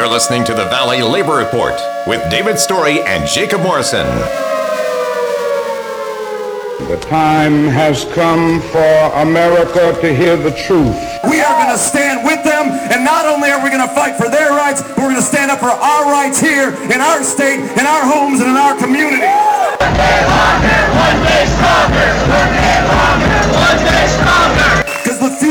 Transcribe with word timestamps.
You're 0.00 0.08
listening 0.08 0.44
to 0.44 0.54
the 0.54 0.64
Valley 0.72 1.02
Labor 1.02 1.36
Report 1.36 1.76
with 2.06 2.24
David 2.32 2.58
Story 2.58 3.02
and 3.04 3.28
Jacob 3.28 3.60
Morrison. 3.60 4.08
The 6.88 6.96
time 7.04 7.68
has 7.68 8.06
come 8.16 8.62
for 8.72 8.96
America 9.20 9.92
to 10.00 10.08
hear 10.16 10.40
the 10.40 10.56
truth. 10.56 10.96
We 11.28 11.44
are 11.44 11.52
going 11.52 11.68
to 11.68 11.76
stand 11.76 12.24
with 12.24 12.40
them, 12.48 12.72
and 12.88 13.04
not 13.04 13.26
only 13.28 13.50
are 13.50 13.62
we 13.62 13.68
going 13.68 13.86
to 13.86 13.92
fight 13.92 14.16
for 14.16 14.30
their 14.32 14.56
rights, 14.56 14.80
but 14.80 14.96
we're 15.04 15.12
going 15.12 15.16
to 15.16 15.22
stand 15.22 15.50
up 15.50 15.60
for 15.60 15.68
our 15.68 16.08
rights 16.08 16.40
here 16.40 16.72
in 16.88 17.04
our 17.04 17.22
state, 17.22 17.60
in 17.60 17.84
our 17.84 18.00
homes, 18.08 18.40
and 18.40 18.48
in 18.48 18.56
our 18.56 18.80
community. 18.80 19.20
One 19.20 19.92
day 20.00 20.20
longer, 20.32 20.80
one 20.96 21.20
day 21.28 21.44
stronger. 21.44 22.08
One 22.24 22.52
day 22.56 22.78
longer, 22.88 23.29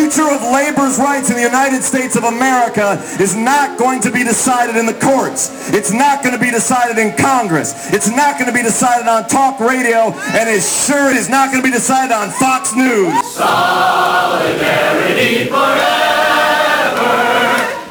future 0.09 0.33
of 0.33 0.41
labor's 0.41 0.97
rights 0.97 1.29
in 1.29 1.35
the 1.35 1.41
United 1.41 1.83
States 1.83 2.15
of 2.15 2.23
America 2.23 2.99
is 3.19 3.35
not 3.35 3.77
going 3.77 4.01
to 4.01 4.09
be 4.11 4.23
decided 4.23 4.75
in 4.75 4.87
the 4.87 4.93
courts. 4.93 5.69
It's 5.69 5.91
not 5.91 6.23
going 6.23 6.33
to 6.33 6.41
be 6.41 6.49
decided 6.49 6.97
in 6.97 7.15
Congress. 7.15 7.93
It's 7.93 8.09
not 8.09 8.39
going 8.39 8.49
to 8.49 8.53
be 8.53 8.63
decided 8.63 9.07
on 9.07 9.27
talk 9.27 9.59
radio, 9.59 10.11
and 10.33 10.49
it 10.49 10.63
sure 10.63 11.15
is 11.15 11.29
not 11.29 11.51
going 11.51 11.61
to 11.61 11.67
be 11.67 11.73
decided 11.73 12.11
on 12.11 12.31
Fox 12.31 12.73
News. 12.75 13.13
Solidarity 13.35 15.45
forever. 15.45 15.69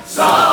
Solidarity 0.04 0.47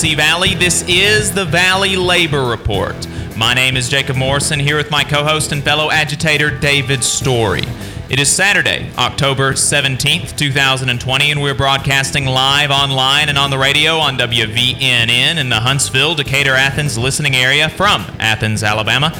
Tennessee 0.00 0.16
Valley. 0.16 0.54
This 0.54 0.82
is 0.88 1.30
the 1.30 1.44
Valley 1.44 1.94
Labor 1.94 2.46
Report. 2.46 3.06
My 3.36 3.52
name 3.52 3.76
is 3.76 3.90
Jacob 3.90 4.16
Morrison, 4.16 4.58
here 4.58 4.78
with 4.78 4.90
my 4.90 5.04
co 5.04 5.24
host 5.24 5.52
and 5.52 5.62
fellow 5.62 5.90
agitator, 5.90 6.50
David 6.50 7.04
Story. 7.04 7.64
It 8.08 8.18
is 8.18 8.30
Saturday, 8.30 8.90
October 8.96 9.52
17th, 9.52 10.38
2020, 10.38 11.30
and 11.30 11.42
we're 11.42 11.54
broadcasting 11.54 12.24
live 12.24 12.70
online 12.70 13.28
and 13.28 13.36
on 13.36 13.50
the 13.50 13.58
radio 13.58 13.98
on 13.98 14.16
WVNN 14.16 15.36
in 15.36 15.50
the 15.50 15.60
Huntsville, 15.60 16.14
Decatur, 16.14 16.54
Athens 16.54 16.96
listening 16.96 17.36
area 17.36 17.68
from 17.68 18.06
Athens, 18.18 18.62
Alabama. 18.62 19.12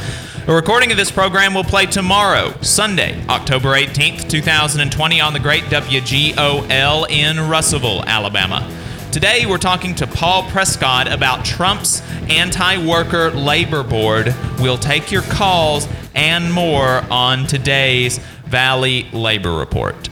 A 0.48 0.54
recording 0.54 0.90
of 0.90 0.96
this 0.96 1.10
program 1.10 1.52
will 1.52 1.62
play 1.62 1.84
tomorrow, 1.84 2.54
Sunday, 2.62 3.22
October 3.28 3.74
18th, 3.74 4.30
2020, 4.30 5.20
on 5.20 5.34
the 5.34 5.40
great 5.40 5.64
WGOL 5.64 7.10
in 7.10 7.50
Russellville, 7.50 8.02
Alabama. 8.06 8.79
Today, 9.12 9.44
we're 9.44 9.58
talking 9.58 9.97
to 9.97 10.06
Paul 10.06 10.44
Prescod 10.44 11.12
about 11.12 11.44
Trump's 11.44 12.00
anti 12.28 12.86
worker 12.86 13.33
labor 13.33 13.83
board. 13.83 14.33
We'll 14.61 14.78
take 14.78 15.11
your 15.11 15.22
calls 15.22 15.89
and 16.14 16.53
more 16.53 17.05
on 17.11 17.48
today's 17.48 18.19
Valley 18.47 19.11
Labor 19.12 19.56
Report. 19.56 20.09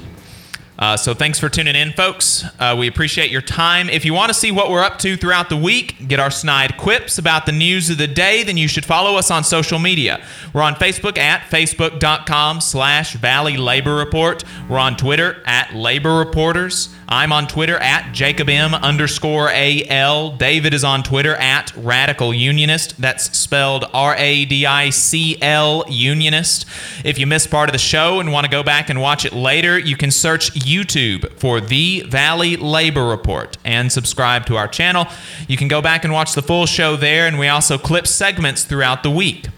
Uh, 0.78 0.96
so 0.96 1.12
thanks 1.12 1.40
for 1.40 1.48
tuning 1.48 1.74
in, 1.74 1.92
folks. 1.92 2.44
Uh, 2.60 2.76
we 2.78 2.86
appreciate 2.86 3.32
your 3.32 3.42
time. 3.42 3.90
If 3.90 4.04
you 4.04 4.14
want 4.14 4.28
to 4.28 4.34
see 4.34 4.52
what 4.52 4.70
we're 4.70 4.82
up 4.82 4.98
to 5.00 5.16
throughout 5.16 5.48
the 5.48 5.56
week, 5.56 6.06
get 6.06 6.20
our 6.20 6.30
snide 6.30 6.76
quips 6.76 7.18
about 7.18 7.46
the 7.46 7.52
news 7.52 7.90
of 7.90 7.98
the 7.98 8.06
day, 8.06 8.44
then 8.44 8.56
you 8.56 8.68
should 8.68 8.84
follow 8.84 9.16
us 9.16 9.28
on 9.28 9.42
social 9.42 9.80
media. 9.80 10.24
We're 10.52 10.62
on 10.62 10.76
Facebook 10.76 11.18
at 11.18 11.40
facebook.com 11.50 12.60
slash 12.60 13.14
Valley 13.14 13.56
Labor 13.56 13.96
Report. 13.96 14.44
We're 14.68 14.78
on 14.78 14.96
Twitter 14.96 15.42
at 15.46 15.74
Labor 15.74 16.16
Reporters. 16.16 16.90
I'm 17.10 17.32
on 17.32 17.48
Twitter 17.48 17.78
at 17.78 18.12
Jacob 18.12 18.50
M 18.50 18.74
underscore 18.74 19.50
AL. 19.50 20.36
David 20.36 20.74
is 20.74 20.84
on 20.84 21.02
Twitter 21.02 21.34
at 21.36 21.74
Radical 21.74 22.34
Unionist. 22.34 23.00
That's 23.00 23.36
spelled 23.36 23.86
R 23.94 24.14
A 24.16 24.44
D 24.44 24.66
I 24.66 24.90
C 24.90 25.40
L 25.40 25.86
Unionist. 25.88 26.66
If 27.04 27.18
you 27.18 27.26
missed 27.26 27.50
part 27.50 27.70
of 27.70 27.72
the 27.72 27.78
show 27.78 28.20
and 28.20 28.30
want 28.30 28.44
to 28.44 28.50
go 28.50 28.62
back 28.62 28.90
and 28.90 29.00
watch 29.00 29.24
it 29.24 29.32
later, 29.32 29.78
you 29.78 29.96
can 29.96 30.10
search 30.10 30.54
YouTube 30.68 31.32
for 31.38 31.60
The 31.60 32.02
Valley 32.02 32.56
Labor 32.56 33.06
Report 33.06 33.56
and 33.64 33.90
subscribe 33.90 34.46
to 34.46 34.56
our 34.56 34.68
channel. 34.68 35.06
You 35.48 35.56
can 35.56 35.68
go 35.68 35.80
back 35.80 36.04
and 36.04 36.12
watch 36.12 36.34
the 36.34 36.42
full 36.42 36.66
show 36.66 36.96
there, 36.96 37.26
and 37.26 37.38
we 37.38 37.48
also 37.48 37.78
clip 37.78 38.06
segments 38.06 38.64
throughout 38.64 39.02
the 39.02 39.10
week. 39.10 39.48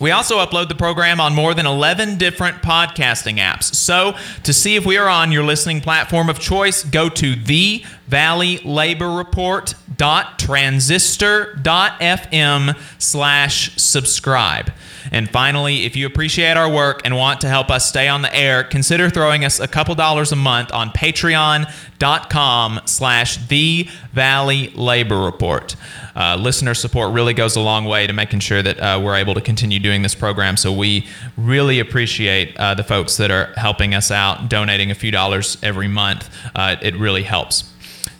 We 0.00 0.12
also 0.12 0.38
upload 0.38 0.68
the 0.68 0.74
program 0.74 1.20
on 1.20 1.34
more 1.34 1.52
than 1.52 1.66
11 1.66 2.16
different 2.16 2.62
podcasting 2.62 3.36
apps. 3.36 3.74
So, 3.74 4.16
to 4.44 4.54
see 4.54 4.76
if 4.76 4.86
we 4.86 4.96
are 4.96 5.08
on 5.08 5.30
your 5.30 5.44
listening 5.44 5.82
platform 5.82 6.30
of 6.30 6.40
choice, 6.40 6.84
go 6.84 7.10
to 7.10 7.34
the 7.34 7.84
Valley 8.06 8.60
Labor 8.64 9.10
Report 9.10 9.74
transistor.fm 9.98 12.78
slash 12.98 13.76
subscribe. 13.76 14.72
And 15.10 15.28
finally, 15.30 15.84
if 15.84 15.96
you 15.96 16.06
appreciate 16.06 16.56
our 16.56 16.70
work 16.70 17.02
and 17.04 17.16
want 17.16 17.40
to 17.42 17.48
help 17.48 17.70
us 17.70 17.88
stay 17.88 18.08
on 18.08 18.22
the 18.22 18.34
air, 18.34 18.64
consider 18.64 19.10
throwing 19.10 19.44
us 19.44 19.60
a 19.60 19.68
couple 19.68 19.94
dollars 19.94 20.32
a 20.32 20.36
month 20.36 20.72
on 20.72 20.90
patreon.com 20.90 22.80
slash 22.84 23.36
the 23.48 23.88
Valley 24.12 24.70
Labor 24.74 25.20
Report. 25.20 25.76
Uh, 26.14 26.36
listener 26.36 26.74
support 26.74 27.12
really 27.12 27.34
goes 27.34 27.56
a 27.56 27.60
long 27.60 27.84
way 27.84 28.06
to 28.06 28.12
making 28.12 28.40
sure 28.40 28.62
that 28.62 28.78
uh, 28.78 29.00
we're 29.02 29.16
able 29.16 29.34
to 29.34 29.40
continue 29.40 29.78
doing 29.78 30.02
this 30.02 30.14
program. 30.14 30.56
So 30.56 30.72
we 30.72 31.06
really 31.36 31.78
appreciate 31.80 32.56
uh, 32.56 32.74
the 32.74 32.84
folks 32.84 33.16
that 33.18 33.30
are 33.30 33.52
helping 33.56 33.94
us 33.94 34.10
out, 34.10 34.48
donating 34.48 34.90
a 34.90 34.94
few 34.94 35.10
dollars 35.10 35.56
every 35.62 35.88
month. 35.88 36.28
Uh, 36.54 36.76
it 36.82 36.96
really 36.96 37.22
helps. 37.22 37.69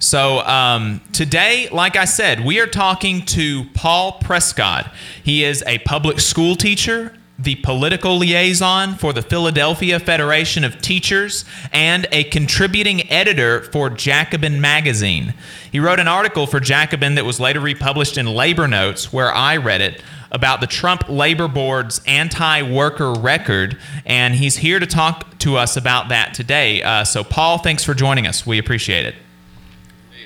So, 0.02 0.38
um, 0.46 1.02
today, 1.12 1.68
like 1.70 1.94
I 1.94 2.06
said, 2.06 2.42
we 2.42 2.58
are 2.58 2.66
talking 2.66 3.20
to 3.26 3.64
Paul 3.74 4.18
Prescod. 4.18 4.90
He 5.22 5.44
is 5.44 5.62
a 5.66 5.76
public 5.80 6.20
school 6.20 6.56
teacher, 6.56 7.14
the 7.38 7.56
political 7.56 8.16
liaison 8.16 8.94
for 8.94 9.12
the 9.12 9.20
Philadelphia 9.20 10.00
Federation 10.00 10.64
of 10.64 10.80
Teachers, 10.80 11.44
and 11.70 12.06
a 12.12 12.24
contributing 12.24 13.10
editor 13.10 13.64
for 13.64 13.90
Jacobin 13.90 14.58
Magazine. 14.58 15.34
He 15.70 15.78
wrote 15.78 16.00
an 16.00 16.08
article 16.08 16.46
for 16.46 16.60
Jacobin 16.60 17.16
that 17.16 17.26
was 17.26 17.38
later 17.38 17.60
republished 17.60 18.16
in 18.16 18.24
Labor 18.24 18.66
Notes, 18.66 19.12
where 19.12 19.30
I 19.30 19.58
read 19.58 19.82
it, 19.82 20.02
about 20.30 20.62
the 20.62 20.66
Trump 20.66 21.10
Labor 21.10 21.46
Board's 21.46 22.00
anti 22.06 22.62
worker 22.62 23.12
record, 23.12 23.76
and 24.06 24.34
he's 24.34 24.56
here 24.56 24.80
to 24.80 24.86
talk 24.86 25.38
to 25.40 25.58
us 25.58 25.76
about 25.76 26.08
that 26.08 26.32
today. 26.32 26.82
Uh, 26.82 27.04
so, 27.04 27.22
Paul, 27.22 27.58
thanks 27.58 27.84
for 27.84 27.92
joining 27.92 28.26
us. 28.26 28.46
We 28.46 28.58
appreciate 28.58 29.04
it. 29.04 29.14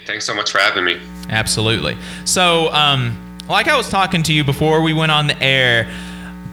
Thanks 0.07 0.25
so 0.25 0.35
much 0.35 0.51
for 0.51 0.59
having 0.59 0.85
me. 0.85 1.01
Absolutely. 1.29 1.97
So, 2.25 2.73
um, 2.73 3.21
like 3.49 3.69
I 3.69 3.77
was 3.77 3.89
talking 3.89 4.23
to 4.25 4.33
you 4.33 4.45
before 4.45 4.83
we 4.83 4.93
went 4.93 5.13
on 5.13 5.27
the 5.27 5.43
air, 5.43 5.91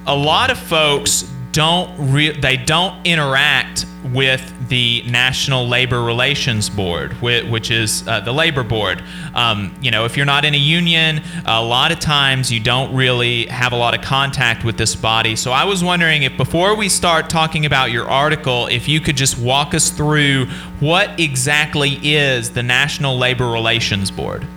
a 0.05 0.15
lot 0.15 0.49
of 0.49 0.57
folks 0.57 1.31
don't 1.51 2.11
re- 2.11 2.39
they 2.39 2.57
don't 2.57 3.05
interact 3.05 3.85
with 4.13 4.69
the 4.69 5.03
National 5.03 5.67
Labor 5.67 6.01
Relations 6.01 6.69
Board, 6.69 7.13
which 7.21 7.69
is 7.69 8.07
uh, 8.07 8.19
the 8.21 8.31
labor 8.31 8.63
board. 8.63 9.03
Um, 9.35 9.77
you 9.81 9.91
know, 9.91 10.05
if 10.05 10.17
you're 10.17 10.25
not 10.25 10.43
in 10.43 10.53
a 10.53 10.57
union, 10.57 11.21
a 11.45 11.61
lot 11.63 11.91
of 11.91 11.99
times 11.99 12.51
you 12.51 12.59
don't 12.59 12.93
really 12.95 13.45
have 13.47 13.73
a 13.73 13.75
lot 13.75 13.93
of 13.93 14.01
contact 14.01 14.63
with 14.63 14.77
this 14.77 14.95
body. 14.95 15.35
So 15.35 15.51
I 15.51 15.65
was 15.65 15.83
wondering 15.83 16.23
if 16.23 16.35
before 16.35 16.75
we 16.75 16.89
start 16.89 17.29
talking 17.29 17.65
about 17.65 17.91
your 17.91 18.09
article, 18.09 18.67
if 18.67 18.87
you 18.87 18.99
could 18.99 19.17
just 19.17 19.37
walk 19.37 19.73
us 19.73 19.89
through 19.91 20.45
what 20.79 21.19
exactly 21.19 21.99
is 22.01 22.49
the 22.49 22.63
National 22.63 23.17
Labor 23.17 23.49
Relations 23.49 24.09
Board. 24.09 24.47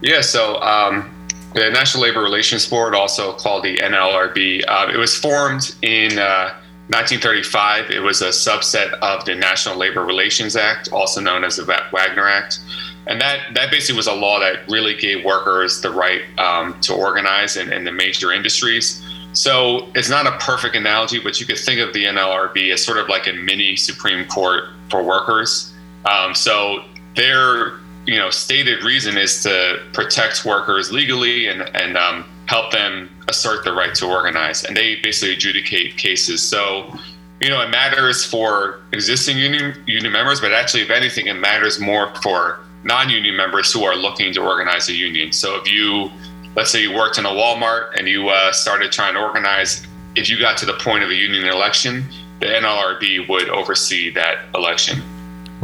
Yeah, 0.00 0.20
so 0.20 0.60
um, 0.60 1.13
the 1.54 1.70
National 1.70 2.02
Labor 2.02 2.20
Relations 2.20 2.68
Board, 2.68 2.94
also 2.94 3.32
called 3.32 3.62
the 3.62 3.78
NLRB, 3.78 4.64
uh, 4.66 4.90
it 4.92 4.96
was 4.96 5.16
formed 5.16 5.74
in 5.82 6.18
uh, 6.18 6.52
1935. 6.88 7.90
It 7.90 8.00
was 8.00 8.22
a 8.22 8.28
subset 8.28 8.92
of 8.94 9.24
the 9.24 9.34
National 9.36 9.76
Labor 9.76 10.04
Relations 10.04 10.56
Act, 10.56 10.90
also 10.92 11.20
known 11.20 11.44
as 11.44 11.56
the 11.56 11.64
Wagner 11.64 12.26
Act. 12.26 12.58
And 13.06 13.20
that, 13.20 13.54
that 13.54 13.70
basically 13.70 13.96
was 13.96 14.06
a 14.08 14.14
law 14.14 14.40
that 14.40 14.68
really 14.68 14.94
gave 14.94 15.24
workers 15.24 15.80
the 15.80 15.90
right 15.90 16.22
um, 16.38 16.78
to 16.80 16.94
organize 16.94 17.56
in, 17.56 17.72
in 17.72 17.84
the 17.84 17.92
major 17.92 18.32
industries. 18.32 19.02
So 19.32 19.88
it's 19.94 20.08
not 20.08 20.26
a 20.26 20.32
perfect 20.38 20.74
analogy, 20.74 21.20
but 21.20 21.40
you 21.40 21.46
could 21.46 21.58
think 21.58 21.80
of 21.80 21.92
the 21.92 22.04
NLRB 22.04 22.72
as 22.72 22.84
sort 22.84 22.98
of 22.98 23.08
like 23.08 23.26
a 23.26 23.32
mini 23.32 23.76
Supreme 23.76 24.26
Court 24.26 24.64
for 24.90 25.02
workers. 25.02 25.72
Um, 26.04 26.34
so 26.34 26.84
their 27.14 27.74
you 28.06 28.16
know 28.16 28.30
stated 28.30 28.82
reason 28.82 29.16
is 29.16 29.42
to 29.42 29.82
protect 29.92 30.44
workers 30.44 30.92
legally 30.92 31.46
and 31.46 31.62
and 31.74 31.96
um, 31.96 32.24
help 32.46 32.72
them 32.72 33.10
assert 33.28 33.64
the 33.64 33.72
right 33.72 33.94
to 33.96 34.06
organize, 34.06 34.64
and 34.64 34.76
they 34.76 34.96
basically 34.96 35.34
adjudicate 35.34 35.96
cases. 35.96 36.42
So 36.42 36.92
you 37.40 37.48
know 37.48 37.60
it 37.60 37.68
matters 37.70 38.24
for 38.24 38.80
existing 38.92 39.38
union 39.38 39.82
union 39.86 40.12
members, 40.12 40.40
but 40.40 40.52
actually, 40.52 40.82
if 40.82 40.90
anything, 40.90 41.26
it 41.26 41.34
matters 41.34 41.80
more 41.80 42.14
for 42.16 42.60
non-union 42.84 43.34
members 43.34 43.72
who 43.72 43.84
are 43.84 43.96
looking 43.96 44.32
to 44.34 44.42
organize 44.42 44.88
a 44.88 44.94
union. 44.94 45.32
So 45.32 45.56
if 45.56 45.70
you 45.70 46.10
let's 46.56 46.70
say 46.70 46.82
you 46.82 46.92
worked 46.92 47.18
in 47.18 47.26
a 47.26 47.30
Walmart 47.30 47.98
and 47.98 48.08
you 48.08 48.28
uh, 48.28 48.52
started 48.52 48.92
trying 48.92 49.14
to 49.14 49.20
organize, 49.20 49.86
if 50.14 50.28
you 50.28 50.38
got 50.38 50.56
to 50.58 50.66
the 50.66 50.74
point 50.74 51.02
of 51.02 51.10
a 51.10 51.14
union 51.14 51.46
election, 51.46 52.04
the 52.40 52.46
NLRB 52.46 53.28
would 53.28 53.48
oversee 53.48 54.10
that 54.10 54.38
election. 54.54 55.02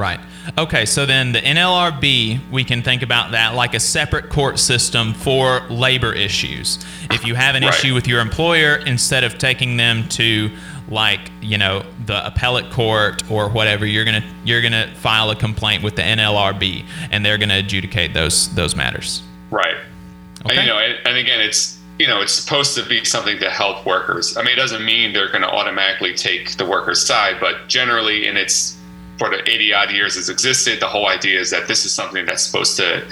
Right. 0.00 0.18
Okay, 0.56 0.86
so 0.86 1.04
then 1.04 1.32
the 1.32 1.40
NLRB, 1.40 2.50
we 2.50 2.64
can 2.64 2.82
think 2.82 3.02
about 3.02 3.32
that 3.32 3.54
like 3.54 3.74
a 3.74 3.80
separate 3.80 4.30
court 4.30 4.58
system 4.58 5.12
for 5.12 5.60
labor 5.68 6.14
issues. 6.14 6.78
If 7.10 7.26
you 7.26 7.34
have 7.34 7.54
an 7.54 7.64
Right. 7.64 7.74
issue 7.74 7.92
with 7.92 8.08
your 8.08 8.20
employer, 8.20 8.76
instead 8.76 9.24
of 9.24 9.36
taking 9.36 9.76
them 9.76 10.08
to 10.08 10.50
like, 10.88 11.30
you 11.42 11.58
know, 11.58 11.84
the 12.06 12.26
appellate 12.26 12.70
court 12.70 13.22
or 13.30 13.50
whatever, 13.50 13.84
you're 13.84 14.06
going 14.06 14.22
to 14.22 14.28
you're 14.42 14.62
going 14.62 14.72
to 14.72 14.88
file 14.94 15.28
a 15.30 15.36
complaint 15.36 15.82
with 15.82 15.96
the 15.96 16.02
NLRB 16.02 16.86
and 17.10 17.24
they're 17.24 17.38
going 17.38 17.50
to 17.50 17.58
adjudicate 17.58 18.14
those 18.14 18.48
those 18.54 18.74
matters. 18.74 19.22
Right. 19.50 19.76
Okay. 20.46 20.56
And, 20.56 20.66
you 20.66 20.72
know, 20.72 20.78
and, 20.78 20.96
and 21.04 21.16
again, 21.18 21.40
it's 21.42 21.76
you 21.98 22.06
know, 22.06 22.22
it's 22.22 22.32
supposed 22.32 22.74
to 22.76 22.88
be 22.88 23.04
something 23.04 23.38
to 23.40 23.50
help 23.50 23.84
workers. 23.84 24.38
I 24.38 24.42
mean, 24.42 24.54
it 24.54 24.56
doesn't 24.56 24.82
mean 24.82 25.12
they're 25.12 25.28
going 25.28 25.42
to 25.42 25.50
automatically 25.50 26.14
take 26.14 26.56
the 26.56 26.64
workers' 26.64 27.04
side, 27.04 27.36
but 27.38 27.68
generally, 27.68 28.26
in 28.26 28.38
its 28.38 28.78
for 29.20 29.28
the 29.28 29.46
80 29.48 29.74
odd 29.74 29.90
years 29.92 30.16
it's 30.16 30.30
existed, 30.30 30.80
the 30.80 30.88
whole 30.88 31.06
idea 31.06 31.38
is 31.38 31.50
that 31.50 31.68
this 31.68 31.84
is 31.84 31.92
something 31.92 32.24
that's 32.24 32.42
supposed 32.42 32.78
to 32.78 33.04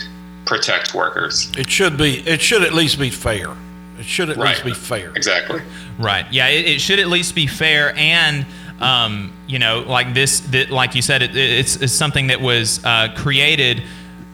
protect 0.47 0.95
workers. 0.95 1.53
It 1.59 1.69
should 1.69 1.99
be. 1.99 2.27
It 2.27 2.41
should 2.41 2.63
at 2.63 2.73
least 2.73 2.99
be 2.99 3.11
fair. 3.11 3.55
It 3.99 4.07
should 4.07 4.31
at 4.31 4.39
least 4.39 4.65
be 4.65 4.73
fair. 4.73 5.13
Exactly. 5.15 5.61
Right. 5.99 6.25
Yeah. 6.33 6.49
It, 6.49 6.67
it 6.67 6.81
should 6.81 6.99
at 6.99 7.09
least 7.09 7.35
be 7.35 7.47
fair, 7.47 7.95
and 7.95 8.47
um, 8.81 9.35
you 9.47 9.59
know, 9.59 9.81
like 9.81 10.15
this, 10.15 10.41
that, 10.41 10.71
like 10.71 10.95
you 10.95 11.03
said, 11.03 11.21
it, 11.21 11.37
it's, 11.37 11.77
it's 11.77 11.93
something 11.93 12.29
that 12.29 12.41
was 12.41 12.83
uh, 12.85 13.09
created 13.15 13.83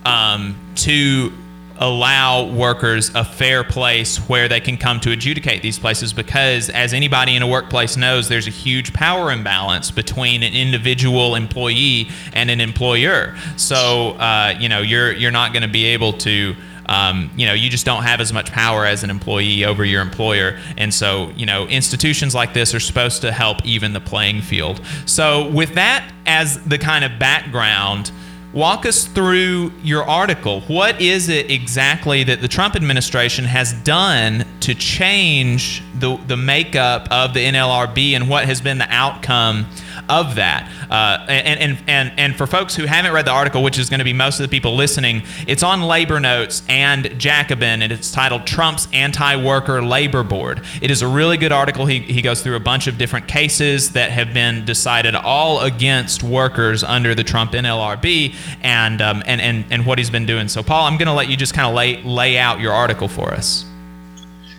um, 0.04 0.54
to 0.76 1.32
allow 1.78 2.44
workers 2.44 3.14
a 3.14 3.24
fair 3.24 3.64
place 3.64 4.18
where 4.28 4.48
they 4.48 4.60
can 4.60 4.76
come 4.76 5.00
to 5.00 5.10
adjudicate 5.10 5.62
these 5.62 5.78
places 5.78 6.12
because 6.12 6.70
as 6.70 6.92
anybody 6.92 7.34
in 7.34 7.42
a 7.42 7.46
workplace 7.46 7.96
knows 7.96 8.28
there's 8.28 8.46
a 8.46 8.50
huge 8.50 8.92
power 8.92 9.32
imbalance 9.32 9.90
between 9.90 10.42
an 10.42 10.54
individual 10.54 11.34
employee 11.34 12.08
and 12.32 12.50
an 12.50 12.60
employer 12.60 13.36
so 13.56 14.10
uh, 14.12 14.54
you 14.58 14.68
know 14.68 14.80
you're 14.80 15.12
you're 15.12 15.32
not 15.32 15.52
going 15.52 15.62
to 15.62 15.68
be 15.68 15.86
able 15.86 16.12
to 16.12 16.54
um, 16.86 17.30
you 17.36 17.46
know, 17.46 17.54
you 17.54 17.70
just 17.70 17.86
don't 17.86 18.02
have 18.02 18.20
as 18.20 18.32
much 18.32 18.52
power 18.52 18.84
as 18.84 19.04
an 19.04 19.10
employee 19.10 19.64
over 19.64 19.84
your 19.84 20.02
employer. 20.02 20.58
And 20.76 20.92
so, 20.92 21.30
you 21.30 21.46
know, 21.46 21.66
institutions 21.66 22.34
like 22.34 22.52
this 22.52 22.74
are 22.74 22.80
supposed 22.80 23.22
to 23.22 23.32
help 23.32 23.64
even 23.64 23.92
the 23.92 24.00
playing 24.00 24.42
field. 24.42 24.84
So, 25.06 25.50
with 25.50 25.74
that 25.74 26.10
as 26.26 26.62
the 26.64 26.78
kind 26.78 27.04
of 27.04 27.18
background, 27.18 28.12
walk 28.54 28.86
us 28.86 29.06
through 29.06 29.72
your 29.82 30.04
article. 30.04 30.60
What 30.62 31.00
is 31.00 31.28
it 31.28 31.50
exactly 31.50 32.22
that 32.24 32.40
the 32.40 32.48
Trump 32.48 32.76
administration 32.76 33.44
has 33.44 33.72
done 33.72 34.46
to 34.60 34.74
change 34.74 35.82
the, 35.98 36.16
the 36.28 36.36
makeup 36.36 37.08
of 37.10 37.34
the 37.34 37.44
NLRB 37.44 38.12
and 38.12 38.28
what 38.28 38.44
has 38.46 38.60
been 38.60 38.78
the 38.78 38.86
outcome 38.88 39.66
of 40.08 40.34
that? 40.36 40.70
Uh, 40.90 41.26
and, 41.28 41.60
and, 41.60 41.78
and, 41.88 42.12
and 42.18 42.36
for 42.36 42.46
folks 42.46 42.74
who 42.74 42.84
haven't 42.84 43.12
read 43.12 43.26
the 43.26 43.30
article, 43.30 43.62
which 43.62 43.78
is 43.78 43.88
going 43.88 43.98
to 43.98 44.04
be 44.04 44.12
most 44.12 44.40
of 44.40 44.48
the 44.48 44.48
people 44.48 44.74
listening, 44.74 45.22
it's 45.46 45.62
on 45.62 45.82
Labor 45.82 46.20
Notes 46.20 46.62
and 46.68 47.18
Jacobin, 47.18 47.82
and 47.82 47.92
it's 47.92 48.10
titled 48.10 48.46
Trump's 48.46 48.88
Anti 48.92 49.36
Worker 49.36 49.82
Labor 49.82 50.22
Board. 50.22 50.62
It 50.80 50.90
is 50.90 51.02
a 51.02 51.08
really 51.08 51.36
good 51.36 51.52
article. 51.52 51.86
He, 51.86 52.00
he 52.00 52.22
goes 52.22 52.42
through 52.42 52.56
a 52.56 52.60
bunch 52.60 52.86
of 52.86 52.98
different 52.98 53.28
cases 53.28 53.92
that 53.92 54.10
have 54.10 54.32
been 54.32 54.64
decided 54.64 55.14
all 55.14 55.60
against 55.60 56.22
workers 56.22 56.84
under 56.84 57.14
the 57.14 57.24
Trump 57.24 57.52
NLRB 57.52 58.34
and, 58.62 59.00
um, 59.00 59.22
and, 59.26 59.40
and, 59.40 59.64
and 59.70 59.86
what 59.86 59.98
he's 59.98 60.10
been 60.10 60.26
doing. 60.26 60.48
So, 60.48 60.62
Paul, 60.62 60.86
I'm 60.86 60.96
going 60.96 61.06
to 61.06 61.14
let 61.14 61.28
you 61.28 61.36
just 61.36 61.54
kind 61.54 61.68
of 61.68 61.74
lay, 61.74 62.02
lay 62.02 62.38
out 62.38 62.60
your 62.60 62.72
article 62.72 63.08
for 63.08 63.32
us. 63.32 63.64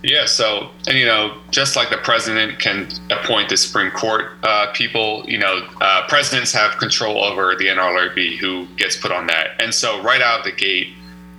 Yeah. 0.06 0.26
So, 0.26 0.70
and 0.88 0.98
you 0.98 1.06
know, 1.06 1.36
just 1.50 1.76
like 1.76 1.90
the 1.90 1.98
president 1.98 2.60
can 2.60 2.88
appoint 3.10 3.50
the 3.50 3.58
Supreme 3.58 3.90
Court 3.92 4.34
uh, 4.44 4.72
people, 4.72 5.26
you 5.28 5.40
know, 5.40 5.68
uh, 5.82 6.08
presidents 6.08 6.52
have 6.54 6.78
control 6.78 7.24
over 7.24 7.56
the 7.56 7.66
NLRB 7.66 8.38
who 8.38 8.68
gets 8.78 8.96
put 8.96 9.12
on 9.12 9.26
that. 9.28 9.60
And 9.60 9.74
so, 9.74 10.02
right 10.04 10.22
out 10.22 10.40
of 10.40 10.46
the 10.46 10.52
gate, 10.52 10.94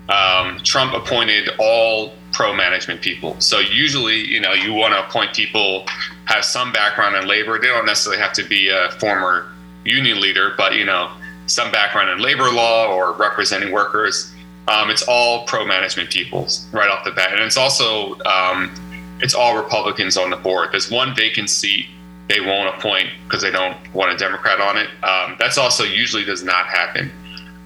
um, 0.09 0.59
Trump 0.65 0.95
appointed 0.95 1.49
all 1.59 2.13
pro-management 2.33 3.01
people. 3.01 3.41
So 3.41 3.61
usually, 3.61 4.17
you 4.17 4.41
know, 4.41 4.53
you 4.53 4.73
want 4.73 4.95
to 4.95 5.07
appoint 5.07 5.33
people 5.35 5.87
have 6.27 6.45
some 6.45 6.73
background 6.73 7.17
in 7.17 7.27
labor. 7.27 7.59
They 7.59 7.69
don't 7.69 7.87
necessarily 7.87 8.21
have 8.21 8.33
to 8.35 8.45
be 8.45 8.69
a 8.69 8.91
former 8.99 9.47
union 9.85 10.21
leader, 10.21 10.55
but 10.57 10.75
you 10.75 10.85
know, 10.85 11.11
some 11.47 11.71
background 11.71 12.11
in 12.11 12.19
labor 12.19 12.51
law 12.51 12.93
or 12.93 13.13
representing 13.13 13.73
workers. 13.73 14.33
Um, 14.69 14.91
it's 14.91 15.03
all 15.03 15.45
pro-management 15.47 16.11
people 16.11 16.49
right 16.73 16.91
off 16.91 17.05
the 17.05 17.13
bat, 17.13 17.33
and 17.33 17.41
it's 17.43 17.57
also 17.57 18.19
um, 18.23 18.73
it's 19.21 19.35
all 19.35 19.57
Republicans 19.57 20.17
on 20.17 20.31
the 20.31 20.37
board. 20.37 20.71
There's 20.73 20.91
one 20.91 21.15
vacant 21.15 21.51
seat 21.51 21.87
they 22.29 22.41
won't 22.41 22.75
appoint 22.77 23.09
because 23.25 23.43
they 23.43 23.53
don't 23.53 23.77
want 23.95 24.13
a 24.13 24.17
Democrat 24.17 24.61
on 24.61 24.77
it. 24.77 24.89
Um, 25.05 25.37
that's 25.39 25.59
also 25.59 25.85
usually 25.85 26.25
does 26.25 26.43
not 26.43 26.67
happen. 26.67 27.13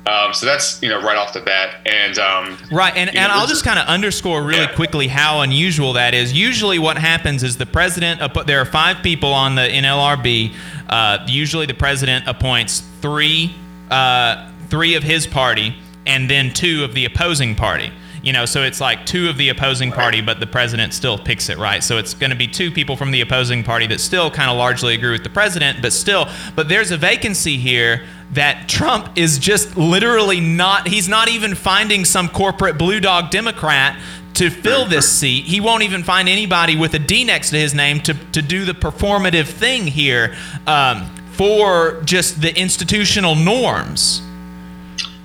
Um, 0.07 0.33
so 0.35 0.45
that's 0.47 0.83
you 0.83 0.89
know 0.91 1.01
right 1.03 1.17
off 1.17 1.33
the 1.33 1.41
bat, 1.41 1.77
and 1.87 2.19
um, 2.19 2.59
Right, 2.71 2.95
and, 2.97 3.09
you 3.11 3.17
know, 3.17 3.23
and 3.25 3.33
I'll 3.33 3.47
just 3.47 3.65
kind 3.65 3.79
of 3.79 3.87
underscore 3.87 4.43
really 4.43 4.63
Yeah. 4.63 4.75
quickly 4.75 5.09
how 5.09 5.41
unusual 5.41 5.93
that 5.95 6.15
is. 6.15 6.33
Usually, 6.33 6.79
what 6.79 6.99
happens 6.99 7.43
is 7.43 7.57
the 7.59 7.67
president. 7.67 8.21
There 8.47 8.61
are 8.61 8.65
five 8.67 9.03
people 9.03 9.33
on 9.33 9.55
the 9.55 9.63
NLRB. 9.63 10.55
Uh, 10.89 11.19
usually, 11.27 11.67
the 11.67 11.75
president 11.75 12.27
appoints 12.27 12.83
three, 13.03 13.55
uh, 13.91 14.51
three 14.69 14.95
of 14.95 15.03
his 15.03 15.27
party, 15.27 15.77
and 16.07 16.29
then 16.29 16.53
two 16.53 16.85
of 16.85 16.95
the 16.95 17.05
opposing 17.05 17.55
party. 17.55 17.93
You 18.23 18.35
know, 18.35 18.45
so 18.45 18.63
it's 18.63 18.83
like 18.83 19.07
two 19.07 19.31
of 19.31 19.39
the 19.39 19.49
opposing 19.49 19.93
party, 19.93 20.21
but 20.21 20.41
the 20.41 20.47
president 20.47 20.93
still 20.93 21.17
picks 21.17 21.49
it, 21.49 21.57
right? 21.57 21.83
So 21.83 21.97
it's 21.97 22.13
going 22.13 22.29
to 22.29 22.37
be 22.37 22.47
two 22.47 22.71
people 22.71 22.95
from 22.95 23.13
the 23.13 23.23
opposing 23.23 23.65
party 23.65 23.87
that 23.87 23.99
still 23.99 24.31
kind 24.31 24.51
of 24.51 24.59
largely 24.59 24.95
agree 24.95 25.13
with 25.13 25.25
the 25.25 25.31
president, 25.31 25.81
but 25.81 25.95
still, 25.95 26.29
but 26.55 26.69
there's 26.69 26.91
a 26.91 26.99
vacancy 26.99 27.57
here 27.57 28.05
that 28.33 28.69
Trump 28.69 29.17
is 29.17 29.39
just 29.39 29.77
literally 29.79 30.39
not, 30.39 30.87
he's 30.87 31.09
not 31.09 31.29
even 31.29 31.55
finding 31.55 32.05
some 32.05 32.29
corporate 32.29 32.77
blue 32.77 33.01
dog 33.01 33.31
Democrat 33.31 33.99
to 34.35 34.51
fill 34.51 34.85
this 34.85 35.11
seat. 35.11 35.45
He 35.45 35.61
won't 35.61 35.83
even 35.83 36.03
find 36.03 36.29
anybody 36.29 36.77
with 36.77 36.95
a 36.95 36.99
D 36.99 37.25
next 37.25 37.51
to 37.51 37.57
his 37.57 37.75
name 37.75 38.01
to, 38.03 38.15
to 38.33 38.43
do 38.43 38.65
the 38.67 38.75
performative 38.75 39.47
thing 39.47 39.87
here 39.87 40.37
um, 40.67 41.11
for 41.33 42.01
just 42.05 42.41
the 42.41 42.55
institutional 42.57 43.35
norms. 43.35 44.23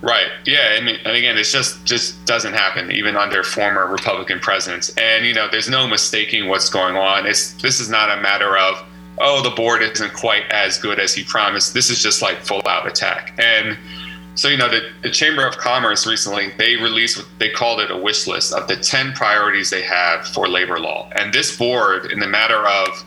Right. 0.01 0.27
Yeah. 0.45 0.75
I 0.77 0.81
mean, 0.81 0.97
and 1.06 1.15
again, 1.15 1.38
it's 1.38 1.51
just 1.51 1.83
just 1.86 2.24
doesn't 2.25 2.53
happen 2.53 2.92
even 2.92 3.15
under 3.15 3.44
former 3.44 3.88
Republican 3.88 4.39
presidents. 4.39 4.94
And 4.97 5.25
you 5.25 5.33
know, 5.33 5.47
there's 5.50 5.69
no 5.69 5.88
mistaking 5.88 6.47
what's 6.47 6.69
going 6.69 6.95
on. 6.95 7.25
It's 7.25 7.53
this 7.53 7.80
is 7.80 7.89
not 7.89 8.15
a 8.15 8.21
matter 8.21 8.57
of 8.57 8.83
oh, 9.19 9.42
the 9.42 9.50
board 9.50 9.81
isn't 9.81 10.13
quite 10.13 10.44
as 10.51 10.77
good 10.77 11.00
as 11.00 11.13
he 11.13 11.24
promised. 11.24 11.74
This 11.74 11.89
is 11.89 12.01
just 12.03 12.21
like 12.21 12.38
full 12.42 12.62
out 12.68 12.88
attack. 12.88 13.33
And 13.39 13.77
so 14.36 14.50
you 14.50 14.57
know, 14.57 14.69
the, 14.69 14.92
the 15.01 15.09
Chamber 15.09 15.47
of 15.47 15.57
Commerce 15.57 16.06
recently 16.06 16.52
they 16.57 16.75
released 16.75 17.23
they 17.40 17.49
called 17.49 17.80
it 17.80 17.90
a 17.90 17.97
wish 17.97 18.28
list 18.28 18.54
of 18.54 18.68
the 18.68 18.75
10 18.75 19.14
priorities 19.14 19.69
they 19.69 19.81
have 19.81 20.28
for 20.28 20.47
labor 20.47 20.80
law. 20.80 21.09
And 21.16 21.33
this 21.33 21.57
board, 21.57 22.11
in 22.11 22.19
the 22.19 22.28
matter 22.28 22.68
of 22.68 23.06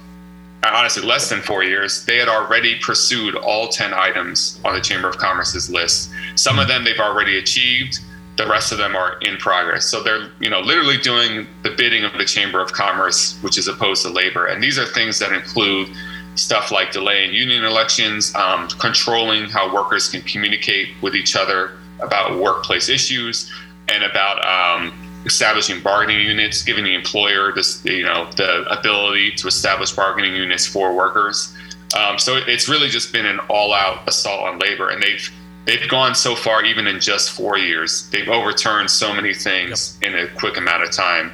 honestly 0.65 1.03
less 1.03 1.29
than 1.31 1.41
four 1.41 1.63
years, 1.63 2.05
they 2.05 2.17
had 2.17 2.29
already 2.29 2.79
pursued 2.81 3.37
all 3.37 3.69
10 3.69 3.95
items 3.95 4.61
on 4.65 4.75
the 4.75 4.81
Chamber 4.81 5.09
of 5.09 5.17
Commerce's 5.19 5.71
list. 5.71 6.11
Some 6.35 6.59
of 6.59 6.69
them 6.69 6.85
they've 6.85 6.99
already 6.99 7.39
achieved. 7.39 8.01
The 8.37 8.47
rest 8.47 8.71
of 8.73 8.79
them 8.79 8.95
are 8.95 9.19
in 9.21 9.37
progress. 9.37 9.87
So 9.87 10.03
they're, 10.03 10.31
you 10.41 10.51
know, 10.51 10.61
literally 10.61 10.99
doing 10.99 11.47
the 11.63 11.71
bidding 11.71 12.05
of 12.05 12.13
the 12.13 12.25
Chamber 12.25 12.61
of 12.61 12.73
Commerce, 12.73 13.39
which 13.43 13.59
is 13.59 13.69
opposed 13.69 14.03
to 14.03 14.11
labor. 14.11 14.47
And 14.47 14.63
these 14.63 14.79
are 14.79 14.87
things 14.87 15.19
that 15.19 15.33
include 15.33 15.89
stuff 16.37 16.71
like 16.71 16.93
delaying 16.93 17.35
union 17.35 17.65
elections, 17.65 18.35
um, 18.35 18.69
controlling 18.69 19.49
how 19.49 19.73
workers 19.75 20.09
can 20.09 20.23
communicate 20.23 20.89
with 21.03 21.17
each 21.17 21.35
other 21.35 21.73
about 22.01 22.39
workplace 22.39 22.89
issues, 22.89 23.51
and 23.89 24.05
about 24.05 24.45
um, 24.47 24.93
establishing 25.27 25.81
bargaining 25.83 26.27
units, 26.27 26.63
giving 26.63 26.85
the 26.85 26.95
employer 26.95 27.53
this, 27.53 27.85
you 27.85 28.05
know, 28.05 28.31
the 28.37 28.65
ability 28.71 29.33
to 29.33 29.47
establish 29.47 29.93
bargaining 29.93 30.35
units 30.35 30.67
for 30.67 30.95
workers. 30.95 31.55
Um, 31.97 32.19
so 32.19 32.37
it's 32.37 32.69
really 32.69 32.89
just 32.89 33.13
been 33.13 33.27
an 33.27 33.39
all-out 33.49 34.07
assault 34.09 34.43
on 34.43 34.59
labor, 34.59 34.91
and 34.91 35.03
they've 35.03 35.31
they've 35.65 35.89
gone 35.89 36.15
so 36.15 36.35
far, 36.35 36.65
even 36.65 36.87
in 36.87 37.01
just 37.01 37.31
four 37.31 37.59
years. 37.59 38.09
They've 38.11 38.29
overturned 38.29 38.91
so 38.91 39.13
many 39.13 39.35
things 39.35 39.99
in 40.03 40.15
a 40.15 40.29
quick 40.29 40.57
amount 40.57 40.83
of 40.83 40.93
time. 40.93 41.33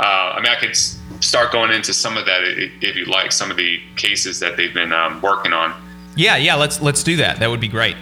Uh, 0.00 0.34
I 0.36 0.40
mean, 0.40 0.50
I 0.50 0.56
could 0.56 0.76
start 1.22 1.52
going 1.52 1.70
into 1.70 1.94
some 1.94 2.16
of 2.16 2.26
that 2.26 2.42
if 2.44 2.96
you 2.96 3.04
like, 3.06 3.32
some 3.32 3.50
of 3.50 3.56
the 3.56 3.80
cases 3.96 4.40
that 4.40 4.56
they've 4.56 4.74
been 4.74 4.92
um, 4.92 5.20
working 5.22 5.52
on. 5.52 5.74
Yeah, 6.16 6.36
yeah, 6.36 6.54
let's 6.54 6.80
let's 6.80 7.02
do 7.02 7.16
that. 7.16 7.38
That 7.38 7.50
would 7.50 7.60
be 7.60 7.68
great. 7.68 7.96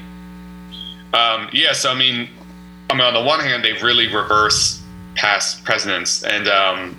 Um, 1.14 1.48
yeah, 1.52 1.72
so 1.72 1.90
I 1.90 1.94
mean, 1.94 2.28
I 2.90 2.94
mean, 2.94 3.02
on 3.02 3.14
the 3.14 3.22
one 3.22 3.40
hand, 3.40 3.64
they've 3.64 3.82
really 3.82 4.12
reversed 4.12 4.81
past 5.14 5.64
presidents, 5.64 6.22
and 6.22 6.48
um, 6.48 6.96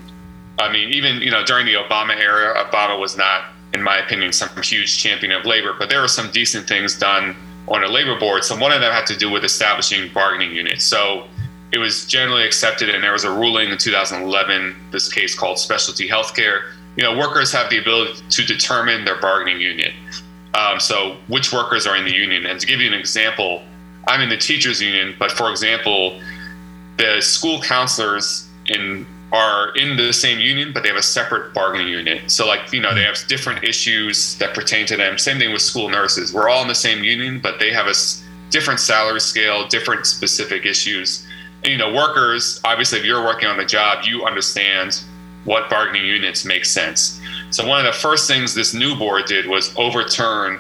I 0.60 0.72
mean, 0.72 0.90
even 0.90 1.22
you 1.22 1.32
know, 1.32 1.44
during 1.44 1.66
the 1.66 1.74
Obama 1.74 2.16
era, 2.16 2.64
Obama 2.64 3.00
was 3.00 3.18
not, 3.18 3.46
in 3.74 3.82
my 3.82 3.98
opinion, 3.98 4.34
some 4.34 4.50
huge 4.62 4.98
champion 4.98 5.32
of 5.32 5.46
labor, 5.46 5.74
but 5.78 5.90
there 5.90 6.02
were 6.02 6.08
some 6.08 6.32
decent 6.32 6.68
things 6.68 6.98
done 6.98 7.36
on 7.68 7.84
a 7.84 7.88
labor 7.88 8.20
board. 8.20 8.44
So 8.44 8.58
one 8.58 8.72
of 8.72 8.82
them 8.82 8.92
had 8.92 9.08
to 9.08 9.18
do 9.18 9.30
with 9.30 9.44
establishing 9.44 10.12
bargaining 10.14 10.54
units. 10.54 10.84
So 10.84 11.28
it 11.72 11.80
was 11.80 12.06
generally 12.06 12.46
accepted, 12.46 12.90
and 12.90 13.04
there 13.04 13.14
was 13.14 13.24
a 13.24 13.32
ruling 13.32 13.70
in 13.70 13.78
2011. 13.78 14.76
This 14.92 15.12
case 15.12 15.34
called 15.36 15.58
specialty 15.58 16.08
healthcare. 16.08 16.72
You 16.96 17.04
know, 17.04 17.18
workers 17.18 17.52
have 17.52 17.70
the 17.70 17.80
ability 17.80 18.22
to 18.30 18.46
determine 18.46 19.06
their 19.06 19.20
bargaining 19.20 19.60
unit. 19.60 19.94
Um, 20.54 20.80
so, 20.80 21.18
which 21.28 21.52
workers 21.52 21.88
are 21.88 21.96
in 21.96 22.06
the 22.06 22.14
union? 22.14 22.46
And 22.46 22.60
to 22.60 22.68
give 22.68 22.80
you 22.80 22.88
an 22.88 22.94
example, 22.94 23.64
I'm 24.08 24.22
in 24.22 24.30
the 24.30 24.38
teachers 24.38 24.82
union, 24.82 25.16
but 25.18 25.32
for 25.32 25.50
example, 25.50 26.20
the 26.98 27.22
school 27.22 27.62
counselors 27.62 28.48
in 28.68 29.06
are 29.34 29.76
in 29.76 29.98
the 29.98 30.14
same 30.14 30.40
union, 30.40 30.72
but 30.72 30.84
they 30.84 30.90
have 30.90 30.98
a 30.98 31.02
separate 31.02 31.56
bargaining 31.56 31.88
unit. 31.88 32.30
So, 32.30 32.46
like, 32.46 32.72
you 32.72 32.80
know, 32.80 32.94
they 32.94 33.02
have 33.02 33.18
different 33.28 33.64
issues 33.64 34.38
that 34.38 34.54
pertain 34.54 34.86
to 34.86 34.96
them. 34.96 35.18
Same 35.18 35.40
thing 35.40 35.52
with 35.52 35.64
school 35.64 35.90
nurses. 35.90 36.32
We're 36.32 36.50
all 36.50 36.62
in 36.62 36.68
the 36.68 36.76
same 36.76 37.04
union, 37.04 37.40
but 37.40 37.60
they 37.60 37.74
have 37.74 37.88
a 37.88 37.96
different 38.52 38.80
salary 38.80 39.20
scale, 39.20 39.68
different 39.68 40.06
specific 40.06 40.68
issues. 40.68 41.26
And, 41.64 41.72
you 41.72 41.80
know, 41.80 41.92
workers, 41.92 42.62
obviously, 42.64 43.00
if 43.00 43.06
you're 43.06 43.24
working 43.24 43.50
on 43.50 43.58
the 43.58 43.66
job, 43.66 44.06
you 44.06 44.24
understand 44.24 45.02
what 45.46 45.68
bargaining 45.68 46.06
units 46.06 46.46
make 46.46 46.64
sense. 46.64 47.20
So, 47.50 47.68
one 47.68 47.84
of 47.84 47.92
the 47.92 48.00
first 48.00 48.28
things 48.28 48.54
this 48.54 48.76
new 48.76 48.96
board 48.96 49.26
did 49.26 49.48
was 49.48 49.74
overturn 49.78 50.60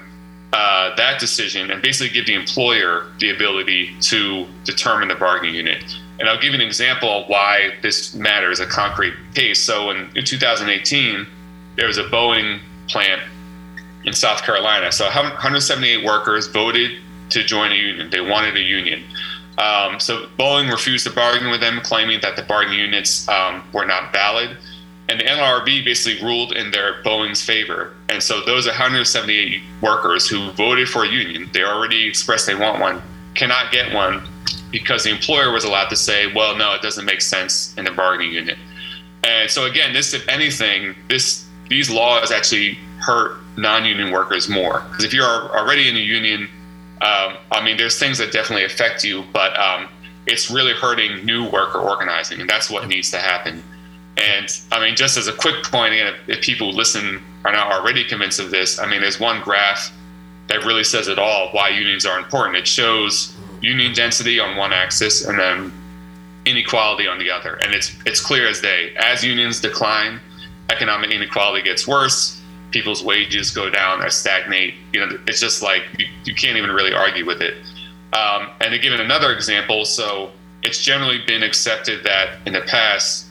uh, 0.51 0.95
that 0.95 1.19
decision 1.19 1.69
and 1.69 1.81
basically 1.81 2.13
give 2.13 2.25
the 2.25 2.33
employer 2.33 3.07
the 3.19 3.29
ability 3.29 3.95
to 4.01 4.47
determine 4.63 5.07
the 5.07 5.15
bargaining 5.15 5.55
unit. 5.55 5.83
And 6.23 6.29
I'll 6.29 6.39
give 6.39 6.53
you 6.53 6.61
an 6.61 6.65
example 6.65 7.09
of 7.09 7.27
why 7.27 7.73
this 7.81 8.15
matters, 8.15 8.61
a 8.61 8.65
concrete 8.65 9.13
case. 9.33 9.59
So 9.59 9.89
in, 9.89 10.09
in 10.15 10.23
2018, 10.23 11.27
there 11.75 11.85
was 11.85 11.97
a 11.97 12.05
Boeing 12.05 12.61
plant 12.87 13.21
in 14.05 14.13
South 14.13 14.41
Carolina. 14.41 14.89
So 14.93 15.03
178 15.03 16.05
workers 16.05 16.47
voted 16.47 17.01
to 17.31 17.43
join 17.43 17.73
a 17.73 17.75
union. 17.75 18.09
They 18.09 18.21
wanted 18.21 18.55
a 18.55 18.61
union. 18.61 19.03
Um, 19.57 19.99
so 19.99 20.27
Boeing 20.39 20.71
refused 20.71 21.05
to 21.07 21.11
bargain 21.11 21.51
with 21.51 21.59
them, 21.59 21.81
claiming 21.81 22.21
that 22.21 22.37
the 22.37 22.43
bargaining 22.43 22.79
units 22.79 23.27
um, 23.27 23.61
were 23.73 23.85
not 23.85 24.13
valid. 24.13 24.55
And 25.09 25.19
the 25.19 25.25
NLRB 25.25 25.83
basically 25.83 26.25
ruled 26.25 26.53
in 26.53 26.71
their 26.71 27.03
Boeing's 27.03 27.43
favor. 27.43 27.95
And 28.07 28.23
so 28.23 28.39
those 28.45 28.65
178 28.65 29.61
workers 29.81 30.29
who 30.29 30.51
voted 30.51 30.87
for 30.87 31.03
a 31.03 31.09
union, 31.09 31.49
they 31.51 31.65
already 31.65 32.07
expressed 32.07 32.47
they 32.47 32.55
want 32.55 32.79
one, 32.79 33.01
cannot 33.35 33.73
get 33.73 33.93
one 33.93 34.25
because 34.73 35.03
the 35.03 35.11
employer 35.11 35.51
was 35.51 35.63
allowed 35.63 35.87
to 35.87 35.95
say, 35.95 36.33
well, 36.33 36.57
no, 36.57 36.73
it 36.73 36.81
doesn't 36.81 37.05
make 37.05 37.21
sense 37.21 37.73
in 37.77 37.85
the 37.85 37.91
bargaining 37.91 38.33
unit. 38.33 38.57
And 39.23 39.49
so 39.49 39.65
again, 39.65 39.93
this, 39.93 40.13
if 40.13 40.27
anything, 40.27 40.95
this 41.07 41.47
these 41.69 41.89
laws 41.89 42.31
actually 42.31 42.77
hurt 42.99 43.37
non-union 43.55 44.11
workers 44.11 44.49
more 44.49 44.83
because 44.89 45.05
if 45.05 45.13
you're 45.13 45.25
already 45.25 45.87
in 45.87 45.95
a 45.95 45.99
union, 45.99 46.49
um, 47.01 47.37
I 47.51 47.63
mean, 47.63 47.77
there's 47.77 47.97
things 47.97 48.17
that 48.17 48.33
definitely 48.33 48.65
affect 48.65 49.03
you, 49.03 49.23
but 49.31 49.57
um, 49.57 49.87
it's 50.25 50.49
really 50.49 50.73
hurting 50.73 51.25
new 51.25 51.49
worker 51.49 51.79
organizing, 51.79 52.41
and 52.41 52.49
that's 52.49 52.69
what 52.69 52.87
needs 52.87 53.11
to 53.11 53.17
happen. 53.17 53.63
And 54.17 54.47
I 54.71 54.79
mean, 54.79 54.95
just 54.95 55.17
as 55.17 55.27
a 55.27 55.33
quick 55.33 55.63
point, 55.63 55.93
again, 55.93 56.13
if, 56.13 56.37
if 56.37 56.41
people 56.41 56.73
listen 56.73 57.23
are 57.45 57.51
not 57.51 57.71
already 57.71 58.03
convinced 58.03 58.39
of 58.39 58.51
this, 58.51 58.79
I 58.79 58.87
mean, 58.87 59.01
there's 59.01 59.19
one 59.19 59.41
graph 59.41 59.91
that 60.47 60.65
really 60.65 60.83
says 60.83 61.07
it 61.07 61.19
all 61.19 61.49
why 61.49 61.69
unions 61.69 62.05
are 62.05 62.17
important. 62.17 62.57
It 62.57 62.67
shows 62.67 63.35
union 63.63 63.93
density 63.93 64.39
on 64.39 64.57
one 64.57 64.73
axis 64.73 65.25
and 65.25 65.39
then 65.39 65.71
inequality 66.45 67.07
on 67.07 67.17
the 67.17 67.31
other. 67.31 67.55
And 67.63 67.73
it's 67.73 67.95
it's 68.05 68.19
clear 68.19 68.47
as 68.47 68.61
day. 68.61 68.93
As 68.97 69.23
unions 69.23 69.59
decline, 69.59 70.19
economic 70.69 71.09
inequality 71.09 71.63
gets 71.63 71.87
worse. 71.87 72.39
People's 72.71 73.03
wages 73.03 73.51
go 73.51 73.69
down 73.69 74.03
or 74.03 74.09
stagnate. 74.09 74.75
You 74.91 74.99
know, 74.99 75.19
it's 75.27 75.39
just 75.39 75.63
like 75.63 75.83
you, 75.97 76.07
you 76.25 76.35
can't 76.35 76.57
even 76.57 76.71
really 76.71 76.93
argue 76.93 77.25
with 77.25 77.41
it. 77.41 77.55
Um, 78.13 78.49
and 78.61 78.71
to 78.71 78.79
give 78.79 78.93
another 78.99 79.31
example, 79.31 79.85
so 79.85 80.31
it's 80.61 80.83
generally 80.83 81.19
been 81.25 81.41
accepted 81.41 82.03
that 82.03 82.39
in 82.45 82.53
the 82.53 82.61
past, 82.61 83.27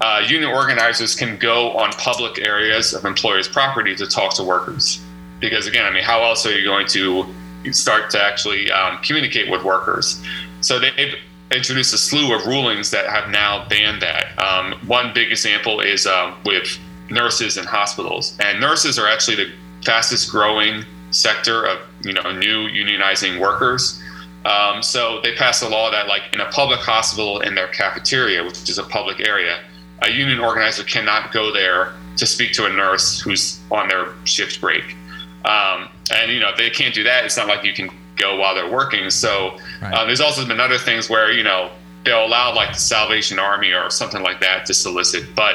uh, 0.00 0.22
union 0.26 0.50
organizers 0.50 1.14
can 1.14 1.38
go 1.38 1.72
on 1.72 1.90
public 1.92 2.38
areas 2.38 2.92
of 2.92 3.04
employers' 3.04 3.48
property 3.48 3.94
to 3.96 4.06
talk 4.06 4.34
to 4.34 4.42
workers. 4.42 5.00
Because 5.40 5.66
again, 5.66 5.84
I 5.84 5.90
mean, 5.90 6.02
how 6.02 6.22
else 6.22 6.44
are 6.46 6.58
you 6.58 6.64
going 6.64 6.86
to 6.88 7.26
start 7.72 8.10
to 8.10 8.22
actually 8.22 8.70
um, 8.70 8.98
communicate 9.02 9.50
with 9.50 9.62
workers. 9.62 10.22
So 10.60 10.78
they've 10.78 11.14
introduced 11.50 11.94
a 11.94 11.98
slew 11.98 12.34
of 12.34 12.46
rulings 12.46 12.90
that 12.90 13.06
have 13.06 13.30
now 13.30 13.68
banned 13.68 14.02
that. 14.02 14.36
Um, 14.38 14.72
one 14.86 15.12
big 15.14 15.30
example 15.30 15.80
is 15.80 16.06
um, 16.06 16.36
with 16.44 16.78
nurses 17.10 17.56
in 17.56 17.64
hospitals, 17.64 18.36
and 18.40 18.60
nurses 18.60 18.98
are 18.98 19.08
actually 19.08 19.36
the 19.36 19.52
fastest 19.84 20.30
growing 20.30 20.84
sector 21.10 21.64
of 21.64 21.78
you 22.02 22.12
know 22.12 22.32
new 22.32 22.68
unionizing 22.68 23.40
workers. 23.40 24.02
Um, 24.44 24.82
so 24.82 25.20
they 25.22 25.34
passed 25.34 25.62
a 25.62 25.68
law 25.68 25.90
that 25.90 26.06
like 26.06 26.22
in 26.32 26.40
a 26.40 26.46
public 26.50 26.80
hospital 26.80 27.40
in 27.40 27.54
their 27.54 27.68
cafeteria, 27.68 28.44
which 28.44 28.68
is 28.68 28.78
a 28.78 28.84
public 28.84 29.20
area, 29.20 29.60
a 30.02 30.10
union 30.10 30.38
organizer 30.38 30.84
cannot 30.84 31.32
go 31.32 31.52
there 31.52 31.92
to 32.16 32.26
speak 32.26 32.52
to 32.52 32.66
a 32.66 32.68
nurse 32.70 33.20
who's 33.20 33.60
on 33.70 33.88
their 33.88 34.12
shift 34.24 34.60
break. 34.60 34.96
Um, 35.46 35.88
and 36.12 36.30
you 36.30 36.40
know 36.40 36.50
if 36.50 36.56
they 36.56 36.70
can't 36.70 36.94
do 36.94 37.04
that. 37.04 37.24
It's 37.24 37.36
not 37.36 37.46
like 37.46 37.64
you 37.64 37.72
can 37.72 37.90
go 38.16 38.36
while 38.36 38.54
they're 38.54 38.70
working. 38.70 39.10
So 39.10 39.58
right. 39.80 39.94
uh, 39.94 40.04
there's 40.04 40.20
also 40.20 40.46
been 40.46 40.60
other 40.60 40.78
things 40.78 41.08
where 41.08 41.32
you 41.32 41.42
know 41.42 41.70
they'll 42.04 42.26
allow 42.26 42.54
like 42.54 42.72
the 42.72 42.80
Salvation 42.80 43.38
Army 43.38 43.72
or 43.72 43.90
something 43.90 44.22
like 44.22 44.40
that 44.40 44.66
to 44.66 44.74
solicit, 44.74 45.34
but 45.34 45.54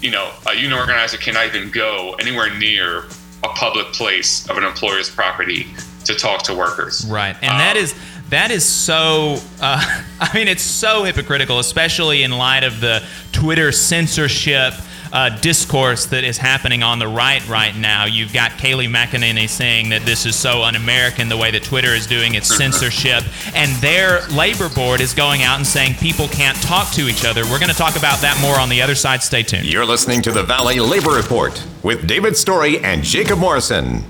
you 0.00 0.10
know 0.10 0.30
a 0.48 0.54
union 0.54 0.72
organizer 0.74 1.16
cannot 1.16 1.46
even 1.46 1.70
go 1.70 2.14
anywhere 2.18 2.54
near 2.58 3.04
a 3.44 3.48
public 3.48 3.86
place 3.92 4.48
of 4.48 4.56
an 4.56 4.64
employer's 4.64 5.08
property 5.08 5.66
to 6.04 6.14
talk 6.14 6.42
to 6.42 6.54
workers. 6.54 7.06
Right, 7.08 7.36
and 7.40 7.52
um, 7.52 7.58
that 7.58 7.76
is 7.76 7.94
that 8.30 8.50
is 8.50 8.64
so 8.64 9.38
uh, 9.60 10.02
i 10.20 10.30
mean 10.34 10.48
it's 10.48 10.62
so 10.62 11.04
hypocritical 11.04 11.58
especially 11.58 12.22
in 12.22 12.32
light 12.32 12.62
of 12.62 12.80
the 12.80 13.02
twitter 13.32 13.72
censorship 13.72 14.74
uh, 15.12 15.30
discourse 15.40 16.06
that 16.06 16.24
is 16.24 16.38
happening 16.38 16.82
on 16.82 16.98
the 16.98 17.08
right 17.08 17.46
right 17.48 17.76
now. 17.76 18.04
You've 18.04 18.32
got 18.32 18.52
Kayleigh 18.52 18.88
McEnany 18.88 19.48
saying 19.48 19.88
that 19.90 20.02
this 20.02 20.26
is 20.26 20.36
so 20.36 20.62
un-American 20.62 21.28
the 21.28 21.36
way 21.36 21.50
that 21.50 21.62
Twitter 21.62 21.94
is 21.94 22.06
doing 22.06 22.34
its 22.34 22.54
censorship, 22.54 23.24
and 23.54 23.70
their 23.82 24.26
labor 24.28 24.68
board 24.68 25.00
is 25.00 25.14
going 25.14 25.42
out 25.42 25.56
and 25.56 25.66
saying 25.66 25.94
people 25.94 26.28
can't 26.28 26.56
talk 26.62 26.92
to 26.92 27.08
each 27.08 27.24
other. 27.24 27.44
We're 27.44 27.58
going 27.58 27.70
to 27.70 27.76
talk 27.76 27.96
about 27.96 28.20
that 28.20 28.38
more 28.40 28.58
on 28.58 28.68
the 28.68 28.82
other 28.82 28.94
side. 28.94 29.22
Stay 29.22 29.42
tuned. 29.42 29.66
You're 29.66 29.86
listening 29.86 30.22
to 30.22 30.32
the 30.32 30.42
Valley 30.42 30.80
Labor 30.80 31.10
Report 31.10 31.64
with 31.82 32.06
David 32.06 32.36
Story 32.36 32.78
and 32.78 33.02
Jacob 33.02 33.38
Morrison. 33.38 34.04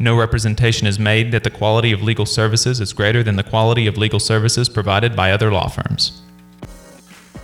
No 0.00 0.16
representation 0.16 0.86
is 0.86 0.96
made 0.96 1.32
that 1.32 1.42
the 1.42 1.50
quality 1.50 1.90
of 1.90 2.04
legal 2.04 2.24
services 2.24 2.80
is 2.80 2.92
greater 2.92 3.24
than 3.24 3.34
the 3.34 3.42
quality 3.42 3.88
of 3.88 3.98
legal 3.98 4.20
services 4.20 4.68
provided 4.68 5.16
by 5.16 5.32
other 5.32 5.50
law 5.50 5.66
firms. 5.66 6.22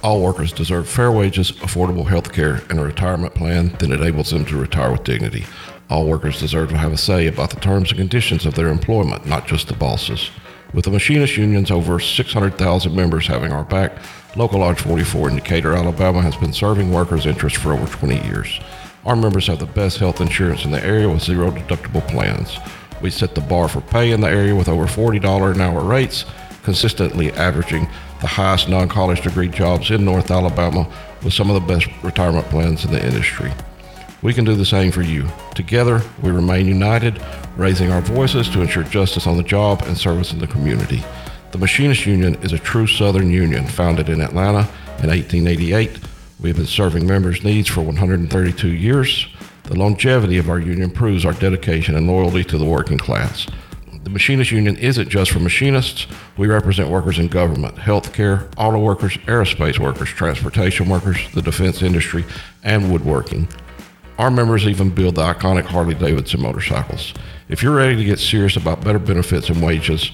All 0.05 0.23
workers 0.23 0.53
deserve 0.53 0.89
fair 0.89 1.11
wages, 1.11 1.51
affordable 1.51 2.07
health 2.07 2.33
care, 2.33 2.63
and 2.71 2.79
a 2.79 2.85
retirement 2.85 3.35
plan 3.35 3.71
that 3.81 3.91
enables 3.91 4.31
them 4.31 4.45
to 4.45 4.57
retire 4.57 4.93
with 4.93 5.03
dignity. 5.03 5.47
All 5.91 6.07
workers 6.07 6.39
deserve 6.39 6.69
to 6.69 6.77
have 6.77 6.93
a 6.93 6.97
say 6.97 7.27
about 7.27 7.51
the 7.51 7.59
terms 7.59 7.91
and 7.91 7.99
conditions 7.99 8.47
of 8.47 8.55
their 8.55 8.69
employment, 8.69 9.27
not 9.27 9.49
just 9.49 9.67
the 9.67 9.75
bosses. 9.75 10.31
With 10.73 10.85
the 10.85 10.93
machinist 10.93 11.37
union's 11.37 11.73
over 11.73 11.99
600,000 11.99 12.95
members 12.95 13.27
having 13.27 13.53
our 13.53 13.65
back, 13.65 13.99
Local 14.37 14.61
Lodge 14.61 14.81
44 14.81 15.31
in 15.31 15.37
Decatur, 15.37 15.75
Alabama 15.75 16.23
has 16.23 16.37
been 16.37 16.53
serving 16.53 16.93
workers' 16.93 17.27
interests 17.27 17.59
for 17.59 17.73
over 17.73 17.87
20 17.87 18.25
years. 18.27 18.61
Our 19.07 19.17
members 19.17 19.49
have 19.49 19.59
the 19.59 19.67
best 19.67 19.99
health 19.99 20.23
insurance 20.23 20.65
in 20.65 20.71
the 20.71 20.83
area 20.83 21.09
with 21.09 21.23
zero 21.23 21.51
deductible 21.51 22.07
plans. 22.09 22.59
We 23.03 23.11
set 23.11 23.35
the 23.35 23.43
bar 23.43 23.69
for 23.69 23.83
pay 23.83 24.13
in 24.13 24.23
the 24.23 24.29
area 24.29 24.55
with 24.55 24.69
over 24.69 24.87
$40 24.87 25.55
an 25.55 25.61
hour 25.61 25.85
rates, 25.85 26.25
consistently 26.63 27.31
averaging 27.33 27.87
the 28.23 28.27
highest 28.27 28.71
non 28.71 28.89
college 28.89 29.21
degree 29.21 29.49
jobs 29.49 29.91
in 29.91 30.07
North 30.07 30.31
Alabama 30.31 30.91
with 31.23 31.35
some 31.35 31.51
of 31.51 31.55
the 31.55 31.75
best 31.75 31.87
retirement 32.03 32.47
plans 32.47 32.87
in 32.87 32.93
the 32.93 33.05
industry. 33.05 33.53
We 34.23 34.33
can 34.33 34.47
do 34.47 34.55
the 34.55 34.65
same 34.65 34.91
for 34.91 35.03
you. 35.03 35.29
Together, 35.55 36.01
we 36.23 36.31
remain 36.31 36.67
united, 36.67 37.21
raising 37.59 37.93
our 37.93 38.01
voices 38.01 38.49
to 38.51 38.63
ensure 38.63 38.85
justice 38.85 39.27
on 39.27 39.37
the 39.37 39.43
job 39.43 39.83
and 39.83 39.99
service 39.99 40.33
in 40.33 40.39
the 40.39 40.47
community. 40.47 41.05
The 41.53 41.59
Machinist 41.59 42.07
Union 42.07 42.37
is 42.37 42.55
a 42.55 42.59
true 42.59 42.87
Southern 42.87 43.29
union 43.29 43.67
founded 43.67 44.09
in 44.09 44.23
Atlanta 44.23 44.67
in 45.03 45.11
1888 45.11 45.99
we 46.45 46.51
have 46.51 46.59
been 46.59 46.67
serving 46.67 47.07
members' 47.07 47.43
needs 47.43 47.71
for 47.71 47.81
132 47.81 48.69
years. 48.69 49.27
The 49.63 49.79
longevity 49.79 50.37
of 50.37 50.51
our 50.51 50.59
union 50.59 50.91
proves 50.91 51.25
our 51.25 51.33
dedication 51.33 51.97
and 51.97 52.07
loyalty 52.07 52.45
to 52.45 52.59
the 52.59 52.67
working 52.67 52.99
class. 52.99 53.47
The 54.03 54.11
Machinist 54.11 54.51
Union 54.51 54.77
isn't 54.77 55.09
just 55.09 55.31
for 55.31 55.39
machinists. 55.39 56.07
We 56.37 56.49
represent 56.49 56.91
workers 56.91 57.19
in 57.19 57.29
government, 57.29 57.77
healthcare, 57.77 58.53
auto 58.59 58.79
workers, 58.79 59.17
aerospace 59.27 59.79
workers, 59.79 60.11
transportation 60.11 60.91
workers, 60.91 61.17
the 61.33 61.41
defense 61.41 61.81
industry, 61.81 62.27
and 62.63 62.93
woodworking. 62.93 63.49
Our 64.19 64.31
members 64.31 64.67
even 64.67 64.91
build 64.91 65.15
the 65.15 65.23
iconic 65.23 65.65
Harley 65.65 65.95
Davidson 65.95 66.43
motorcycles. 66.43 67.15
If 67.49 67.63
you're 67.63 67.75
ready 67.75 67.97
to 67.97 68.05
get 68.05 68.19
serious 68.19 68.57
about 68.57 68.85
better 68.85 68.99
benefits 68.99 69.49
and 69.49 69.63
wages, 69.63 70.11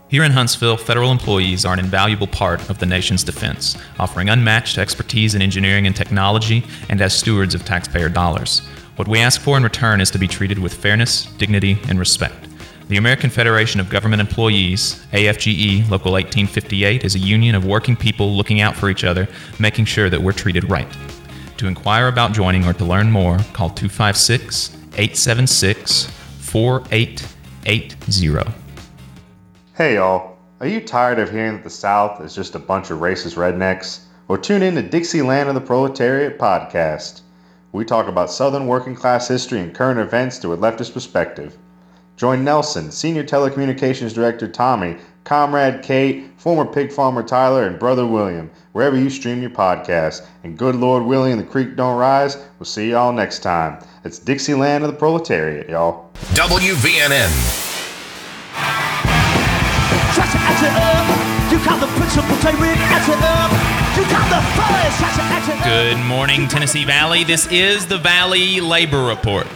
Here 0.09 0.23
in 0.23 0.31
Huntsville, 0.31 0.75
federal 0.75 1.11
employees 1.11 1.65
are 1.65 1.73
an 1.73 1.79
invaluable 1.79 2.25
part 2.25 2.67
of 2.67 2.79
the 2.79 2.87
nation's 2.87 3.23
defense, 3.23 3.77
offering 3.99 4.27
unmatched 4.27 4.79
expertise 4.79 5.35
in 5.35 5.43
engineering 5.43 5.85
and 5.85 5.95
technology 5.95 6.65
and 6.89 6.99
as 6.99 7.13
stewards 7.13 7.53
of 7.53 7.63
taxpayer 7.63 8.09
dollars. 8.09 8.61
What 8.95 9.07
we 9.07 9.19
ask 9.19 9.39
for 9.39 9.55
in 9.55 9.61
return 9.61 10.01
is 10.01 10.09
to 10.09 10.17
be 10.17 10.27
treated 10.27 10.57
with 10.57 10.73
fairness, 10.73 11.27
dignity, 11.37 11.77
and 11.87 11.99
respect. 11.99 12.48
The 12.89 12.98
American 12.98 13.29
Federation 13.29 13.79
of 13.79 13.88
Government 13.88 14.19
Employees, 14.19 15.05
AFGE 15.13 15.88
Local 15.91 16.13
1858, 16.13 17.03
is 17.03 17.13
a 17.13 17.19
union 17.19 17.53
of 17.53 17.63
working 17.63 17.96
people 17.96 18.36
looking 18.36 18.62
out 18.62 18.75
for 18.75 18.89
each 18.89 19.03
other, 19.03 19.27
making 19.60 19.86
sure 19.86 20.10
that 20.10 20.19
we're 20.19 20.31
treated 20.31 20.67
right. 20.72 20.88
To 21.58 21.67
inquire 21.67 22.08
about 22.08 22.31
joining 22.31 22.65
or 22.65 22.74
to 22.74 22.84
learn 22.84 23.12
more, 23.12 23.38
call 23.53 23.69
256 23.69 24.75
876 24.93 26.05
4880. 26.39 28.51
Hey 29.75 29.93
y'all, 29.93 30.39
are 30.60 30.65
you 30.65 30.81
tired 30.81 31.19
of 31.19 31.29
hearing 31.29 31.58
that 31.58 31.63
the 31.63 31.69
South 31.69 32.19
is 32.22 32.34
just 32.34 32.55
a 32.55 32.60
bunch 32.60 32.89
of 32.89 33.01
racist 33.01 33.36
rednecks? 33.36 34.00
Well, 34.27 34.41
tune 34.41 34.63
in 34.63 34.74
to 34.74 34.81
Dixieland 34.81 35.48
of 35.48 35.53
the 35.53 35.62
Proletariat 35.62 36.39
podcast. 36.39 37.22
We 37.72 37.86
talk 37.86 38.08
about 38.08 38.31
Southern 38.31 38.65
working 38.65 38.96
class 38.96 39.27
history 39.27 39.60
and 39.60 39.75
current 39.75 40.00
events 40.00 40.39
through 40.39 40.53
a 40.53 40.58
leftist 40.58 40.93
perspective. 40.93 41.55
Join 42.19 42.43
Nelson, 42.43 42.91
Senior 42.91 43.23
Telecommunications 43.23 44.13
Director 44.13 44.45
Tommy, 44.45 44.97
Comrade 45.23 45.81
Kate, 45.81 46.29
former 46.35 46.69
pig 46.69 46.91
farmer 46.91 47.23
Tyler, 47.23 47.65
and 47.65 47.79
Brother 47.79 48.05
William, 48.05 48.51
wherever 48.73 48.97
you 48.97 49.09
stream 49.09 49.39
your 49.39 49.51
podcast. 49.51 50.27
And 50.43 50.57
good 50.57 50.75
Lord 50.75 51.03
willing, 51.03 51.38
the 51.38 51.45
creek 51.45 51.77
don't 51.77 51.97
rise. 51.97 52.35
We'll 52.59 52.65
see 52.65 52.89
y'all 52.89 53.13
next 53.13 53.39
time. 53.39 53.81
It's 54.03 54.19
Dixieland 54.19 54.83
of 54.83 54.91
the 54.91 54.97
Proletariat, 54.97 55.69
y'all. 55.69 56.11
WVNN. 56.33 57.31
Try 60.11 60.25
to 60.25 60.39
act 60.43 60.61
it 60.61 60.75
up. 60.75 61.49
You 61.49 61.57
got 61.63 61.79
the 61.79 61.88
principal 61.88 62.35
David, 62.43 62.75
act 62.79 63.07
it 63.07 63.23
up. 63.23 63.49
You 63.95 64.03
got 64.11 64.27
the 64.27 64.41
fire, 64.59 64.91
try 64.97 65.15
to 65.15 65.21
act 65.21 65.47
it 65.47 65.57
up. 65.57 65.63
Good 65.63 66.05
morning, 66.05 66.49
Tennessee 66.49 66.83
Valley. 66.83 67.23
This 67.23 67.49
is 67.49 67.88
the 67.88 67.97
Valley 67.97 68.59
Labor 68.59 69.05
Report. 69.05 69.47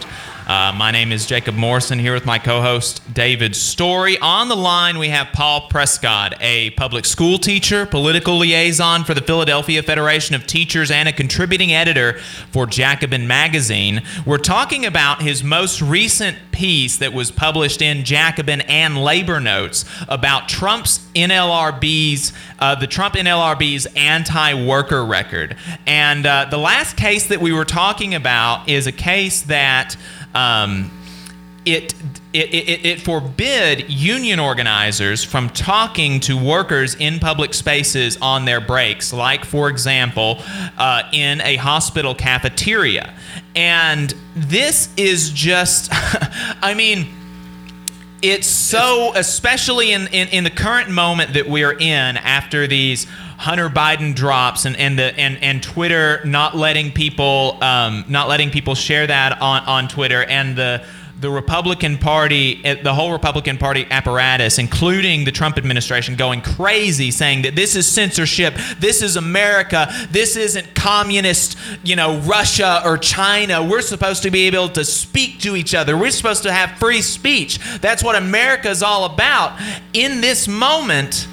Uh, 0.46 0.74
my 0.76 0.90
name 0.90 1.10
is 1.10 1.24
Jacob 1.24 1.54
Morrison 1.54 1.98
here 1.98 2.12
with 2.12 2.26
my 2.26 2.38
co 2.38 2.60
host 2.60 3.00
David 3.14 3.56
Story. 3.56 4.18
On 4.18 4.48
the 4.48 4.54
line, 4.54 4.98
we 4.98 5.08
have 5.08 5.28
Paul 5.32 5.70
Prescod, 5.70 6.34
a 6.38 6.68
public 6.72 7.06
school 7.06 7.38
teacher, 7.38 7.86
political 7.86 8.36
liaison 8.36 9.04
for 9.04 9.14
the 9.14 9.22
Philadelphia 9.22 9.82
Federation 9.82 10.34
of 10.34 10.46
Teachers, 10.46 10.90
and 10.90 11.08
a 11.08 11.12
contributing 11.12 11.72
editor 11.72 12.18
for 12.50 12.66
Jacobin 12.66 13.26
Magazine. 13.26 14.02
We're 14.26 14.36
talking 14.36 14.84
about 14.84 15.22
his 15.22 15.42
most 15.42 15.80
recent 15.80 16.36
piece 16.52 16.98
that 16.98 17.14
was 17.14 17.30
published 17.30 17.80
in 17.80 18.04
Jacobin 18.04 18.60
and 18.62 19.02
Labor 19.02 19.40
Notes 19.40 19.86
about 20.08 20.46
Trump's 20.46 20.98
NLRB's, 21.14 22.34
uh, 22.58 22.74
the 22.74 22.86
Trump 22.86 23.14
NLRB's 23.14 23.86
anti 23.96 24.66
worker 24.66 25.06
record. 25.06 25.56
And 25.86 26.26
uh, 26.26 26.48
the 26.50 26.58
last 26.58 26.98
case 26.98 27.28
that 27.28 27.40
we 27.40 27.52
were 27.52 27.64
talking 27.64 28.14
about 28.14 28.68
is 28.68 28.86
a 28.86 28.92
case 28.92 29.40
that 29.42 29.96
um, 30.34 30.90
it, 31.64 31.94
it, 32.34 32.52
it, 32.52 32.86
it 32.86 33.00
forbid 33.00 33.90
union 33.90 34.38
organizers 34.38 35.24
from 35.24 35.48
talking 35.48 36.20
to 36.20 36.36
workers 36.36 36.94
in 36.96 37.18
public 37.18 37.54
spaces 37.54 38.18
on 38.20 38.44
their 38.44 38.60
breaks, 38.60 39.12
like, 39.12 39.44
for 39.44 39.70
example, 39.70 40.38
uh, 40.76 41.02
in 41.12 41.40
a 41.40 41.56
hospital 41.56 42.14
cafeteria. 42.14 43.14
And 43.56 44.12
this 44.36 44.90
is 44.96 45.30
just, 45.30 45.88
I 45.92 46.74
mean, 46.76 47.08
it's 48.20 48.46
so 48.46 49.12
especially 49.14 49.92
in, 49.92 50.06
in, 50.08 50.28
in 50.28 50.44
the 50.44 50.50
current 50.50 50.90
moment 50.90 51.34
that 51.34 51.48
we're 51.48 51.78
in 51.78 52.16
after 52.16 52.66
these 52.66 53.06
Hunter 53.36 53.68
Biden 53.68 54.14
drops 54.14 54.64
and, 54.64 54.76
and 54.76 54.98
the 54.98 55.18
and, 55.18 55.36
and 55.42 55.62
Twitter 55.62 56.24
not 56.24 56.56
letting 56.56 56.92
people 56.92 57.58
um, 57.62 58.04
not 58.08 58.28
letting 58.28 58.50
people 58.50 58.74
share 58.74 59.06
that 59.06 59.40
on, 59.40 59.62
on 59.64 59.88
Twitter 59.88 60.24
and 60.24 60.56
the 60.56 60.84
the 61.20 61.30
Republican 61.30 61.96
Party, 61.96 62.60
eh, 62.64 62.74
the 62.82 62.92
whole 62.92 63.12
Republican 63.12 63.56
Party 63.56 63.86
apparatus, 63.90 64.58
including 64.58 65.24
the 65.24 65.32
Trump 65.32 65.56
administration, 65.56 66.16
going 66.16 66.42
crazy, 66.42 67.10
saying 67.10 67.42
that 67.42 67.54
this 67.54 67.76
is 67.76 67.86
censorship, 67.86 68.54
this 68.78 69.00
is 69.00 69.16
America, 69.16 69.88
this 70.10 70.36
isn't 70.36 70.74
communist, 70.74 71.56
you 71.82 71.96
know, 71.96 72.18
Russia 72.18 72.82
or 72.84 72.98
China. 72.98 73.64
We're 73.64 73.80
supposed 73.80 74.22
to 74.24 74.30
be 74.30 74.46
able 74.48 74.68
to 74.70 74.84
speak 74.84 75.38
to 75.40 75.56
each 75.56 75.74
other. 75.74 75.96
We're 75.96 76.10
supposed 76.10 76.42
to 76.42 76.52
have 76.52 76.78
free 76.78 77.00
speech. 77.00 77.58
That's 77.80 78.02
what 78.02 78.16
America 78.16 78.68
is 78.68 78.82
all 78.82 79.06
about. 79.06 79.58
In 79.92 80.20
this 80.20 80.46
moment, 80.46 81.26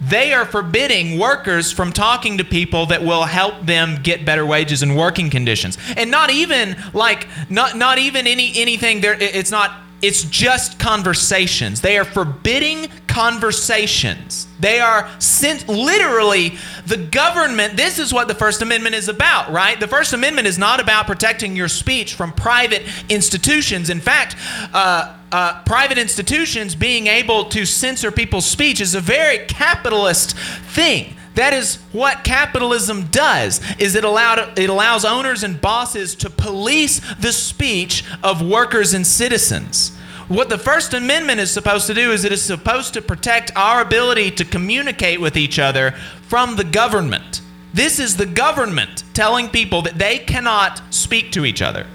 they 0.00 0.32
are 0.32 0.44
forbidding 0.44 1.18
workers 1.18 1.72
from 1.72 1.92
talking 1.92 2.38
to 2.38 2.44
people 2.44 2.86
that 2.86 3.02
will 3.02 3.24
help 3.24 3.66
them 3.66 4.00
get 4.02 4.24
better 4.24 4.46
wages 4.46 4.82
and 4.82 4.96
working 4.96 5.30
conditions. 5.30 5.76
And 5.96 6.10
not 6.10 6.30
even 6.30 6.76
like 6.92 7.26
not 7.50 7.76
not 7.76 7.98
even 7.98 8.26
any 8.26 8.52
anything 8.56 9.00
there 9.00 9.16
it's 9.20 9.50
not 9.50 9.72
it's 10.00 10.22
just 10.24 10.78
conversations. 10.78 11.80
They 11.80 11.98
are 11.98 12.04
forbidding 12.04 12.88
conversations. 13.06 14.46
They 14.60 14.80
are 14.80 15.10
sent 15.20 15.68
literally 15.68 16.56
the 16.86 16.96
government. 16.96 17.76
This 17.76 17.98
is 17.98 18.12
what 18.12 18.28
the 18.28 18.34
first 18.34 18.62
amendment 18.62 18.94
is 18.94 19.08
about 19.08 19.48
right? 19.50 19.78
The 19.78 19.88
first 19.88 20.12
amendment 20.12 20.46
is 20.46 20.58
not 20.58 20.80
about 20.80 21.06
protecting 21.06 21.56
your 21.56 21.68
speech 21.68 22.14
from 22.14 22.32
private 22.32 22.82
institutions. 23.08 23.90
In 23.90 24.00
fact 24.00 24.36
uh, 24.72 25.16
uh, 25.30 25.62
private 25.64 25.98
institutions 25.98 26.74
being 26.74 27.06
able 27.06 27.44
to 27.46 27.66
censor 27.66 28.10
people's 28.10 28.46
speech 28.46 28.80
is 28.80 28.94
a 28.94 29.00
very 29.00 29.46
capitalist 29.46 30.36
thing. 30.36 31.17
That 31.38 31.52
is 31.52 31.76
what 31.92 32.24
capitalism 32.24 33.06
does. 33.12 33.60
Is 33.78 33.94
it 33.94 34.02
allowed 34.02 34.58
it 34.58 34.68
allows 34.68 35.04
owners 35.04 35.44
and 35.44 35.60
bosses 35.60 36.16
to 36.16 36.30
police 36.30 37.00
the 37.20 37.32
speech 37.32 38.02
of 38.24 38.42
workers 38.42 38.92
and 38.92 39.06
citizens. 39.06 39.96
What 40.26 40.48
the 40.48 40.58
First 40.58 40.94
Amendment 40.94 41.38
is 41.38 41.52
supposed 41.52 41.86
to 41.86 41.94
do 41.94 42.10
is 42.10 42.24
it 42.24 42.32
is 42.32 42.42
supposed 42.42 42.92
to 42.94 43.02
protect 43.02 43.52
our 43.54 43.82
ability 43.82 44.32
to 44.32 44.44
communicate 44.44 45.20
with 45.20 45.36
each 45.36 45.60
other 45.60 45.92
from 46.22 46.56
the 46.56 46.64
government. 46.64 47.40
This 47.72 48.00
is 48.00 48.16
the 48.16 48.26
government 48.26 49.04
telling 49.14 49.48
people 49.48 49.82
that 49.82 49.96
they 49.96 50.18
cannot 50.18 50.82
speak 50.92 51.30
to 51.32 51.44
each 51.44 51.62
other 51.62 51.86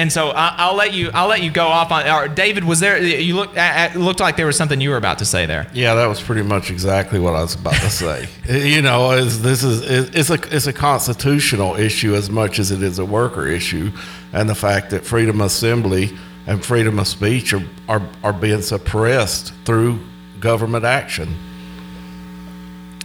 and 0.00 0.10
so 0.10 0.30
I, 0.30 0.70
will 0.70 0.78
let 0.78 0.94
you 0.94 1.10
I'll 1.12 1.28
let 1.28 1.42
you 1.42 1.50
go 1.50 1.66
off 1.66 1.92
on. 1.92 2.08
Or 2.08 2.26
David, 2.26 2.64
was 2.64 2.80
there? 2.80 2.98
You 2.98 3.36
looked 3.36 3.52
it 3.56 3.96
looked 3.96 4.18
like 4.18 4.36
there 4.36 4.46
was 4.46 4.56
something 4.56 4.80
you 4.80 4.88
were 4.88 4.96
about 4.96 5.18
to 5.18 5.26
say 5.26 5.44
there. 5.44 5.66
Yeah, 5.74 5.94
that 5.94 6.06
was 6.06 6.22
pretty 6.22 6.42
much 6.42 6.70
exactly 6.70 7.18
what 7.18 7.34
I 7.34 7.42
was 7.42 7.54
about 7.54 7.74
to 7.74 7.90
say. 7.90 8.26
you 8.48 8.80
know, 8.80 9.10
is 9.12 9.42
this 9.42 9.62
is 9.62 9.82
it's 10.16 10.30
a 10.30 10.56
it's 10.56 10.66
a 10.66 10.72
constitutional 10.72 11.76
issue 11.76 12.14
as 12.14 12.30
much 12.30 12.58
as 12.58 12.70
it 12.70 12.82
is 12.82 12.98
a 12.98 13.04
worker 13.04 13.46
issue, 13.46 13.92
and 14.32 14.48
the 14.48 14.54
fact 14.54 14.88
that 14.90 15.04
freedom 15.04 15.42
of 15.42 15.48
assembly 15.48 16.16
and 16.46 16.64
freedom 16.64 16.98
of 16.98 17.06
speech 17.06 17.52
are 17.52 17.62
are, 17.86 18.02
are 18.24 18.32
being 18.32 18.62
suppressed 18.62 19.52
through 19.66 20.00
government 20.40 20.86
action. 20.86 21.36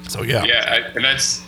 So 0.07 0.23
yeah, 0.23 0.45
yeah, 0.45 0.91
and 0.95 1.03
that's 1.03 1.44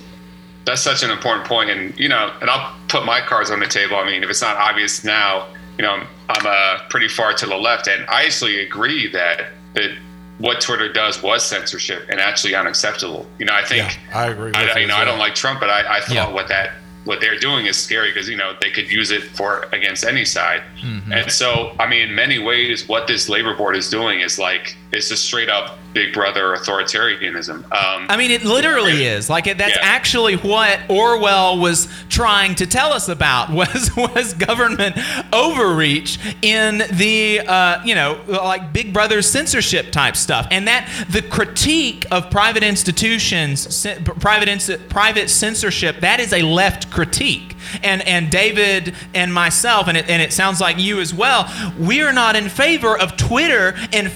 that's 0.67 0.81
such 0.81 1.01
an 1.01 1.09
important 1.09 1.47
point, 1.47 1.69
and 1.69 1.97
you 1.97 2.09
know, 2.09 2.31
and 2.41 2.49
I'll 2.49 2.75
put 2.87 3.05
my 3.05 3.21
cards 3.21 3.49
on 3.49 3.59
the 3.59 3.67
table. 3.67 3.95
I 3.95 4.05
mean, 4.05 4.23
if 4.23 4.29
it's 4.29 4.41
not 4.41 4.57
obvious 4.57 5.03
now, 5.03 5.47
you 5.77 5.83
know, 5.83 6.03
I'm 6.29 6.45
uh, 6.45 6.83
pretty 6.89 7.07
far 7.07 7.33
to 7.33 7.45
the 7.45 7.55
left, 7.55 7.87
and 7.87 8.05
I 8.07 8.25
actually 8.25 8.59
agree 8.59 9.07
that 9.11 9.47
that 9.73 9.97
what 10.39 10.61
Twitter 10.61 10.91
does 10.91 11.23
was 11.23 11.43
censorship 11.43 12.05
and 12.09 12.19
actually 12.19 12.53
unacceptable. 12.53 13.25
You 13.39 13.45
know, 13.45 13.53
I 13.53 13.63
think 13.63 13.97
yeah, 14.09 14.19
I 14.19 14.27
agree. 14.27 14.51
I, 14.53 14.77
you 14.79 14.87
know, 14.87 14.95
I 14.95 15.05
don't 15.05 15.19
like 15.19 15.35
Trump, 15.35 15.59
but 15.59 15.69
I, 15.69 15.97
I 15.97 16.01
thought 16.01 16.13
yeah. 16.13 16.31
what 16.31 16.47
that 16.49 16.71
what 17.05 17.21
they're 17.21 17.39
doing 17.39 17.65
is 17.65 17.77
scary 17.77 18.11
because 18.11 18.27
you 18.27 18.35
know 18.35 18.53
they 18.61 18.69
could 18.69 18.91
use 18.91 19.11
it 19.11 19.23
for 19.23 19.63
against 19.71 20.03
any 20.03 20.25
side. 20.25 20.61
Mm-hmm. 20.81 21.13
And 21.13 21.31
so, 21.31 21.73
I 21.79 21.87
mean, 21.87 22.09
in 22.09 22.15
many 22.15 22.37
ways, 22.37 22.87
what 22.87 23.07
this 23.07 23.29
labor 23.29 23.55
board 23.55 23.75
is 23.75 23.89
doing 23.89 24.19
is 24.19 24.37
like 24.37 24.75
it's 24.91 25.09
just 25.09 25.25
straight 25.25 25.49
up 25.49 25.77
Big 25.93 26.13
Brother 26.13 26.55
authoritarianism. 26.55 27.63
Um, 27.71 28.05
I 28.09 28.17
mean, 28.17 28.31
it 28.31 28.43
literally 28.45 29.03
is 29.05 29.29
like 29.29 29.45
that's 29.45 29.59
Yeah. 29.75 29.79
actually 29.81 30.35
what 30.35 30.79
Orwell 30.89 31.57
was 31.59 31.87
trying 32.09 32.55
to 32.55 32.67
tell 32.67 32.93
us 32.93 33.09
about 33.09 33.49
was 33.51 33.89
was 33.95 34.33
government 34.33 34.95
overreach 35.33 36.19
in 36.41 36.83
the 36.91 37.41
uh, 37.41 37.83
you 37.83 37.95
know 37.95 38.19
like 38.27 38.71
Big 38.73 38.93
Brother 38.93 39.21
censorship 39.21 39.91
type 39.91 40.15
stuff, 40.15 40.47
and 40.51 40.67
that 40.67 40.87
the 41.09 41.21
critique 41.21 42.05
of 42.11 42.29
private 42.29 42.63
institutions, 42.63 43.85
private 44.19 44.89
private 44.89 45.29
censorship, 45.29 45.99
that 46.01 46.19
is 46.19 46.33
a 46.33 46.41
left 46.41 46.89
critique. 46.91 47.55
And 47.83 48.01
and 48.07 48.29
David 48.31 48.95
and 49.13 49.33
myself, 49.33 49.89
and 49.89 49.97
it, 49.97 50.07
and 50.09 50.21
it 50.21 50.31
sounds 50.31 50.61
like 50.61 50.77
you 50.79 51.01
as 51.01 51.13
well. 51.13 51.51
We 51.77 52.01
are 52.01 52.13
not 52.13 52.37
in 52.37 52.47
favor 52.47 52.97
of 52.97 53.17
Twitter 53.17 53.75
and 53.91 54.09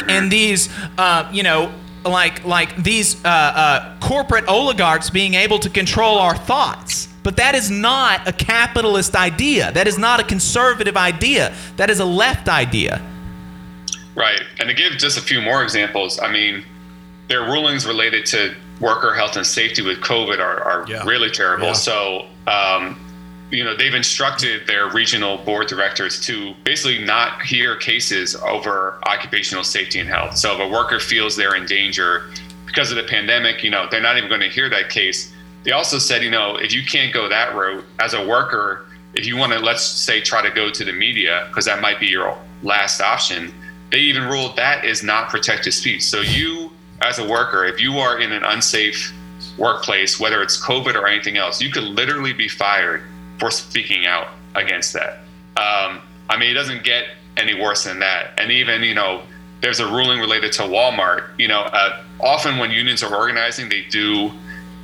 Facebook 0.00 0.10
and 0.10 0.30
these 0.30 0.68
uh, 0.98 1.28
you 1.32 1.42
know 1.42 1.72
like 2.04 2.44
like 2.44 2.74
these 2.82 3.22
uh, 3.24 3.28
uh, 3.28 3.98
corporate 4.00 4.46
oligarchs 4.48 5.10
being 5.10 5.34
able 5.34 5.58
to 5.60 5.70
control 5.70 6.18
our 6.18 6.36
thoughts. 6.36 7.08
But 7.22 7.36
that 7.36 7.54
is 7.54 7.70
not 7.70 8.26
a 8.26 8.32
capitalist 8.32 9.14
idea. 9.14 9.70
That 9.72 9.86
is 9.86 9.96
not 9.96 10.18
a 10.18 10.24
conservative 10.24 10.96
idea. 10.96 11.54
That 11.76 11.88
is 11.88 12.00
a 12.00 12.04
left 12.04 12.48
idea. 12.48 13.00
Right. 14.16 14.42
And 14.58 14.68
to 14.68 14.74
give 14.74 14.92
just 14.98 15.16
a 15.16 15.20
few 15.20 15.40
more 15.40 15.62
examples, 15.62 16.18
I 16.18 16.30
mean, 16.30 16.64
their 17.28 17.42
rulings 17.42 17.86
related 17.86 18.26
to 18.26 18.54
worker 18.80 19.14
health 19.14 19.36
and 19.36 19.46
safety 19.46 19.82
with 19.82 19.98
COVID 20.00 20.40
are, 20.40 20.60
are 20.64 20.84
Yeah. 20.88 21.04
really 21.04 21.30
terrible. 21.30 21.68
Yeah. 21.68 21.72
So, 21.74 22.26
um, 22.48 22.98
you 23.52 23.62
know, 23.62 23.76
they've 23.76 23.94
instructed 23.94 24.66
their 24.66 24.88
regional 24.88 25.36
board 25.36 25.68
directors 25.68 26.18
to 26.24 26.54
basically 26.64 27.04
not 27.04 27.42
hear 27.42 27.76
cases 27.76 28.34
over 28.34 28.98
occupational 29.04 29.62
safety 29.62 29.98
and 29.98 30.08
health. 30.08 30.38
So 30.38 30.54
if 30.54 30.60
a 30.60 30.68
worker 30.68 30.98
feels 30.98 31.36
they're 31.36 31.54
in 31.54 31.66
danger 31.66 32.30
because 32.64 32.90
of 32.90 32.96
the 32.96 33.02
pandemic, 33.02 33.62
you 33.62 33.70
know, 33.70 33.86
they're 33.90 34.00
not 34.00 34.16
even 34.16 34.30
going 34.30 34.40
to 34.40 34.48
hear 34.48 34.70
that 34.70 34.88
case. 34.88 35.34
They 35.64 35.72
also 35.72 35.98
said, 35.98 36.22
you 36.22 36.30
know, 36.30 36.56
if 36.56 36.72
you 36.72 36.82
can't 36.82 37.12
go 37.12 37.28
that 37.28 37.54
route 37.54 37.84
as 38.00 38.14
a 38.14 38.26
worker, 38.26 38.86
if 39.12 39.26
you 39.26 39.36
want 39.36 39.52
to, 39.52 39.58
let's 39.58 39.84
say, 39.84 40.22
try 40.22 40.40
to 40.40 40.50
go 40.50 40.70
to 40.70 40.82
the 40.82 40.92
media, 40.92 41.44
because 41.48 41.66
that 41.66 41.82
might 41.82 42.00
be 42.00 42.06
your 42.06 42.36
last 42.62 43.02
option, 43.02 43.52
they 43.90 43.98
even 43.98 44.24
ruled 44.24 44.56
that 44.56 44.86
is 44.86 45.02
not 45.02 45.28
protected 45.28 45.74
speech. 45.74 46.02
So 46.02 46.22
you, 46.22 46.70
as 47.02 47.18
a 47.18 47.28
worker, 47.28 47.66
if 47.66 47.78
you 47.78 47.98
are 47.98 48.18
in 48.18 48.32
an 48.32 48.44
unsafe 48.44 49.12
workplace, 49.58 50.18
whether 50.18 50.40
it's 50.40 50.58
COVID 50.58 50.94
or 50.94 51.06
anything 51.06 51.36
else, 51.36 51.60
you 51.60 51.70
could 51.70 51.84
literally 51.84 52.32
be 52.32 52.48
fired 52.48 53.02
for 53.42 53.50
speaking 53.50 54.06
out 54.06 54.28
against 54.54 54.92
that. 54.92 55.14
Um, 55.56 56.00
I 56.30 56.36
mean, 56.38 56.48
it 56.48 56.54
doesn't 56.54 56.84
get 56.84 57.06
any 57.36 57.60
worse 57.60 57.82
than 57.82 57.98
that. 57.98 58.38
And 58.38 58.52
even, 58.52 58.84
you 58.84 58.94
know, 58.94 59.24
there's 59.62 59.80
a 59.80 59.86
ruling 59.86 60.20
related 60.20 60.52
to 60.52 60.62
Walmart. 60.62 61.36
You 61.40 61.48
know, 61.48 61.62
uh, 61.62 62.04
often 62.20 62.58
when 62.58 62.70
unions 62.70 63.02
are 63.02 63.12
organizing, 63.12 63.68
they 63.68 63.82
do, 63.90 64.30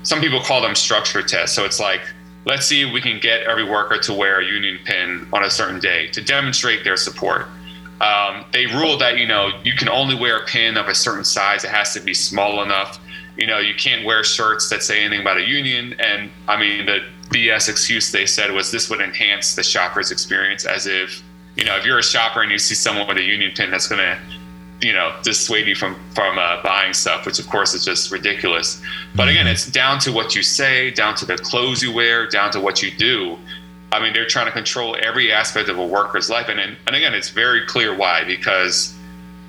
some 0.03 0.21
people 0.21 0.41
call 0.41 0.61
them 0.61 0.75
structure 0.75 1.23
tests. 1.23 1.55
So 1.55 1.65
it's 1.65 1.79
like, 1.79 2.01
let's 2.47 2.67
see 2.67 2.83
if 2.83 2.93
we 2.93 3.01
can 3.01 3.21
get 3.21 3.43
every 3.43 3.63
worker 3.63 3.97
to 3.97 4.13
wear 4.13 4.41
a 4.41 4.45
union 4.45 4.81
pin 4.85 5.29
on 5.33 5.45
a 5.45 5.51
certain 5.51 5.79
day 5.79 6.09
to 6.09 6.21
demonstrate 6.21 6.83
their 6.83 6.97
support. 6.97 7.47
Um, 8.01 8.45
they 8.53 8.67
ruled 8.67 9.01
that, 9.03 9.19
you 9.19 9.27
know, 9.29 9.53
you 9.63 9.75
can 9.75 9.89
only 9.89 10.17
wear 10.17 10.39
a 10.39 10.47
pin 10.47 10.77
of 10.77 10.89
a 10.89 10.97
certain 10.97 11.25
size. 11.25 11.63
It 11.63 11.71
has 11.71 11.95
to 11.95 12.01
be 12.01 12.13
small 12.13 12.61
enough. 12.65 12.99
You 13.39 13.47
know, 13.47 13.59
you 13.59 13.75
can't 13.75 14.05
wear 14.05 14.25
shirts 14.25 14.69
that 14.69 14.83
say 14.83 15.01
anything 15.01 15.21
about 15.21 15.39
a 15.39 15.49
union. 15.49 15.95
And 16.01 16.31
I 16.49 16.59
mean, 16.59 16.87
the 16.87 17.07
BS 17.31 17.69
excuse 17.69 18.11
they 18.11 18.27
said 18.27 18.51
was 18.51 18.73
this 18.73 18.91
would 18.91 19.01
enhance 19.01 19.55
the 19.55 19.63
shopper's 19.63 20.11
experience 20.11 20.67
as 20.67 20.87
if, 20.87 21.23
you 21.57 21.65
know, 21.65 21.77
if 21.77 21.87
you're 21.87 21.99
a 21.99 22.03
shopper 22.03 22.43
and 22.43 22.51
you 22.51 22.59
see 22.59 22.75
someone 22.75 23.07
with 23.07 23.17
a 23.17 23.23
union 23.23 23.53
pin, 23.55 23.71
that's 23.71 23.87
going 23.87 24.01
to, 24.01 24.19
you 24.81 24.93
know, 24.93 25.15
dissuade 25.23 25.69
you 25.69 25.77
from, 25.77 25.97
from 26.15 26.37
uh, 26.37 26.61
buying 26.63 26.93
stuff, 26.93 27.27
which 27.27 27.39
of 27.39 27.49
course 27.49 27.75
is 27.75 27.85
just 27.85 28.11
ridiculous. 28.11 28.83
But 29.15 29.29
again, 29.29 29.47
it's 29.47 29.67
down 29.67 30.01
to 30.01 30.13
what 30.13 30.35
you 30.35 30.43
say, 30.43 30.91
down 30.91 31.15
to 31.17 31.25
the 31.25 31.37
clothes 31.39 31.81
you 31.81 31.93
wear, 31.93 32.27
down 32.27 32.51
to 32.53 32.61
what 32.61 32.83
you 32.83 32.91
do. 32.91 33.39
I 33.93 34.03
mean, 34.03 34.13
they're 34.13 34.27
trying 34.27 34.47
to 34.47 34.53
control 34.53 34.97
every 35.01 35.33
aspect 35.33 35.69
of 35.69 35.79
a 35.79 35.87
worker's 35.87 36.29
life. 36.29 36.49
And, 36.49 36.59
and, 36.59 36.77
and 36.89 36.97
again, 36.97 37.15
it's 37.15 37.31
very 37.31 37.65
clear 37.67 37.97
why, 37.97 38.25
because, 38.25 38.95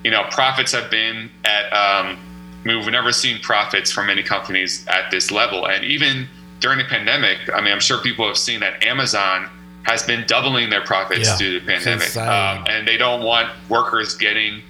you 0.04 0.12
know, 0.12 0.24
profits 0.30 0.72
have 0.74 0.92
been 0.92 1.30
at, 1.44 1.74
um, 1.74 2.20
I 2.64 2.68
mean, 2.68 2.80
we've 2.80 2.92
never 2.92 3.12
seen 3.12 3.40
profits 3.40 3.92
from 3.92 4.08
many 4.08 4.24
companies 4.24 4.86
at 4.88 5.12
this 5.12 5.32
level. 5.32 5.68
And 5.68 5.84
even 5.84 6.28
during 6.60 6.78
the 6.78 6.84
pandemic, 6.84 7.38
I 7.54 7.62
mean, 7.62 7.72
I'm 7.72 7.80
sure 7.80 8.02
people 8.02 8.28
have 8.28 8.38
seen 8.38 8.60
that 8.60 8.84
Amazon 8.84 9.50
has 9.84 10.04
been 10.04 10.26
doubling 10.28 10.70
their 10.70 10.84
profits 10.84 11.28
Yeah, 11.28 11.38
due 11.38 11.60
to 11.60 11.66
the 11.66 11.72
pandemic. 11.72 12.16
Um, 12.18 12.66
and 12.70 12.88
they 12.88 12.98
don't 12.98 13.24
want 13.24 13.50
workers 13.70 14.16
getting 14.16 14.62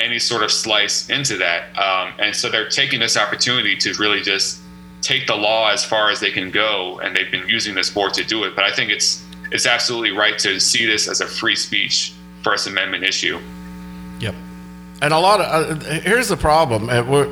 any 0.00 0.18
sort 0.18 0.42
of 0.42 0.50
slice 0.50 1.08
into 1.08 1.36
that. 1.38 1.76
Um, 1.78 2.12
and 2.18 2.34
so 2.34 2.50
they're 2.50 2.68
taking 2.68 3.00
this 3.00 3.16
opportunity 3.16 3.76
to 3.76 3.94
really 3.94 4.22
just 4.22 4.60
take 5.02 5.26
the 5.26 5.36
law 5.36 5.70
as 5.70 5.84
far 5.84 6.10
as 6.10 6.18
they 6.18 6.32
can 6.32 6.50
go. 6.50 6.98
And 6.98 7.14
they've 7.14 7.30
been 7.30 7.48
using 7.48 7.74
this 7.74 7.90
board 7.90 8.12
to 8.14 8.24
do 8.24 8.44
it. 8.44 8.56
But 8.56 8.64
I 8.64 8.72
think 8.72 8.90
it's, 8.90 9.24
it's 9.52 9.66
absolutely 9.66 10.10
right 10.10 10.38
to 10.40 10.58
see 10.58 10.84
this 10.84 11.08
as 11.08 11.20
a 11.20 11.26
free 11.26 11.56
speech 11.56 12.12
First 12.42 12.66
Amendment 12.66 13.04
issue. 13.04 13.38
Yep. 14.18 14.34
And 15.02 15.12
a 15.12 15.18
lot 15.18 15.40
of 15.40 15.82
uh, 15.82 15.90
here's 16.00 16.28
the 16.28 16.36
problem: 16.36 16.88
uh, 16.88 17.02
we're, 17.04 17.26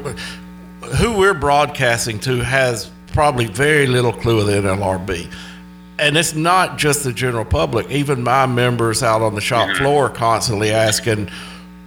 who 0.97 1.17
we're 1.17 1.35
broadcasting 1.35 2.19
to 2.21 2.39
has 2.45 2.91
probably 3.09 3.47
very 3.47 3.87
little 3.87 4.13
clue 4.13 4.41
of 4.41 4.47
the 4.47 4.53
NLRB, 4.53 5.33
and 5.99 6.17
it's 6.17 6.35
not 6.35 6.77
just 6.77 7.05
the 7.05 7.13
general 7.13 7.45
public. 7.45 7.91
Even 7.91 8.23
my 8.23 8.47
members 8.47 9.03
out 9.03 9.23
on 9.23 9.35
the 9.35 9.41
shop 9.41 9.75
floor 9.77 10.11
constantly 10.11 10.73
asking, 10.73 11.31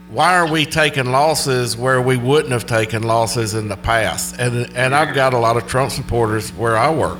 "Why 0.09 0.35
are 0.35 0.51
we 0.51 0.65
taking 0.65 1.11
losses 1.11 1.77
where 1.77 2.01
we 2.01 2.17
wouldn't 2.17 2.51
have 2.51 2.65
taken 2.65 3.03
losses 3.03 3.53
in 3.53 3.67
the 3.67 3.77
past?" 3.77 4.35
And 4.39 4.75
and 4.75 4.95
I've 4.95 5.13
got 5.13 5.35
a 5.35 5.37
lot 5.37 5.57
of 5.57 5.67
Trump 5.67 5.91
supporters 5.91 6.49
where 6.53 6.75
I 6.75 6.89
work, 6.89 7.19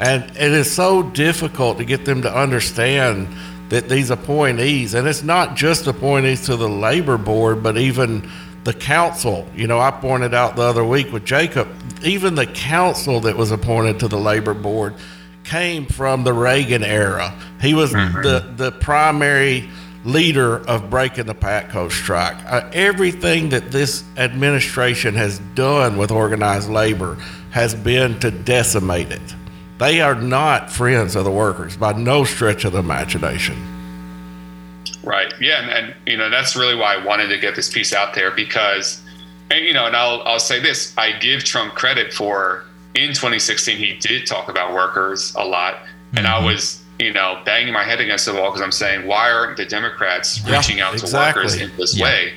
and 0.00 0.24
it 0.24 0.52
is 0.52 0.68
so 0.68 1.04
difficult 1.04 1.78
to 1.78 1.84
get 1.84 2.04
them 2.04 2.22
to 2.22 2.36
understand 2.36 3.28
that 3.72 3.88
these 3.88 4.10
appointees, 4.10 4.92
and 4.92 5.08
it's 5.08 5.22
not 5.22 5.56
just 5.56 5.86
appointees 5.86 6.44
to 6.44 6.56
the 6.56 6.68
labor 6.68 7.16
board, 7.16 7.62
but 7.62 7.78
even 7.78 8.28
the 8.64 8.74
council. 8.74 9.48
You 9.56 9.66
know, 9.66 9.80
I 9.80 9.90
pointed 9.90 10.34
out 10.34 10.56
the 10.56 10.62
other 10.62 10.84
week 10.84 11.10
with 11.10 11.24
Jacob, 11.24 11.68
even 12.04 12.34
the 12.34 12.44
council 12.44 13.20
that 13.20 13.34
was 13.34 13.50
appointed 13.50 13.98
to 14.00 14.08
the 14.08 14.18
labor 14.18 14.52
board 14.52 14.94
came 15.44 15.86
from 15.86 16.22
the 16.22 16.34
Reagan 16.34 16.84
era. 16.84 17.34
He 17.62 17.72
was 17.72 17.92
the, 17.92 18.52
the 18.56 18.72
primary 18.72 19.70
leader 20.04 20.58
of 20.68 20.90
breaking 20.90 21.24
the 21.24 21.34
Patco 21.34 21.90
strike. 21.90 22.36
Uh, 22.44 22.68
everything 22.74 23.48
that 23.48 23.70
this 23.70 24.04
administration 24.18 25.14
has 25.14 25.38
done 25.54 25.96
with 25.96 26.10
organized 26.10 26.68
labor 26.68 27.14
has 27.52 27.74
been 27.74 28.20
to 28.20 28.30
decimate 28.30 29.10
it. 29.10 29.34
They 29.82 30.00
are 30.00 30.14
not 30.14 30.70
friends 30.70 31.16
of 31.16 31.24
the 31.24 31.30
workers 31.32 31.76
by 31.76 31.92
no 31.94 32.22
stretch 32.22 32.64
of 32.64 32.72
the 32.72 32.78
imagination. 32.78 33.56
Right. 35.02 35.34
Yeah, 35.40 35.60
and, 35.60 35.70
and 35.70 35.94
you 36.06 36.16
know 36.16 36.30
that's 36.30 36.54
really 36.54 36.76
why 36.76 36.94
I 36.94 37.04
wanted 37.04 37.26
to 37.30 37.38
get 37.38 37.56
this 37.56 37.68
piece 37.68 37.92
out 37.92 38.14
there 38.14 38.30
because, 38.30 39.02
and 39.50 39.64
you 39.64 39.72
know, 39.72 39.86
and 39.86 39.96
I'll 39.96 40.22
I'll 40.22 40.38
say 40.38 40.60
this: 40.60 40.96
I 40.96 41.18
give 41.18 41.42
Trump 41.42 41.74
credit 41.74 42.12
for 42.12 42.64
in 42.94 43.08
2016 43.08 43.76
he 43.76 43.94
did 43.94 44.24
talk 44.24 44.48
about 44.48 44.72
workers 44.72 45.34
a 45.34 45.44
lot, 45.44 45.78
and 46.14 46.28
I 46.28 46.44
was 46.44 46.80
you 47.00 47.12
know 47.12 47.42
banging 47.44 47.72
my 47.74 47.82
head 47.82 48.00
against 48.00 48.26
the 48.26 48.34
wall 48.34 48.50
because 48.50 48.62
I'm 48.62 48.70
saying 48.70 49.08
why 49.08 49.32
aren't 49.32 49.56
the 49.56 49.66
Democrats 49.66 50.40
Yeah, 50.46 50.58
reaching 50.58 50.80
out 50.80 50.92
exactly. 50.94 51.42
to 51.42 51.46
workers 51.48 51.60
in 51.60 51.76
this 51.76 51.96
Yeah. 51.96 52.04
way? 52.04 52.34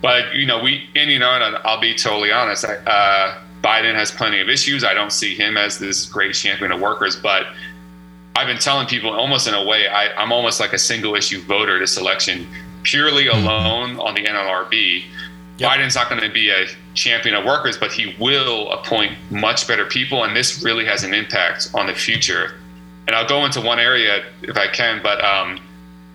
But 0.00 0.34
you 0.34 0.46
know, 0.46 0.62
we 0.62 0.88
and 0.94 1.10
you 1.10 1.18
know, 1.18 1.30
and 1.30 1.58
I'll 1.62 1.78
be 1.78 1.94
totally 1.94 2.32
honest. 2.32 2.64
I, 2.64 2.76
uh, 2.76 3.34
Biden 3.66 3.96
has 3.96 4.12
plenty 4.12 4.40
of 4.40 4.48
issues. 4.48 4.84
I 4.84 4.94
don't 4.94 5.10
see 5.10 5.34
him 5.34 5.56
as 5.56 5.80
this 5.80 6.06
great 6.06 6.36
champion 6.36 6.70
of 6.70 6.80
workers, 6.80 7.16
but 7.16 7.48
I've 8.36 8.46
been 8.46 8.58
telling 8.58 8.86
people 8.86 9.10
almost 9.10 9.48
in 9.48 9.54
a 9.54 9.64
way, 9.64 9.88
I, 9.88 10.14
I'm 10.14 10.30
almost 10.30 10.60
like 10.60 10.72
a 10.72 10.78
single 10.78 11.16
issue 11.16 11.40
voter 11.40 11.80
this 11.80 11.96
election, 11.96 12.46
purely 12.84 13.26
alone 13.26 13.98
on 13.98 14.14
the 14.14 14.22
NLRB. 14.22 15.02
Yep. 15.58 15.70
Biden's 15.70 15.96
not 15.96 16.08
going 16.08 16.20
to 16.20 16.30
be 16.30 16.50
a 16.50 16.66
champion 16.94 17.34
of 17.34 17.44
workers, 17.44 17.76
but 17.76 17.90
he 17.90 18.14
will 18.20 18.70
appoint 18.70 19.18
much 19.30 19.66
better 19.66 19.84
people, 19.84 20.22
and 20.22 20.36
this 20.36 20.62
really 20.62 20.84
has 20.84 21.02
an 21.02 21.12
impact 21.12 21.70
on 21.74 21.88
the 21.88 21.94
future. 21.94 22.54
And 23.08 23.16
I'll 23.16 23.26
go 23.26 23.44
into 23.44 23.60
one 23.60 23.80
area 23.80 24.24
if 24.42 24.56
I 24.56 24.68
can, 24.68 25.02
but 25.02 25.24
um, 25.24 25.60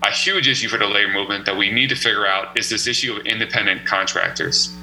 a 0.02 0.10
huge 0.10 0.48
issue 0.48 0.68
for 0.68 0.78
the 0.78 0.86
labor 0.86 1.12
movement 1.12 1.44
that 1.44 1.58
we 1.58 1.70
need 1.70 1.90
to 1.90 1.96
figure 1.96 2.26
out 2.26 2.58
is 2.58 2.70
this 2.70 2.86
issue 2.86 3.14
of 3.14 3.26
independent 3.26 3.84
contractors. 3.84 4.74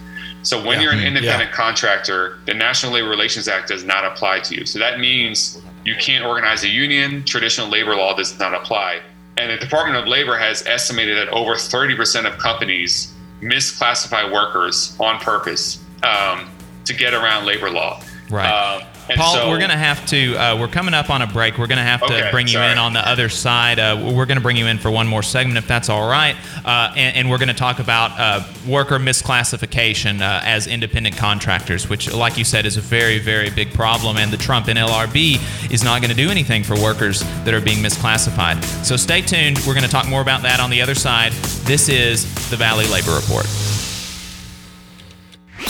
So 0.44 0.62
when 0.62 0.78
Yeah. 0.78 0.84
you're 0.84 0.94
an 0.94 1.04
independent 1.04 1.52
contractor, 1.52 2.38
the 2.46 2.54
National 2.54 2.94
Labor 2.94 3.10
Relations 3.10 3.48
Act 3.48 3.68
does 3.68 3.84
not 3.84 4.06
apply 4.06 4.40
to 4.42 4.56
you. 4.56 4.66
So 4.66 4.80
that 4.80 5.00
means 5.00 5.60
you 5.86 5.96
can't 5.96 6.24
organize 6.24 6.64
a 6.64 6.70
union. 6.70 7.24
Traditional 7.26 7.68
labor 7.68 7.96
law 7.96 8.16
does 8.16 8.38
not 8.40 8.54
apply. 8.54 9.00
And 9.38 9.50
the 9.52 9.58
Department 9.58 9.98
of 9.98 10.08
Labor 10.08 10.38
has 10.38 10.66
estimated 10.68 11.18
that 11.18 11.30
over 11.30 11.56
30% 11.56 12.26
of 12.26 12.38
companies 12.38 13.14
misclassify 13.42 14.32
workers 14.32 14.96
on 15.00 15.18
purpose 15.20 15.80
um, 16.04 16.50
to 16.86 16.94
get 16.94 17.14
around 17.14 17.46
labor 17.46 17.70
law. 17.70 18.02
Right. 18.30 18.48
Um, 18.50 18.84
and 19.10 19.20
Paul, 19.20 19.34
so- 19.36 19.50
we're 19.50 19.58
going 19.58 19.70
to 19.72 19.78
have 19.78 20.06
to, 20.08 20.36
uh, 20.36 20.58
we're 20.60 20.68
coming 20.68 20.94
up 20.94 21.10
on 21.10 21.22
a 21.22 21.28
break. 21.28 21.58
We're 21.58 21.68
going 21.68 21.78
to 21.78 21.84
have 21.84 22.00
to 22.02 22.06
Okay, 22.14 22.32
bring 22.32 22.48
you 22.48 22.54
sorry. 22.54 22.72
in 22.72 22.78
on 22.78 22.94
the 22.94 23.08
other 23.08 23.30
side. 23.30 23.80
Uh, 23.80 24.12
we're 24.16 24.26
going 24.26 24.38
to 24.38 24.42
bring 24.44 24.58
you 24.58 24.68
in 24.68 24.78
for 24.78 24.92
one 24.92 25.08
more 25.08 25.24
segment, 25.24 25.58
if 25.58 25.68
that's 25.68 25.90
all 25.90 26.10
right. 26.10 26.36
Uh, 26.64 26.94
and, 26.96 27.16
and 27.16 27.30
we're 27.30 27.38
going 27.38 27.48
to 27.50 27.54
talk 27.54 27.80
about 27.80 28.12
uh, 28.20 28.44
worker 28.68 29.00
misclassification 29.00 30.22
uh, 30.22 30.42
as 30.44 30.68
independent 30.68 31.18
contractors, 31.18 31.90
which, 31.90 32.12
like 32.14 32.38
you 32.38 32.44
said, 32.44 32.66
is 32.66 32.78
a 32.78 32.82
very, 32.82 33.20
very 33.20 33.50
big 33.50 33.74
problem. 33.74 34.18
And 34.18 34.32
the 34.32 34.38
Trump 34.38 34.68
NLRB 34.68 35.72
is 35.72 35.84
not 35.84 36.02
going 36.02 36.12
to 36.12 36.18
do 36.18 36.30
anything 36.30 36.64
for 36.64 36.76
workers 36.76 37.22
that 37.46 37.54
are 37.54 37.62
being 37.62 37.80
misclassified. 37.80 38.64
So 38.86 38.96
stay 38.96 39.22
tuned. 39.22 39.58
We're 39.68 39.74
going 39.74 39.86
to 39.86 39.90
talk 39.92 40.08
more 40.08 40.22
about 40.22 40.42
that 40.44 40.60
on 40.60 40.70
the 40.70 40.82
other 40.82 40.96
side. 40.96 41.32
This 41.64 41.90
is 41.90 42.26
the 42.50 42.58
Valley 42.58 42.86
Labor 42.88 43.16
Report. 43.16 43.46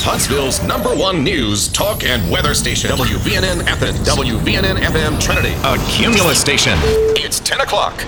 Huntsville's 0.03 0.63
number 0.63 0.95
one 0.95 1.23
news, 1.23 1.67
talk, 1.67 2.03
and 2.03 2.31
weather 2.31 2.53
station. 2.53 2.89
WVNN 2.91 3.65
Athens. 3.65 3.99
WVNN 4.07 4.77
FM 4.77 5.21
Trinity. 5.21 5.53
A 5.63 5.77
Cumulus 5.89 6.39
station. 6.39 6.73
It's 7.17 7.39
10 7.39 7.61
o'clock. 7.61 7.99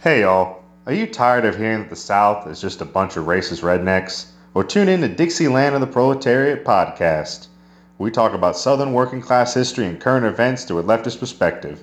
Hey 0.00 0.20
y'all, 0.20 0.62
are 0.86 0.92
you 0.92 1.06
tired 1.06 1.44
of 1.44 1.56
hearing 1.56 1.80
that 1.80 1.90
the 1.90 1.96
South 1.96 2.46
is 2.46 2.60
just 2.60 2.80
a 2.80 2.84
bunch 2.84 3.16
of 3.16 3.24
racist 3.24 3.62
rednecks? 3.62 4.30
Well, 4.54 4.64
tune 4.64 4.88
in 4.88 5.00
to 5.00 5.08
Dixieland 5.08 5.74
of 5.74 5.80
the 5.80 5.86
Proletariat 5.86 6.64
podcast. 6.64 7.48
We 7.98 8.10
talk 8.10 8.32
about 8.32 8.56
Southern 8.56 8.92
working 8.92 9.20
class 9.20 9.54
history 9.54 9.86
and 9.86 10.00
current 10.00 10.24
events 10.24 10.64
through 10.64 10.78
a 10.78 10.84
leftist 10.84 11.18
perspective. 11.18 11.82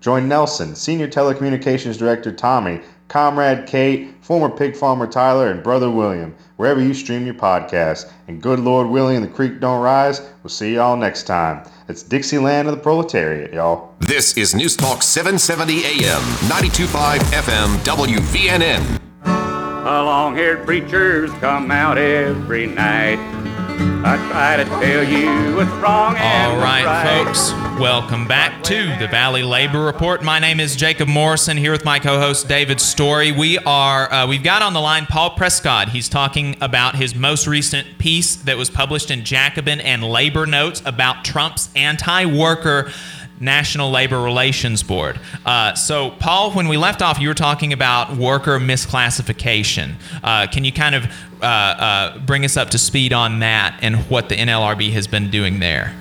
Join 0.00 0.28
Nelson, 0.28 0.74
Senior 0.74 1.08
Telecommunications 1.08 1.98
Director 1.98 2.30
Tommy, 2.30 2.80
Comrade 3.08 3.66
Kate, 3.66 4.12
former 4.20 4.48
pig 4.54 4.76
farmer 4.76 5.06
Tyler, 5.06 5.48
and 5.50 5.62
Brother 5.62 5.90
William, 5.90 6.34
wherever 6.56 6.80
you 6.80 6.92
stream 6.92 7.24
your 7.24 7.34
podcast. 7.34 8.10
And 8.26 8.42
good 8.42 8.58
Lord 8.60 8.88
Willie 8.88 9.14
and 9.14 9.24
the 9.24 9.28
creek 9.28 9.60
don't 9.60 9.80
rise. 9.80 10.20
We'll 10.42 10.50
see 10.50 10.74
y'all 10.74 10.96
next 10.96 11.22
time. 11.24 11.62
It's 11.88 12.02
Dixieland 12.02 12.66
of 12.68 12.74
the 12.74 12.80
Proletariat, 12.82 13.54
y'all. 13.54 13.94
This 14.00 14.36
is 14.36 14.54
News 14.56 14.74
Talk 14.76 15.02
770 15.02 15.84
AM, 15.84 16.20
92.5 16.50 17.18
FM, 17.18 17.76
WVNN. 17.84 19.00
The 19.22 19.92
long 20.02 20.34
haired 20.34 20.64
preachers 20.66 21.30
come 21.34 21.70
out 21.70 21.96
every 21.96 22.66
night. 22.66 23.20
I 24.04 24.16
try 24.30 24.56
to 24.56 24.64
tell 24.64 25.04
you 25.04 25.54
what's 25.56 25.70
wrong 25.82 26.16
and 26.16 26.52
All 26.52 26.56
what's 26.56 26.64
right, 26.64 26.84
right. 26.84 27.24
folks, 27.24 27.50
welcome 27.78 28.26
back 28.26 28.62
to 28.62 28.96
the 28.98 29.06
Valley 29.06 29.42
Labor 29.42 29.82
Report. 29.82 30.22
My 30.22 30.38
name 30.38 30.60
is 30.60 30.76
Jacob 30.76 31.08
Morrison 31.08 31.58
here 31.58 31.72
with 31.72 31.84
my 31.84 31.98
co-host 31.98 32.48
David 32.48 32.80
Story. 32.80 33.32
We 33.32 33.58
are 33.58 34.10
uh, 34.10 34.26
we've 34.26 34.42
got 34.42 34.62
on 34.62 34.72
the 34.72 34.80
line 34.80 35.04
Paul 35.04 35.36
Prescod. 35.36 35.88
He's 35.88 36.08
talking 36.08 36.56
about 36.62 36.96
his 36.96 37.14
most 37.14 37.46
recent 37.46 37.98
piece 37.98 38.36
that 38.36 38.56
was 38.56 38.70
published 38.70 39.10
in 39.10 39.24
Jacobin 39.24 39.80
and 39.80 40.02
Labor 40.02 40.46
Notes 40.46 40.80
about 40.86 41.22
Trump's 41.22 41.68
anti-worker 41.76 42.90
National 43.40 43.90
Labor 43.90 44.22
Relations 44.22 44.82
Board. 44.82 45.20
Uh, 45.44 45.74
so, 45.74 46.12
Paul, 46.12 46.52
when 46.52 46.68
we 46.68 46.78
left 46.78 47.02
off, 47.02 47.20
you 47.20 47.28
were 47.28 47.34
talking 47.34 47.74
about 47.74 48.16
worker 48.16 48.58
misclassification. 48.58 49.96
Uh, 50.22 50.46
can 50.46 50.64
you 50.64 50.72
kind 50.72 50.94
of 50.94 51.04
uh, 51.42 51.44
uh, 51.44 52.18
bring 52.20 52.46
us 52.46 52.56
up 52.56 52.70
to 52.70 52.78
speed 52.78 53.12
on 53.12 53.40
that 53.40 53.78
and 53.82 53.96
what 54.08 54.30
the 54.30 54.36
NLRB 54.36 54.92
has 54.92 55.06
been 55.06 55.30
doing 55.30 55.58
there? 55.58 55.94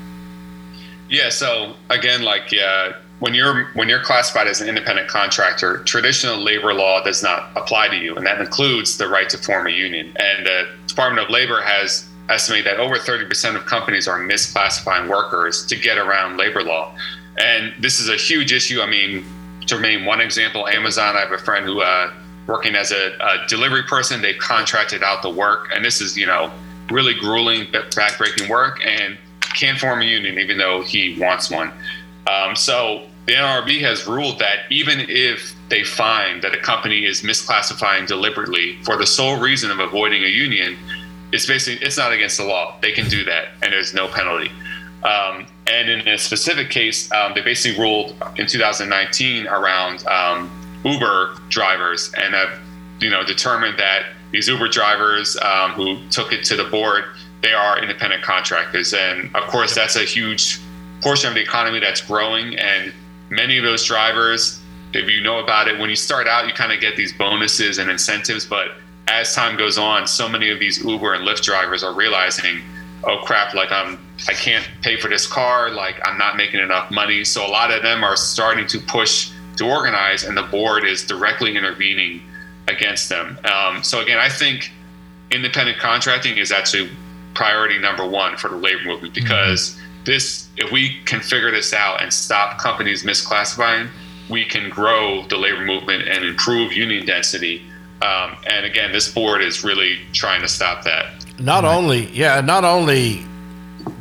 Yeah. 1.09 1.29
So 1.29 1.73
again, 1.89 2.23
like 2.23 2.53
uh, 2.53 2.93
when 3.19 3.33
you're 3.33 3.65
when 3.73 3.87
you're 3.87 4.03
classified 4.03 4.47
as 4.47 4.61
an 4.61 4.67
independent 4.67 5.07
contractor, 5.07 5.83
traditional 5.83 6.37
labor 6.37 6.73
law 6.73 7.03
does 7.03 7.23
not 7.23 7.49
apply 7.55 7.87
to 7.89 7.95
you, 7.95 8.15
and 8.15 8.25
that 8.25 8.39
includes 8.39 8.97
the 8.97 9.07
right 9.07 9.29
to 9.29 9.37
form 9.37 9.67
a 9.67 9.71
union. 9.71 10.13
And 10.17 10.45
the 10.45 10.67
Department 10.87 11.25
of 11.25 11.31
Labor 11.31 11.61
has 11.61 12.07
estimated 12.29 12.65
that 12.65 12.79
over 12.79 12.95
30% 12.95 13.55
of 13.55 13.65
companies 13.65 14.07
are 14.07 14.19
misclassifying 14.19 15.07
workers 15.07 15.65
to 15.67 15.75
get 15.75 15.97
around 15.97 16.37
labor 16.37 16.63
law. 16.63 16.95
And 17.37 17.73
this 17.79 17.99
is 17.99 18.09
a 18.09 18.15
huge 18.15 18.51
issue. 18.51 18.81
I 18.81 18.87
mean, 18.87 19.23
to 19.67 19.79
name 19.79 20.05
one 20.05 20.21
example, 20.21 20.67
Amazon. 20.67 21.15
I 21.15 21.19
have 21.21 21.31
a 21.31 21.37
friend 21.37 21.65
who 21.65 21.81
uh, 21.81 22.11
working 22.47 22.75
as 22.75 22.91
a, 22.91 23.17
a 23.19 23.47
delivery 23.47 23.83
person. 23.83 24.21
They've 24.21 24.37
contracted 24.37 25.03
out 25.03 25.21
the 25.21 25.29
work, 25.29 25.69
and 25.73 25.83
this 25.83 26.01
is 26.01 26.17
you 26.17 26.25
know 26.25 26.51
really 26.89 27.13
grueling, 27.13 27.65
backbreaking 27.67 28.49
work, 28.49 28.79
and 28.85 29.17
can't 29.55 29.79
form 29.79 30.01
a 30.01 30.05
union 30.05 30.37
even 30.39 30.57
though 30.57 30.81
he 30.81 31.17
wants 31.19 31.49
one. 31.49 31.71
Um, 32.27 32.55
so 32.55 33.07
the 33.25 33.33
NRB 33.33 33.81
has 33.81 34.05
ruled 34.05 34.39
that 34.39 34.71
even 34.71 34.99
if 35.09 35.55
they 35.69 35.83
find 35.83 36.41
that 36.43 36.53
a 36.53 36.59
company 36.59 37.05
is 37.05 37.21
misclassifying 37.21 38.07
deliberately 38.07 38.77
for 38.83 38.97
the 38.97 39.05
sole 39.05 39.39
reason 39.39 39.71
of 39.71 39.79
avoiding 39.79 40.23
a 40.23 40.27
union, 40.27 40.77
it's 41.31 41.45
basically 41.45 41.83
it's 41.85 41.97
not 41.97 42.11
against 42.11 42.37
the 42.37 42.45
law. 42.45 42.77
They 42.81 42.91
can 42.91 43.09
do 43.09 43.23
that, 43.25 43.49
and 43.63 43.73
there's 43.73 43.93
no 43.93 44.07
penalty. 44.07 44.51
Um, 45.03 45.47
and 45.67 45.89
in 45.89 46.07
a 46.07 46.17
specific 46.17 46.69
case, 46.69 47.11
um, 47.11 47.33
they 47.33 47.41
basically 47.41 47.81
ruled 47.81 48.15
in 48.37 48.47
2019 48.47 49.47
around 49.47 50.05
um, 50.07 50.51
Uber 50.83 51.37
drivers 51.49 52.11
and 52.15 52.33
have, 52.33 52.59
you 52.99 53.09
know, 53.09 53.23
determined 53.23 53.77
that 53.79 54.05
these 54.31 54.47
Uber 54.47 54.67
drivers 54.67 55.37
um, 55.37 55.71
who 55.71 55.97
took 56.09 56.31
it 56.31 56.43
to 56.45 56.55
the 56.55 56.65
board, 56.65 57.05
they 57.45 57.53
are 57.53 57.79
independent 57.79 58.23
contractors, 58.23 58.91
and 58.95 59.33
of 59.35 59.43
course 59.43 59.75
that's 59.75 59.95
a 59.95 60.03
huge 60.03 60.59
portion 61.01 61.29
of 61.29 61.35
the 61.35 61.41
economy 61.41 61.79
that's 61.79 62.01
growing. 62.01 62.57
And 62.57 62.91
many 63.29 63.59
of 63.59 63.63
those 63.63 63.85
drivers, 63.85 64.59
if 64.93 65.07
you 65.07 65.21
know 65.21 65.37
about 65.37 65.67
it, 65.67 65.79
when 65.79 65.91
you 65.91 65.95
start 65.95 66.27
out, 66.27 66.47
you 66.47 66.53
kind 66.53 66.73
of 66.73 66.79
get 66.81 66.97
these 66.97 67.13
bonuses 67.13 67.77
and 67.77 67.91
incentives, 67.91 68.47
but 68.47 68.69
as 69.07 69.35
time 69.35 69.57
goes 69.57 69.77
on, 69.77 70.07
so 70.07 70.27
many 70.27 70.49
of 70.49 70.59
these 70.59 70.83
Uber 70.83 71.13
and 71.13 71.23
Lyft 71.27 71.43
drivers 71.43 71.83
are 71.83 71.93
realizing, 71.93 72.63
oh 73.03 73.19
crap, 73.23 73.53
like 73.53 73.71
I'm 73.71 73.99
I 74.27 74.33
can't 74.33 74.67
pay 74.81 74.97
for 74.97 75.07
this 75.07 75.27
car, 75.27 75.69
like 75.69 76.01
I'm 76.03 76.17
not 76.17 76.37
making 76.37 76.61
enough 76.61 76.89
money. 76.89 77.23
So 77.23 77.45
a 77.45 77.51
lot 77.59 77.69
of 77.69 77.83
them 77.83 78.03
are 78.03 78.17
starting 78.17 78.65
to 78.67 78.79
push 78.79 79.31
to 79.57 79.69
organize, 79.69 80.23
and 80.23 80.35
the 80.35 80.47
board 80.57 80.83
is 80.83 81.05
directly 81.05 81.55
intervening 81.55 82.23
against 82.67 83.07
them. 83.09 83.37
Um, 83.45 83.83
so 83.83 84.01
again, 84.01 84.17
I 84.17 84.29
think 84.29 84.71
independent 85.29 85.77
contracting 85.77 86.37
is 86.37 86.51
actually 86.51 86.89
priority 87.35 87.77
number 87.77 88.07
one 88.07 88.37
for 88.37 88.49
the 88.49 88.55
labor 88.55 88.85
movement 88.85 89.13
because 89.13 89.79
this, 90.05 90.47
if 90.57 90.71
we 90.71 91.01
can 91.05 91.19
figure 91.19 91.51
this 91.51 91.73
out 91.73 92.01
and 92.01 92.11
stop 92.11 92.57
companies 92.57 93.03
misclassifying, 93.03 93.89
we 94.29 94.45
can 94.45 94.69
grow 94.69 95.23
the 95.27 95.37
labor 95.37 95.63
movement 95.63 96.07
and 96.07 96.23
improve 96.23 96.73
union 96.73 97.05
density. 97.05 97.63
Um, 98.01 98.37
and 98.47 98.65
again, 98.65 98.91
this 98.91 99.11
board 99.11 99.41
is 99.41 99.63
really 99.63 99.99
trying 100.13 100.41
to 100.41 100.47
stop 100.47 100.83
that. 100.83 101.25
Not 101.39 101.65
only, 101.65 102.07
yeah, 102.07 102.41
not 102.41 102.63
only 102.63 103.25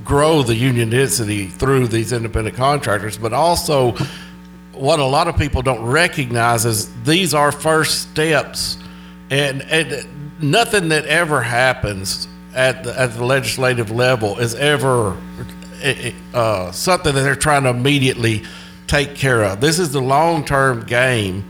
grow 0.04 0.42
the 0.42 0.54
union 0.54 0.90
density 0.90 1.46
through 1.46 1.88
these 1.88 2.12
independent 2.12 2.56
contractors, 2.56 3.18
but 3.18 3.32
also 3.32 3.92
what 4.72 4.98
a 4.98 5.04
lot 5.04 5.28
of 5.28 5.36
people 5.36 5.62
don't 5.62 5.84
recognize 5.84 6.64
is 6.64 6.90
these 7.02 7.34
are 7.34 7.52
first 7.52 8.10
steps, 8.10 8.78
and, 9.30 9.62
and 9.62 10.42
nothing 10.42 10.88
that 10.88 11.06
ever 11.06 11.40
happens 11.40 12.28
at 12.54 12.84
the, 12.84 12.98
at 12.98 13.12
the 13.14 13.24
legislative 13.24 13.90
level 13.90 14.38
is 14.38 14.54
ever 14.54 15.16
eh, 15.82 16.12
eh, 16.12 16.12
uh, 16.32 16.70
something 16.72 17.14
that 17.14 17.22
they're 17.22 17.34
trying 17.36 17.64
to 17.64 17.70
immediately 17.70 18.42
take 18.86 19.14
care 19.14 19.42
of. 19.44 19.60
This 19.60 19.78
is 19.78 19.92
the 19.92 20.00
long 20.00 20.44
term 20.44 20.84
game, 20.84 21.46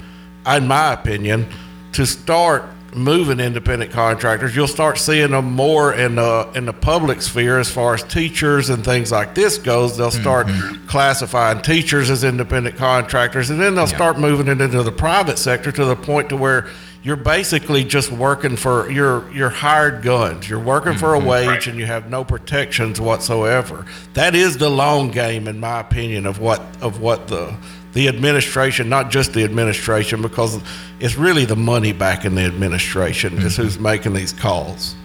in 0.46 0.66
my 0.66 0.92
opinion, 0.92 1.46
to 1.92 2.06
start 2.06 2.64
moving 2.94 3.40
independent 3.40 3.90
contractors. 3.90 4.54
You'll 4.54 4.68
start 4.68 4.98
seeing 4.98 5.32
them 5.32 5.52
more 5.52 5.92
in 5.92 6.14
the 6.14 6.48
in 6.54 6.64
the 6.64 6.72
public 6.72 7.22
sphere 7.22 7.58
as 7.58 7.70
far 7.70 7.94
as 7.94 8.02
teachers 8.04 8.70
and 8.70 8.84
things 8.84 9.10
like 9.10 9.34
this 9.34 9.58
goes. 9.58 9.96
They'll 9.96 10.10
start 10.10 10.46
classifying 10.86 11.60
teachers 11.60 12.08
as 12.08 12.24
independent 12.24 12.76
contractors, 12.76 13.50
and 13.50 13.60
then 13.60 13.74
they'll 13.74 13.86
start 13.86 14.18
moving 14.18 14.48
it 14.48 14.60
into 14.60 14.82
the 14.82 14.92
private 14.92 15.38
sector 15.38 15.72
to 15.72 15.84
the 15.84 15.96
point 15.96 16.28
to 16.28 16.36
where 16.36 16.68
you're 17.04 17.16
basically 17.16 17.84
just 17.84 18.10
working 18.10 18.56
for 18.56 18.90
your 18.90 19.30
your 19.30 19.50
hired 19.50 20.02
guns. 20.02 20.48
You're 20.48 20.58
working 20.58 20.96
for 20.96 21.14
a 21.14 21.18
mm-hmm. 21.18 21.28
wage 21.28 21.68
and 21.68 21.78
you 21.78 21.84
have 21.84 22.08
no 22.08 22.24
protections 22.24 22.98
whatsoever. 22.98 23.84
That 24.14 24.34
is 24.34 24.56
the 24.56 24.70
long 24.70 25.10
game, 25.10 25.46
in 25.46 25.60
my 25.60 25.80
opinion, 25.80 26.24
of 26.24 26.40
what 26.40 26.62
of 26.80 27.00
what 27.00 27.28
the 27.28 27.54
the 27.92 28.08
administration, 28.08 28.88
not 28.88 29.10
just 29.10 29.34
the 29.34 29.44
administration, 29.44 30.22
because 30.22 30.60
it's 30.98 31.14
really 31.14 31.44
the 31.44 31.56
money 31.56 31.92
back 31.92 32.24
in 32.24 32.34
the 32.34 32.42
administration 32.42 33.34
is 33.34 33.52
mm-hmm. 33.52 33.62
who's 33.62 33.78
making 33.78 34.14
these 34.14 34.32
calls. 34.32 34.96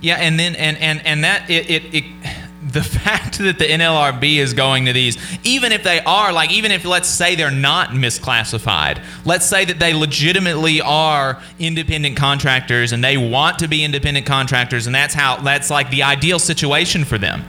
Yeah, 0.00 0.14
and 0.14 0.38
then 0.38 0.54
and 0.54 0.78
and 0.78 1.04
and 1.04 1.24
that 1.24 1.50
it, 1.50 1.68
it 1.68 1.94
it 1.94 2.04
the 2.62 2.82
fact 2.98 3.38
that 3.38 3.58
the 3.58 3.64
NLRB 3.64 4.36
is 4.36 4.52
going 4.52 4.86
to 4.86 4.92
these, 4.92 5.16
even 5.44 5.72
if 5.72 5.82
they 5.82 6.00
are 6.00 6.32
like, 6.32 6.50
even 6.50 6.72
if 6.72 6.84
let's 6.84 7.08
say 7.08 7.34
they're 7.34 7.50
not 7.50 7.90
misclassified, 7.90 9.02
let's 9.24 9.46
say 9.46 9.64
that 9.64 9.78
they 9.78 9.94
legitimately 9.94 10.80
are 10.80 11.40
independent 11.58 12.16
contractors 12.16 12.92
and 12.92 13.02
they 13.02 13.16
want 13.16 13.58
to 13.60 13.68
be 13.68 13.84
independent 13.84 14.26
contractors, 14.26 14.86
and 14.86 14.94
that's 14.94 15.14
how 15.14 15.36
that's 15.36 15.70
like 15.70 15.90
the 15.90 16.02
ideal 16.02 16.38
situation 16.38 17.04
for 17.04 17.18
them. 17.18 17.44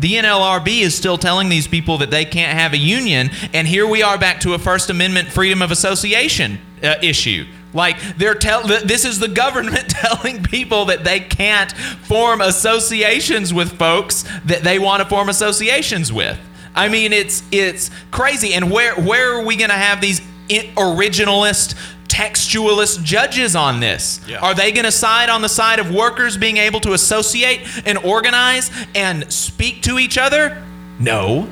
The 0.00 0.14
NLRB 0.14 0.80
is 0.80 0.94
still 0.94 1.18
telling 1.18 1.50
these 1.50 1.68
people 1.68 1.98
that 1.98 2.10
they 2.10 2.24
can't 2.24 2.58
have 2.58 2.72
a 2.72 2.78
union, 2.78 3.30
and 3.52 3.68
here 3.68 3.86
we 3.86 4.02
are 4.02 4.16
back 4.16 4.40
to 4.40 4.54
a 4.54 4.58
First 4.58 4.88
Amendment 4.88 5.28
freedom 5.28 5.60
of 5.60 5.70
association 5.70 6.58
uh, 6.82 6.94
issue 7.02 7.44
Like 7.72 7.98
they're 8.16 8.34
tell 8.34 8.66
this 8.66 9.04
is 9.04 9.18
the 9.18 9.28
government 9.28 9.88
telling 9.88 10.42
people 10.42 10.86
that 10.86 11.04
they 11.04 11.20
can't 11.20 11.72
form 11.72 12.40
associations 12.40 13.54
with 13.54 13.78
folks 13.78 14.24
that 14.44 14.62
they 14.62 14.78
want 14.78 15.02
to 15.02 15.08
form 15.08 15.28
associations 15.28 16.12
with. 16.12 16.38
I 16.74 16.88
mean, 16.88 17.12
it's 17.12 17.42
it's 17.50 17.90
crazy. 18.10 18.54
And 18.54 18.70
where 18.70 18.94
where 18.94 19.34
are 19.34 19.44
we 19.44 19.56
going 19.56 19.70
to 19.70 19.76
have 19.76 20.00
these 20.00 20.20
originalist 20.48 21.76
textualist 22.08 23.02
judges 23.04 23.54
on 23.54 23.80
this? 23.80 24.20
Yeah. 24.26 24.40
Are 24.40 24.54
they 24.54 24.72
going 24.72 24.84
to 24.84 24.92
side 24.92 25.28
on 25.28 25.42
the 25.42 25.48
side 25.48 25.78
of 25.78 25.94
workers 25.94 26.36
being 26.36 26.56
able 26.56 26.80
to 26.80 26.92
associate 26.92 27.60
and 27.86 27.98
organize 27.98 28.70
and 28.94 29.32
speak 29.32 29.82
to 29.82 29.98
each 29.98 30.18
other? 30.18 30.62
No. 30.98 31.48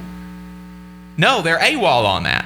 No, 1.16 1.42
they're 1.42 1.58
AWOL 1.58 2.04
on 2.04 2.24
that. 2.24 2.44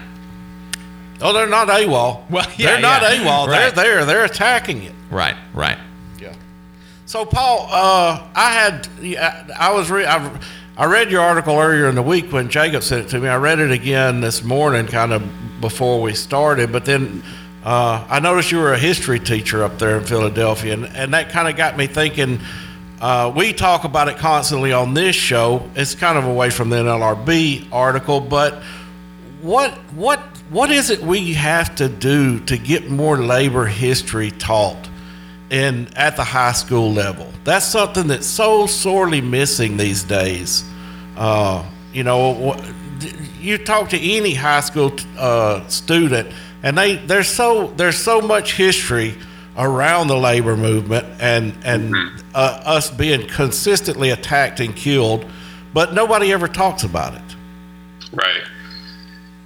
Oh, 1.22 1.32
they're 1.32 1.46
not 1.46 1.68
AWOL. 1.68 2.28
Well, 2.30 2.46
yeah, 2.56 2.72
they're 2.72 2.80
not 2.80 3.02
yeah. 3.02 3.24
AWOL. 3.24 3.46
Right. 3.46 3.74
They're 3.74 3.84
there. 3.84 4.04
They're 4.04 4.24
attacking 4.24 4.82
it. 4.82 4.92
Right, 5.10 5.36
right. 5.54 5.78
Yeah. 6.20 6.34
So, 7.06 7.24
Paul, 7.24 7.68
uh, 7.70 8.28
I 8.34 8.52
had, 8.52 8.88
I 9.58 9.72
was, 9.72 9.90
re- 9.90 10.06
I, 10.06 10.40
I 10.76 10.86
read 10.86 11.10
your 11.10 11.20
article 11.20 11.58
earlier 11.58 11.88
in 11.88 11.94
the 11.94 12.02
week 12.02 12.32
when 12.32 12.48
Jacob 12.48 12.82
sent 12.82 13.06
it 13.06 13.08
to 13.10 13.20
me. 13.20 13.28
I 13.28 13.36
read 13.36 13.58
it 13.58 13.70
again 13.70 14.20
this 14.20 14.42
morning, 14.42 14.86
kind 14.86 15.12
of 15.12 15.22
before 15.60 16.00
we 16.00 16.14
started, 16.14 16.72
but 16.72 16.84
then 16.84 17.22
uh, 17.64 18.04
I 18.08 18.18
noticed 18.18 18.50
you 18.50 18.58
were 18.58 18.72
a 18.72 18.78
history 18.78 19.20
teacher 19.20 19.62
up 19.62 19.78
there 19.78 19.98
in 19.98 20.04
Philadelphia, 20.04 20.74
and, 20.74 20.86
and 20.86 21.14
that 21.14 21.30
kind 21.30 21.46
of 21.46 21.56
got 21.56 21.76
me 21.76 21.86
thinking. 21.86 22.40
Uh, 23.00 23.32
we 23.34 23.52
talk 23.52 23.84
about 23.84 24.08
it 24.08 24.16
constantly 24.16 24.72
on 24.72 24.94
this 24.94 25.14
show. 25.14 25.68
It's 25.74 25.94
kind 25.94 26.18
of 26.18 26.24
away 26.24 26.50
from 26.50 26.70
the 26.70 26.76
NLRB 26.76 27.68
article, 27.72 28.20
but 28.20 28.62
what 29.42 29.72
what 29.94 30.20
what 30.52 30.70
is 30.70 30.90
it 30.90 31.00
we 31.00 31.32
have 31.32 31.74
to 31.76 31.88
do 31.88 32.38
to 32.40 32.58
get 32.58 32.90
more 32.90 33.16
labor 33.16 33.64
history 33.64 34.30
taught 34.30 34.88
in 35.48 35.88
at 35.96 36.16
the 36.16 36.24
high 36.24 36.52
school 36.52 36.92
level? 36.92 37.26
That's 37.44 37.64
something 37.64 38.06
that's 38.06 38.26
so 38.26 38.66
sorely 38.66 39.22
missing 39.22 39.78
these 39.78 40.04
days. 40.04 40.62
Uh, 41.16 41.64
you 41.94 42.04
know, 42.04 42.62
you 43.40 43.56
talk 43.56 43.88
to 43.90 43.98
any 43.98 44.34
high 44.34 44.60
school 44.60 44.92
uh, 45.18 45.66
student, 45.68 46.28
and 46.62 46.76
they 46.76 46.96
there's 46.96 47.28
so 47.28 47.68
there's 47.76 47.96
so 47.96 48.20
much 48.20 48.54
history 48.54 49.14
around 49.56 50.08
the 50.08 50.16
labor 50.16 50.56
movement 50.56 51.06
and 51.18 51.54
and 51.64 51.94
uh, 52.34 52.62
us 52.64 52.90
being 52.90 53.26
consistently 53.26 54.10
attacked 54.10 54.60
and 54.60 54.76
killed, 54.76 55.24
but 55.72 55.94
nobody 55.94 56.30
ever 56.30 56.46
talks 56.46 56.84
about 56.84 57.14
it. 57.14 57.36
Right. 58.12 58.42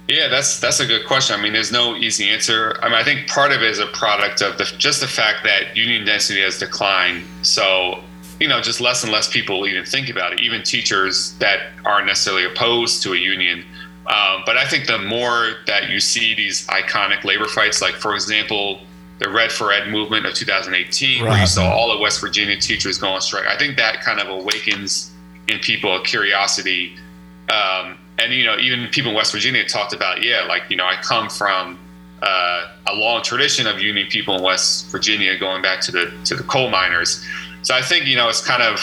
Yeah, 0.07 0.29
that's 0.29 0.59
that's 0.59 0.79
a 0.79 0.85
good 0.85 1.05
question. 1.05 1.37
I 1.37 1.41
mean, 1.41 1.51
there's 1.51 1.71
no 1.71 1.95
easy 1.95 2.29
answer. 2.29 2.77
I 2.81 2.85
mean, 2.85 2.95
I 2.95 3.03
think 3.03 3.27
part 3.27 3.51
of 3.51 3.61
it 3.61 3.69
is 3.69 3.79
a 3.79 3.87
product 3.87 4.41
of 4.41 4.57
the 4.57 4.63
just 4.77 5.01
the 5.01 5.07
fact 5.07 5.43
that 5.43 5.75
union 5.75 6.05
density 6.05 6.41
has 6.41 6.57
declined. 6.57 7.25
So, 7.41 8.01
you 8.39 8.47
know, 8.47 8.61
just 8.61 8.79
less 8.79 9.03
and 9.03 9.11
less 9.11 9.27
people 9.27 9.67
even 9.67 9.83
think 9.83 10.09
about 10.09 10.31
it. 10.31 10.39
Even 10.39 10.63
teachers 10.63 11.33
that 11.39 11.59
aren't 11.83 12.07
necessarily 12.07 12.45
opposed 12.45 13.03
to 13.03 13.13
a 13.13 13.17
union. 13.17 13.65
Um, 14.07 14.43
but 14.45 14.55
I 14.55 14.65
think 14.65 14.87
the 14.87 14.99
more 14.99 15.57
that 15.65 15.89
you 15.89 15.99
see 15.99 16.33
these 16.33 16.65
iconic 16.67 17.25
labor 17.25 17.47
fights, 17.47 17.81
like 17.81 17.95
for 17.95 18.15
example, 18.15 18.79
the 19.19 19.29
Red 19.29 19.51
for 19.51 19.73
Ed 19.73 19.89
movement 19.89 20.25
of 20.25 20.33
2018, 20.33 21.25
where 21.25 21.37
you 21.37 21.47
saw 21.47 21.69
all 21.69 21.91
of 21.91 21.99
West 21.99 22.21
Virginia 22.21 22.55
teachers 22.55 22.97
go 22.97 23.09
on 23.09 23.19
strike, 23.19 23.47
I 23.47 23.57
think 23.57 23.75
that 23.75 24.01
kind 24.01 24.21
of 24.21 24.29
awakens 24.29 25.11
in 25.49 25.59
people 25.59 25.93
a 25.95 26.03
curiosity 26.03 26.95
um, 27.49 27.97
and 28.19 28.33
you 28.33 28.45
know 28.45 28.57
even 28.57 28.87
people 28.89 29.11
in 29.11 29.15
west 29.15 29.31
virginia 29.31 29.63
talked 29.65 29.93
about 29.93 30.23
yeah 30.23 30.43
like 30.43 30.63
you 30.69 30.75
know 30.75 30.85
i 30.85 30.95
come 31.01 31.29
from 31.29 31.79
uh, 32.21 32.67
a 32.87 32.95
long 32.95 33.21
tradition 33.21 33.67
of 33.67 33.79
union 33.79 34.07
people 34.07 34.35
in 34.35 34.43
west 34.43 34.87
virginia 34.87 35.37
going 35.37 35.61
back 35.61 35.79
to 35.81 35.91
the 35.91 36.11
to 36.25 36.35
the 36.35 36.43
coal 36.43 36.69
miners. 36.69 37.23
So 37.61 37.75
i 37.75 37.81
think 37.81 38.05
you 38.05 38.15
know 38.15 38.27
it's 38.27 38.45
kind 38.45 38.63
of 38.63 38.79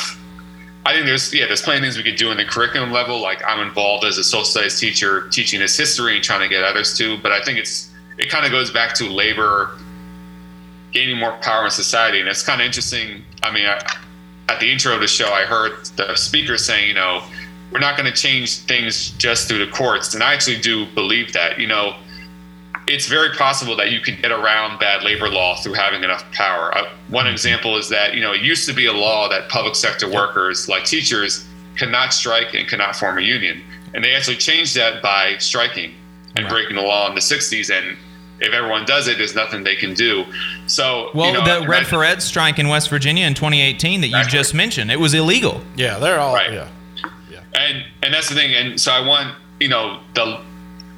i 0.87 0.93
think 0.93 1.07
there's 1.07 1.35
yeah 1.35 1.47
there's 1.47 1.63
plenty 1.63 1.79
of 1.79 1.83
things 1.83 1.97
we 1.97 2.05
could 2.05 2.17
do 2.17 2.31
in 2.31 2.37
the 2.37 2.45
curriculum 2.45 2.93
level. 2.93 3.21
Like 3.21 3.43
i'm 3.45 3.67
involved 3.67 4.05
as 4.05 4.19
a 4.19 4.25
social 4.25 4.45
studies 4.45 4.79
teacher 4.79 5.29
teaching 5.31 5.61
this 5.61 5.77
history 5.77 6.15
and 6.15 6.23
trying 6.23 6.41
to 6.41 6.49
get 6.49 6.63
others 6.63 6.97
to 6.99 7.19
but 7.19 7.33
i 7.33 7.41
think 7.43 7.59
it's 7.59 7.91
it 8.19 8.31
kind 8.31 8.47
of 8.47 8.53
goes 8.53 8.71
back 8.71 8.95
to 8.95 9.09
labor 9.09 9.77
gaining 10.93 11.19
more 11.19 11.33
power 11.39 11.65
in 11.65 11.71
society. 11.73 12.21
And 12.21 12.29
it's 12.29 12.45
kind 12.45 12.61
of 12.61 12.67
interesting. 12.67 13.25
I 13.43 13.51
mean 13.51 13.67
I, 13.67 13.83
at 14.49 14.61
the 14.61 14.71
intro 14.71 14.95
of 14.95 15.01
the 15.01 15.07
show 15.07 15.33
i 15.33 15.43
heard 15.43 15.73
the 15.97 16.15
speaker 16.17 16.59
saying 16.59 16.87
you 16.87 16.93
know 16.93 17.25
we're 17.71 17.81
not 17.81 17.97
going 17.97 18.11
to 18.11 18.17
change 18.17 18.59
things 18.61 19.11
just 19.19 19.49
through 19.49 19.65
the 19.65 19.71
courts. 19.73 20.15
And 20.15 20.23
I 20.23 20.33
actually 20.35 20.61
do 20.61 20.87
believe 20.95 21.33
that. 21.33 21.59
You 21.59 21.67
know, 21.67 21.97
it's 22.87 23.07
very 23.07 23.31
possible 23.35 23.77
that 23.77 23.91
you 23.91 24.01
can 24.01 24.21
get 24.21 24.31
around 24.31 24.79
bad 24.79 25.03
labor 25.03 25.29
law 25.29 25.57
through 25.57 25.75
having 25.75 26.05
enough 26.05 26.25
power. 26.33 26.77
Uh, 26.77 26.89
one 27.09 27.27
example 27.27 27.77
is 27.77 27.89
that, 27.89 28.15
you 28.15 28.21
know, 28.21 28.33
it 28.33 28.43
used 28.43 28.69
to 28.69 28.75
be 28.75 28.87
a 28.87 28.93
law 28.93 29.29
that 29.29 29.49
public 29.49 29.75
sector 29.75 30.09
workers, 30.11 30.69
like 30.69 30.85
teachers, 30.85 31.47
cannot 31.77 32.13
strike 32.13 32.55
and 32.55 32.69
cannot 32.69 32.95
form 32.95 33.19
a 33.19 33.23
union. 33.23 33.63
And 33.95 34.05
they 34.05 34.15
actually 34.15 34.37
changed 34.37 34.77
that 34.77 35.03
by 35.03 35.37
striking 35.39 35.95
and 36.37 36.49
breaking 36.49 36.77
the 36.77 36.83
law 36.83 37.09
in 37.09 37.15
the 37.15 37.21
60s. 37.21 37.71
And 37.77 37.97
if 38.41 38.53
everyone 38.53 38.85
does 38.85 39.09
it, 39.09 39.19
there's 39.19 39.35
nothing 39.35 39.65
they 39.65 39.77
can 39.77 39.95
do. 39.95 40.25
So, 40.67 41.11
Well, 41.15 41.29
you 41.29 41.33
know, 41.33 41.45
the 41.45 41.61
Red 41.61 41.65
imagine- 41.79 41.85
for 41.87 42.05
Ed 42.05 42.23
strike 42.23 42.59
in 42.59 42.69
West 42.69 42.91
Virginia 42.91 43.27
in 43.27 43.35
2018 43.35 44.01
that 44.03 44.09
you 44.09 44.17
Exactly. 44.17 44.39
just 44.39 44.55
mentioned, 44.55 44.91
it 44.93 45.01
was 45.01 45.15
illegal. 45.15 45.65
Yeah, 45.77 45.99
they're 45.99 46.21
all 46.21 46.35
Right. 46.35 46.53
yeah. 46.53 46.69
And 47.55 47.85
and 48.03 48.13
that's 48.15 48.29
the 48.29 48.35
thing 48.35 48.55
and 48.55 48.81
so 48.81 48.93
i 48.93 49.01
want 49.01 49.35
you 49.61 49.69
know 49.69 50.01
the 50.15 50.41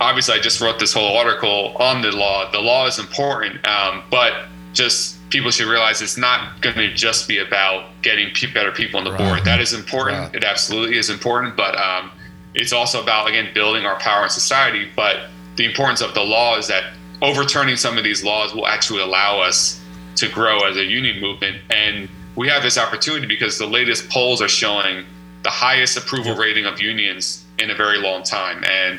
obviously 0.01 0.35
i 0.35 0.40
just 0.40 0.61
wrote 0.61 0.79
this 0.79 0.92
whole 0.92 1.16
article 1.16 1.77
on 1.79 2.03
the 2.03 2.12
law. 2.12 2.51
The 2.51 2.61
law 2.61 2.87
is 2.87 2.99
important 2.99 3.66
um, 3.66 4.03
but 4.11 4.47
just 4.73 5.16
people 5.31 5.51
should 5.51 5.66
realize 5.66 6.03
it's 6.03 6.19
not 6.19 6.61
going 6.61 6.77
to 6.77 6.92
just 6.95 7.27
be 7.27 7.38
about 7.38 7.90
getting 8.03 8.31
better 8.53 8.71
people 8.71 8.99
on 8.99 9.05
the 9.05 9.11
board. 9.11 9.42
That 9.45 9.59
is 9.61 9.73
important. 9.73 10.19
Right. 10.19 10.35
it 10.35 10.45
absolutely 10.45 10.99
is 10.99 11.11
important 11.11 11.57
but 11.57 11.77
um, 11.79 12.11
it's 12.55 12.73
also 12.73 13.03
about 13.03 13.29
again 13.29 13.53
building 13.55 13.87
our 13.87 13.99
power 13.99 14.25
in 14.25 14.31
society 14.31 14.88
but 14.95 15.29
the 15.57 15.64
importance 15.64 16.03
of 16.03 16.14
the 16.14 16.23
law 16.23 16.59
is 16.59 16.69
that 16.69 16.92
overturning 17.23 17.77
some 17.77 17.97
of 17.97 18.05
these 18.05 18.23
laws 18.23 18.55
will 18.55 18.66
actually 18.66 19.01
allow 19.01 19.40
us 19.40 19.81
to 20.16 20.29
grow 20.29 20.61
as 20.61 20.77
a 20.77 20.85
union 20.85 21.21
movement. 21.21 21.59
And 21.71 22.09
we 22.35 22.49
have 22.49 22.62
this 22.62 22.79
opportunity 22.79 23.27
because 23.27 23.59
the 23.59 23.66
latest 23.66 24.09
polls 24.11 24.42
are 24.42 24.49
showing 24.49 25.05
the 25.46 25.50
highest 25.50 25.96
approval 25.96 26.35
rating 26.35 26.66
of 26.66 26.80
unions 26.80 27.44
in 27.61 27.70
a 27.70 27.74
very 27.76 27.98
long 27.98 28.24
time. 28.24 28.64
And 28.64 28.98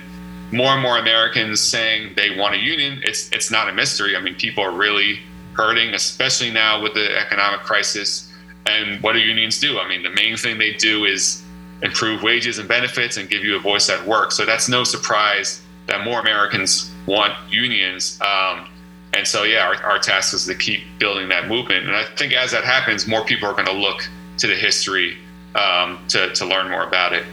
more 0.53 0.69
and 0.69 0.81
more 0.81 0.97
Americans 0.97 1.59
saying 1.59 2.13
they 2.15 2.37
want 2.37 2.55
a 2.55 2.57
union 2.57 3.01
it's 3.03 3.29
it's 3.33 3.51
not 3.51 3.67
a 3.67 3.73
mystery. 3.73 4.15
I 4.15 4.21
mean 4.21 4.35
people 4.35 4.63
are 4.63 4.71
really 4.71 5.19
hurting 5.51 5.93
especially 5.93 6.49
now 6.49 6.81
with 6.81 6.93
the 6.93 7.17
economic 7.19 7.59
crisis 7.65 8.31
and 8.65 9.03
what 9.03 9.11
do 9.11 9.19
unions 9.19 9.59
do? 9.59 9.77
I 9.77 9.89
mean 9.89 10.03
the 10.03 10.09
main 10.11 10.37
thing 10.37 10.57
they 10.57 10.71
do 10.71 11.03
is 11.03 11.43
improve 11.83 12.23
wages 12.23 12.59
and 12.59 12.69
benefits 12.69 13.17
and 13.17 13.29
give 13.29 13.43
you 13.43 13.57
a 13.57 13.59
voice 13.59 13.89
at 13.89 14.07
work. 14.07 14.31
So 14.31 14.45
that's 14.45 14.69
no 14.69 14.85
surprise 14.85 15.61
that 15.87 16.05
more 16.05 16.21
americans 16.21 16.89
want 17.07 17.33
unions. 17.49 18.21
Um, 18.21 18.69
and 19.11 19.27
so 19.27 19.43
yeah 19.43 19.67
our, 19.67 19.75
our 19.83 19.99
task 19.99 20.33
is 20.33 20.45
to 20.45 20.55
keep 20.55 20.79
building 20.97 21.27
that 21.27 21.49
movement. 21.49 21.87
And 21.87 21.93
i 21.93 22.05
think 22.15 22.31
as 22.31 22.51
that 22.51 22.63
happens 22.63 23.05
more 23.05 23.25
people 23.25 23.49
are 23.49 23.53
going 23.59 23.73
to 23.75 23.79
look 23.87 24.07
to 24.37 24.47
the 24.47 24.55
history 24.55 25.17
um, 25.57 25.99
to, 26.09 26.31
to 26.33 26.45
learn 26.45 26.69
more 26.69 26.83
about 26.83 27.13
it 27.13 27.25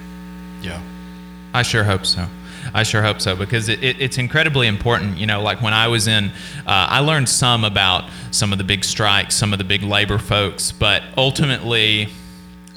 Yeah. 0.63 0.81
I 1.53 1.63
sure 1.63 1.85
hope 1.85 2.05
so. 2.05 2.27
I 2.73 2.83
sure 2.83 3.03
hope 3.03 3.21
so 3.21 3.37
because 3.37 3.69
it, 3.69 3.83
it, 3.85 4.01
it's 4.01 4.19
incredibly 4.19 4.67
important. 4.67 5.19
You 5.19 5.27
know, 5.27 5.41
like 5.43 5.61
when 5.63 5.73
I 5.73 5.87
was 5.87 6.09
in, 6.09 6.31
uh, 6.67 6.89
I 6.91 7.01
learned 7.01 7.29
some 7.29 7.63
about 7.63 8.11
some 8.33 8.51
of 8.53 8.59
the 8.59 8.65
big 8.65 8.85
strikes, 8.85 9.37
some 9.37 9.53
of 9.53 9.59
the 9.59 9.65
big 9.65 9.83
labor 9.83 10.19
folks, 10.19 10.73
but 10.73 11.03
ultimately, 11.17 12.09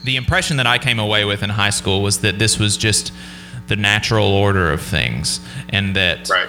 the 0.03 0.15
impression 0.15 0.57
that 0.57 0.67
I 0.67 0.77
came 0.77 0.99
away 0.99 1.25
with 1.25 1.41
in 1.41 1.49
high 1.49 1.71
school 1.71 2.03
was 2.03 2.19
that 2.19 2.37
this 2.37 2.59
was 2.59 2.77
just 2.77 3.11
the 3.67 3.75
natural 3.75 4.27
order 4.27 4.71
of 4.71 4.81
things 4.81 5.39
and 5.69 5.95
that 5.95 6.29
right 6.29 6.47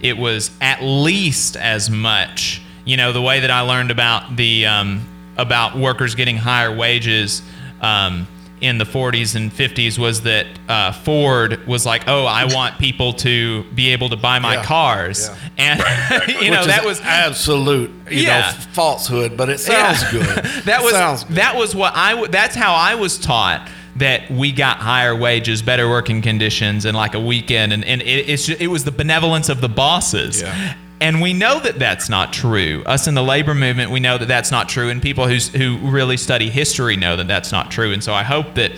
it 0.00 0.16
was 0.16 0.50
at 0.60 0.82
least 0.82 1.56
as 1.56 1.88
much 1.88 2.60
you 2.84 2.96
know 2.96 3.10
the 3.10 3.22
way 3.22 3.40
that 3.40 3.50
i 3.50 3.60
learned 3.62 3.90
about 3.90 4.36
the 4.36 4.66
um, 4.66 5.02
about 5.38 5.78
workers 5.78 6.14
getting 6.14 6.36
higher 6.36 6.74
wages 6.74 7.40
um, 7.80 8.26
in 8.60 8.78
the 8.78 8.84
40s 8.84 9.34
and 9.36 9.50
50s 9.52 9.98
was 9.98 10.22
that 10.22 10.46
uh, 10.68 10.92
ford 10.92 11.66
was 11.66 11.84
like 11.86 12.04
oh 12.08 12.24
i 12.26 12.44
want 12.44 12.78
people 12.78 13.12
to 13.12 13.62
be 13.74 13.88
able 13.92 14.08
to 14.08 14.16
buy 14.16 14.38
my 14.38 14.54
Yeah. 14.54 14.64
cars 14.64 15.30
and 15.56 15.78
you 16.40 16.50
know 16.50 16.64
that 16.66 16.84
was 16.84 17.00
absolute, 17.00 17.90
you 18.10 18.22
Yeah. 18.22 18.40
know, 18.40 18.52
falsehood, 18.72 19.36
but 19.36 19.48
it 19.48 19.58
sounds 19.60 20.02
Yeah. 20.04 20.10
good. 20.12 20.44
that 20.64 20.82
was 20.82 21.24
good. 21.24 21.36
that 21.36 21.56
was 21.56 21.74
what 21.74 21.94
I 21.96 22.10
w- 22.12 22.30
that's 22.30 22.54
how 22.54 22.74
I 22.74 22.94
was 22.94 23.18
taught 23.18 23.68
that 23.96 24.30
we 24.30 24.52
got 24.52 24.76
higher 24.78 25.16
wages, 25.16 25.60
better 25.62 25.88
working 25.88 26.22
conditions, 26.22 26.84
and 26.84 26.96
like 26.96 27.14
a 27.14 27.20
weekend, 27.20 27.72
and, 27.72 27.84
and 27.84 28.00
it, 28.02 28.28
it's 28.28 28.48
it 28.48 28.68
was 28.68 28.84
the 28.84 28.92
benevolence 28.92 29.48
of 29.48 29.60
the 29.60 29.68
bosses. 29.68 30.42
Yeah. 30.42 30.74
And 31.00 31.20
we 31.20 31.32
know 31.32 31.60
that 31.60 31.78
that's 31.78 32.08
not 32.08 32.32
true. 32.32 32.82
Us 32.84 33.06
in 33.06 33.14
the 33.14 33.22
labor 33.22 33.54
movement, 33.54 33.90
we 33.90 34.00
know 34.00 34.18
that 34.18 34.26
that's 34.26 34.50
not 34.50 34.68
true, 34.68 34.88
and 34.88 35.00
people 35.00 35.28
who's, 35.28 35.48
who 35.48 35.78
really 35.78 36.16
study 36.16 36.50
history 36.50 36.96
know 36.96 37.16
that 37.16 37.28
that's 37.28 37.52
not 37.52 37.70
true. 37.70 37.92
And 37.92 38.02
so 38.02 38.12
I 38.12 38.24
hope 38.24 38.54
that 38.54 38.72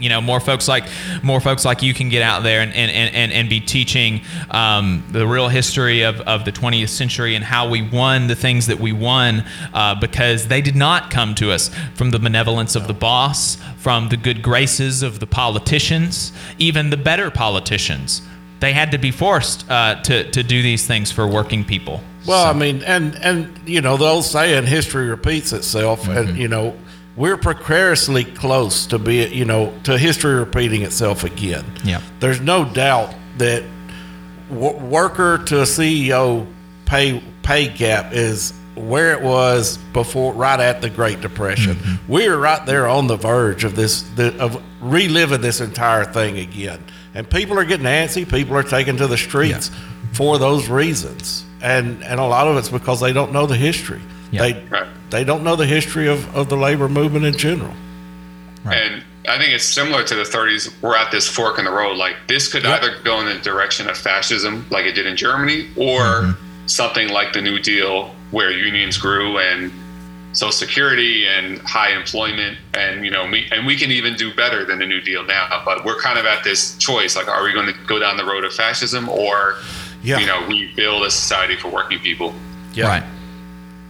you 0.00 0.08
know 0.08 0.20
more 0.20 0.40
folks 0.40 0.66
like 0.66 0.84
more 1.22 1.40
folks 1.40 1.64
like 1.64 1.82
you 1.82 1.94
can 1.94 2.08
get 2.08 2.22
out 2.22 2.42
there 2.42 2.62
and 2.62 2.72
and, 2.72 3.14
and, 3.14 3.32
and 3.32 3.48
be 3.48 3.60
teaching 3.60 4.22
um, 4.50 5.04
the 5.10 5.26
real 5.26 5.48
history 5.48 6.02
of, 6.02 6.20
of 6.22 6.44
the 6.44 6.52
20th 6.52 6.88
century 6.88 7.34
and 7.34 7.44
how 7.44 7.68
we 7.68 7.82
won 7.82 8.26
the 8.26 8.34
things 8.34 8.66
that 8.66 8.78
we 8.78 8.92
won 8.92 9.44
uh, 9.74 9.94
because 9.94 10.48
they 10.48 10.60
did 10.60 10.74
not 10.74 11.10
come 11.10 11.34
to 11.34 11.50
us 11.52 11.70
from 11.94 12.10
the 12.10 12.18
benevolence 12.18 12.74
of 12.74 12.86
the 12.86 12.94
boss 12.94 13.56
from 13.76 14.08
the 14.08 14.16
good 14.16 14.42
graces 14.42 15.02
of 15.02 15.20
the 15.20 15.26
politicians 15.26 16.32
even 16.58 16.90
the 16.90 16.96
better 16.96 17.30
politicians 17.30 18.22
they 18.60 18.72
had 18.72 18.92
to 18.92 18.98
be 18.98 19.10
forced 19.10 19.68
uh, 19.70 20.00
to, 20.02 20.30
to 20.30 20.42
do 20.42 20.62
these 20.62 20.86
things 20.86 21.10
for 21.10 21.26
working 21.26 21.64
people 21.64 22.00
Well, 22.26 22.44
I 22.44 22.52
mean, 22.52 22.82
and 22.84 23.16
and 23.16 23.58
you 23.66 23.80
know 23.80 23.96
the 23.96 24.04
old 24.04 24.24
saying, 24.24 24.66
history 24.66 25.08
repeats 25.08 25.52
itself, 25.52 26.06
and 26.06 26.36
you 26.36 26.48
know 26.48 26.76
we're 27.16 27.36
precariously 27.36 28.24
close 28.24 28.86
to 28.86 28.98
be, 28.98 29.26
you 29.26 29.44
know, 29.44 29.72
to 29.84 29.98
history 29.98 30.34
repeating 30.34 30.82
itself 30.82 31.24
again. 31.24 31.64
Yeah. 31.84 32.00
There's 32.20 32.40
no 32.40 32.64
doubt 32.64 33.14
that 33.38 33.62
w- 34.48 34.78
worker 34.78 35.38
to 35.46 35.56
CEO 35.62 36.46
pay 36.86 37.22
pay 37.42 37.68
gap 37.68 38.12
is 38.12 38.52
where 38.74 39.12
it 39.12 39.20
was 39.22 39.76
before, 39.92 40.32
right 40.32 40.60
at 40.60 40.80
the 40.80 40.88
Great 40.88 41.20
Depression. 41.20 41.76
We're 42.08 42.38
right 42.38 42.64
there 42.64 42.86
on 42.86 43.06
the 43.08 43.16
verge 43.16 43.64
of 43.64 43.76
this, 43.76 44.02
the, 44.02 44.34
of 44.38 44.62
reliving 44.80 45.40
this 45.40 45.60
entire 45.60 46.04
thing 46.04 46.38
again, 46.38 46.82
and 47.14 47.28
people 47.28 47.58
are 47.58 47.64
getting 47.64 47.86
antsy. 47.86 48.28
People 48.28 48.56
are 48.56 48.62
taking 48.62 48.96
to 48.98 49.06
the 49.06 49.16
streets 49.16 49.70
for 50.12 50.38
those 50.38 50.68
reasons, 50.68 51.44
and 51.62 52.02
and 52.04 52.20
a 52.20 52.24
lot 52.24 52.48
of 52.48 52.56
it's 52.56 52.68
because 52.68 53.00
they 53.00 53.12
don't 53.12 53.32
know 53.32 53.46
the 53.46 53.56
history. 53.56 54.00
Yeah. 54.30 54.42
They 54.42 54.64
Right. 54.70 54.86
they 55.10 55.24
don't 55.24 55.42
know 55.42 55.56
the 55.56 55.66
history 55.66 56.08
of, 56.08 56.34
of 56.36 56.48
the 56.48 56.56
labor 56.56 56.88
movement 56.88 57.24
in 57.24 57.36
general. 57.36 57.74
And 58.64 59.02
I 59.28 59.38
think 59.38 59.52
it's 59.52 59.64
similar 59.64 60.04
to 60.04 60.14
the 60.14 60.22
30s. 60.22 60.72
We're 60.82 60.96
at 60.96 61.10
this 61.10 61.26
fork 61.28 61.58
in 61.58 61.64
the 61.64 61.70
road. 61.70 61.96
Like 61.96 62.16
this 62.28 62.50
could 62.50 62.64
either 62.64 62.96
go 63.04 63.20
in 63.20 63.26
the 63.26 63.42
direction 63.42 63.88
of 63.88 63.96
fascism, 63.96 64.66
like 64.70 64.86
it 64.86 64.92
did 64.92 65.06
in 65.06 65.16
Germany, 65.16 65.68
or 65.76 66.00
mm-hmm. 66.00 66.66
something 66.66 67.08
like 67.08 67.32
the 67.32 67.40
New 67.42 67.58
Deal, 67.58 68.14
where 68.30 68.50
unions 68.50 68.98
grew 68.98 69.38
and 69.38 69.72
Social 70.32 70.52
Security 70.52 71.26
and 71.26 71.58
high 71.62 71.90
employment, 71.92 72.56
and 72.74 73.04
you 73.04 73.10
know, 73.10 73.26
we, 73.28 73.48
and 73.50 73.66
we 73.66 73.76
can 73.76 73.90
even 73.90 74.14
do 74.14 74.32
better 74.34 74.64
than 74.64 74.78
the 74.78 74.86
New 74.86 75.00
Deal 75.00 75.24
now. 75.24 75.62
But 75.64 75.84
we're 75.84 75.98
kind 76.00 76.18
of 76.18 76.24
at 76.26 76.44
this 76.44 76.76
choice: 76.78 77.16
like, 77.16 77.28
are 77.28 77.42
we 77.42 77.52
going 77.52 77.66
to 77.66 77.74
go 77.86 77.98
down 77.98 78.16
the 78.16 78.24
road 78.24 78.44
of 78.44 78.52
fascism, 78.52 79.08
or 79.08 79.56
Yeah. 80.02 80.18
you 80.18 80.26
know, 80.26 80.46
rebuild 80.46 81.04
a 81.04 81.10
society 81.10 81.56
for 81.56 81.68
working 81.68 81.98
people? 81.98 82.32
Yeah. 82.74 82.86
Right. 82.86 83.02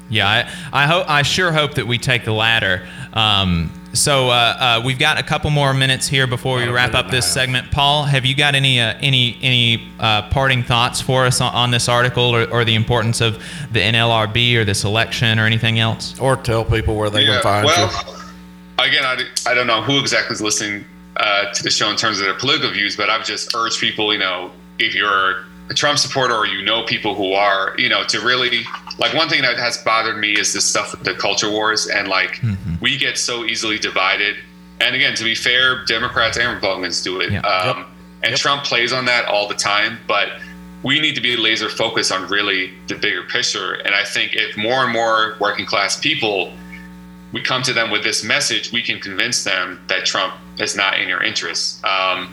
Yeah, 0.09 0.29
I, 0.73 0.83
I 0.85 0.87
hope 0.87 1.09
I 1.09 1.23
sure 1.23 1.53
hope 1.53 1.75
that 1.75 1.87
we 1.87 1.97
take 1.99 2.25
the 2.25 2.33
latter. 2.33 2.89
Um, 3.13 3.71
so 3.93 4.29
uh, 4.29 4.33
uh, 4.33 4.83
we've 4.85 4.99
got 4.99 5.19
a 5.19 5.23
couple 5.23 5.51
more 5.51 5.75
minutes 5.75 6.07
here 6.07 6.27
before 6.27 6.59
we 6.59 6.69
wrap 6.69 6.95
up 6.95 7.11
this 7.11 7.31
segment. 7.31 7.71
Paul, 7.71 8.05
have 8.05 8.25
you 8.25 8.37
got 8.37 8.55
any 8.55 8.81
uh, 8.81 8.95
any 9.01 9.37
any 9.43 9.89
uh, 9.99 10.29
parting 10.31 10.63
thoughts 10.63 11.01
for 11.01 11.27
us 11.27 11.41
on, 11.41 11.53
on 11.55 11.71
this 11.71 11.89
article 11.89 12.35
or, 12.35 12.49
or 12.51 12.65
the 12.65 12.75
importance 12.75 13.21
of 13.21 13.43
the 13.73 13.81
NLRB 13.81 14.57
or 14.57 14.65
this 14.65 14.85
election 14.85 15.39
or 15.39 15.47
anything 15.47 15.79
else? 15.79 16.19
Or 16.21 16.37
tell 16.37 16.65
people 16.65 16.97
where 16.97 17.11
they 17.11 17.25
can 17.25 17.43
find 17.43 17.67
well, 17.67 17.91
you. 18.07 18.85
again, 18.85 19.05
I, 19.05 19.25
I 19.47 19.55
don't 19.55 19.67
know 19.67 19.83
who 19.83 19.99
exactly 19.99 20.35
is 20.35 20.41
listening 20.41 20.85
uh, 21.17 21.53
to 21.53 21.63
the 21.63 21.71
show 21.71 21.91
in 21.91 21.97
terms 21.97 22.21
of 22.21 22.27
their 22.27 22.35
political 22.35 22.71
views, 22.71 22.97
but 22.97 23.11
I've 23.11 23.25
just 23.25 23.55
urged 23.55 23.81
people, 23.81 24.13
you 24.13 24.19
know, 24.19 24.53
if 24.79 24.95
you're 24.95 25.47
a 25.69 25.75
Trump 25.75 25.99
supporter 25.99 26.35
or 26.35 26.47
you 26.47 26.63
know 26.63 26.85
people 26.85 27.15
who 27.15 27.33
are, 27.33 27.75
you 27.79 27.89
know, 27.89 28.05
to 28.05 28.21
really 28.21 28.65
like 29.01 29.15
one 29.15 29.29
thing 29.29 29.43
that 29.43 29.57
has 29.57 29.79
bothered 29.79 30.19
me 30.19 30.39
is 30.39 30.53
this 30.53 30.65
stuff 30.65 30.93
with 30.93 31.03
the 31.05 31.15
culture 31.15 31.51
wars 31.51 31.87
and 31.89 32.09
like 32.09 32.41
we 32.81 32.97
get 32.97 33.19
so 33.19 33.45
easily 33.45 33.79
divided. 33.79 34.37
And 34.81 34.95
again, 34.95 35.15
to 35.17 35.25
be 35.25 35.35
fair, 35.35 35.85
Democrats 35.85 36.39
and 36.39 36.55
Republicans 36.55 37.03
do 37.03 37.21
it. 37.21 37.33
Yeah. 37.33 37.41
Um, 37.41 37.87
And 38.23 38.37
Trump 38.37 38.65
plays 38.65 38.93
on 38.93 39.07
that 39.07 39.25
all 39.25 39.49
the 39.49 39.55
time, 39.55 39.99
but 40.07 40.29
we 40.83 41.01
need 41.01 41.15
to 41.15 41.23
be 41.23 41.37
laser 41.37 41.71
focused 41.71 42.13
on 42.13 42.29
really 42.29 42.73
the 42.87 42.95
bigger 42.95 43.23
picture. 43.23 43.75
And 43.75 43.95
I 43.95 44.05
think 44.05 44.35
if 44.35 44.57
more 44.57 44.85
and 44.85 44.93
more 44.93 45.37
working 45.41 45.67
class 45.67 45.99
people 45.99 46.53
we 47.33 47.43
come 47.43 47.63
to 47.63 47.73
them 47.73 47.91
with 47.91 48.03
this 48.03 48.25
message, 48.25 48.73
we 48.73 48.83
can 48.83 48.99
convince 48.99 49.45
them 49.45 49.81
that 49.89 50.05
Trump 50.05 50.35
is 50.59 50.75
not 50.75 51.01
in 51.01 51.09
your 51.09 51.23
interests. 51.23 51.83
Um, 51.85 52.29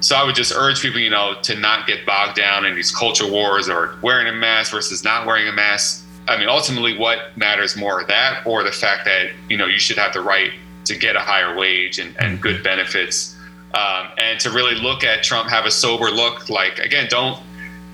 so 0.00 0.16
I 0.16 0.24
would 0.24 0.34
just 0.34 0.52
urge 0.54 0.82
people, 0.82 1.00
you 1.00 1.08
know, 1.08 1.36
to 1.42 1.54
not 1.54 1.86
get 1.86 2.04
bogged 2.04 2.36
down 2.36 2.66
in 2.66 2.74
these 2.74 2.90
culture 2.90 3.26
wars 3.26 3.68
or 3.68 3.96
wearing 4.02 4.26
a 4.26 4.32
mask 4.32 4.72
versus 4.72 5.02
not 5.02 5.26
wearing 5.26 5.48
a 5.48 5.52
mask. 5.52 6.03
I 6.26 6.38
mean, 6.38 6.48
ultimately, 6.48 6.96
what 6.96 7.36
matters 7.36 7.76
more, 7.76 8.04
that 8.04 8.46
or 8.46 8.62
the 8.62 8.72
fact 8.72 9.04
that 9.04 9.30
you 9.48 9.56
know 9.56 9.66
you 9.66 9.78
should 9.78 9.98
have 9.98 10.12
the 10.12 10.20
right 10.20 10.52
to 10.86 10.96
get 10.96 11.16
a 11.16 11.20
higher 11.20 11.56
wage 11.56 11.98
and, 11.98 12.16
and 12.18 12.40
good 12.40 12.62
benefits, 12.62 13.36
um, 13.74 14.08
and 14.18 14.38
to 14.40 14.50
really 14.50 14.74
look 14.74 15.04
at 15.04 15.22
Trump, 15.22 15.48
have 15.50 15.66
a 15.66 15.70
sober 15.70 16.10
look. 16.10 16.48
Like 16.48 16.78
again, 16.78 17.06
don't. 17.08 17.40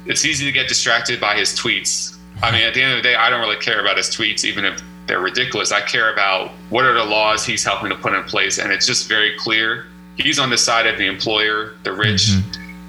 It's 0.07 0.25
easy 0.25 0.45
to 0.45 0.53
get 0.53 0.69
distracted 0.69 1.21
by 1.21 1.37
his 1.37 1.51
tweets. 1.51 2.17
I 2.43 2.51
mean, 2.51 2.63
at 2.63 2.73
the 2.75 2.83
end 2.83 2.93
of 2.93 2.99
the 2.99 3.03
day, 3.03 3.15
I 3.15 3.29
don't 3.29 3.41
really 3.41 3.61
care 3.61 3.81
about 3.81 3.97
his 3.97 4.09
tweets, 4.09 4.45
even 4.45 4.65
if 4.65 4.81
they're 5.07 5.21
ridiculous. 5.21 5.73
I 5.73 5.83
care 5.83 6.13
about 6.13 6.53
what 6.71 6.85
are 6.85 6.95
the 6.95 7.05
laws 7.05 7.45
he's 7.45 7.65
helping 7.65 7.91
to 7.91 7.97
put 7.97 8.15
in 8.15 8.23
place, 8.25 8.59
and 8.59 8.73
it's 8.73 8.87
just 8.87 9.09
very 9.09 9.37
clear 9.39 9.87
he's 10.23 10.39
on 10.39 10.51
the 10.51 10.59
side 10.59 10.87
of 10.87 10.99
the 10.99 11.07
employer, 11.07 11.75
the 11.83 11.93
rich, 11.93 12.31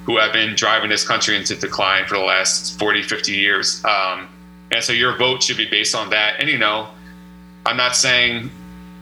who 0.05 0.17
have 0.17 0.33
been 0.33 0.55
driving 0.55 0.89
this 0.89 1.07
country 1.07 1.35
into 1.35 1.55
decline 1.55 2.05
for 2.05 2.15
the 2.15 2.23
last 2.23 2.77
40, 2.79 3.03
50 3.03 3.31
years. 3.31 3.83
Um, 3.85 4.27
and 4.71 4.83
so 4.83 4.93
your 4.93 5.17
vote 5.17 5.43
should 5.43 5.57
be 5.57 5.69
based 5.69 5.95
on 5.95 6.09
that. 6.11 6.39
And, 6.39 6.49
you 6.49 6.57
know, 6.57 6.87
I'm 7.65 7.77
not 7.77 7.95
saying 7.95 8.49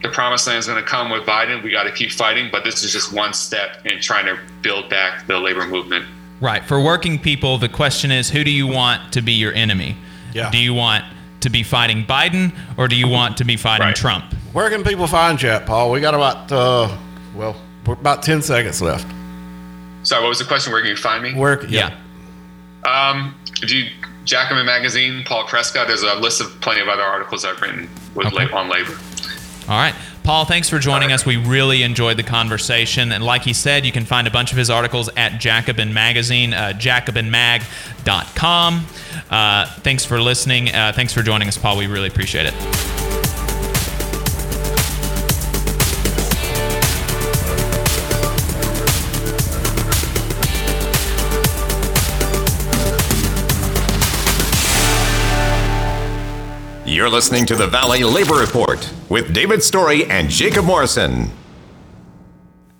the 0.02 0.10
promised 0.10 0.48
land 0.48 0.60
is 0.60 0.68
going 0.68 0.82
to 0.82 0.88
come 0.88 1.10
with 1.10 1.24
Biden. 1.24 1.64
We 1.64 1.72
got 1.72 1.84
to 1.84 1.92
keep 1.92 2.12
fighting, 2.12 2.50
but 2.52 2.64
this 2.64 2.84
is 2.84 2.92
just 2.92 3.14
one 3.14 3.34
step 3.34 3.86
in 3.86 4.00
trying 4.02 4.26
to 4.26 4.40
build 4.62 4.90
back 4.90 5.28
the 5.28 5.40
labor 5.40 5.68
movement. 5.68 6.06
Right. 6.42 6.64
For 6.64 6.82
working 6.82 7.20
people, 7.20 7.58
the 7.58 7.70
question 7.70 8.12
is 8.12 8.30
who 8.30 8.44
do 8.44 8.52
you 8.52 8.66
want 8.68 9.14
to 9.14 9.22
be 9.22 9.34
your 9.34 9.54
enemy? 9.54 9.98
Yeah. 10.34 10.50
Do 10.52 10.58
you 10.58 10.74
want 10.74 11.04
to 11.42 11.50
be 11.50 11.64
fighting 11.64 12.06
Biden 12.06 12.54
or 12.78 12.88
do 12.88 12.96
you 12.96 13.08
want 13.08 13.38
to 13.38 13.46
be 13.46 13.58
fighting 13.58 13.88
Right. 13.88 13.96
Trump? 13.96 14.34
Where 14.54 14.70
can 14.70 14.84
people 14.84 15.06
find 15.08 15.42
you 15.42 15.50
at, 15.50 15.66
Paul? 15.66 15.92
We 15.92 16.00
got 16.02 16.14
about 16.14 16.52
uh, 16.52 16.98
well, 17.36 17.56
we're 17.86 17.94
about 17.94 18.24
ten 18.24 18.42
seconds 18.42 18.82
left. 18.82 19.06
Sorry, 20.04 20.22
what 20.22 20.30
was 20.30 20.40
the 20.40 20.46
question? 20.46 20.72
Where 20.72 20.82
can 20.82 20.90
you 20.90 20.96
find 20.96 21.22
me? 21.22 21.34
Where? 21.34 21.64
Yeah. 21.68 21.96
Um, 22.86 23.36
if 23.62 23.72
you 23.72 23.90
Jacobin 24.30 24.66
Magazine, 24.66 25.24
Paul 25.26 25.46
Prescod. 25.46 25.88
there's 25.88 26.04
a 26.04 26.14
list 26.16 26.40
of 26.40 26.62
plenty 26.62 26.82
of 26.82 26.88
other 26.88 27.02
articles 27.02 27.44
I've 27.46 27.60
written 27.62 27.90
with 28.14 28.28
Okay. 28.28 28.48
on 28.54 28.70
labor. 28.70 28.96
All 29.68 29.76
right. 29.78 29.96
Paul, 30.24 30.46
thanks 30.46 30.70
for 30.70 30.78
joining 30.78 31.12
us. 31.12 31.26
We 31.26 31.38
really 31.38 31.82
enjoyed 31.82 32.18
the 32.18 32.24
conversation. 32.24 33.12
And 33.12 33.24
like 33.24 33.42
he 33.42 33.54
said, 33.54 33.88
you 33.88 33.92
can 33.92 34.06
find 34.06 34.28
a 34.28 34.32
bunch 34.32 34.52
of 34.52 34.58
his 34.60 34.70
articles 34.70 35.10
at 35.18 35.40
Jacobin 35.40 35.92
Magazine, 35.96 36.54
uh, 36.54 36.74
jacobinmag.com. 36.78 38.86
Uh, 39.32 39.66
thanks 39.80 40.06
for 40.06 40.22
listening. 40.22 40.70
Uh, 40.76 40.92
thanks 40.96 41.12
for 41.14 41.24
joining 41.24 41.48
us, 41.48 41.58
Paul. 41.58 41.78
We 41.78 41.88
really 41.88 42.08
appreciate 42.10 42.46
it. 42.46 42.99
You're 57.10 57.16
listening 57.16 57.48
to 57.48 57.56
the 57.56 57.66
Valley 57.66 58.04
Labor 58.04 58.36
Report 58.36 58.94
with 59.10 59.34
David 59.34 59.64
Story 59.64 60.06
and 60.06 60.30
Jacob 60.30 60.66
Morrison. 60.66 61.32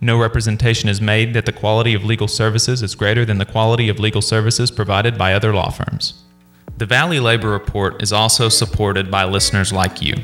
No 0.03 0.17
representation 0.17 0.89
is 0.89 0.99
made 0.99 1.33
that 1.33 1.45
the 1.45 1.53
quality 1.53 1.93
of 1.93 2.03
legal 2.03 2.27
services 2.27 2.83
is 2.83 2.93
greater 2.93 3.23
than 3.23 3.37
the 3.37 3.45
quality 3.45 3.87
of 3.87 4.01
legal 4.01 4.21
services 4.21 4.69
provided 4.69 5.17
by 5.17 5.33
other 5.33 5.53
law 5.53 5.69
firms. 5.69 6.25
The 6.75 6.87
Valley 6.87 7.19
Labor 7.19 7.49
Report 7.49 8.01
is 8.01 8.11
also 8.11 8.49
supported 8.49 9.11
by 9.11 9.25
listeners 9.25 9.71
like 9.71 10.01
you. 10.01 10.15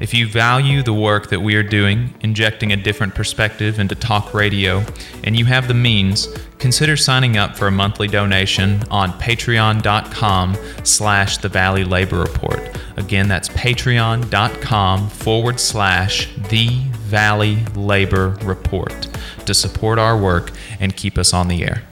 If 0.00 0.14
you 0.14 0.26
value 0.26 0.82
the 0.82 0.94
work 0.94 1.28
that 1.28 1.40
we 1.40 1.54
are 1.54 1.62
doing, 1.62 2.14
injecting 2.22 2.72
a 2.72 2.76
different 2.76 3.14
perspective 3.14 3.78
into 3.78 3.94
talk 3.94 4.32
radio, 4.32 4.82
and 5.22 5.38
you 5.38 5.44
have 5.44 5.68
the 5.68 5.74
means, 5.74 6.26
consider 6.58 6.96
signing 6.96 7.36
up 7.36 7.58
for 7.58 7.66
a 7.66 7.70
monthly 7.70 8.08
donation 8.08 8.82
on 8.90 9.12
patreon.com 9.20 10.56
slash 10.82 11.36
the 11.38 11.48
Valley 11.50 11.84
Labor 11.84 12.20
Report. 12.20 12.60
Again, 12.96 13.28
that's 13.28 13.50
patreon.com 13.50 15.10
forward 15.10 15.60
slash 15.60 16.34
the 16.48 16.68
Valley 17.08 17.62
Labor 17.74 18.30
Report 18.42 19.08
to 19.44 19.52
support 19.52 19.98
our 19.98 20.16
work 20.16 20.52
and 20.80 20.96
keep 20.96 21.18
us 21.18 21.34
on 21.34 21.48
the 21.48 21.64
air. 21.64 21.82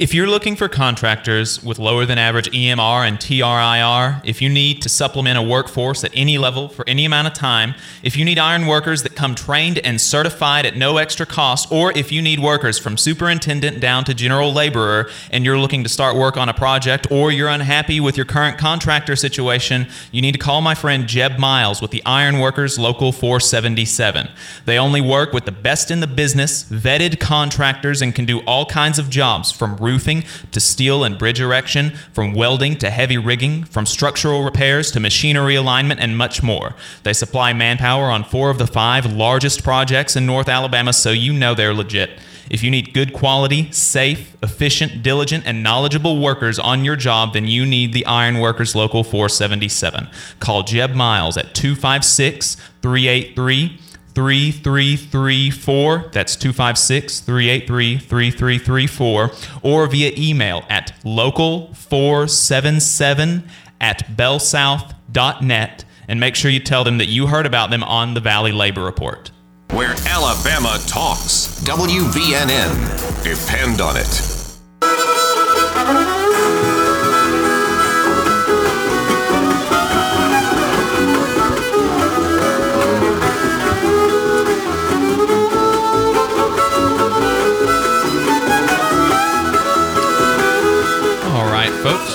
If 0.00 0.14
you're 0.14 0.26
looking 0.26 0.56
for 0.56 0.66
contractors 0.66 1.62
with 1.62 1.78
lower 1.78 2.06
than 2.06 2.16
average 2.16 2.50
EMR 2.52 3.06
and 3.06 3.20
TRIR, 3.20 4.22
if 4.24 4.40
you 4.40 4.48
need 4.48 4.80
to 4.80 4.88
supplement 4.88 5.36
a 5.36 5.42
workforce 5.42 6.04
at 6.04 6.10
any 6.14 6.38
level 6.38 6.70
for 6.70 6.88
any 6.88 7.04
amount 7.04 7.26
of 7.26 7.34
time, 7.34 7.74
if 8.02 8.16
you 8.16 8.24
need 8.24 8.38
iron 8.38 8.66
workers 8.66 9.02
that 9.02 9.14
come 9.14 9.34
trained 9.34 9.76
and 9.80 10.00
certified 10.00 10.64
at 10.64 10.74
no 10.74 10.96
extra 10.96 11.26
cost, 11.26 11.70
or 11.70 11.92
if 11.94 12.10
you 12.10 12.22
need 12.22 12.40
workers 12.40 12.78
from 12.78 12.96
superintendent 12.96 13.78
down 13.78 14.04
to 14.04 14.14
general 14.14 14.54
laborer 14.54 15.10
and 15.30 15.44
you're 15.44 15.58
looking 15.58 15.82
to 15.82 15.90
start 15.90 16.16
work 16.16 16.38
on 16.38 16.48
a 16.48 16.54
project 16.54 17.06
or 17.10 17.30
you're 17.30 17.50
unhappy 17.50 18.00
with 18.00 18.16
your 18.16 18.24
current 18.24 18.56
contractor 18.56 19.14
situation, 19.14 19.86
you 20.12 20.22
need 20.22 20.32
to 20.32 20.38
call 20.38 20.62
my 20.62 20.74
friend 20.74 21.08
Jeb 21.08 21.38
Miles 21.38 21.82
with 21.82 21.90
the 21.90 22.02
Iron 22.06 22.38
Workers 22.38 22.78
Local 22.78 23.12
477. 23.12 24.30
They 24.64 24.78
only 24.78 25.02
work 25.02 25.34
with 25.34 25.44
the 25.44 25.52
best 25.52 25.90
in 25.90 26.00
the 26.00 26.06
business, 26.06 26.64
vetted 26.64 27.20
contractors, 27.20 28.00
and 28.00 28.14
can 28.14 28.24
do 28.24 28.40
all 28.46 28.64
kinds 28.64 28.98
of 28.98 29.10
jobs 29.10 29.52
from 29.52 29.76
roofing 29.90 30.24
to 30.52 30.60
steel 30.60 31.02
and 31.04 31.18
bridge 31.18 31.40
erection, 31.40 31.90
from 32.12 32.32
welding 32.32 32.76
to 32.78 32.90
heavy 32.90 33.18
rigging, 33.18 33.64
from 33.64 33.86
structural 33.86 34.44
repairs 34.44 34.90
to 34.92 35.00
machinery 35.00 35.56
alignment, 35.56 36.00
and 36.00 36.16
much 36.16 36.42
more. 36.42 36.74
They 37.02 37.12
supply 37.12 37.52
manpower 37.52 38.04
on 38.04 38.24
four 38.24 38.50
of 38.50 38.58
the 38.58 38.66
five 38.66 39.04
largest 39.12 39.64
projects 39.64 40.16
in 40.16 40.26
North 40.26 40.48
Alabama, 40.48 40.92
so 40.92 41.10
you 41.10 41.32
know 41.32 41.54
they're 41.54 41.74
legit. 41.74 42.10
If 42.50 42.64
you 42.64 42.70
need 42.70 42.92
good 42.92 43.12
quality, 43.12 43.70
safe, 43.70 44.36
efficient, 44.42 45.04
diligent, 45.04 45.46
and 45.46 45.62
knowledgeable 45.62 46.20
workers 46.20 46.58
on 46.58 46.84
your 46.84 46.96
job, 46.96 47.32
then 47.32 47.46
you 47.46 47.64
need 47.64 47.92
the 47.92 48.04
Iron 48.06 48.40
Workers 48.40 48.74
Local 48.74 49.04
477. 49.04 50.08
Call 50.40 50.64
Jeb 50.64 50.92
Miles 50.94 51.36
at 51.36 51.54
256 51.54 52.56
383 52.82 53.78
3334. 54.14 56.10
That's 56.12 56.36
256 56.36 57.20
383 57.20 57.98
3334. 57.98 59.30
Or 59.62 59.86
via 59.86 60.12
email 60.16 60.64
at 60.68 60.92
local477 61.04 63.48
at 63.80 64.06
bellsouth.net. 64.16 65.84
And 66.08 66.20
make 66.20 66.34
sure 66.34 66.50
you 66.50 66.60
tell 66.60 66.84
them 66.84 66.98
that 66.98 67.06
you 67.06 67.28
heard 67.28 67.46
about 67.46 67.70
them 67.70 67.82
on 67.84 68.12
the 68.14 68.20
Valley 68.20 68.52
Labor 68.52 68.82
Report. 68.82 69.30
Where 69.70 69.94
Alabama 70.06 70.78
talks. 70.86 71.60
WVNN. 71.62 73.22
Depend 73.22 73.80
on 73.80 73.96
it. 73.96 74.39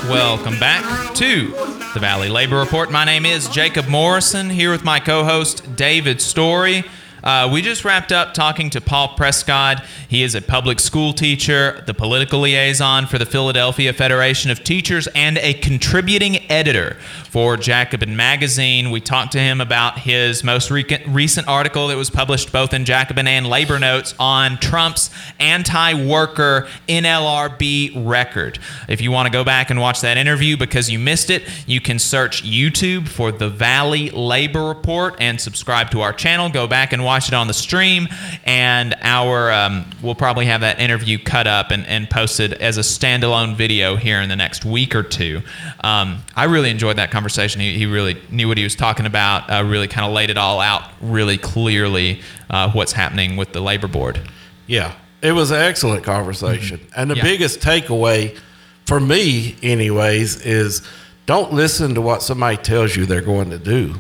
Welcome 0.10 0.60
back 0.60 1.16
to 1.16 1.47
the 1.95 1.99
Valley 1.99 2.30
Labor 2.30 2.60
Report. 2.60 2.91
My 2.91 3.06
name 3.06 3.26
is 3.26 3.49
Jacob 3.49 3.88
Morrison, 3.88 4.51
here 4.51 4.70
with 4.70 4.84
my 4.84 4.99
co 4.99 5.24
host, 5.24 5.76
David 5.76 6.22
Story. 6.22 6.84
Uh, 7.24 7.49
we 7.51 7.64
just 7.64 7.84
wrapped 7.84 8.12
up 8.12 8.36
talking 8.36 8.70
to 8.70 8.80
Paul 8.80 9.16
Prescod. 9.18 9.84
He 10.08 10.22
is 10.22 10.36
a 10.36 10.43
public 10.43 10.80
school 10.80 11.12
teacher, 11.12 11.84
the 11.88 11.95
political 11.95 12.41
liaison 12.41 13.08
for 13.08 13.18
the 13.18 13.26
Philadelphia 13.26 13.93
Federation 13.93 14.51
of 14.51 14.64
Teachers, 14.64 15.08
and 15.16 15.39
a 15.39 15.56
contributing 15.56 16.51
editor 16.51 16.97
for 17.36 17.57
Jacobin 17.57 18.15
Magazine. 18.15 18.91
We 18.91 19.01
talked 19.01 19.33
to 19.33 19.39
him 19.39 19.59
about 19.59 19.99
his 19.99 20.41
most 20.41 20.71
re- 20.71 20.86
recent 21.05 21.49
article 21.49 21.89
that 21.89 21.97
was 21.97 22.09
published 22.09 22.53
both 22.53 22.73
in 22.73 22.86
Jacobin 22.86 23.27
and 23.27 23.45
Labor 23.45 23.77
Notes 23.77 24.15
on 24.17 24.57
Trump's 24.57 25.09
anti 25.38 26.05
worker 26.07 26.69
NLRB 26.88 28.07
record. 28.07 28.59
If 28.88 29.01
you 29.01 29.11
want 29.11 29.25
to 29.25 29.33
go 29.33 29.43
back 29.43 29.69
and 29.69 29.81
watch 29.81 29.99
that 29.99 30.15
interview 30.15 30.55
because 30.55 30.89
you 30.89 30.97
missed 30.97 31.29
it, 31.29 31.43
you 31.67 31.81
can 31.81 31.99
search 31.99 32.41
YouTube 32.43 33.09
for 33.09 33.33
the 33.33 33.49
Valley 33.49 34.11
Labor 34.11 34.69
Report 34.69 35.15
and 35.19 35.41
subscribe 35.41 35.91
to 35.91 35.99
our 35.99 36.13
channel. 36.13 36.47
Go 36.47 36.67
back 36.67 36.93
and 36.93 37.03
watch 37.03 37.27
it 37.27 37.33
on 37.33 37.47
the 37.47 37.53
stream, 37.53 38.07
and 38.45 38.95
our 39.01 39.51
um, 39.51 39.86
we'll 40.01 40.15
probably 40.15 40.45
have 40.45 40.61
that 40.61 40.79
interview 40.79 41.19
cut 41.19 41.47
up 41.47 41.71
and, 41.71 41.86
and 41.88 42.09
posted 42.09 42.53
as 42.53 42.77
a 42.77 42.81
standalone 42.81 43.57
video 43.57 43.97
here 43.97 44.21
in 44.21 44.29
the 44.29 44.38
next 44.38 44.63
week 44.63 44.95
or 44.95 45.03
two. 45.03 45.41
Um, 45.83 46.23
I 46.33 46.45
really 46.45 46.69
enjoyed 46.69 46.95
that 46.95 47.11
conversation. 47.11 47.24
He, 47.61 47.78
he 47.78 47.86
really 47.86 48.21
knew 48.30 48.47
what 48.47 48.57
he 48.57 48.63
was 48.63 48.76
talking 48.76 49.05
about. 49.05 49.49
Uh, 49.49 49.63
really 49.65 49.88
kind 49.88 50.05
of 50.07 50.13
laid 50.13 50.30
it 50.30 50.38
all 50.38 50.59
out 50.59 50.84
really 51.01 51.38
clearly. 51.38 52.21
Uh, 52.49 52.71
what's 52.71 52.91
happening 52.93 53.36
with 53.38 53.53
the 53.53 53.59
labor 53.61 53.88
board? 53.88 54.19
Yeah, 54.67 54.93
it 55.21 55.32
was 55.34 55.51
an 55.51 55.61
excellent 55.61 56.03
conversation. 56.03 56.80
And 56.95 57.09
the 57.11 57.15
Yeah. 57.15 57.23
biggest 57.23 57.59
takeaway 57.59 58.38
for 58.86 58.99
me, 58.99 59.55
anyways, 59.63 60.41
is 60.45 60.82
don't 61.26 61.53
listen 61.53 61.95
to 61.95 62.01
what 62.01 62.21
somebody 62.21 62.57
tells 62.57 62.95
you 62.95 63.05
they're 63.05 63.21
going 63.21 63.49
to 63.49 63.57
do. 63.57 63.95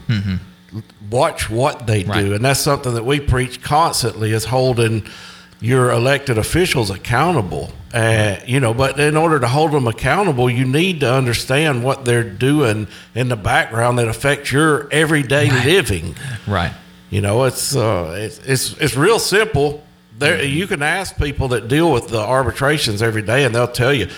Watch 1.09 1.49
what 1.49 1.87
they 1.87 2.03
do. 2.03 2.33
And 2.33 2.43
that's 2.43 2.59
something 2.59 2.93
that 2.95 3.05
we 3.05 3.19
preach 3.19 3.61
constantly 3.61 4.31
is 4.31 4.45
holding 4.45 5.03
your 5.59 5.91
elected 5.91 6.37
officials 6.37 6.89
accountable. 6.89 7.71
Uh, 7.93 8.37
you 8.45 8.59
know, 8.59 8.73
but 8.73 8.99
in 8.99 9.15
order 9.15 9.39
to 9.39 9.47
hold 9.47 9.71
them 9.71 9.87
accountable, 9.87 10.49
you 10.49 10.65
need 10.65 10.99
to 10.99 11.11
understand 11.11 11.83
what 11.83 12.03
they're 12.03 12.23
doing 12.23 12.87
in 13.13 13.29
the 13.29 13.37
background 13.37 13.97
that 13.97 14.07
affects 14.07 14.51
your 14.51 14.91
everyday 14.91 15.49
living. 15.63 16.15
Right. 16.45 16.73
You 17.09 17.21
know, 17.21 17.45
it's 17.45 17.75
uh, 17.75 18.13
it's 18.17 18.39
it's 18.39 18.73
it's 18.79 18.95
real 18.97 19.19
simple. 19.19 19.83
There, 20.17 20.43
you 20.43 20.67
can 20.67 20.81
ask 20.81 21.17
people 21.17 21.49
that 21.49 21.67
deal 21.67 21.91
with 21.91 22.09
the 22.09 22.19
arbitrations 22.19 23.01
every 23.01 23.21
day, 23.21 23.45
and 23.45 23.53
they'll 23.53 23.67
tell 23.67 23.93
you, 23.93 24.09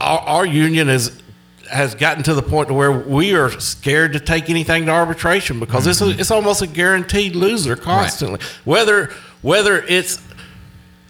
our, 0.00 0.18
our 0.20 0.46
union 0.46 0.88
is 0.90 1.22
has 1.70 1.94
gotten 1.94 2.22
to 2.24 2.34
the 2.34 2.42
point 2.42 2.68
to 2.68 2.74
where 2.74 2.92
we 2.92 3.34
are 3.34 3.50
scared 3.58 4.12
to 4.12 4.20
take 4.20 4.50
anything 4.50 4.84
to 4.86 4.92
arbitration 4.92 5.58
because 5.58 5.86
it's 5.86 6.02
a, 6.02 6.10
it's 6.10 6.30
almost 6.30 6.60
a 6.60 6.66
guaranteed 6.66 7.34
loser 7.34 7.76
constantly. 7.76 8.40
Whether 8.64 9.10
whether 9.40 9.82
it's 9.82 10.20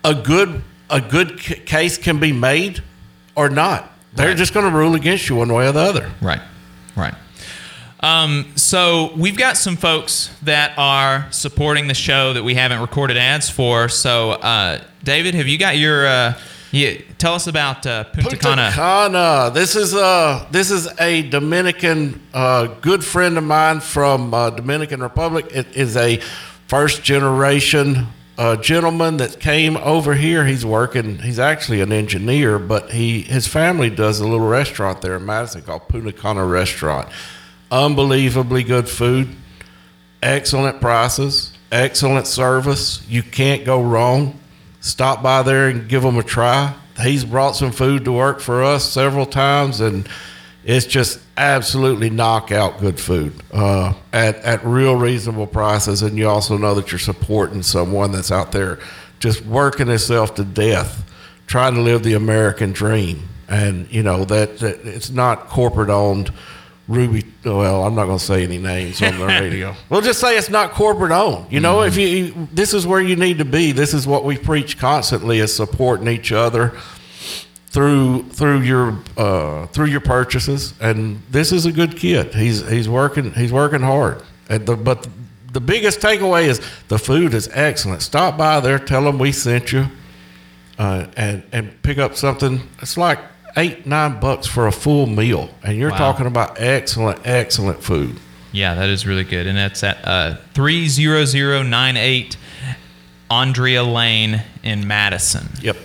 a 0.04 0.14
good 0.14 0.62
a 0.90 1.00
good 1.00 1.40
c- 1.40 1.54
case 1.56 1.96
can 1.98 2.20
be 2.20 2.32
made 2.32 2.82
or 3.34 3.48
not, 3.48 3.90
they're 4.14 4.34
just 4.34 4.52
going 4.52 4.70
to 4.70 4.76
rule 4.76 4.94
against 4.94 5.28
you 5.28 5.36
one 5.36 5.52
way 5.52 5.66
or 5.66 5.72
the 5.72 5.80
other. 5.80 6.10
Right. 6.20 6.42
Right. 6.96 7.14
Um, 8.00 8.52
so 8.56 9.12
we've 9.16 9.38
got 9.38 9.56
some 9.56 9.76
folks 9.76 10.36
that 10.42 10.72
are 10.76 11.30
supporting 11.30 11.86
the 11.86 11.94
show 11.94 12.32
that 12.32 12.42
we 12.42 12.54
haven't 12.54 12.80
recorded 12.80 13.16
ads 13.16 13.48
for. 13.48 13.88
So, 13.88 14.32
uh, 14.32 14.82
David, 15.04 15.34
have 15.34 15.46
you 15.46 15.56
got 15.56 15.78
your? 15.78 16.06
Uh, 16.06 16.38
yeah, 16.72 16.94
tell 17.18 17.34
us 17.34 17.46
about 17.46 17.86
uh, 17.86 18.04
Punta 18.04 18.36
Cana. 18.36 18.70
Punta 18.72 18.76
Cana. 18.76 19.50
This 19.52 19.76
is 19.76 19.94
uh 19.94 20.46
this 20.50 20.70
is 20.70 20.88
a 20.98 21.22
Dominican 21.28 22.20
uh, 22.32 22.66
good 22.80 23.04
friend 23.04 23.36
of 23.38 23.44
mine 23.44 23.80
from 23.80 24.32
uh, 24.32 24.50
Dominican 24.50 25.02
Republic. 25.02 25.46
It 25.52 25.76
is 25.76 25.96
a 25.96 26.16
first 26.66 27.02
generation 27.02 28.06
uh, 28.38 28.56
gentleman 28.56 29.18
that 29.18 29.40
came 29.40 29.76
over 29.78 30.14
here. 30.14 30.46
He's 30.46 30.64
working. 30.64 31.18
He's 31.18 31.38
actually 31.38 31.80
an 31.80 31.92
engineer, 31.92 32.58
but 32.58 32.90
he 32.90 33.22
his 33.22 33.46
family 33.46 33.90
does 33.90 34.20
a 34.20 34.26
little 34.26 34.46
restaurant 34.46 35.02
there 35.02 35.16
in 35.16 35.26
Madison 35.26 35.62
called 35.62 35.88
Punta 35.88 36.12
Cana 36.12 36.44
Restaurant. 36.44 37.08
Unbelievably 37.70 38.64
good 38.64 38.88
food, 38.88 39.28
excellent 40.22 40.80
prices, 40.80 41.56
excellent 41.70 42.26
service. 42.26 43.06
You 43.08 43.22
can't 43.22 43.64
go 43.64 43.82
wrong 43.82 44.38
stop 44.82 45.22
by 45.22 45.42
there 45.42 45.68
and 45.68 45.88
give 45.88 46.02
them 46.02 46.18
a 46.18 46.22
try. 46.22 46.74
He's 47.00 47.24
brought 47.24 47.52
some 47.52 47.72
food 47.72 48.04
to 48.04 48.12
work 48.12 48.40
for 48.40 48.62
us 48.62 48.84
several 48.84 49.24
times, 49.24 49.80
and 49.80 50.06
it's 50.64 50.86
just 50.86 51.20
absolutely 51.36 52.08
knockout 52.10 52.78
good 52.78 53.00
food 53.00 53.34
uh, 53.52 53.94
at 54.12 54.36
at 54.36 54.64
real 54.64 54.96
reasonable 54.96 55.46
prices. 55.46 56.02
And 56.02 56.16
you 56.16 56.28
also 56.28 56.56
know 56.56 56.74
that 56.74 56.92
you're 56.92 56.98
supporting 56.98 57.62
someone 57.62 58.12
that's 58.12 58.30
out 58.30 58.52
there 58.52 58.78
just 59.18 59.44
working 59.44 59.86
himself 59.86 60.34
to 60.34 60.44
death, 60.44 61.08
trying 61.46 61.74
to 61.74 61.80
live 61.80 62.02
the 62.02 62.14
American 62.14 62.72
dream. 62.72 63.28
And 63.48 63.90
you 63.92 64.02
know 64.02 64.24
that, 64.24 64.58
that 64.58 64.84
it's 64.84 65.10
not 65.10 65.48
corporate 65.48 65.90
owned. 65.90 66.32
Ruby, 66.88 67.24
well, 67.44 67.84
I'm 67.84 67.94
not 67.94 68.06
going 68.06 68.18
to 68.18 68.24
say 68.24 68.42
any 68.42 68.58
names 68.58 69.00
on 69.00 69.16
the 69.16 69.26
radio. 69.40 69.74
We'll 69.88 70.00
just 70.00 70.20
say 70.20 70.36
it's 70.36 70.50
not 70.50 70.72
corporate 70.72 71.12
owned. 71.12 71.50
You 71.50 71.60
know, 71.60 71.82
if 71.82 71.96
you, 71.96 72.48
this 72.52 72.74
is 72.74 72.86
where 72.86 73.00
you 73.00 73.14
need 73.14 73.38
to 73.38 73.44
be. 73.44 73.70
This 73.70 73.94
is 73.94 74.04
what 74.06 74.24
we 74.24 74.36
preach 74.36 74.78
constantly 74.78 75.38
is 75.38 75.54
supporting 75.54 76.08
each 76.08 76.32
other. 76.32 76.76
Through 77.72 78.24
through 78.28 78.60
your 78.60 78.98
uh, 79.16 79.66
through 79.68 79.86
your 79.86 80.00
purchases, 80.02 80.74
and 80.80 81.22
this 81.30 81.52
is 81.52 81.64
a 81.66 81.72
good 81.72 81.96
kid. 81.96 82.34
He's 82.34 82.68
he's 82.68 82.88
working 82.88 83.32
he's 83.32 83.52
working 83.52 83.80
hard. 83.80 84.22
And 84.50 84.66
the, 84.66 84.76
but 84.76 85.08
the 85.52 85.60
biggest 85.60 86.00
takeaway 86.00 86.44
is 86.48 86.60
the 86.88 86.98
food 86.98 87.32
is 87.34 87.48
excellent. 87.52 88.02
Stop 88.02 88.36
by 88.36 88.60
there, 88.60 88.78
tell 88.78 89.04
them 89.04 89.18
we 89.18 89.32
sent 89.32 89.72
you, 89.72 89.86
uh, 90.78 91.06
and 91.16 91.42
and 91.52 91.82
pick 91.82 91.96
up 91.98 92.14
something. 92.14 92.60
It's 92.82 92.98
like 92.98 93.18
eight 93.56 93.86
nine 93.86 94.20
bucks 94.20 94.46
for 94.46 94.66
a 94.66 94.72
full 94.72 95.06
meal, 95.06 95.48
and 95.64 95.78
you're 95.78 95.90
Wow. 95.92 95.96
talking 95.98 96.26
about 96.26 96.60
excellent 96.60 97.20
excellent 97.24 97.82
food. 97.82 98.20
Yeah, 98.54 98.74
that 98.74 98.90
is 98.90 99.06
really 99.06 99.24
good. 99.24 99.46
And 99.46 99.56
that's 99.56 99.82
at 99.82 100.06
uh, 100.06 100.36
30098 100.52 102.36
Andrea 103.30 103.82
Lane 103.82 104.42
in 104.62 104.86
Madison. 104.86 105.48
Yep. 105.62 105.76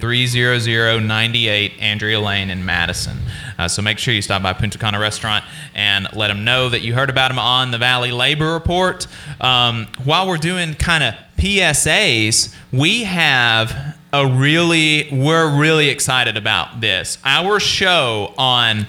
30098 0.00 1.72
Andrea 1.78 2.20
Lane 2.20 2.50
in 2.50 2.64
Madison. 2.64 3.18
Uh, 3.58 3.68
so 3.68 3.82
make 3.82 3.98
sure 3.98 4.14
you 4.14 4.22
stop 4.22 4.42
by 4.42 4.52
Punta 4.52 4.78
Cana 4.78 4.98
Restaurant 4.98 5.44
and 5.74 6.08
let 6.14 6.28
them 6.28 6.44
know 6.44 6.68
that 6.68 6.80
you 6.80 6.94
heard 6.94 7.10
about 7.10 7.28
them 7.28 7.38
on 7.38 7.70
the 7.70 7.78
Valley 7.78 8.10
Labor 8.10 8.54
Report. 8.54 9.06
Um, 9.40 9.86
while 10.04 10.26
we're 10.26 10.38
doing 10.38 10.74
kind 10.74 11.04
of 11.04 11.14
PSAs, 11.36 12.54
we 12.72 13.04
have 13.04 13.96
a 14.12 14.26
really, 14.26 15.08
we're 15.12 15.58
really 15.58 15.88
excited 15.88 16.36
about 16.36 16.80
this. 16.80 17.18
Our 17.24 17.60
show 17.60 18.34
on 18.36 18.86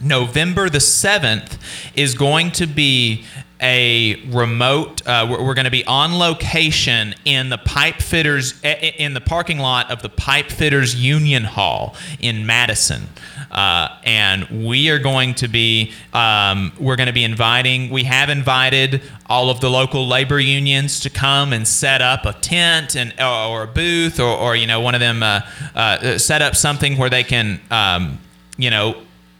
November 0.00 0.68
the 0.68 0.78
7th 0.78 1.58
is 1.94 2.14
going 2.14 2.52
to 2.52 2.66
be 2.66 3.24
a 3.60 4.22
remote 4.26 5.06
uh, 5.06 5.26
we're, 5.30 5.42
we're 5.42 5.54
going 5.54 5.64
to 5.64 5.70
be 5.70 5.84
on 5.86 6.18
location 6.18 7.14
in 7.24 7.48
the 7.48 7.56
pipe 7.58 7.96
fitters 7.96 8.60
in 8.62 9.14
the 9.14 9.20
parking 9.20 9.58
lot 9.58 9.90
of 9.90 10.02
the 10.02 10.08
pipe 10.08 10.50
fitters 10.50 10.94
union 10.94 11.44
hall 11.44 11.96
in 12.20 12.44
madison. 12.44 13.02
Uh, 13.50 13.88
and 14.04 14.66
we 14.66 14.90
are 14.90 14.98
going 14.98 15.34
to 15.34 15.48
be 15.48 15.92
um, 16.12 16.72
we're 16.78 16.96
going 16.96 17.06
to 17.06 17.12
be 17.12 17.24
inviting 17.24 17.88
we 17.88 18.04
have 18.04 18.28
invited 18.28 19.00
all 19.26 19.48
of 19.48 19.60
the 19.60 19.70
local 19.70 20.06
labor 20.06 20.38
unions 20.38 21.00
to 21.00 21.08
come 21.08 21.52
and 21.52 21.66
set 21.66 22.02
up 22.02 22.26
a 22.26 22.34
tent 22.34 22.94
and 22.94 23.14
or, 23.18 23.24
or 23.24 23.62
a 23.62 23.66
booth 23.66 24.20
or, 24.20 24.36
or 24.36 24.54
you 24.54 24.66
know 24.66 24.80
one 24.80 24.94
of 24.94 25.00
them 25.00 25.22
uh, 25.22 25.40
uh, 25.74 26.18
set 26.18 26.42
up 26.42 26.54
something 26.54 26.98
where 26.98 27.08
they 27.08 27.24
can 27.24 27.58
um, 27.70 28.18
you 28.58 28.68
know 28.68 28.96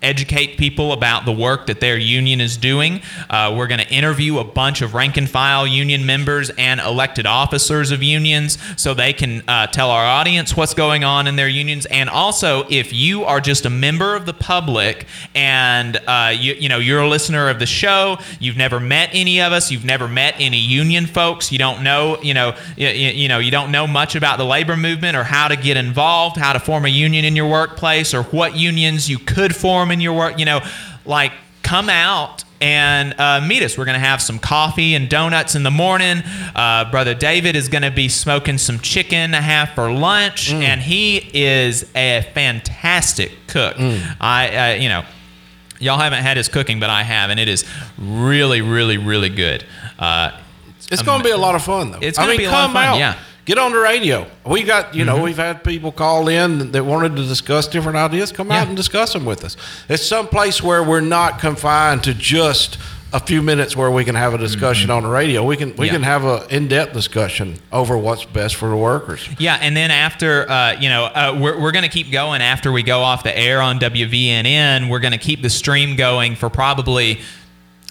educate 0.07 0.57
people 0.57 0.93
about 0.93 1.25
the 1.25 1.33
work 1.33 1.67
that 1.67 1.81
their 1.81 1.99
union 1.99 2.41
is 2.41 2.57
doing. 2.57 3.03
Uh, 3.29 3.53
we're 3.57 3.67
going 3.67 3.81
to 3.81 3.89
interview 3.89 4.39
a 4.39 4.45
bunch 4.45 4.81
of 4.81 4.95
rank 4.95 5.17
and 5.17 5.29
file 5.29 5.67
union 5.67 6.07
members 6.07 6.49
and 6.51 6.81
elected 6.81 7.27
officers 7.27 7.91
of 7.91 8.03
unions 8.03 8.57
so 8.81 8.95
they 8.95 9.13
can 9.13 9.43
uh, 9.49 9.67
tell 9.67 9.91
our 9.91 10.05
audience 10.05 10.57
what's 10.57 10.75
going 10.75 11.03
on 11.03 11.27
in 11.27 11.35
their 11.35 11.49
unions. 11.49 11.87
And 11.87 12.09
also, 12.09 12.65
if 12.71 12.93
you 12.93 13.25
are 13.25 13.41
just 13.41 13.67
a 13.67 13.71
member 13.71 14.15
of 14.15 14.27
the 14.27 14.33
public 14.33 15.07
and 15.35 15.97
uh, 16.07 16.33
you, 16.35 16.55
you 16.55 16.69
know 16.69 16.79
you're 16.79 17.01
a 17.01 17.09
listener 17.09 17.49
of 17.49 17.59
the 17.59 17.67
show, 17.67 18.19
you've 18.39 18.57
never 18.57 18.79
met 18.79 19.11
any 19.13 19.41
of 19.41 19.53
us, 19.53 19.73
you've 19.73 19.85
never 19.85 20.07
met 20.07 20.35
any 20.39 20.59
union 20.59 21.07
folks, 21.07 21.51
you 21.51 21.59
don't 21.59 21.83
know 21.83 22.17
you 22.23 22.35
know 22.35 22.57
you, 22.77 22.89
you 22.89 23.29
know 23.29 23.39
you 23.39 23.51
don't 23.51 23.73
know 23.73 23.87
much 23.87 24.15
about 24.15 24.39
the 24.39 24.45
labor 24.45 24.77
movement 24.77 25.17
or 25.17 25.25
how 25.25 25.49
to 25.49 25.57
get 25.57 25.77
involved, 25.77 26.37
how 26.37 26.53
to 26.53 26.61
form 26.61 26.85
a 26.85 26.89
union 26.89 27.25
in 27.25 27.35
your 27.35 27.51
workplace, 27.51 28.15
or 28.15 28.23
what 28.25 28.55
unions 28.55 29.11
you 29.11 29.19
could 29.19 29.55
form 29.55 29.91
in 29.97 30.01
your 30.01 30.13
work. 30.17 30.39
You 30.39 30.45
know, 30.45 30.61
like 31.05 31.33
come 31.63 31.89
out 31.89 32.45
and 32.61 33.13
uh, 33.19 33.41
meet 33.47 33.63
us. 33.63 33.77
We're 33.77 33.85
going 33.85 34.01
to 34.01 34.07
have 34.07 34.23
some 34.23 34.39
coffee 34.39 34.95
and 34.95 35.11
donuts 35.11 35.55
in 35.57 35.63
the 35.63 35.71
morning. 35.71 36.23
Uh, 36.55 36.91
Brother 36.91 37.13
David 37.15 37.55
is 37.57 37.69
going 37.69 37.83
to 37.83 37.91
be 37.91 38.09
smoking 38.09 38.57
some 38.57 38.79
chicken 38.79 39.35
a 39.35 39.43
half 39.43 39.75
for 39.75 39.91
lunch, 39.93 40.53
and 40.53 40.81
he 40.81 41.19
is 41.35 41.91
a 41.95 42.23
fantastic 42.33 43.33
cook. 43.49 43.75
I, 44.21 44.75
uh, 44.77 44.81
you 44.81 44.89
know, 44.89 45.05
y'all 45.81 45.99
haven't 45.99 46.23
had 46.23 46.37
his 46.39 46.49
cooking, 46.49 46.81
but 46.81 46.89
I 46.89 47.03
have, 47.03 47.29
and 47.31 47.39
it 47.39 47.49
is 47.49 47.65
really, 47.99 48.63
really, 48.63 48.97
really 48.97 49.29
good. 49.29 49.65
Uh, 49.99 50.31
It's 50.91 51.03
going 51.03 51.19
to 51.19 51.25
be 51.25 51.31
a 51.33 51.37
lot 51.37 51.55
of 51.57 51.63
fun, 51.63 51.91
though. 51.91 51.99
It's 52.01 52.19
I 52.19 52.27
gonna 52.27 52.39
be 52.39 52.45
a 52.45 52.51
lot 52.51 52.67
of 52.67 52.73
fun, 52.73 52.85
out. 52.87 52.99
yeah. 52.99 53.19
Mm-hmm. 53.47 53.55
Get 53.55 53.59
on 53.59 53.73
the 53.73 53.79
radio. 53.79 54.27
We 54.45 54.63
got, 54.65 54.95
you 54.95 55.05
know, 55.05 55.23
we've 55.23 55.37
had 55.37 55.63
people 55.63 55.93
call 55.93 56.29
in 56.29 56.73
that 56.73 56.85
wanted 56.85 57.17
to 57.17 57.23
discuss 57.27 57.69
different 57.69 57.97
ideas. 57.97 58.33
Come 58.33 58.49
Yeah. 58.49 58.63
out 58.63 58.69
and 58.69 58.77
discuss 58.77 59.13
them 59.13 59.25
with 59.25 59.45
us. 59.45 59.57
It's 59.89 60.05
some 60.07 60.27
place 60.29 60.63
where 60.63 60.83
we're 60.83 61.01
not 61.01 61.39
confined 61.39 62.03
to 62.05 62.15
just 62.15 62.79
a 63.13 63.21
few 63.21 63.41
minutes 63.41 63.77
where 63.77 63.91
we 63.91 64.05
can 64.05 64.17
have 64.17 64.35
a 64.35 64.39
discussion 64.39 64.91
on 64.91 65.05
the 65.05 65.09
radio. 65.09 65.45
We 65.45 65.57
can 65.57 65.69
we 65.69 65.75
Mm-hmm. 65.75 65.85
Yeah. 65.87 65.93
can 65.93 66.03
have 66.03 66.25
an 66.25 66.43
in-depth 66.51 66.93
discussion 66.93 67.55
over 67.73 67.97
what's 67.97 68.25
best 68.25 68.57
for 68.57 68.69
the 68.69 68.77
workers. 68.77 69.27
Yeah, 69.39 69.57
and 69.61 69.77
then 69.77 69.93
after, 69.93 70.51
uh, 70.51 70.73
you 70.81 70.89
know, 70.89 71.05
uh, 71.05 71.39
we're, 71.41 71.59
we're 71.61 71.73
going 71.73 71.85
to 71.85 71.89
keep 71.89 72.11
going 72.11 72.43
after 72.43 72.73
we 72.73 72.83
go 72.83 73.01
off 73.01 73.23
the 73.23 73.37
air 73.39 73.63
on 73.63 73.79
WVNN. 73.79 74.91
We're 74.91 74.99
going 75.01 75.13
to 75.13 75.19
keep 75.19 75.41
the 75.41 75.51
stream 75.51 75.95
going 75.97 76.35
for 76.35 76.51
probably 76.51 77.21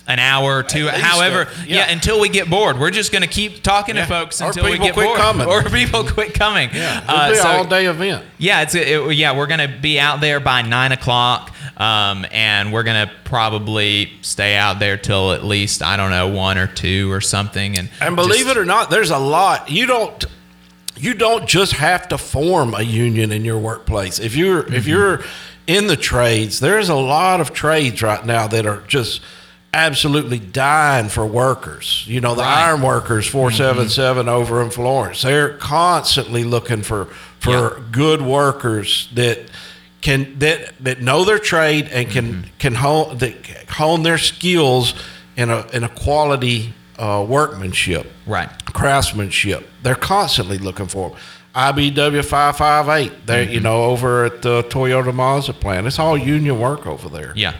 an 0.07 0.19
hour 0.19 0.57
or 0.59 0.63
two, 0.63 0.87
however, 0.87 1.41
uh, 1.49 1.53
yeah. 1.65 1.87
yeah. 1.87 1.91
until 1.91 2.19
we 2.19 2.29
get 2.29 2.47
bored. 2.49 2.79
We're 2.79 2.91
just 2.91 3.11
going 3.11 3.23
to 3.23 3.27
keep 3.27 3.63
talking 3.63 3.95
Yeah. 3.95 4.03
to 4.03 4.07
folks 4.07 4.39
until 4.39 4.65
we 4.65 4.71
people 4.73 4.85
get 4.87 4.93
quit 4.93 5.07
bored, 5.07 5.19
coming. 5.19 5.47
or 5.47 5.63
people 5.63 6.03
quit 6.07 6.33
coming. 6.35 6.69
Yeah, 6.73 7.03
it'll 7.03 7.15
Uh, 7.15 7.29
be 7.31 7.35
so- 7.37 7.49
an 7.49 7.55
all-day 7.57 7.85
event. 7.87 8.25
yeah, 8.37 8.61
it's 8.61 8.75
it, 8.75 9.15
yeah. 9.15 9.35
We're 9.35 9.47
gonna 9.47 9.67
be 9.81 9.99
out 9.99 10.21
there 10.21 10.39
by 10.39 10.61
nine 10.61 10.91
o'clock, 10.91 11.51
um, 11.77 12.25
and 12.31 12.71
we're 12.71 12.83
gonna 12.83 13.09
probably 13.23 14.11
stay 14.21 14.55
out 14.55 14.79
there 14.79 14.97
till 14.97 15.31
at 15.33 15.43
least 15.43 15.81
I 15.81 15.97
don't 15.97 16.11
know 16.11 16.27
one 16.27 16.57
or 16.57 16.67
two 16.67 17.11
or 17.11 17.21
something. 17.21 17.77
And 17.77 17.89
And 17.99 18.15
believe 18.15 18.45
just- 18.45 18.51
it 18.51 18.57
or 18.57 18.65
not, 18.65 18.89
there's 18.89 19.11
a 19.11 19.17
lot. 19.17 19.69
You 19.71 19.85
don't 19.87 20.23
you 20.97 21.13
don't 21.13 21.45
just 21.47 21.73
have 21.73 22.07
to 22.07 22.17
form 22.17 22.73
a 22.73 22.81
union 22.81 23.31
in 23.33 23.43
your 23.43 23.57
workplace. 23.57 24.17
If 24.19 24.35
you're 24.35 24.63
Mm-hmm. 24.63 24.73
if 24.75 24.87
you're 24.87 25.23
in 25.67 25.87
the 25.87 25.97
trades, 25.97 26.59
there's 26.59 26.89
a 26.89 26.95
lot 26.95 27.41
of 27.41 27.53
trades 27.53 28.01
right 28.01 28.23
now 28.25 28.47
that 28.47 28.65
are 28.65 28.81
just 28.87 29.19
absolutely 29.75 30.39
dying 30.39 31.09
for 31.09 31.25
workers. 31.25 32.03
You 32.07 32.21
know, 32.21 32.33
the 32.35 32.41
Right. 32.41 32.49
Mm-hmm. 32.49 32.69
iron 32.69 32.81
workers 32.81 33.27
477 33.27 34.27
over 34.29 34.61
in 34.63 34.69
Florence. 34.71 35.21
They're 35.21 35.57
constantly 35.57 36.43
looking 36.43 36.81
for 36.83 37.07
for 37.39 37.51
Yeah. 37.51 37.69
good 37.91 38.21
workers 38.21 39.09
that 39.13 39.37
can 40.01 40.39
that 40.39 40.73
that 40.83 41.01
know 41.01 41.23
their 41.25 41.39
trade 41.39 41.89
and 41.91 42.09
can 42.09 42.25
Mm-hmm. 42.25 42.41
can 42.59 42.75
hone 42.75 43.17
that 43.17 43.35
hone 43.69 44.03
their 44.03 44.17
skills 44.17 44.93
in 45.35 45.49
a 45.49 45.65
in 45.73 45.83
a 45.83 45.89
quality 45.89 46.73
uh, 46.97 47.23
workmanship, 47.27 48.05
Right. 48.25 48.49
craftsmanship. 48.73 49.67
They're 49.83 49.95
constantly 49.95 50.57
looking 50.57 50.87
for 50.87 51.09
them. 51.09 51.17
IBEW 51.53 52.23
five 52.23 52.55
five 52.57 52.87
eight. 52.89 53.25
They 53.27 53.43
Mm-hmm. 53.45 53.53
you 53.53 53.59
know 53.59 53.83
over 53.85 54.25
at 54.25 54.41
the 54.41 54.63
Toyota 54.63 55.13
Mazda 55.13 55.53
plant. 55.53 55.87
It's 55.87 55.99
all 55.99 56.17
union 56.17 56.59
work 56.59 56.87
over 56.87 57.09
there. 57.09 57.33
Yeah. 57.35 57.53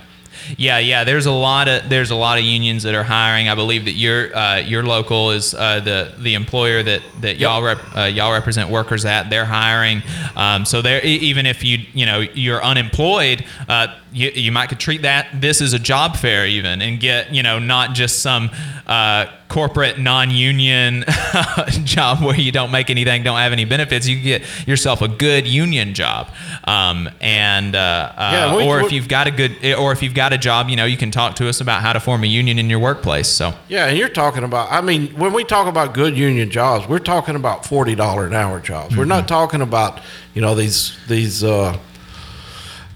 Yeah, 0.58 0.80
yeah. 0.80 1.04
There's 1.04 1.26
a 1.26 1.32
lot 1.32 1.68
of 1.68 1.89
there's 1.89 2.12
a 2.12 2.16
lot 2.16 2.38
of 2.38 2.43
unions 2.43 2.84
that 2.84 2.96
are 2.96 3.04
hiring. 3.04 3.50
I 3.50 3.56
believe 3.56 3.86
that 3.86 3.93
your 3.93 4.36
uh, 4.36 4.58
your 4.60 4.84
local 4.84 5.32
is 5.32 5.54
uh, 5.54 5.80
the 5.80 6.14
the 6.18 6.34
employer 6.36 6.84
that 6.84 7.02
that 7.22 7.38
y'all 7.38 7.62
rep, 7.64 7.80
uh, 7.96 8.02
y'all 8.04 8.32
represent 8.32 8.70
workers 8.70 9.06
at. 9.06 9.30
They're 9.30 9.46
hiring. 9.46 10.02
Um, 10.36 10.66
so 10.66 10.82
they're 10.82 11.06
e- 11.06 11.18
even 11.18 11.46
if 11.46 11.64
you 11.64 11.80
you 11.93 12.06
know 12.06 12.20
you're 12.20 12.64
unemployed, 12.64 13.46
uh, 13.68 13.88
you 14.16 14.32
you 14.34 14.51
might 14.51 14.68
could 14.70 14.80
treat 14.80 15.01
that 15.03 15.28
this 15.41 15.61
as 15.61 15.74
a 15.74 15.80
job 15.80 16.16
fair 16.16 16.47
even 16.47 16.82
and 16.82 16.99
get 16.99 17.34
you 17.34 17.43
know 17.43 17.59
not 17.59 17.93
just 17.93 18.20
some 18.22 18.49
uh, 18.88 19.26
corporate 19.49 19.99
non-union 19.99 21.03
job 21.84 22.22
where 22.24 22.36
you 22.39 22.51
don't 22.51 22.72
make 22.72 22.89
anything, 22.89 23.24
don't 23.24 23.38
have 23.38 23.51
any 23.51 23.66
benefits. 23.66 24.07
You 24.07 24.20
get 24.22 24.43
yourself 24.68 25.01
a 25.01 25.07
good 25.07 25.47
union 25.47 25.93
job, 25.93 26.30
um, 26.66 27.09
and 27.22 27.76
uh, 27.76 27.80
uh, 28.16 28.30
Yeah, 28.34 28.55
we- 28.55 28.63
or 28.63 28.80
if 28.82 28.91
you've 28.91 29.07
got 29.07 29.28
a 29.28 29.32
good 29.32 29.51
or 29.76 29.91
if 29.91 30.01
you've 30.03 30.13
got 30.13 30.34
a 30.34 30.38
job, 30.38 30.70
you 30.70 30.76
know, 30.76 30.86
you 30.86 30.97
can 30.97 31.11
talk 31.11 31.36
to 31.38 31.49
us 31.49 31.61
about 31.61 31.82
how 31.82 31.93
to 31.93 31.99
form 31.99 32.24
a 32.24 32.28
union 32.28 32.59
in 32.59 32.70
your 32.70 32.80
workplace. 32.80 33.28
So 33.28 33.53
Yeah, 33.68 33.88
and 33.88 33.97
you're 33.97 34.09
talking 34.09 34.43
about. 34.43 34.72
I 34.72 34.82
mean, 34.82 35.07
when 35.20 35.34
we 35.34 35.43
talk 35.43 35.68
about 35.68 35.93
good 35.93 36.18
union 36.18 36.49
jobs, 36.51 36.88
we're 36.88 36.99
talking 36.99 37.36
about 37.36 37.66
forty 37.66 37.95
dollar 37.95 38.26
an 38.28 38.34
hour 38.34 38.59
jobs. 38.59 38.95
We're 38.95 39.03
Mm-hmm. 39.03 39.09
not 39.09 39.28
talking 39.28 39.61
about 39.61 39.99
you 40.34 40.41
know 40.41 40.55
these 40.55 40.97
these. 41.07 41.43
Uh, 41.43 41.78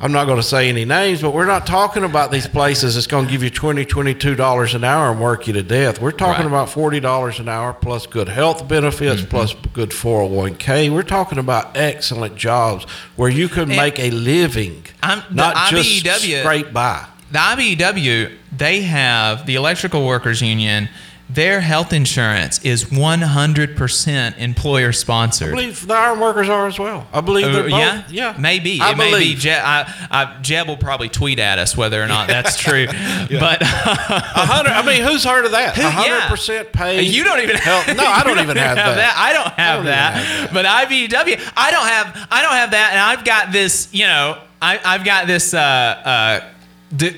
I'm 0.02 0.14
not 0.14 0.26
going 0.26 0.38
to 0.38 0.44
say 0.44 0.70
any 0.70 0.86
names, 0.86 1.22
but 1.22 1.34
we're 1.34 1.46
not 1.46 1.68
talking 1.68 2.06
about 2.06 2.32
these 2.32 2.48
places 2.48 2.96
that's 2.96 3.06
going 3.06 3.26
to 3.26 3.32
give 3.32 3.44
you 3.44 3.52
$20, 3.52 3.86
$22 3.86 4.74
an 4.74 4.84
hour 4.86 5.12
and 5.12 5.20
work 5.20 5.46
you 5.46 5.52
to 5.54 5.62
death. 5.64 6.00
We're 6.02 6.12
talking 6.12 6.46
Right. 6.46 6.52
about 6.52 6.70
forty 6.70 7.02
dollars 7.02 7.40
an 7.40 7.50
hour 7.50 7.74
plus 7.74 8.06
good 8.08 8.30
health 8.30 8.66
benefits 8.68 9.22
Mm-hmm. 9.22 9.30
plus 9.30 9.56
good 9.74 9.90
401k. 9.90 10.90
We're 10.90 11.04
talking 11.04 11.38
about 11.38 11.76
excellent 11.76 12.38
jobs 12.38 12.86
where 13.18 13.30
you 13.30 13.50
can 13.50 13.64
And- 13.64 13.76
make 13.76 14.00
a 14.00 14.10
living, 14.12 14.86
I'm- 15.04 15.22
the 15.30 15.36
not 15.36 15.70
just 15.70 16.00
scrape 16.00 16.72
by. 16.72 17.04
the 17.32 17.40
IBEW 17.40 18.32
they 18.58 18.82
have 18.82 19.46
the 19.46 19.56
electrical 19.56 20.06
workers 20.08 20.42
union 20.42 20.88
their 21.30 21.62
health 21.62 21.94
insurance 21.94 22.60
is 22.66 22.86
100% 22.86 24.38
employer 24.38 24.92
sponsored. 24.92 25.50
I 25.50 25.52
believe 25.52 25.86
the 25.88 25.94
iron 25.94 26.20
workers 26.20 26.50
are 26.50 26.68
as 26.68 26.80
well. 26.80 27.08
I 27.14 27.22
believe 27.22 27.46
they're 27.52 27.66
Uh, 27.66 27.70
both. 27.70 27.80
yeah, 27.80 28.04
yeah, 28.10 28.36
maybe 28.40 28.80
I 28.82 28.92
it 28.92 28.98
may 28.98 29.06
be. 29.06 29.12
believe. 29.12 29.38
Jeb, 29.40 29.62
I, 29.64 29.94
I, 30.10 30.38
Jeb 30.42 30.68
will 30.68 30.78
probably 30.78 31.10
tweet 31.10 31.40
at 31.40 31.60
us 31.60 31.78
whether 31.78 32.02
or 32.02 32.08
not 32.08 32.28
that's 32.28 32.58
true. 32.60 32.88
But 32.88 33.62
hundred. 33.62 34.72
I 34.72 34.86
mean, 34.86 35.04
who's 35.04 35.24
heard 35.24 35.46
of 35.46 35.52
that? 35.52 35.76
Hundred 35.78 36.22
percent 36.30 36.72
paid. 36.74 37.04
you 37.04 37.24
don't 37.24 37.40
even 37.42 37.58
have. 37.58 37.96
No, 37.96 38.04
I 38.06 38.24
don't 38.26 38.40
even 38.40 38.58
have 38.58 38.76
that. 38.76 39.14
I 39.18 39.34
don't 39.34 39.54
have 39.54 39.78
don't 39.78 39.86
that. 39.86 40.14
have 40.16 40.54
But 40.54 40.66
IBEW, 40.66 41.52
I 41.56 41.72
don't 41.72 41.88
have. 41.88 42.28
I 42.32 42.42
don't 42.42 42.54
have 42.54 42.72
that, 42.72 42.90
and 42.92 43.00
I've 43.00 43.24
got 43.26 43.52
this. 43.52 43.90
You 43.92 44.06
know, 44.08 44.42
I, 44.62 44.80
I've 44.84 45.06
got 45.06 45.28
this. 45.28 45.54
Uh, 45.54 45.60
uh, 45.60 46.40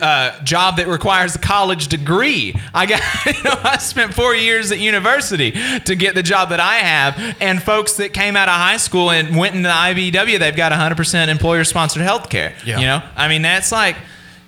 uh, 0.02 0.44
job 0.44 0.78
that 0.78 0.88
requires 0.88 1.36
a 1.36 1.40
college 1.40 1.88
degree. 1.88 2.56
I 2.74 2.86
got, 2.86 3.02
you 3.26 3.44
know, 3.44 3.56
I 3.64 3.78
spent 3.78 4.14
four 4.14 4.36
years 4.36 4.72
at 4.72 4.80
university 4.80 5.52
to 5.52 5.96
get 5.96 6.16
the 6.16 6.24
job 6.24 6.50
that 6.50 6.60
I 6.60 6.76
have. 6.76 7.38
And 7.40 7.62
folks 7.62 7.98
that 7.98 8.14
came 8.14 8.36
out 8.36 8.50
of 8.50 8.56
high 8.56 8.78
school 8.78 9.12
and 9.12 9.36
went 9.36 9.56
into 9.56 9.68
the 9.68 9.74
IBEW, 9.74 10.40
they've 10.40 10.56
got 10.56 10.72
100% 10.72 11.28
employer 11.28 11.64
sponsored 11.64 12.02
health 12.02 12.30
care. 12.30 12.54
Yeah. 12.66 12.80
You 12.80 12.86
know, 12.86 13.04
I 13.16 13.28
mean, 13.28 13.42
that's 13.42 13.72
like, 13.72 13.96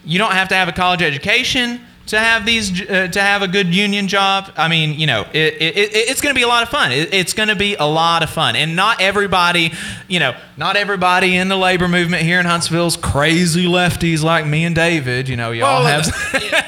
you 0.05 0.19
don't 0.19 0.34
have 0.34 0.49
to 0.49 0.55
have 0.55 0.67
a 0.67 0.74
college 0.74 1.01
education 1.01 1.80
to 2.07 2.19
have 2.19 2.45
these 2.45 2.81
uh, 2.89 3.07
to 3.07 3.21
have 3.21 3.41
a 3.41 3.47
good 3.47 3.73
union 3.73 4.07
job 4.09 4.51
i 4.57 4.67
mean 4.67 4.93
you 4.99 5.07
know 5.07 5.21
it, 5.33 5.53
it, 5.61 5.77
it, 5.77 5.89
it's 6.09 6.19
going 6.21 6.35
to 6.35 6.37
be 6.37 6.43
a 6.43 6.47
lot 6.47 6.61
of 6.63 6.69
fun 6.69 6.91
it, 6.91 7.13
it's 7.13 7.33
going 7.33 7.47
to 7.49 7.55
be 7.55 7.75
a 7.75 7.85
lot 7.85 8.23
of 8.23 8.29
fun 8.29 8.55
and 8.57 8.75
not 8.75 8.99
everybody 9.01 9.71
you 10.09 10.19
know 10.19 10.35
not 10.57 10.75
everybody 10.75 11.37
in 11.37 11.47
the 11.47 11.55
labor 11.55 11.87
movement 11.87 12.21
here 12.21 12.39
in 12.41 12.45
huntsville's 12.45 12.97
crazy 12.97 13.65
lefties 13.65 14.21
like 14.21 14.45
me 14.45 14.65
and 14.65 14.75
david 14.75 15.29
you 15.29 15.37
know 15.37 15.51
y'all 15.51 15.83
Well, 15.83 16.01
have 16.01 16.05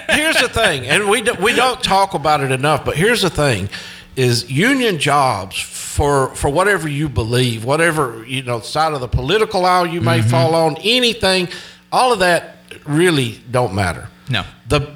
here's 0.09 0.37
the 0.37 0.47
thing, 0.49 0.85
and 0.87 1.09
we 1.09 1.21
do, 1.21 1.33
we 1.41 1.53
don't 1.53 1.83
talk 1.83 2.13
about 2.13 2.39
it 2.41 2.51
enough. 2.51 2.85
But 2.85 2.95
here's 2.95 3.21
the 3.21 3.29
thing: 3.29 3.69
is 4.15 4.49
union 4.49 4.97
jobs 4.99 5.59
for 5.59 6.33
for 6.35 6.49
whatever 6.49 6.87
you 6.87 7.09
believe, 7.09 7.65
whatever 7.65 8.23
you 8.25 8.41
know, 8.43 8.61
side 8.61 8.93
of 8.93 9.01
the 9.01 9.07
political 9.09 9.65
aisle 9.65 9.85
you 9.87 9.99
may 9.99 10.21
fall 10.21 10.55
on, 10.55 10.77
anything, 10.77 11.49
all 11.91 12.13
of 12.13 12.19
that 12.19 12.57
really 12.85 13.41
don't 13.51 13.73
matter. 13.73 14.07
no 14.29 14.43
the 14.69 14.93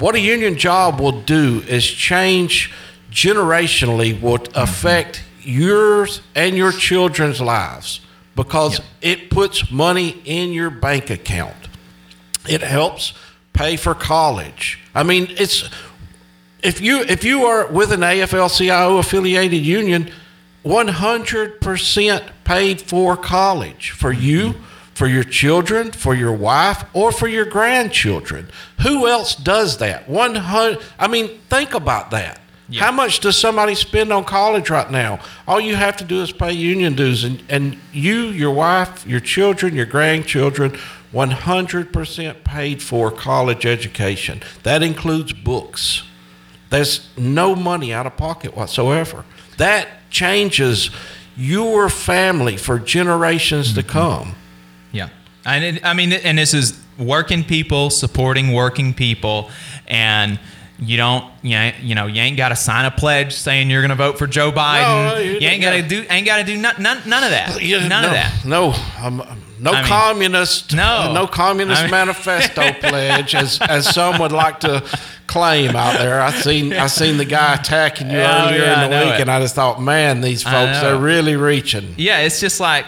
what 0.00 0.14
a 0.14 0.20
union 0.20 0.56
job 0.56 0.98
will 0.98 1.20
do 1.20 1.62
is 1.68 1.86
change 1.86 2.72
generationally 3.12 4.20
will 4.20 4.38
mm-hmm. 4.38 4.58
affect 4.58 5.22
yours 5.42 6.22
and 6.34 6.56
your 6.56 6.72
children's 6.72 7.40
lives 7.40 8.00
because 8.34 8.80
it 9.02 9.30
puts 9.30 9.70
money 9.70 10.20
in 10.24 10.52
your 10.52 10.70
bank 10.70 11.10
account. 11.10 11.68
It 12.48 12.62
helps 12.62 13.12
pay 13.52 13.76
for 13.76 13.94
college. 13.94 14.78
I 14.94 15.02
mean 15.02 15.28
it's 15.30 15.68
if 16.62 16.80
you 16.80 17.02
if 17.02 17.22
you 17.22 17.44
are 17.44 17.66
with 17.66 17.92
an 17.92 18.00
AFL-CIO 18.00 18.98
affiliated 18.98 19.64
union 19.64 20.10
100% 20.64 22.30
paid 22.44 22.80
for 22.82 23.16
college. 23.16 23.90
For 23.92 24.12
you 24.12 24.50
mm-hmm. 24.50 24.69
For 25.00 25.08
your 25.08 25.24
children 25.24 25.90
for 25.90 26.14
your 26.14 26.34
wife 26.34 26.84
or 26.92 27.10
for 27.10 27.26
your 27.26 27.46
grandchildren. 27.46 28.46
Who 28.82 29.08
else 29.08 29.34
does 29.34 29.78
that? 29.78 30.06
100 30.06 30.78
i 30.98 31.08
mean 31.08 31.38
think 31.48 31.72
about 31.72 32.10
that. 32.10 32.38
Yeah. 32.68 32.84
how 32.84 32.92
much 32.92 33.20
does 33.20 33.38
somebody 33.38 33.74
spend 33.74 34.12
on 34.12 34.24
college 34.24 34.68
right 34.68 34.90
now? 34.90 35.20
All 35.48 35.58
you 35.58 35.74
have 35.74 35.96
to 35.96 36.04
do 36.04 36.20
is 36.20 36.32
pay 36.32 36.52
union 36.52 36.96
dues 36.96 37.24
and, 37.24 37.42
and 37.48 37.78
you 37.92 38.26
your 38.26 38.50
wife 38.52 39.06
your 39.06 39.20
children 39.20 39.74
your 39.74 39.86
grandchildren 39.86 40.72
100% 41.14 42.44
paid 42.44 42.82
for 42.82 43.10
college 43.10 43.64
education. 43.64 44.42
That 44.64 44.82
includes 44.82 45.32
books. 45.32 46.02
There's 46.68 47.08
no 47.16 47.54
money 47.54 47.94
out 47.94 48.04
of 48.04 48.18
pocket 48.18 48.54
whatsoever. 48.54 49.24
That 49.56 49.88
changes 50.10 50.90
your 51.38 51.88
family 51.88 52.58
for 52.58 52.78
generations 52.78 53.72
to 53.72 53.80
mm-hmm. 53.80 53.90
come. 53.90 54.36
And 55.44 55.64
it, 55.64 55.84
I 55.84 55.94
mean, 55.94 56.12
and 56.12 56.38
this 56.38 56.54
is 56.54 56.78
working 56.98 57.44
people 57.44 57.90
supporting 57.90 58.52
working 58.52 58.92
people, 58.94 59.50
and 59.86 60.38
you 60.78 60.96
don't, 60.96 61.24
you 61.42 61.50
know, 61.50 61.72
you 61.82 61.94
know, 61.94 62.06
you 62.06 62.20
ain't 62.22 62.36
got 62.36 62.50
to 62.50 62.56
sign 62.56 62.84
a 62.86 62.90
pledge 62.90 63.34
saying 63.34 63.68
you're 63.70 63.82
going 63.82 63.90
to 63.90 63.94
vote 63.96 64.16
for 64.18 64.26
Joe 64.26 64.50
Biden. 64.50 65.12
No, 65.14 65.18
you- 65.18 65.32
you 65.32 65.48
ain't 65.48 65.62
got 65.62 65.72
to 65.72 65.82
do, 65.82 66.04
ain't 66.08 66.26
got 66.26 66.38
to 66.38 66.44
do 66.44 66.56
none, 66.56 66.74
none, 66.78 67.02
none 67.06 67.22
of 67.24 67.30
that. 67.30 67.62
Yeah, 67.62 67.86
none 67.86 68.02
no, 68.02 68.08
of 68.08 68.14
that. 68.14 68.44
No, 68.46 68.72
um, 69.02 69.22
no 69.58 69.72
I 69.72 69.80
mean, 69.82 69.88
communist, 69.88 70.74
no. 70.74 71.12
no 71.12 71.26
communist 71.26 71.80
I 71.80 71.84
mean- 71.84 71.90
manifesto 71.90 72.72
pledge, 72.80 73.34
as 73.34 73.60
as 73.60 73.94
some 73.94 74.18
would 74.20 74.32
like 74.32 74.60
to 74.60 74.82
claim 75.26 75.76
out 75.76 75.98
there. 75.98 76.20
I 76.20 76.30
seen 76.32 76.72
I 76.72 76.86
seen 76.86 77.18
the 77.18 77.24
guy 77.26 77.54
attacking 77.54 78.10
you 78.10 78.18
Oh, 78.18 78.46
earlier 78.48 78.62
yeah, 78.62 78.84
in 78.84 78.90
the 78.90 78.96
week, 78.96 79.14
it. 79.16 79.20
and 79.20 79.30
I 79.30 79.38
just 79.40 79.54
thought, 79.54 79.80
man, 79.82 80.22
these 80.22 80.42
folks 80.42 80.80
they're 80.80 80.96
really 80.98 81.36
reaching. 81.36 81.94
Yeah, 81.98 82.20
it's 82.20 82.40
just 82.40 82.58
like 82.58 82.86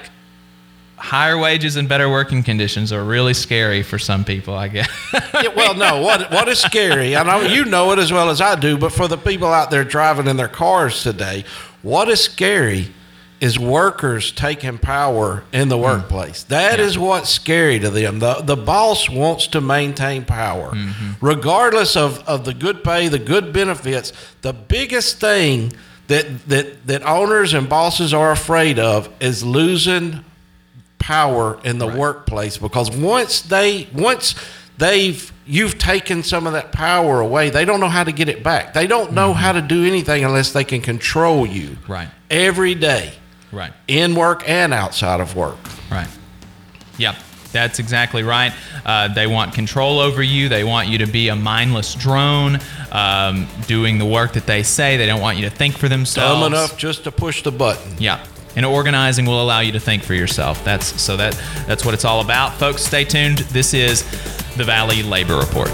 higher 1.02 1.36
wages 1.36 1.74
and 1.74 1.88
better 1.88 2.08
working 2.08 2.44
conditions 2.44 2.92
are 2.92 3.02
really 3.02 3.34
scary 3.34 3.82
for 3.82 3.98
some 3.98 4.24
people. 4.24 4.54
I 4.54 4.68
guess. 4.68 4.88
Yeah, 5.34 5.48
well, 5.56 5.74
no. 5.74 6.00
What 6.00 6.30
what 6.30 6.48
is 6.48 6.60
scary? 6.60 7.16
I 7.16 7.24
know 7.24 7.42
you 7.42 7.64
know 7.64 7.90
it 7.92 7.98
as 7.98 8.12
well 8.12 8.30
as 8.30 8.40
I 8.40 8.54
do, 8.54 8.78
but 8.78 8.92
for 8.92 9.08
the 9.08 9.18
people 9.18 9.48
out 9.48 9.70
there 9.70 9.82
driving 9.82 10.28
in 10.28 10.36
their 10.36 10.48
cars 10.48 11.02
today, 11.02 11.44
what 11.82 12.08
is 12.08 12.22
scary 12.22 12.94
is 13.40 13.58
workers 13.58 14.30
taking 14.30 14.78
power 14.78 15.42
in 15.52 15.68
the 15.68 15.76
hmm. 15.76 15.82
workplace. 15.82 16.44
That 16.44 16.78
is 16.78 16.96
what's 16.96 17.28
scary 17.28 17.80
to 17.80 17.90
them. 17.90 18.20
The 18.20 18.34
the 18.34 18.56
boss 18.56 19.10
wants 19.10 19.48
to 19.48 19.60
maintain 19.60 20.24
power, 20.24 20.70
mm-hmm. 20.70 21.24
regardless 21.24 21.96
of, 21.96 22.20
of 22.28 22.44
the 22.44 22.54
good 22.54 22.84
pay, 22.84 23.08
the 23.08 23.18
good 23.18 23.52
benefits. 23.52 24.12
The 24.42 24.52
biggest 24.52 25.18
thing 25.18 25.72
that 26.06 26.48
that 26.48 26.86
that 26.86 27.02
owners 27.02 27.52
and 27.52 27.68
bosses 27.68 28.14
are 28.14 28.30
afraid 28.30 28.78
of 28.78 29.08
is 29.20 29.42
losing 29.42 30.24
power 31.02 31.58
in 31.64 31.78
the 31.78 31.86
workplace 31.86 32.56
because 32.56 32.88
once 32.90 33.42
they 33.42 33.88
once 33.92 34.36
they've 34.78 35.32
you've 35.44 35.76
taken 35.76 36.22
some 36.22 36.46
of 36.46 36.52
that 36.52 36.70
power 36.70 37.18
away 37.20 37.50
they 37.50 37.64
don't 37.64 37.80
know 37.80 37.88
how 37.88 38.04
to 38.04 38.12
get 38.12 38.28
it 38.28 38.42
back 38.44 38.72
they 38.72 38.86
don't 38.86 39.12
know 39.12 39.34
how 39.34 39.50
to 39.50 39.60
do 39.60 39.84
anything 39.84 40.24
unless 40.24 40.52
they 40.52 40.62
can 40.64 40.80
control 40.80 41.44
you 41.44 41.76
Right. 41.88 42.08
every 42.30 42.76
day 42.76 43.12
right. 43.50 43.72
in 43.88 44.14
work 44.14 44.48
and 44.48 44.72
outside 44.72 45.18
of 45.20 45.34
work 45.34 45.58
Right. 45.90 46.08
Yep. 46.98 47.16
That's 47.52 47.78
exactly 47.80 48.22
right. 48.22 48.52
Uh, 48.86 49.08
they 49.12 49.26
want 49.26 49.52
control 49.52 49.98
over 49.98 50.22
you. 50.22 50.48
They 50.48 50.64
want 50.64 50.88
you 50.88 50.96
to 50.98 51.06
be 51.06 51.28
a 51.28 51.36
mindless 51.36 51.94
drone, 51.94 52.58
um, 52.92 53.46
doing 53.66 53.98
the 53.98 54.06
work 54.06 54.32
that 54.34 54.46
they 54.46 54.62
say. 54.62 54.96
They 54.96 55.04
don't 55.04 55.20
want 55.20 55.36
you 55.36 55.44
to 55.50 55.54
think 55.54 55.76
for 55.76 55.86
themselves. 55.86 56.40
dumb 56.40 56.50
enough 56.50 56.78
just 56.78 57.04
to 57.04 57.12
push 57.12 57.42
the 57.42 57.52
button 57.52 57.96
Yeah. 57.98 58.24
And 58.54 58.66
organizing 58.66 59.24
will 59.24 59.42
allow 59.42 59.60
you 59.60 59.72
to 59.72 59.80
think 59.80 60.02
for 60.02 60.14
yourself. 60.14 60.62
That's 60.64 61.00
so 61.00 61.16
that 61.16 61.34
that's 61.66 61.84
what 61.84 61.94
it's 61.94 62.04
all 62.04 62.20
about. 62.20 62.54
Folks, 62.54 62.82
stay 62.82 63.04
tuned. 63.04 63.38
This 63.38 63.72
is 63.72 64.02
the 64.56 64.64
Valley 64.64 65.02
Labor 65.02 65.38
Report. 65.38 65.70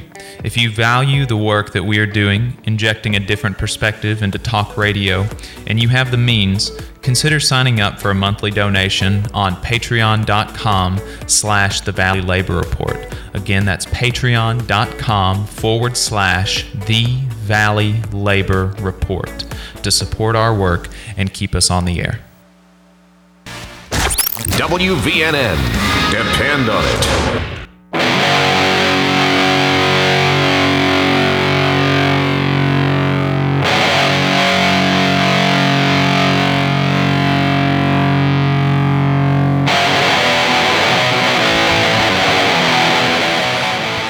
If 0.43 0.57
you 0.57 0.69
value 0.69 1.25
the 1.25 1.37
work 1.37 1.71
that 1.71 1.85
we 1.85 1.99
are 1.99 2.05
doing, 2.05 2.57
injecting 2.65 3.15
a 3.15 3.19
different 3.21 3.57
perspective 3.57 4.21
into 4.21 4.39
talk 4.39 4.75
radio, 4.75 5.25
and 5.67 5.81
you 5.81 5.87
have 5.87 6.11
the 6.11 6.17
means, 6.17 6.77
consider 7.01 7.39
signing 7.39 7.79
up 7.79 7.97
for 7.97 8.11
a 8.11 8.13
monthly 8.13 8.51
donation 8.51 9.25
on 9.33 9.55
patreon.com 9.55 10.99
slash 11.27 11.79
the 11.79 11.93
Valley 11.93 12.19
Labor 12.19 12.57
Report. 12.57 13.07
Again, 13.33 13.63
that's 13.63 13.85
patreon.com 13.85 15.45
forward 15.47 15.95
slash 15.95 16.69
the 16.73 17.05
Valley 17.37 18.01
Labor 18.11 18.75
Report 18.81 19.45
to 19.81 19.91
support 19.91 20.35
our 20.35 20.53
work 20.53 20.89
and 21.15 21.33
keep 21.33 21.55
us 21.55 21.71
on 21.71 21.85
the 21.85 22.01
air. 22.01 22.19
WVNN. 24.47 25.57
Depend 26.11 26.69
on 26.69 26.83
it. 26.83 27.49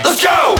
Let's 0.03 0.23
go! 0.23 0.55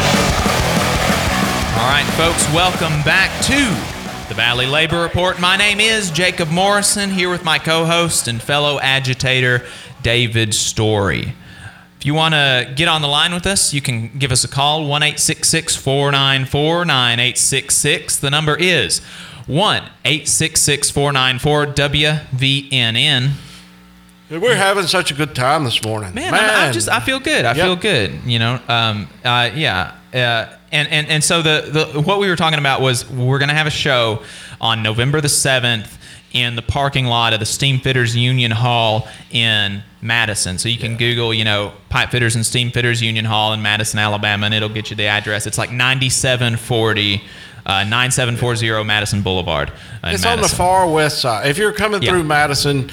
All 1.77 1.87
right, 1.87 2.05
folks, 2.17 2.51
welcome 2.53 3.01
back 3.03 3.29
to 3.43 3.55
the 3.55 3.98
Valley 4.39 4.67
Labor 4.67 5.01
Report. 5.01 5.37
My 5.41 5.57
name 5.57 5.81
is 5.81 6.11
Jacob 6.11 6.49
Morrison, 6.49 7.09
here 7.09 7.29
with 7.29 7.43
my 7.43 7.59
co 7.59 7.83
host 7.83 8.29
and 8.29 8.41
fellow 8.41 8.79
agitator, 8.79 9.65
David 10.01 10.53
Story. 10.53 11.33
If 11.97 12.05
you 12.05 12.13
want 12.13 12.35
to 12.35 12.71
get 12.73 12.87
on 12.87 13.01
the 13.01 13.09
line 13.09 13.33
with 13.33 13.45
us, 13.45 13.73
you 13.73 13.81
can 13.81 14.17
give 14.17 14.31
us 14.31 14.45
a 14.45 14.47
call 14.47 14.85
1 14.87 15.01
494 15.17 16.85
9866. 16.85 18.15
The 18.15 18.29
number 18.29 18.55
is 18.55 18.99
1 19.47 19.83
494 20.05 21.65
WVNN. 21.65 23.31
We're 24.29 24.55
having 24.55 24.87
such 24.87 25.11
a 25.11 25.15
good 25.15 25.35
time 25.35 25.65
this 25.65 25.83
morning. 25.83 26.13
Man, 26.13 26.33
I, 26.33 26.69
I 26.69 26.71
just 26.71 26.87
I 26.87 27.01
feel 27.01 27.19
good. 27.19 27.43
I 27.43 27.55
Yep. 27.55 27.65
feel 27.65 27.75
good. 27.75 28.11
You 28.25 28.39
know, 28.39 28.61
um, 28.69 29.09
uh, 29.25 29.49
yeah. 29.53 29.95
Uh, 30.13 30.45
and, 30.71 30.87
and 30.89 31.07
and 31.07 31.23
so 31.23 31.41
the, 31.41 31.87
the 31.93 32.01
what 32.01 32.19
we 32.19 32.27
were 32.29 32.35
talking 32.35 32.59
about 32.59 32.81
was 32.81 33.09
we're 33.09 33.39
gonna 33.39 33.53
have 33.53 33.67
a 33.67 33.71
show 33.71 34.23
on 34.61 34.83
November 34.83 35.21
the 35.21 35.29
seventh 35.29 35.97
in 36.31 36.55
the 36.55 36.61
parking 36.61 37.05
lot 37.05 37.33
of 37.33 37.39
the 37.39 37.45
Steam 37.45 37.79
Fitters 37.79 38.15
Union 38.15 38.51
Hall 38.51 39.07
in 39.31 39.81
Madison. 40.01 40.59
So 40.59 40.69
you 40.69 40.77
can 40.77 40.95
Google, 40.95 41.33
you 41.33 41.43
know, 41.43 41.73
Pipe 41.89 42.11
Fitters 42.11 42.35
and 42.35 42.45
Steam 42.45 42.69
Fitters 42.69 43.01
Union 43.01 43.25
Hall 43.25 43.51
in 43.53 43.63
Madison, 43.63 43.97
Alabama, 43.99 44.45
and 44.45 44.53
it'll 44.53 44.69
get 44.69 44.91
you 44.91 44.95
the 44.95 45.05
address. 45.07 45.47
It's 45.47 45.57
like 45.57 45.71
9740. 45.71 47.23
Uh, 47.65 47.83
9740 47.83 48.83
Madison 48.83 49.21
Boulevard. 49.21 49.71
It's 50.03 50.25
on 50.25 50.41
the 50.41 50.47
far 50.47 50.89
west 50.89 51.19
side. 51.19 51.47
If 51.47 51.57
you're 51.59 51.73
coming 51.73 52.01
Yeah. 52.01 52.11
through 52.11 52.23
Madison, 52.23 52.89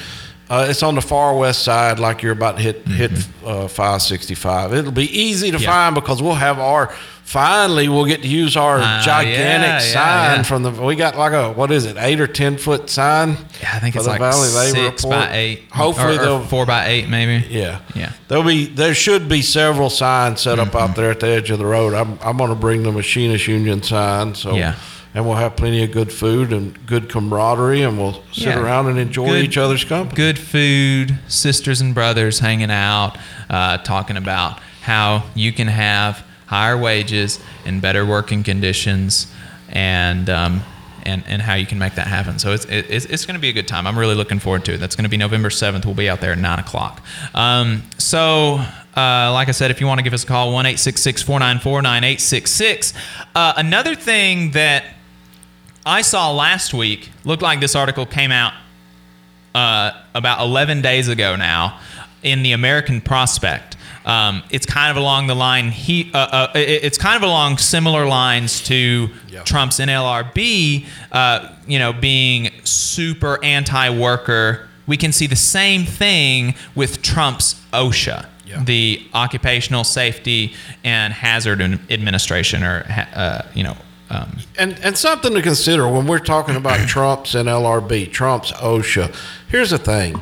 uh, 0.49 0.66
it's 0.68 0.82
on 0.82 0.94
the 0.94 1.01
far 1.03 1.36
west 1.36 1.62
side, 1.64 1.99
like 1.99 2.22
you're 2.22 2.32
about 2.32 2.57
to 2.57 2.62
hit 2.62 2.86
hit 2.86 3.11
uh, 3.44 3.66
565. 3.68 4.72
It'll 4.74 4.92
be 4.92 5.05
easy 5.18 5.51
to 5.51 5.57
Mm-hmm. 5.57 5.64
Yeah. 5.64 5.70
find 5.70 5.94
because 5.94 6.22
we'll 6.22 6.34
have 6.34 6.59
our. 6.59 6.92
Finally, 7.24 7.88
we'll 7.88 8.05
get 8.05 8.22
to 8.22 8.28
use 8.28 8.57
our 8.57 8.78
Uh, 8.78 9.03
gigantic 9.03 9.66
yeah, 9.68 9.78
sign 9.80 10.36
yeah. 10.38 10.42
from 10.44 10.62
the. 10.62 10.70
We 10.70 10.94
got 10.94 11.16
like 11.18 11.32
a 11.32 11.53
what 11.53 11.72
is 11.72 11.84
it, 11.84 11.97
eight 11.99 12.20
or 12.20 12.28
ten 12.28 12.57
foot 12.57 12.88
sign? 12.88 13.30
Yeah, 13.61 13.70
I 13.74 13.80
think 13.80 13.94
for 13.94 13.99
it's 13.99 14.05
the 14.07 14.11
like 14.12 14.20
Valley 14.20 14.49
Labor 14.51 14.76
six 14.90 15.03
Report. 15.03 15.20
by 15.28 15.36
eight. 15.36 15.64
Hopefully, 15.72 16.18
or, 16.18 16.28
or 16.28 16.40
four 16.44 16.66
by 16.66 16.86
eight, 16.86 17.09
maybe. 17.09 17.44
Yeah, 17.53 17.80
Yeah. 17.97 18.12
There'll 18.28 18.44
be 18.44 18.66
there 18.66 18.94
should 18.94 19.28
be 19.28 19.42
several 19.42 19.90
signs 19.90 20.40
set 20.42 20.61
up 20.61 20.68
Mm-hmm. 20.68 20.76
out 20.76 20.94
there 20.94 21.11
at 21.11 21.18
the 21.18 21.26
edge 21.26 21.51
of 21.51 21.59
the 21.59 21.66
road. 21.66 21.94
I'm 21.94 22.16
I'm 22.22 22.36
going 22.36 22.51
to 22.51 22.55
bring 22.57 22.84
the 22.84 22.92
Machinist 22.92 23.49
Union 23.49 23.82
sign. 23.82 24.36
So 24.36 24.55
Yeah. 24.55 24.76
And 25.16 25.24
we'll 25.26 25.34
have 25.36 25.56
plenty 25.56 25.82
of 25.82 25.90
good 25.92 26.12
food 26.12 26.52
and 26.52 26.78
good 26.86 27.08
camaraderie, 27.08 27.80
and 27.82 27.96
we'll 27.98 28.22
sit 28.32 28.48
Yeah. 28.48 28.58
around 28.60 28.88
and 28.88 28.98
enjoy 28.98 29.28
Good- 29.28 29.44
each 29.46 29.56
other's 29.56 29.82
company. 29.82 30.14
Good 30.14 30.38
food, 30.38 31.18
sisters 31.26 31.80
and 31.80 31.94
brothers 31.94 32.40
hanging 32.40 32.70
out, 32.70 33.16
uh, 33.48 33.78
talking 33.78 34.18
about 34.18 34.58
how 34.82 35.24
you 35.34 35.52
can 35.52 35.68
have 35.68 36.22
higher 36.48 36.76
wages 36.76 37.40
and 37.64 37.80
better 37.80 38.04
working 38.04 38.42
conditions, 38.44 39.26
and 39.70 40.28
um, 40.28 40.62
and 41.04 41.22
and 41.26 41.40
how 41.40 41.54
you 41.54 41.64
can 41.64 41.78
make 41.78 41.94
that 41.94 42.08
happen. 42.08 42.38
So 42.38 42.52
it's 42.52 42.66
it's, 42.66 43.06
it's 43.06 43.24
going 43.24 43.36
to 43.36 43.40
be 43.40 43.48
a 43.48 43.52
good 43.54 43.66
time. 43.66 43.86
I'm 43.86 43.98
really 43.98 44.14
looking 44.14 44.38
forward 44.38 44.66
to 44.66 44.74
it. 44.74 44.78
That's 44.80 44.96
going 44.96 45.04
to 45.04 45.08
be 45.10 45.16
November 45.16 45.48
7th. 45.48 45.86
We'll 45.86 45.94
be 45.94 46.10
out 46.10 46.20
there 46.20 46.32
at 46.32 46.38
nine 46.38 46.58
o'clock. 46.58 47.00
Um, 47.34 47.84
so. 47.96 48.60
Uh, 48.96 49.30
like 49.30 49.46
I 49.48 49.52
said, 49.52 49.70
if 49.70 49.78
you 49.78 49.86
want 49.86 49.98
to 49.98 50.02
give 50.02 50.14
us 50.14 50.24
a 50.24 50.26
call, 50.26 50.54
1 50.54 50.64
494 50.64 51.82
9866. 51.82 52.94
Uh, 53.34 53.52
Another 53.58 53.94
thing 53.94 54.52
that 54.52 54.84
I 55.87 56.03
saw 56.03 56.32
last 56.32 56.74
week 56.74 57.11
looked 57.24 57.43
like 57.43 57.61
this 57.61 57.74
article 57.76 58.05
came 58.07 58.32
out 58.32 58.53
uh, 59.55 59.93
about 60.14 60.41
11 60.41 60.82
days 60.82 61.09
ago 61.09 61.37
now 61.37 61.78
in 62.22 62.43
the 62.43 62.53
American 62.53 63.01
Prospect. 63.01 63.76
Um, 64.05 64.43
it's 64.51 64.66
kind 64.66 64.91
of 64.91 64.97
along 64.97 65.26
the 65.28 65.34
line. 65.34 65.70
He, 65.70 66.11
uh, 66.12 66.18
uh, 66.18 66.53
it- 66.55 66.84
it's 66.84 66.99
kind 66.99 67.16
of 67.16 67.22
along 67.22 67.59
similar 67.59 68.07
lines 68.07 68.62
to 68.64 69.11
Trump's 69.45 69.78
NLRB. 69.78 70.87
Uh, 71.11 71.49
you 71.66 71.78
know, 71.78 71.93
being 71.93 72.51
super 72.64 73.43
anti-worker. 73.45 74.68
We 74.87 74.97
can 74.97 75.12
see 75.12 75.26
the 75.26 75.34
same 75.37 75.84
thing 75.84 76.55
with 76.76 77.03
Trump's 77.03 77.61
OSHA, 77.72 78.26
the 78.64 79.05
Occupational 79.14 79.82
Safety 79.82 80.55
and 80.84 81.12
Hazard 81.12 81.61
Administration, 81.91 82.62
or 82.62 82.84
uh, 83.14 83.43
you 83.55 83.62
know. 83.64 83.76
Um, 84.09 84.38
And 84.57 84.78
and 84.82 84.96
something 84.96 85.34
to 85.34 85.42
consider 85.42 85.88
when 85.88 86.07
we're 86.07 86.18
talking 86.20 86.57
about 86.57 86.88
Trump's 86.88 87.34
NLRB, 87.34 88.12
Trump's 88.12 88.52
OSHA. 88.52 89.14
Here's 89.48 89.70
the 89.70 89.78
thing: 89.78 90.20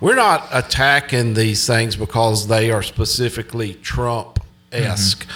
we're 0.00 0.14
not 0.14 0.48
attacking 0.52 1.34
these 1.34 1.66
things 1.66 1.96
because 1.96 2.48
they 2.48 2.70
are 2.70 2.82
specifically 2.82 3.74
Trump 3.74 4.40
esque. 4.72 5.26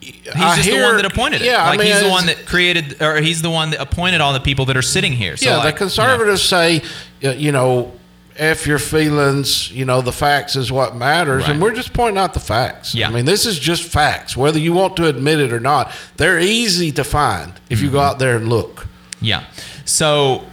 He's 0.00 0.22
just 0.24 0.64
the 0.68 0.82
one 0.82 0.96
that 0.96 1.04
appointed 1.04 1.42
it. 1.42 1.46
Yeah, 1.46 1.64
like 1.68 1.78
I 1.80 1.82
mean, 1.82 1.92
he's 1.92 2.02
the 2.02 2.08
one 2.10 2.26
that 2.26 2.44
created, 2.46 3.00
or 3.00 3.20
he's 3.20 3.40
the 3.40 3.50
one 3.50 3.70
that 3.70 3.80
appointed 3.80 4.20
all 4.20 4.32
the 4.32 4.40
people 4.40 4.64
that 4.66 4.76
are 4.76 4.82
sitting 4.82 5.12
here. 5.12 5.36
So 5.36 5.50
yeah, 5.50 5.56
like, 5.58 5.74
the 5.74 5.78
conservatives 5.78 6.42
say, 6.42 6.82
uh, 7.24 7.30
you 7.30 7.52
know, 7.52 7.92
f 8.36 8.66
your 8.66 8.78
feelings. 8.78 9.70
You 9.72 9.84
know, 9.84 10.00
the 10.00 10.12
facts 10.12 10.56
is 10.56 10.70
what 10.72 10.96
matters, 10.96 11.48
and 11.48 11.60
we're 11.60 11.74
just 11.74 11.92
pointing 11.92 12.18
out 12.18 12.34
the 12.34 12.40
facts. 12.40 12.94
Yeah. 12.94 13.08
I 13.08 13.12
mean, 13.12 13.24
this 13.24 13.46
is 13.46 13.58
just 13.58 13.82
facts, 13.84 14.36
whether 14.36 14.58
you 14.58 14.72
want 14.72 14.96
to 14.96 15.06
admit 15.06 15.40
it 15.40 15.52
or 15.52 15.60
not. 15.60 15.92
They're 16.16 16.40
easy 16.40 16.92
to 16.92 17.04
find 17.04 17.52
if 17.70 17.80
you 17.80 17.90
go 17.90 17.98
Mm-hmm. 17.98 18.06
out 18.10 18.18
there 18.18 18.36
and 18.36 18.48
look. 18.48 18.86
Yeah. 19.20 19.44
So 19.84 20.44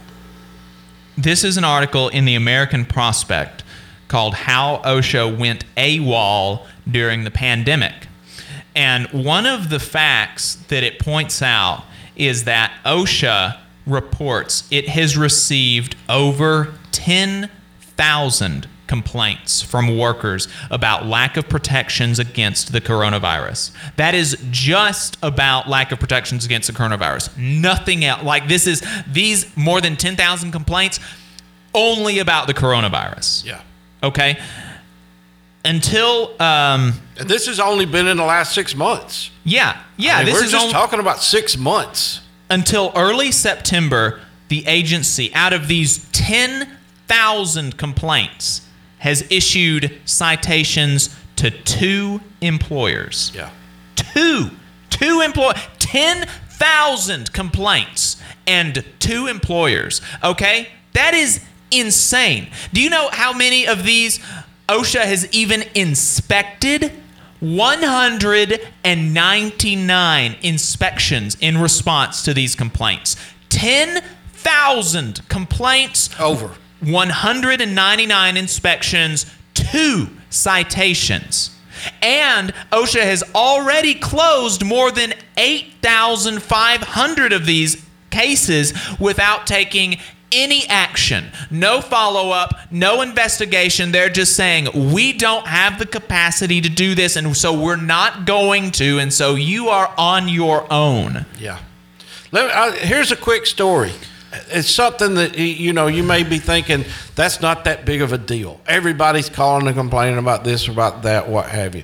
this 1.16 1.44
is 1.44 1.56
an 1.56 1.64
article 1.64 2.08
in 2.08 2.24
the 2.24 2.34
American 2.34 2.84
Prospect 2.84 3.64
called 4.08 4.34
How 4.34 4.80
OSHA 4.84 5.38
Went 5.38 5.64
AWOL 5.76 6.66
During 6.90 7.24
the 7.24 7.30
Pandemic. 7.30 8.08
And 8.74 9.06
one 9.08 9.46
of 9.46 9.68
the 9.70 9.80
facts 9.80 10.56
that 10.68 10.82
it 10.82 10.98
points 10.98 11.42
out 11.42 11.84
is 12.16 12.44
that 12.44 12.72
OSHA 12.84 13.58
reports 13.86 14.68
it 14.70 14.88
has 14.88 15.16
received 15.16 15.96
over 16.08 16.74
10,000 18.00 18.66
complaints 18.86 19.60
from 19.60 19.98
workers 19.98 20.48
about 20.70 21.04
lack 21.06 21.36
of 21.36 21.46
protections 21.50 22.18
against 22.18 22.72
the 22.72 22.80
coronavirus. 22.80 23.72
That 23.96 24.14
is 24.14 24.38
just 24.50 25.18
about 25.22 25.68
lack 25.68 25.92
of 25.92 26.00
protections 26.00 26.46
against 26.46 26.66
the 26.66 26.72
coronavirus. 26.72 27.36
Nothing 27.36 28.04
else. 28.06 28.22
Like 28.24 28.48
this 28.48 28.66
is 28.66 28.82
these 29.06 29.54
more 29.54 29.82
than 29.82 29.96
10,000 29.96 30.50
complaints 30.50 30.98
only 31.74 32.18
about 32.20 32.46
the 32.46 32.54
coronavirus. 32.54 33.44
Yeah. 33.44 33.60
Okay? 34.02 34.38
Until 35.62 36.40
um 36.42 36.94
this 37.16 37.46
has 37.48 37.60
only 37.60 37.84
been 37.84 38.06
in 38.06 38.16
the 38.16 38.24
last 38.24 38.54
six 38.54 38.74
months. 38.74 39.30
yeah, 39.44 39.78
yeah, 39.98 40.14
I 40.14 40.16
mean, 40.24 40.26
this 40.26 40.34
we're 40.36 40.44
is 40.46 40.52
just 40.52 40.62
only, 40.62 40.72
talking 40.72 41.00
about 41.00 41.22
six 41.22 41.58
months. 41.58 42.22
until 42.48 42.92
early 42.96 43.30
September, 43.30 44.20
the 44.48 44.66
agency, 44.66 45.30
out 45.34 45.52
of 45.52 45.68
these 45.68 45.98
10,000 47.10 47.76
complaints, 47.76 48.62
has 48.98 49.24
issued 49.30 49.98
citations 50.04 51.16
to 51.34 51.50
two 51.50 52.20
employers. 52.40 53.32
Yeah. 53.34 53.50
Two, 53.96 54.50
two 54.90 55.20
employ, 55.20 55.52
ten 55.80 56.28
thousand 56.50 57.32
complaints 57.32 58.22
and 58.46 58.84
two 59.00 59.26
employers. 59.26 60.00
Okay, 60.22 60.68
that 60.92 61.14
is 61.14 61.44
insane. 61.72 62.48
Do 62.72 62.80
you 62.80 62.90
know 62.90 63.08
how 63.10 63.32
many 63.32 63.66
of 63.66 63.82
these 63.84 64.20
OSHA 64.68 65.02
has 65.02 65.28
even 65.32 65.64
inspected? 65.74 66.92
199 67.40 70.36
inspections 70.42 71.36
in 71.40 71.56
response 71.56 72.22
to 72.22 72.34
these 72.34 72.54
complaints. 72.54 73.16
10,000 73.48 75.26
complaints. 75.30 76.10
Over. 76.20 76.50
199 76.80 78.36
inspections, 78.36 79.26
two 79.54 80.08
citations. 80.30 81.56
And 82.02 82.52
OSHA 82.72 83.02
has 83.02 83.22
already 83.34 83.94
closed 83.94 84.64
more 84.64 84.90
than 84.90 85.14
8,500 85.36 87.32
of 87.32 87.46
these 87.46 87.84
cases 88.10 88.74
without 88.98 89.46
taking 89.46 89.98
any 90.32 90.66
action, 90.68 91.30
no 91.50 91.80
follow 91.80 92.30
up, 92.30 92.54
no 92.70 93.02
investigation. 93.02 93.92
They're 93.92 94.08
just 94.08 94.36
saying, 94.36 94.92
we 94.92 95.12
don't 95.12 95.46
have 95.46 95.78
the 95.78 95.86
capacity 95.86 96.60
to 96.60 96.68
do 96.68 96.94
this, 96.94 97.16
and 97.16 97.36
so 97.36 97.58
we're 97.58 97.76
not 97.76 98.26
going 98.26 98.70
to, 98.72 98.98
and 98.98 99.12
so 99.12 99.34
you 99.34 99.68
are 99.70 99.92
on 99.98 100.28
your 100.28 100.72
own. 100.72 101.26
Yeah. 101.38 101.58
Me, 102.32 102.40
uh, 102.40 102.72
here's 102.72 103.10
a 103.10 103.16
quick 103.16 103.44
story. 103.46 103.92
It's 104.50 104.70
something 104.70 105.14
that 105.14 105.36
you 105.36 105.72
know 105.72 105.88
you 105.88 106.02
may 106.02 106.22
be 106.22 106.38
thinking 106.38 106.84
that's 107.16 107.40
not 107.40 107.64
that 107.64 107.84
big 107.84 108.00
of 108.00 108.12
a 108.12 108.18
deal. 108.18 108.60
Everybody's 108.66 109.28
calling 109.28 109.66
and 109.66 109.76
complaining 109.76 110.18
about 110.18 110.44
this 110.44 110.68
or 110.68 110.72
about 110.72 111.02
that, 111.02 111.28
what 111.28 111.46
have 111.46 111.74
you. 111.74 111.82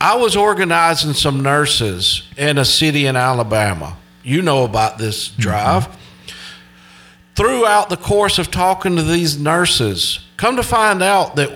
I 0.00 0.16
was 0.16 0.36
organizing 0.36 1.12
some 1.12 1.42
nurses 1.42 2.22
in 2.36 2.58
a 2.58 2.64
city 2.64 3.06
in 3.06 3.16
Alabama. 3.16 3.96
You 4.22 4.42
know 4.42 4.64
about 4.64 4.98
this 4.98 5.28
mm-hmm. 5.28 5.42
drive. 5.42 5.88
Throughout 7.36 7.88
the 7.88 7.96
course 7.96 8.38
of 8.38 8.50
talking 8.50 8.96
to 8.96 9.02
these 9.02 9.38
nurses, 9.38 10.20
come 10.36 10.56
to 10.56 10.62
find 10.64 11.02
out 11.02 11.36
that 11.36 11.52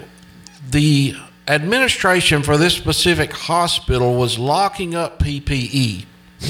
the 0.71 1.17
administration 1.49 2.45
for 2.45 2.57
this 2.57 2.75
specific 2.75 3.33
hospital 3.33 4.15
was 4.15 4.39
locking 4.39 4.95
up 4.95 5.19
PPE 5.19 6.05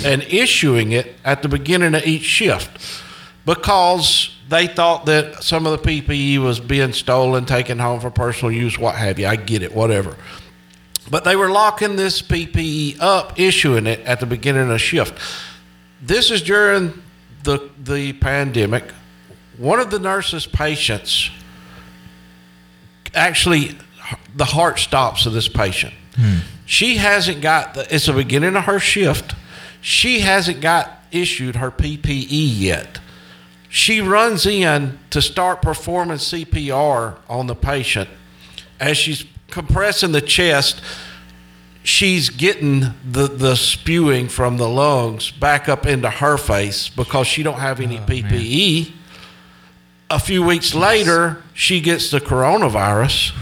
and 0.05 0.23
issuing 0.25 0.93
it 0.93 1.15
at 1.25 1.43
the 1.43 1.49
beginning 1.49 1.95
of 1.95 2.07
each 2.07 2.23
shift 2.23 3.03
because 3.45 4.31
they 4.49 4.67
thought 4.67 5.07
that 5.07 5.43
some 5.43 5.67
of 5.67 5.83
the 5.83 6.03
PPE 6.03 6.39
was 6.39 6.61
being 6.61 6.93
stolen, 6.93 7.45
taken 7.45 7.79
home 7.79 8.01
for 8.01 8.11
personal 8.11 8.53
use, 8.53 8.79
what 8.79 8.95
have 8.95 9.19
you. 9.19 9.27
I 9.27 9.37
get 9.37 9.63
it, 9.63 9.75
whatever. 9.75 10.17
But 11.11 11.25
they 11.25 11.37
were 11.37 11.51
locking 11.51 11.97
this 11.97 12.23
PPE 12.23 12.99
up, 13.01 13.39
issuing 13.39 13.87
it 13.87 14.01
at 14.01 14.21
the 14.21 14.27
beginning 14.27 14.71
of 14.71 14.81
shift. 14.81 15.19
This 16.01 16.31
is 16.31 16.43
during 16.43 17.03
the 17.43 17.71
the 17.83 18.13
pandemic. 18.15 18.85
One 19.59 19.81
of 19.81 19.91
the 19.91 19.99
nurse's 19.99 20.47
patients 20.47 21.31
actually 23.15 23.77
the 24.35 24.45
heart 24.45 24.79
stops 24.79 25.27
of 25.27 25.33
this 25.33 25.49
patient. 25.49 25.95
Hmm. 26.15 26.39
She 26.67 26.97
hasn't 26.97 27.41
got 27.41 27.75
the 27.75 27.95
it's 27.95 28.07
the 28.07 28.13
beginning 28.13 28.57
of 28.57 28.65
her 28.65 28.79
shift. 28.79 29.35
She 29.81 30.21
hasn't 30.21 30.61
got 30.61 30.91
issued 31.11 31.57
her 31.57 31.71
PPE 31.71 32.27
yet. 32.31 32.99
She 33.75 34.03
runs 34.03 34.45
in 34.45 34.99
to 35.09 35.23
start 35.23 35.63
performing 35.63 36.19
CPR 36.19 37.17
on 37.27 37.47
the 37.47 37.55
patient. 37.55 38.11
As 38.79 38.99
she's 38.99 39.25
compressing 39.49 40.13
the 40.13 40.21
chest, 40.21 40.83
she's 41.83 42.29
getting 42.29 42.93
the, 43.03 43.29
the 43.29 43.57
spewing 43.57 44.29
from 44.29 44.59
the 44.59 44.69
lungs 44.69 45.31
back 45.31 45.71
up 45.71 45.87
into 45.87 46.11
her 46.11 46.37
face 46.37 46.91
because 46.91 47.27
she 47.27 47.43
don't 47.43 47.61
have 47.61 47.81
any 47.81 47.97
oh, 47.97 48.03
PPE. 48.03 48.93
A 50.11 50.19
few 50.19 50.43
weeks 50.43 50.75
later, 50.75 51.43
she 51.55 51.81
gets 51.81 52.11
the 52.11 52.21
coronavirus. 52.21 53.33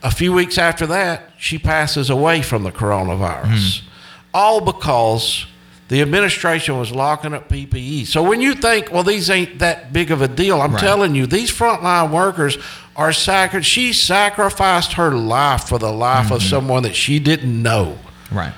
A 0.00 0.12
few 0.12 0.32
weeks 0.32 0.58
after 0.58 0.86
that, 0.86 1.32
she 1.38 1.58
passes 1.58 2.08
away 2.08 2.40
from 2.40 2.62
the 2.62 2.70
coronavirus. 2.70 3.80
Hmm. 3.80 3.88
All 4.32 4.60
because 4.60 5.44
the 5.88 6.02
administration 6.02 6.78
was 6.78 6.90
locking 6.90 7.32
up 7.32 7.48
PPE. 7.48 8.06
So 8.06 8.22
when 8.22 8.40
you 8.40 8.54
think, 8.54 8.90
well, 8.90 9.04
these 9.04 9.30
ain't 9.30 9.60
that 9.60 9.92
big 9.92 10.10
of 10.10 10.20
a 10.20 10.28
deal, 10.28 10.60
I'm 10.60 10.72
Right. 10.72 10.80
telling 10.80 11.14
you, 11.14 11.26
these 11.26 11.50
frontline 11.50 12.10
workers 12.10 12.58
are 12.96 13.12
sacred. 13.12 13.64
She 13.64 13.92
sacrificed 13.92 14.94
her 14.94 15.12
life 15.12 15.68
for 15.68 15.78
the 15.78 15.92
life 15.92 16.30
of 16.30 16.40
mm-hmm. 16.40 16.48
someone 16.48 16.82
that 16.82 16.96
she 16.96 17.18
didn't 17.18 17.62
know. 17.62 17.98
Right. 18.32 18.52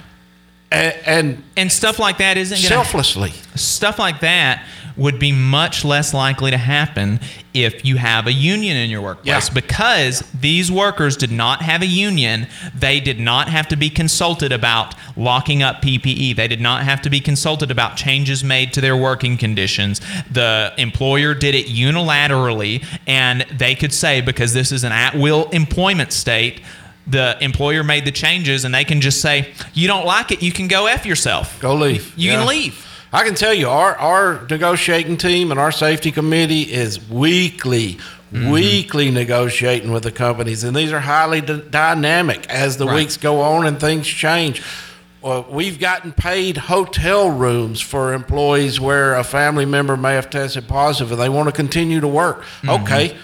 And, 0.70 0.95
and 1.07 1.43
And 1.57 1.72
stuff 1.72 1.99
like 1.99 2.18
that 2.18 2.37
isn't 2.37 2.57
going 2.57 2.62
to 2.62 2.68
selflessly. 2.68 3.33
stuff 3.55 3.99
like 3.99 4.20
that 4.20 4.64
would 4.97 5.18
be 5.18 5.33
much 5.33 5.85
less 5.85 6.12
likely 6.12 6.51
to 6.51 6.57
happen 6.59 7.20
if 7.64 7.84
you 7.84 7.96
have 7.96 8.26
a 8.26 8.32
union 8.32 8.76
in 8.76 8.90
your 8.90 9.00
workplace 9.00 9.48
Yeah. 9.48 9.54
because 9.54 10.22
these 10.38 10.70
workers 10.70 11.16
did 11.16 11.30
not 11.32 11.62
have 11.62 11.82
a 11.82 11.86
union 11.86 12.46
they 12.74 13.00
did 13.00 13.18
not 13.18 13.48
have 13.48 13.68
to 13.68 13.76
be 13.76 13.90
consulted 13.90 14.52
about 14.52 14.94
locking 15.16 15.62
up 15.62 15.82
PPE 15.82 16.36
they 16.36 16.48
did 16.48 16.61
not 16.61 16.82
have 16.84 17.00
to 17.02 17.11
be 17.11 17.20
consulted 17.20 17.70
about 17.70 17.96
changes 17.96 18.42
made 18.44 18.72
to 18.74 18.80
their 18.80 18.96
working 18.96 19.36
conditions 19.36 20.00
the 20.30 20.72
employer 20.78 21.34
did 21.34 21.54
it 21.54 21.66
unilaterally 21.66 22.84
and 23.06 23.42
they 23.52 23.74
could 23.74 23.92
say 23.92 24.20
because 24.20 24.52
this 24.52 24.72
is 24.72 24.84
an 24.84 24.92
at-will 24.92 25.48
employment 25.50 26.12
state 26.12 26.61
the 27.06 27.36
employer 27.42 27.82
made 27.82 28.04
the 28.04 28.12
changes 28.12 28.64
and 28.64 28.74
they 28.74 28.84
can 28.84 29.00
just 29.00 29.20
say 29.22 29.52
you 29.72 29.86
don't 29.88 30.04
like 30.04 30.30
it 30.30 30.42
you 30.42 30.52
can 30.52 30.68
go 30.68 30.86
f 30.86 31.06
yourself 31.06 31.59
Go 31.61 31.74
leave. 31.74 32.12
you 32.16 32.30
Yeah. 32.30 32.38
can 32.38 32.46
leave 32.46 32.84
I 33.12 33.24
can 33.24 33.34
tell 33.34 33.54
you, 33.54 33.68
our, 33.68 33.96
our 33.96 34.46
negotiating 34.50 35.16
team 35.16 35.50
and 35.50 35.59
our 35.59 35.72
safety 35.72 36.11
committee 36.12 36.62
is 36.72 37.00
weekly, 37.11 37.98
Mm-hmm. 38.30 38.50
weekly 38.50 39.11
negotiating 39.11 39.90
with 39.90 40.02
the 40.02 40.12
companies, 40.12 40.62
and 40.62 40.76
these 40.76 40.92
are 40.92 41.00
highly 41.00 41.40
d- 41.40 41.62
dynamic 41.70 42.46
as 42.50 42.76
the 42.76 42.84
Right. 42.84 42.96
weeks 42.96 43.16
go 43.16 43.40
on 43.40 43.66
and 43.66 43.80
things 43.80 44.06
change. 44.06 44.62
Well, 45.22 45.46
we've 45.48 45.80
gotten 45.80 46.12
paid 46.12 46.59
hotel 46.59 47.30
rooms 47.30 47.80
for 47.80 48.12
employees 48.12 48.78
where 48.78 49.14
a 49.14 49.24
family 49.24 49.64
member 49.64 49.96
may 49.96 50.14
have 50.14 50.28
tested 50.28 50.68
positive 50.68 51.11
and 51.12 51.18
they 51.18 51.30
want 51.30 51.48
to 51.48 51.52
continue 51.52 52.00
to 52.00 52.06
work. 52.09 52.44
Okay, 52.68 53.16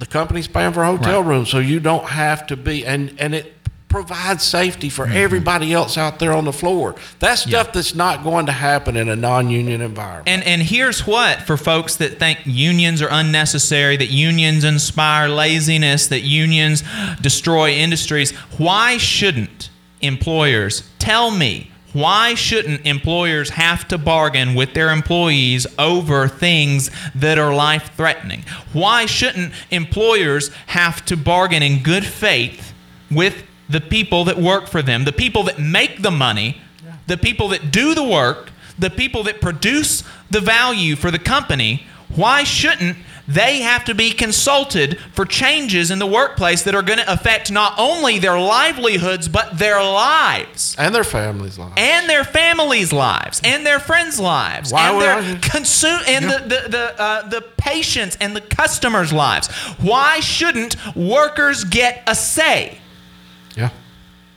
the 0.00 0.06
company's 0.06 0.48
paying 0.48 0.72
for 0.72 0.84
hotel 0.84 1.20
Mm-hmm. 1.20 1.28
Right. 1.28 1.36
rooms, 1.36 1.48
so 1.48 1.60
you 1.60 1.78
don't 1.78 2.06
have 2.06 2.44
to 2.48 2.56
be, 2.56 2.84
and 2.84 3.14
and 3.20 3.36
it 3.36 3.54
provides 3.90 4.42
safety 4.42 4.88
for 4.88 5.04
mm-hmm. 5.04 5.16
everybody 5.16 5.74
else 5.74 5.98
out 5.98 6.18
there 6.18 6.32
on 6.32 6.46
the 6.46 6.52
floor. 6.52 6.94
That's 7.18 7.42
stuff 7.42 7.74
that's 7.74 7.94
not 7.94 8.24
going 8.24 8.46
to 8.46 8.52
happen 8.52 8.96
in 8.96 9.10
a 9.10 9.16
non-union 9.16 9.82
environment. 9.82 10.28
And 10.28 10.42
and 10.44 10.62
here's 10.62 11.06
what 11.06 11.42
for 11.42 11.58
folks 11.58 11.96
that 11.96 12.18
think 12.18 12.38
unions 12.46 13.02
are 13.02 13.08
unnecessary, 13.10 13.98
that 13.98 14.10
unions 14.10 14.64
inspire 14.64 15.28
laziness, 15.28 16.06
that 16.06 16.20
unions 16.20 16.82
destroy 17.20 17.72
industries, 17.72 18.30
why 18.56 18.96
shouldn't 18.96 19.68
employers 20.00 20.88
tell 20.98 21.30
me 21.30 21.70
why 21.92 22.34
shouldn't 22.34 22.86
employers 22.86 23.50
have 23.50 23.88
to 23.88 23.98
bargain 23.98 24.54
with 24.54 24.74
their 24.74 24.90
employees 24.90 25.66
over 25.76 26.28
things 26.28 26.88
that 27.16 27.36
are 27.36 27.52
life 27.52 27.90
threatening? 27.96 28.44
Why 28.72 29.06
shouldn't 29.06 29.52
employers 29.72 30.50
have 30.66 31.04
to 31.06 31.16
bargain 31.16 31.64
in 31.64 31.82
good 31.82 32.06
faith 32.06 32.72
with 33.10 33.42
the 33.70 33.80
people 33.80 34.24
that 34.24 34.36
work 34.36 34.66
for 34.66 34.82
them, 34.82 35.04
the 35.04 35.12
people 35.12 35.44
that 35.44 35.58
make 35.58 36.02
the 36.02 36.10
money, 36.10 36.60
the 37.06 37.16
people 37.16 37.48
that 37.48 37.70
do 37.70 37.94
the 37.94 38.02
work, 38.04 38.50
the 38.78 38.90
people 38.90 39.22
that 39.24 39.40
produce 39.40 40.02
the 40.30 40.40
value 40.40 40.96
for 40.96 41.10
the 41.10 41.18
company? 41.18 41.86
Why 42.14 42.42
shouldn't 42.44 42.96
they 43.28 43.60
have 43.60 43.84
to 43.84 43.94
be 43.94 44.10
consulted 44.10 44.98
for 45.12 45.24
changes 45.24 45.92
in 45.92 46.00
the 46.00 46.06
workplace 46.06 46.64
that 46.64 46.74
are 46.74 46.82
going 46.82 46.98
to 46.98 47.12
affect 47.12 47.52
not 47.52 47.74
only 47.78 48.18
their 48.18 48.40
livelihoods, 48.40 49.28
but 49.28 49.56
their 49.56 49.80
lives? 49.80 50.74
and 50.76 50.92
their 50.92 51.04
families' 51.04 51.56
lives. 51.56 51.74
and 51.76 52.10
their 52.10 52.24
families' 52.24 52.92
lives, 52.92 53.40
and 53.44 53.64
their 53.64 53.78
friends' 53.78 54.18
lives, 54.18 54.72
Why 54.72 54.90
and 54.90 55.00
their 55.00 55.38
consume 55.38 56.00
and 56.08 56.24
the 56.24 56.38
the 56.38 56.68
the, 56.68 57.00
uh, 57.00 57.28
the 57.28 57.42
patients 57.56 58.16
and 58.20 58.34
the 58.34 58.40
customers' 58.40 59.12
lives. 59.12 59.46
Why 59.78 60.18
shouldn't 60.18 60.74
workers 60.96 61.62
get 61.62 62.02
a 62.08 62.16
say? 62.16 62.79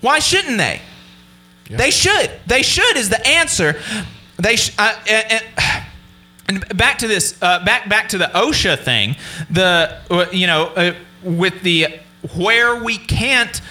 Yeah. 0.04 0.10
Why 0.10 0.20
shouldn't 0.20 0.58
they? 0.58 0.82
They 1.70 1.92
should. 1.92 2.30
They 2.46 2.62
should 2.62 2.98
is 2.98 3.10
the 3.10 3.26
answer. 3.28 3.80
They 4.38 4.58
sh- 4.58 4.76
uh, 4.78 4.94
and, 5.10 5.32
and- 5.32 5.44
and 6.46 6.78
back 6.78 6.98
to 7.00 7.08
this. 7.08 7.38
Uh, 7.42 7.64
back 7.64 7.88
back 7.88 8.10
to 8.10 8.18
the 8.18 8.26
OSHA 8.36 8.80
thing. 8.80 9.16
The 9.50 9.98
uh, 10.12 10.26
you 10.32 10.46
know 10.46 10.66
uh, 10.76 10.94
with 11.24 11.62
the 11.62 11.88
where 12.36 12.84
we 12.84 12.98
can't. 12.98 13.62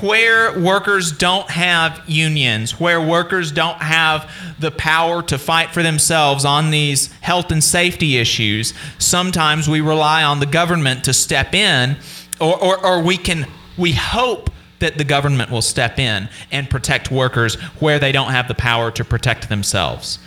Where 0.00 0.58
workers 0.60 1.12
don't 1.12 1.48
have 1.50 2.02
unions, 2.08 2.80
where 2.80 3.00
workers 3.00 3.52
don't 3.52 3.78
have 3.80 4.28
the 4.58 4.72
power 4.72 5.22
to 5.22 5.38
fight 5.38 5.70
for 5.70 5.84
themselves 5.84 6.44
on 6.44 6.72
these 6.72 7.12
health 7.20 7.52
and 7.52 7.62
safety 7.62 8.16
issues, 8.16 8.74
sometimes 8.98 9.68
we 9.68 9.80
rely 9.80 10.24
on 10.24 10.40
the 10.40 10.46
government 10.46 11.04
to 11.04 11.12
step 11.12 11.54
in, 11.54 11.96
or, 12.40 12.60
or, 12.60 12.84
or 12.84 13.02
we 13.02 13.16
can, 13.16 13.46
we 13.78 13.92
hope 13.92 14.50
that 14.84 14.98
the 14.98 15.04
government 15.04 15.50
will 15.50 15.62
step 15.62 15.98
in 15.98 16.28
and 16.52 16.68
protect 16.68 17.10
workers 17.10 17.54
where 17.80 17.98
they 17.98 18.12
don't 18.12 18.30
have 18.30 18.48
the 18.48 18.54
power 18.54 18.90
to 18.90 19.04
protect 19.04 19.48
themselves. 19.48 20.18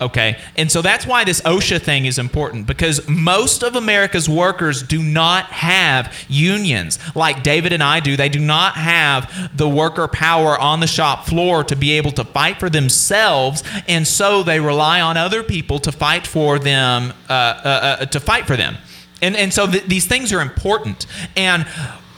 Okay. 0.00 0.36
And 0.56 0.70
so 0.70 0.82
that's 0.82 1.06
why 1.06 1.24
this 1.24 1.40
OSHA 1.40 1.80
thing 1.80 2.04
is 2.04 2.18
important 2.18 2.66
because 2.66 3.08
most 3.08 3.62
of 3.62 3.76
America's 3.76 4.28
workers 4.28 4.82
do 4.82 5.02
not 5.02 5.46
have 5.46 6.14
unions 6.28 6.98
like 7.14 7.42
David 7.42 7.72
and 7.72 7.82
I 7.82 8.00
do. 8.00 8.16
They 8.16 8.28
do 8.28 8.38
not 8.38 8.74
have 8.74 9.56
the 9.56 9.68
worker 9.68 10.06
power 10.06 10.58
on 10.58 10.80
the 10.80 10.86
shop 10.86 11.26
floor 11.26 11.64
to 11.64 11.74
be 11.74 11.92
able 11.92 12.12
to 12.12 12.24
fight 12.24 12.60
for 12.60 12.68
themselves. 12.68 13.62
And 13.88 14.06
so 14.06 14.42
they 14.42 14.60
rely 14.60 15.00
on 15.00 15.16
other 15.16 15.42
people 15.42 15.78
to 15.80 15.92
fight 15.92 16.26
for 16.26 16.58
them, 16.58 17.14
uh, 17.30 17.32
uh, 17.32 17.96
uh, 18.00 18.06
to 18.06 18.20
fight 18.20 18.46
for 18.46 18.56
them. 18.56 18.76
And, 19.22 19.34
and 19.34 19.52
so 19.52 19.66
th- 19.66 19.84
these 19.84 20.06
things 20.06 20.30
are 20.30 20.42
important. 20.42 21.06
And 21.36 21.66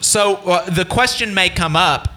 so 0.01 0.35
uh, 0.35 0.69
the 0.69 0.85
question 0.85 1.33
may 1.33 1.49
come 1.49 1.75
up 1.75 2.09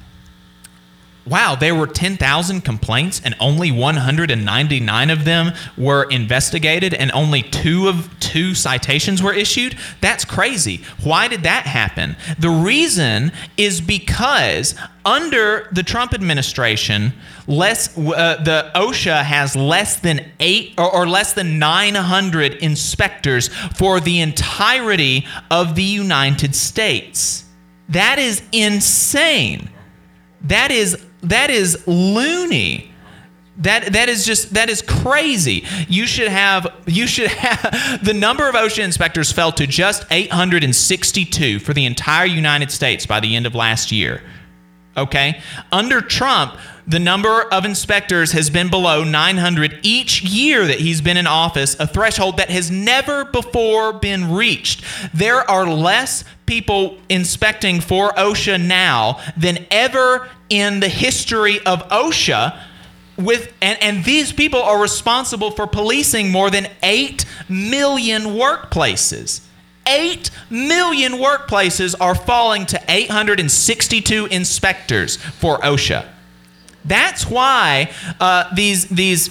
wow, 1.25 1.55
there 1.55 1.75
were 1.75 1.87
10,000 1.87 2.63
complaints 2.63 3.21
and 3.25 3.35
only 3.39 3.71
199 3.71 5.11
of 5.11 5.25
them 5.25 5.53
were 5.79 6.05
investigated 6.11 6.95
and 6.95 7.13
only 7.13 7.43
two 7.43 7.89
of 7.89 8.09
two 8.19 8.55
citations 8.55 9.23
were 9.23 9.33
issued. 9.33 9.77
That's 10.01 10.25
crazy. 10.25 10.83
Why 11.03 11.29
did 11.29 11.45
that 11.45 11.67
happen? 11.67 12.17
The 12.39 12.51
reason 12.51 13.31
is 13.57 13.81
because 13.81 14.75
under 15.05 15.69
the 15.73 15.83
Trump 15.83 16.13
administration, 16.13 17.13
less 17.47 17.97
uh, 17.97 18.43
the 18.43 18.71
OSHA 18.75 19.23
has 19.23 19.55
less 19.55 20.01
than 20.01 20.33
8 20.41 20.75
or, 20.79 20.93
or 20.93 21.07
less 21.07 21.33
than 21.35 21.59
900 21.59 22.55
inspectors 22.55 23.49
for 23.77 24.01
the 24.01 24.21
entirety 24.21 25.27
of 25.51 25.77
the 25.77 25.83
United 25.83 26.55
States. 26.55 27.45
That 27.89 28.19
is 28.19 28.43
insane. 28.53 29.71
That 30.43 30.71
is 30.71 30.97
that 31.23 31.51
is 31.51 31.87
loony. 31.87 32.93
That 33.59 33.93
that 33.93 34.09
is 34.09 34.25
just 34.25 34.55
that 34.55 34.71
is 34.71 34.83
crazy. 34.83 35.65
You 35.89 36.07
should 36.07 36.29
have 36.29 36.67
you 36.87 37.07
should 37.07 37.29
have 37.29 38.01
the 38.05 38.15
number 38.15 38.49
of 38.49 38.55
OSHA 38.55 38.83
inspectors 38.83 39.31
fell 39.31 39.53
to 39.53 39.67
just 39.67 40.07
862 40.11 41.59
for 41.59 41.75
the 41.75 41.85
entire 41.85 42.27
United 42.27 42.71
States 42.71 43.07
by 43.07 43.21
the 43.21 43.37
end 43.37 43.47
of 43.47 43.55
last 43.55 43.93
year. 43.93 44.23
Okay? 44.97 45.41
Under 45.71 46.01
Trump, 46.01 46.57
the 46.87 46.99
number 46.99 47.43
of 47.43 47.65
inspectors 47.65 48.33
has 48.33 48.51
been 48.51 48.69
below 48.69 49.05
900 49.05 49.81
each 49.83 50.23
year 50.23 50.67
that 50.67 50.81
he's 50.81 51.01
been 51.01 51.17
in 51.17 51.27
office, 51.27 51.79
a 51.79 51.87
threshold 51.87 52.37
that 52.39 52.51
has 52.51 52.71
never 52.71 53.25
before 53.25 53.93
been 53.93 54.33
reached. 54.33 54.85
There 55.15 55.49
are 55.49 55.67
less 55.67 56.25
people 56.47 56.99
inspecting 57.09 57.81
for 57.81 58.11
OSHA 58.11 58.63
now 58.63 59.21
than 59.37 59.65
ever 59.71 60.29
in 60.51 60.81
the 60.81 60.89
history 60.89 61.61
of 61.61 61.89
OSHA 61.89 62.59
with 63.17 63.53
and, 63.61 63.81
and 63.83 64.05
these 64.05 64.33
people 64.33 64.61
are 64.61 64.81
responsible 64.81 65.51
for 65.51 65.67
policing 65.67 66.31
more 66.31 66.51
than 66.51 66.67
8 66.83 67.25
million 67.49 68.23
workplaces 68.23 69.43
8 69.87 70.31
million 70.51 71.15
workplaces 71.15 71.95
are 72.01 72.15
falling 72.15 72.67
to 72.67 72.81
862 72.89 74.27
inspectors 74.27 75.17
for 75.17 75.59
OSHA. 75.59 76.07
That's 76.85 77.27
why 77.27 77.93
uh, 78.21 78.53
these 78.55 78.89
these 78.89 79.31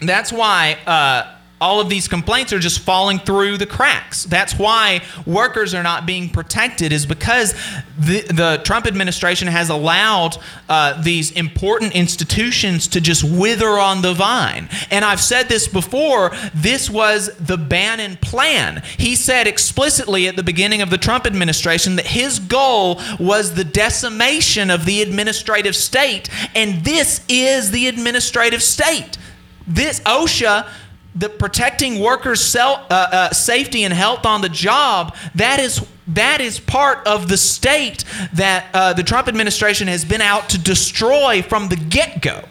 that's 0.00 0.32
why 0.32 0.78
uh, 0.86 1.36
all 1.60 1.80
of 1.80 1.88
these 1.90 2.08
complaints 2.08 2.52
are 2.52 2.58
just 2.58 2.80
falling 2.80 3.18
through 3.18 3.58
the 3.58 3.66
cracks. 3.66 4.24
That's 4.24 4.58
why 4.58 5.02
workers 5.26 5.74
are 5.74 5.82
not 5.82 6.06
being 6.06 6.30
protected, 6.30 6.90
is 6.92 7.04
because 7.04 7.52
the, 7.98 8.22
the 8.22 8.60
Trump 8.64 8.86
administration 8.86 9.46
has 9.48 9.68
allowed 9.68 10.38
uh, 10.68 11.00
these 11.02 11.30
important 11.32 11.94
institutions 11.94 12.88
to 12.88 13.00
just 13.00 13.22
wither 13.22 13.78
on 13.78 14.00
the 14.00 14.14
vine. 14.14 14.68
And 14.90 15.04
I've 15.04 15.20
said 15.20 15.48
this 15.48 15.68
before 15.68 16.32
this 16.54 16.88
was 16.88 17.30
the 17.36 17.58
Bannon 17.58 18.16
plan. 18.16 18.82
He 18.96 19.14
said 19.14 19.46
explicitly 19.46 20.28
at 20.28 20.36
the 20.36 20.42
beginning 20.42 20.80
of 20.80 20.88
the 20.88 20.98
Trump 20.98 21.26
administration 21.26 21.96
that 21.96 22.06
his 22.06 22.38
goal 22.38 23.00
was 23.18 23.54
the 23.54 23.64
decimation 23.64 24.70
of 24.70 24.86
the 24.86 25.02
administrative 25.02 25.76
state. 25.76 26.30
And 26.54 26.84
this 26.84 27.24
is 27.28 27.70
the 27.70 27.86
administrative 27.86 28.62
state. 28.62 29.18
This 29.66 30.00
OSHA 30.00 30.68
the 31.14 31.28
protecting 31.28 32.00
workers' 32.00 32.40
self, 32.40 32.80
uh, 32.90 33.08
uh, 33.10 33.30
safety 33.30 33.84
and 33.84 33.92
health 33.92 34.24
on 34.24 34.42
the 34.42 34.48
job 34.48 35.16
that 35.34 35.58
is 35.58 35.84
that 36.08 36.40
is 36.40 36.58
part 36.58 37.06
of 37.06 37.28
the 37.28 37.36
state 37.36 38.04
that 38.32 38.66
uh, 38.74 38.92
the 38.92 39.02
Trump 39.02 39.28
administration 39.28 39.88
has 39.88 40.04
been 40.04 40.20
out 40.20 40.48
to 40.50 40.58
destroy 40.58 41.42
from 41.42 41.68
the 41.68 41.76
get 41.76 42.20
go, 42.20 42.44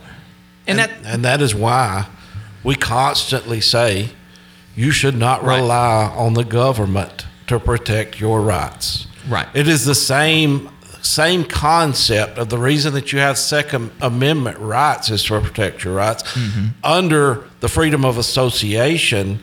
and, 0.68 0.80
and, 0.80 0.80
that 0.80 0.91
and 1.05 1.26
that 1.26 1.41
is 1.41 1.55
why 1.55 2.07
we 2.64 2.76
constantly 2.76 3.62
say 3.62 4.10
you 4.76 4.91
should 4.91 5.16
not 5.16 5.43
rely 5.43 6.07
right. 6.07 6.16
on 6.16 6.34
the 6.34 6.43
government 6.43 7.26
to 7.47 7.60
protect 7.60 8.20
your 8.20 8.41
rights. 8.41 9.07
Right. 9.28 9.47
It 9.53 9.68
is 9.68 9.86
the 9.86 9.95
same 9.95 10.70
same 11.01 11.43
concept 11.43 12.37
of 12.37 12.49
the 12.49 12.57
reason 12.57 12.93
that 12.93 13.11
you 13.11 13.19
have 13.19 13.37
Second 13.37 13.91
Amendment 14.01 14.57
rights 14.59 15.09
is 15.09 15.23
to 15.25 15.39
protect 15.41 15.83
your 15.83 15.95
rights. 15.95 16.23
Mm-hmm. 16.33 16.67
Under 16.83 17.45
the 17.59 17.67
freedom 17.67 18.05
of 18.05 18.17
association, 18.17 19.39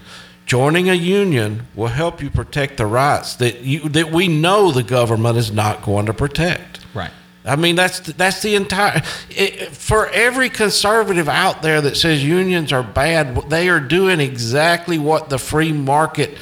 joining 0.46 0.88
a 0.88 0.94
union 0.94 1.66
will 1.74 1.88
help 1.88 2.22
you 2.22 2.30
protect 2.30 2.76
the 2.76 2.86
rights 2.86 3.34
that 3.36 3.60
you 3.60 3.80
that 3.88 4.12
we 4.12 4.28
know 4.28 4.70
the 4.70 4.82
government 4.82 5.36
is 5.36 5.50
not 5.50 5.82
going 5.82 6.06
to 6.06 6.14
protect. 6.14 6.80
Right. 6.94 7.10
I 7.44 7.56
mean 7.56 7.76
that's 7.76 8.00
that's 8.00 8.42
the 8.42 8.54
entire 8.54 9.02
it, 9.30 9.70
for 9.72 10.08
every 10.08 10.48
conservative 10.48 11.28
out 11.28 11.62
there 11.62 11.80
that 11.80 11.96
says 11.96 12.24
unions 12.24 12.72
are 12.72 12.82
bad, 12.82 13.50
they 13.50 13.68
are 13.68 13.80
doing 13.80 14.20
exactly 14.20 14.98
what 14.98 15.28
the 15.28 15.38
free 15.38 15.72
market 15.72 16.38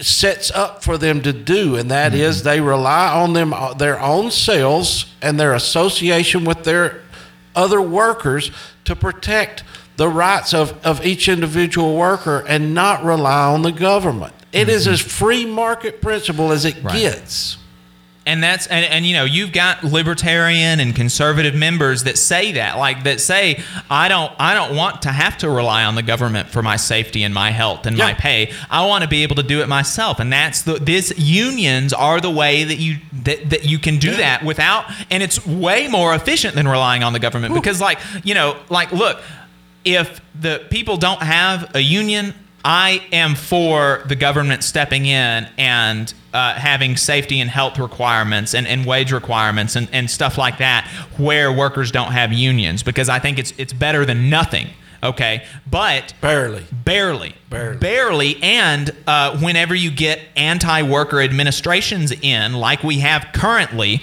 sets 0.00 0.50
up 0.50 0.82
for 0.82 0.98
them 0.98 1.22
to 1.22 1.32
do, 1.32 1.76
and 1.76 1.90
that 1.90 2.12
mm-hmm. 2.12 2.20
is 2.20 2.42
they 2.42 2.60
rely 2.60 3.12
on 3.12 3.32
them 3.32 3.52
uh, 3.52 3.74
their 3.74 4.00
own 4.00 4.30
sales 4.30 5.06
and 5.22 5.38
their 5.38 5.54
association 5.54 6.44
with 6.44 6.64
their 6.64 7.02
other 7.54 7.80
workers 7.80 8.50
to 8.84 8.96
protect 8.96 9.62
the 9.96 10.08
rights 10.08 10.52
of, 10.52 10.84
of 10.84 11.04
each 11.06 11.28
individual 11.28 11.96
worker 11.96 12.44
and 12.48 12.74
not 12.74 13.04
rely 13.04 13.46
on 13.46 13.62
the 13.62 13.70
government. 13.70 14.34
It 14.52 14.62
mm-hmm. 14.62 14.70
is 14.70 14.88
as 14.88 15.00
free 15.00 15.46
market 15.46 16.00
principle 16.00 16.50
as 16.50 16.64
it 16.64 16.82
right. 16.82 16.98
gets 16.98 17.58
and 18.26 18.42
that's 18.42 18.66
and, 18.68 18.84
and 18.86 19.04
you 19.06 19.14
know 19.14 19.24
you've 19.24 19.52
got 19.52 19.84
libertarian 19.84 20.80
and 20.80 20.94
conservative 20.94 21.54
members 21.54 22.04
that 22.04 22.16
say 22.16 22.52
that 22.52 22.78
like 22.78 23.04
that 23.04 23.20
say 23.20 23.62
i 23.90 24.08
don't 24.08 24.32
i 24.38 24.54
don't 24.54 24.74
want 24.76 25.02
to 25.02 25.10
have 25.10 25.36
to 25.36 25.48
rely 25.48 25.84
on 25.84 25.94
the 25.94 26.02
government 26.02 26.48
for 26.48 26.62
my 26.62 26.76
safety 26.76 27.22
and 27.22 27.34
my 27.34 27.50
health 27.50 27.86
and 27.86 27.96
yeah. 27.96 28.06
my 28.06 28.14
pay 28.14 28.50
i 28.70 28.84
want 28.86 29.02
to 29.02 29.08
be 29.08 29.22
able 29.22 29.36
to 29.36 29.42
do 29.42 29.60
it 29.60 29.68
myself 29.68 30.20
and 30.20 30.32
that's 30.32 30.62
the 30.62 30.74
this 30.74 31.12
unions 31.18 31.92
are 31.92 32.20
the 32.20 32.30
way 32.30 32.64
that 32.64 32.78
you 32.78 32.96
that, 33.12 33.50
that 33.50 33.64
you 33.64 33.78
can 33.78 33.98
do 33.98 34.10
yeah. 34.12 34.16
that 34.16 34.44
without 34.44 34.84
and 35.10 35.22
it's 35.22 35.44
way 35.46 35.88
more 35.88 36.14
efficient 36.14 36.54
than 36.54 36.66
relying 36.66 37.02
on 37.02 37.12
the 37.12 37.20
government 37.20 37.54
because 37.54 37.80
like 37.80 37.98
you 38.22 38.34
know 38.34 38.56
like 38.70 38.90
look 38.92 39.20
if 39.84 40.20
the 40.40 40.64
people 40.70 40.96
don't 40.96 41.22
have 41.22 41.74
a 41.74 41.80
union 41.80 42.32
I 42.64 43.06
am 43.12 43.34
for 43.34 44.02
the 44.06 44.16
government 44.16 44.64
stepping 44.64 45.04
in 45.04 45.46
and 45.58 46.12
uh, 46.32 46.54
having 46.54 46.96
safety 46.96 47.40
and 47.40 47.50
health 47.50 47.78
requirements 47.78 48.54
and, 48.54 48.66
and 48.66 48.86
wage 48.86 49.12
requirements 49.12 49.76
and, 49.76 49.88
and 49.92 50.10
stuff 50.10 50.38
like 50.38 50.58
that 50.58 50.88
where 51.18 51.52
workers 51.52 51.92
don't 51.92 52.12
have 52.12 52.32
unions 52.32 52.82
because 52.82 53.10
I 53.10 53.18
think 53.18 53.38
it's 53.38 53.52
it's 53.58 53.74
better 53.74 54.06
than 54.06 54.30
nothing. 54.30 54.68
Okay, 55.02 55.44
but 55.70 56.14
barely, 56.22 56.64
barely, 56.72 57.36
barely, 57.50 57.76
barely, 57.76 58.42
and 58.42 58.90
uh, 59.06 59.38
whenever 59.38 59.74
you 59.74 59.90
get 59.90 60.22
anti-worker 60.34 61.20
administrations 61.20 62.10
in, 62.10 62.54
like 62.54 62.82
we 62.82 63.00
have 63.00 63.26
currently, 63.34 64.02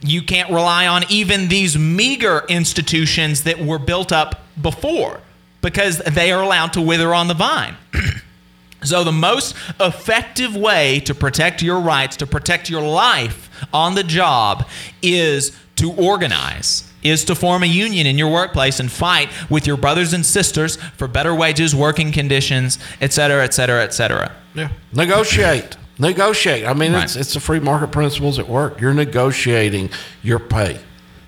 you 0.00 0.22
can't 0.22 0.48
rely 0.48 0.86
on 0.86 1.04
even 1.10 1.48
these 1.48 1.76
meager 1.76 2.42
institutions 2.48 3.44
that 3.44 3.58
were 3.58 3.78
built 3.78 4.12
up 4.12 4.40
before 4.62 5.20
because 5.60 5.98
they 5.98 6.32
are 6.32 6.42
allowed 6.42 6.72
to 6.74 6.80
wither 6.80 7.14
on 7.14 7.28
the 7.28 7.34
vine. 7.34 7.76
so, 8.82 9.04
the 9.04 9.12
most 9.12 9.54
effective 9.78 10.56
way 10.56 11.00
to 11.00 11.14
protect 11.14 11.62
your 11.62 11.80
rights, 11.80 12.16
to 12.18 12.26
protect 12.26 12.70
your 12.70 12.82
life 12.82 13.50
on 13.72 13.94
the 13.94 14.04
job, 14.04 14.68
is 15.02 15.56
to 15.76 15.92
organize, 15.92 16.90
is 17.02 17.24
to 17.24 17.34
form 17.34 17.62
a 17.62 17.66
union 17.66 18.06
in 18.06 18.18
your 18.18 18.30
workplace 18.30 18.80
and 18.80 18.90
fight 18.90 19.30
with 19.50 19.66
your 19.66 19.76
brothers 19.76 20.12
and 20.12 20.24
sisters 20.24 20.76
for 20.96 21.08
better 21.08 21.34
wages, 21.34 21.74
working 21.74 22.12
conditions, 22.12 22.78
et 23.00 23.12
cetera, 23.12 23.44
et 23.44 23.54
cetera, 23.54 23.82
et 23.82 23.94
cetera. 23.94 24.32
Yeah. 24.54 24.70
Negotiate. 24.92 25.76
Negotiate. 25.98 26.66
I 26.66 26.72
mean, 26.72 26.92
right. 26.92 27.04
it's, 27.04 27.16
it's 27.16 27.34
the 27.34 27.40
free 27.40 27.60
market 27.60 27.92
principles 27.92 28.38
at 28.38 28.48
work. 28.48 28.80
You're 28.80 28.94
negotiating 28.94 29.90
your 30.22 30.38
pay. 30.38 30.80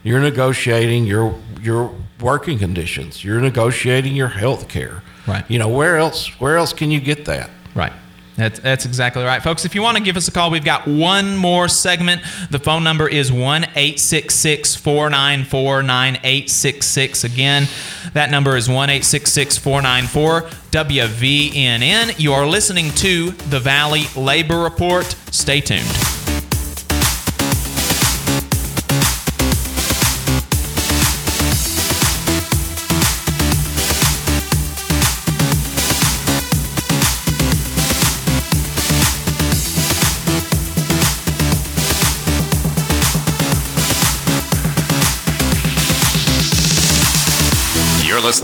You're 0.03 0.21
negotiating 0.21 1.07
your 1.07 1.39
your 1.61 1.95
working 2.21 2.59
conditions. 2.59 3.25
You're 3.25 3.41
negotiating 3.41 4.17
your 4.17 4.29
health 4.29 4.69
care. 4.69 5.03
Right. 5.27 5.49
You 5.49 5.59
know, 5.59 5.69
where 5.69 5.97
else 5.97 6.29
where 6.41 6.57
else 6.57 6.73
can 6.73 6.91
you 6.91 7.01
get 7.01 7.25
that? 7.27 7.51
Right. 7.75 7.93
That's, 8.37 8.61
that's 8.61 8.87
exactly 8.87 9.25
right. 9.25 9.43
Folks, 9.43 9.65
if 9.65 9.75
you 9.75 9.83
want 9.83 9.99
to 9.99 10.03
give 10.03 10.17
us 10.17 10.27
a 10.27 10.33
call, 10.33 10.51
we've 10.51 10.65
got 10.65 10.87
one 10.87 11.37
more 11.37 11.69
segment. 11.69 12.23
The 12.51 12.59
phone 12.59 12.83
number 12.83 13.09
is 13.09 13.31
1 13.31 13.65
866 13.65 14.75
494 14.75 15.83
9866. 15.83 17.25
Again, 17.25 17.69
that 18.15 18.31
number 18.31 18.57
is 18.57 18.69
1 18.69 18.75
866 18.89 19.59
494 19.59 20.43
WVNN. 20.71 22.19
You 22.19 22.33
are 22.33 22.47
listening 22.47 22.91
to 22.93 23.33
the 23.33 23.61
Valley 23.61 24.05
Labor 24.17 24.63
Report. 24.63 25.05
Stay 25.31 25.61
tuned. 25.61 26.12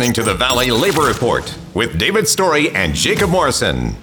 Listening 0.08 0.24
to 0.24 0.30
the 0.30 0.38
Valley 0.38 0.70
Labor 0.70 1.02
Report 1.02 1.58
with 1.74 1.98
David 1.98 2.26
Story 2.26 2.70
and 2.70 2.94
Jacob 2.94 3.28
Morrison. 3.28 3.94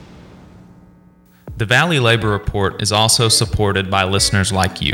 The 1.57 1.65
Valley 1.65 1.99
Labor 1.99 2.30
Report 2.30 2.80
is 2.82 2.91
also 2.91 3.27
supported 3.27 3.90
by 3.90 4.03
listeners 4.03 4.52
like 4.52 4.82
you. 4.82 4.94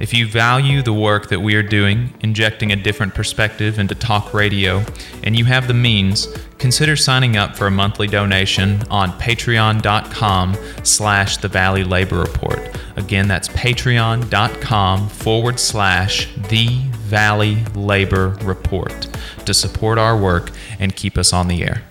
If 0.00 0.12
you 0.12 0.26
value 0.26 0.82
the 0.82 0.92
work 0.92 1.28
that 1.30 1.40
we 1.40 1.54
are 1.54 1.62
doing, 1.62 2.12
injecting 2.20 2.72
a 2.72 2.76
different 2.76 3.14
perspective 3.14 3.78
into 3.78 3.94
talk 3.94 4.34
radio, 4.34 4.84
and 5.22 5.38
you 5.38 5.46
have 5.46 5.66
the 5.66 5.74
means, 5.74 6.28
consider 6.58 6.94
signing 6.94 7.36
up 7.38 7.56
for 7.56 7.66
a 7.66 7.70
monthly 7.70 8.06
donation 8.08 8.82
on 8.90 9.12
patreon.com 9.12 10.56
slash 10.82 11.38
the 11.38 11.48
Valley 11.48 11.84
Labor 11.84 12.18
Report. 12.18 12.58
Again, 12.96 13.28
that's 13.28 13.48
patreon.com 13.48 15.08
forward 15.08 15.58
slash 15.58 16.28
the 16.48 16.80
Valley 17.10 17.64
Labor 17.74 18.38
Report 18.42 19.08
to 19.44 19.52
support 19.52 19.98
our 19.98 20.16
work 20.16 20.52
and 20.78 20.94
keep 20.94 21.18
us 21.18 21.32
on 21.32 21.48
the 21.48 21.64
air. 21.64 21.82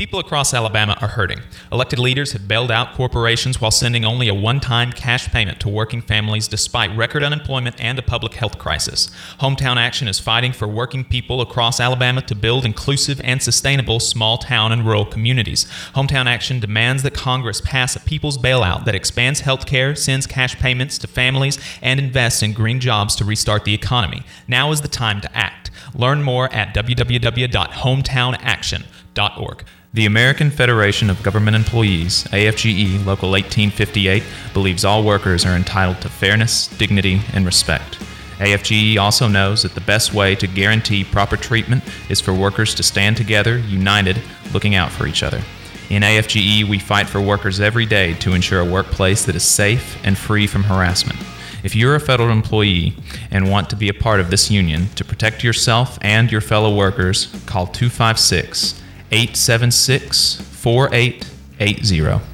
People 0.00 0.18
across 0.18 0.54
Alabama 0.54 0.96
are 1.02 1.08
hurting. 1.08 1.42
Elected 1.70 1.98
leaders 1.98 2.32
have 2.32 2.48
bailed 2.48 2.70
out 2.70 2.94
corporations 2.94 3.60
while 3.60 3.70
sending 3.70 4.02
only 4.02 4.28
a 4.28 4.34
one 4.34 4.58
time 4.58 4.92
cash 4.92 5.28
payment 5.28 5.60
to 5.60 5.68
working 5.68 6.00
families 6.00 6.48
despite 6.48 6.96
record 6.96 7.22
unemployment 7.22 7.78
and 7.78 7.98
a 7.98 8.02
public 8.02 8.32
health 8.32 8.56
crisis. 8.56 9.10
Hometown 9.40 9.76
Action 9.76 10.08
is 10.08 10.18
fighting 10.18 10.54
for 10.54 10.66
working 10.66 11.04
people 11.04 11.42
across 11.42 11.80
Alabama 11.80 12.22
to 12.22 12.34
build 12.34 12.64
inclusive 12.64 13.20
and 13.22 13.42
sustainable 13.42 14.00
small 14.00 14.38
town 14.38 14.72
and 14.72 14.86
rural 14.86 15.04
communities. 15.04 15.66
Hometown 15.94 16.24
Action 16.24 16.60
demands 16.60 17.02
that 17.02 17.12
Congress 17.12 17.60
pass 17.60 17.94
a 17.94 18.00
people's 18.00 18.38
bailout 18.38 18.86
that 18.86 18.94
expands 18.94 19.40
health 19.40 19.66
care, 19.66 19.94
sends 19.94 20.26
cash 20.26 20.56
payments 20.56 20.96
to 20.96 21.08
families, 21.08 21.58
and 21.82 22.00
invests 22.00 22.42
in 22.42 22.54
green 22.54 22.80
jobs 22.80 23.14
to 23.16 23.24
restart 23.26 23.66
the 23.66 23.74
economy. 23.74 24.22
Now 24.48 24.72
is 24.72 24.80
the 24.80 24.88
time 24.88 25.20
to 25.20 25.36
act. 25.36 25.70
Learn 25.94 26.22
more 26.22 26.50
at 26.54 26.74
www.hometownaction.org. 26.74 29.64
The 29.92 30.06
American 30.06 30.52
Federation 30.52 31.10
of 31.10 31.20
Government 31.24 31.56
Employees, 31.56 32.22
AFGE 32.30 33.04
Local 33.04 33.32
1858, 33.32 34.22
believes 34.54 34.84
all 34.84 35.02
workers 35.02 35.44
are 35.44 35.56
entitled 35.56 36.00
to 36.02 36.08
fairness, 36.08 36.68
dignity, 36.68 37.20
and 37.32 37.44
respect. 37.44 37.98
AFGE 38.38 38.98
also 38.98 39.26
knows 39.26 39.64
that 39.64 39.74
the 39.74 39.80
best 39.80 40.14
way 40.14 40.36
to 40.36 40.46
guarantee 40.46 41.02
proper 41.02 41.36
treatment 41.36 41.82
is 42.08 42.20
for 42.20 42.32
workers 42.32 42.72
to 42.76 42.84
stand 42.84 43.16
together, 43.16 43.58
united, 43.58 44.22
looking 44.54 44.76
out 44.76 44.92
for 44.92 45.08
each 45.08 45.24
other. 45.24 45.42
In 45.88 46.04
AFGE, 46.04 46.68
we 46.68 46.78
fight 46.78 47.08
for 47.08 47.20
workers 47.20 47.58
every 47.58 47.84
day 47.84 48.14
to 48.14 48.34
ensure 48.34 48.60
a 48.60 48.64
workplace 48.64 49.24
that 49.24 49.34
is 49.34 49.42
safe 49.42 49.98
and 50.04 50.16
free 50.16 50.46
from 50.46 50.62
harassment. 50.62 51.18
If 51.64 51.74
you're 51.74 51.96
a 51.96 52.00
federal 52.00 52.30
employee 52.30 52.94
and 53.32 53.50
want 53.50 53.68
to 53.70 53.76
be 53.76 53.88
a 53.88 53.94
part 53.94 54.20
of 54.20 54.30
this 54.30 54.52
union 54.52 54.88
to 54.90 55.04
protect 55.04 55.42
yourself 55.42 55.98
and 56.00 56.30
your 56.30 56.40
fellow 56.40 56.72
workers, 56.72 57.26
call 57.46 57.66
256 57.66 58.80
876 59.12 60.40
4880. 60.40 62.24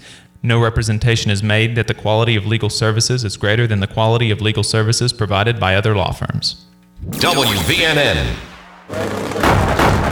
No 0.42 0.60
representation 0.60 1.30
is 1.30 1.42
made 1.42 1.74
that 1.74 1.88
the 1.88 1.94
quality 1.94 2.36
of 2.36 2.46
legal 2.46 2.70
services 2.70 3.24
is 3.24 3.36
greater 3.36 3.66
than 3.66 3.80
the 3.80 3.88
quality 3.88 4.30
of 4.30 4.40
legal 4.40 4.62
services 4.62 5.12
provided 5.12 5.58
by 5.58 5.74
other 5.74 5.96
law 5.96 6.12
firms. 6.12 6.64
WVNN. 7.10 8.36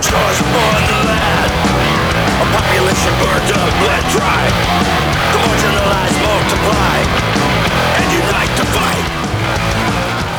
Charge 0.03 0.41
upon 0.41 0.83
the 0.91 0.99
land. 1.07 1.53
A 2.41 2.43
population 2.57 3.13
burned 3.23 3.53
up, 3.53 3.71
bled 3.79 4.05
dry. 4.13 5.04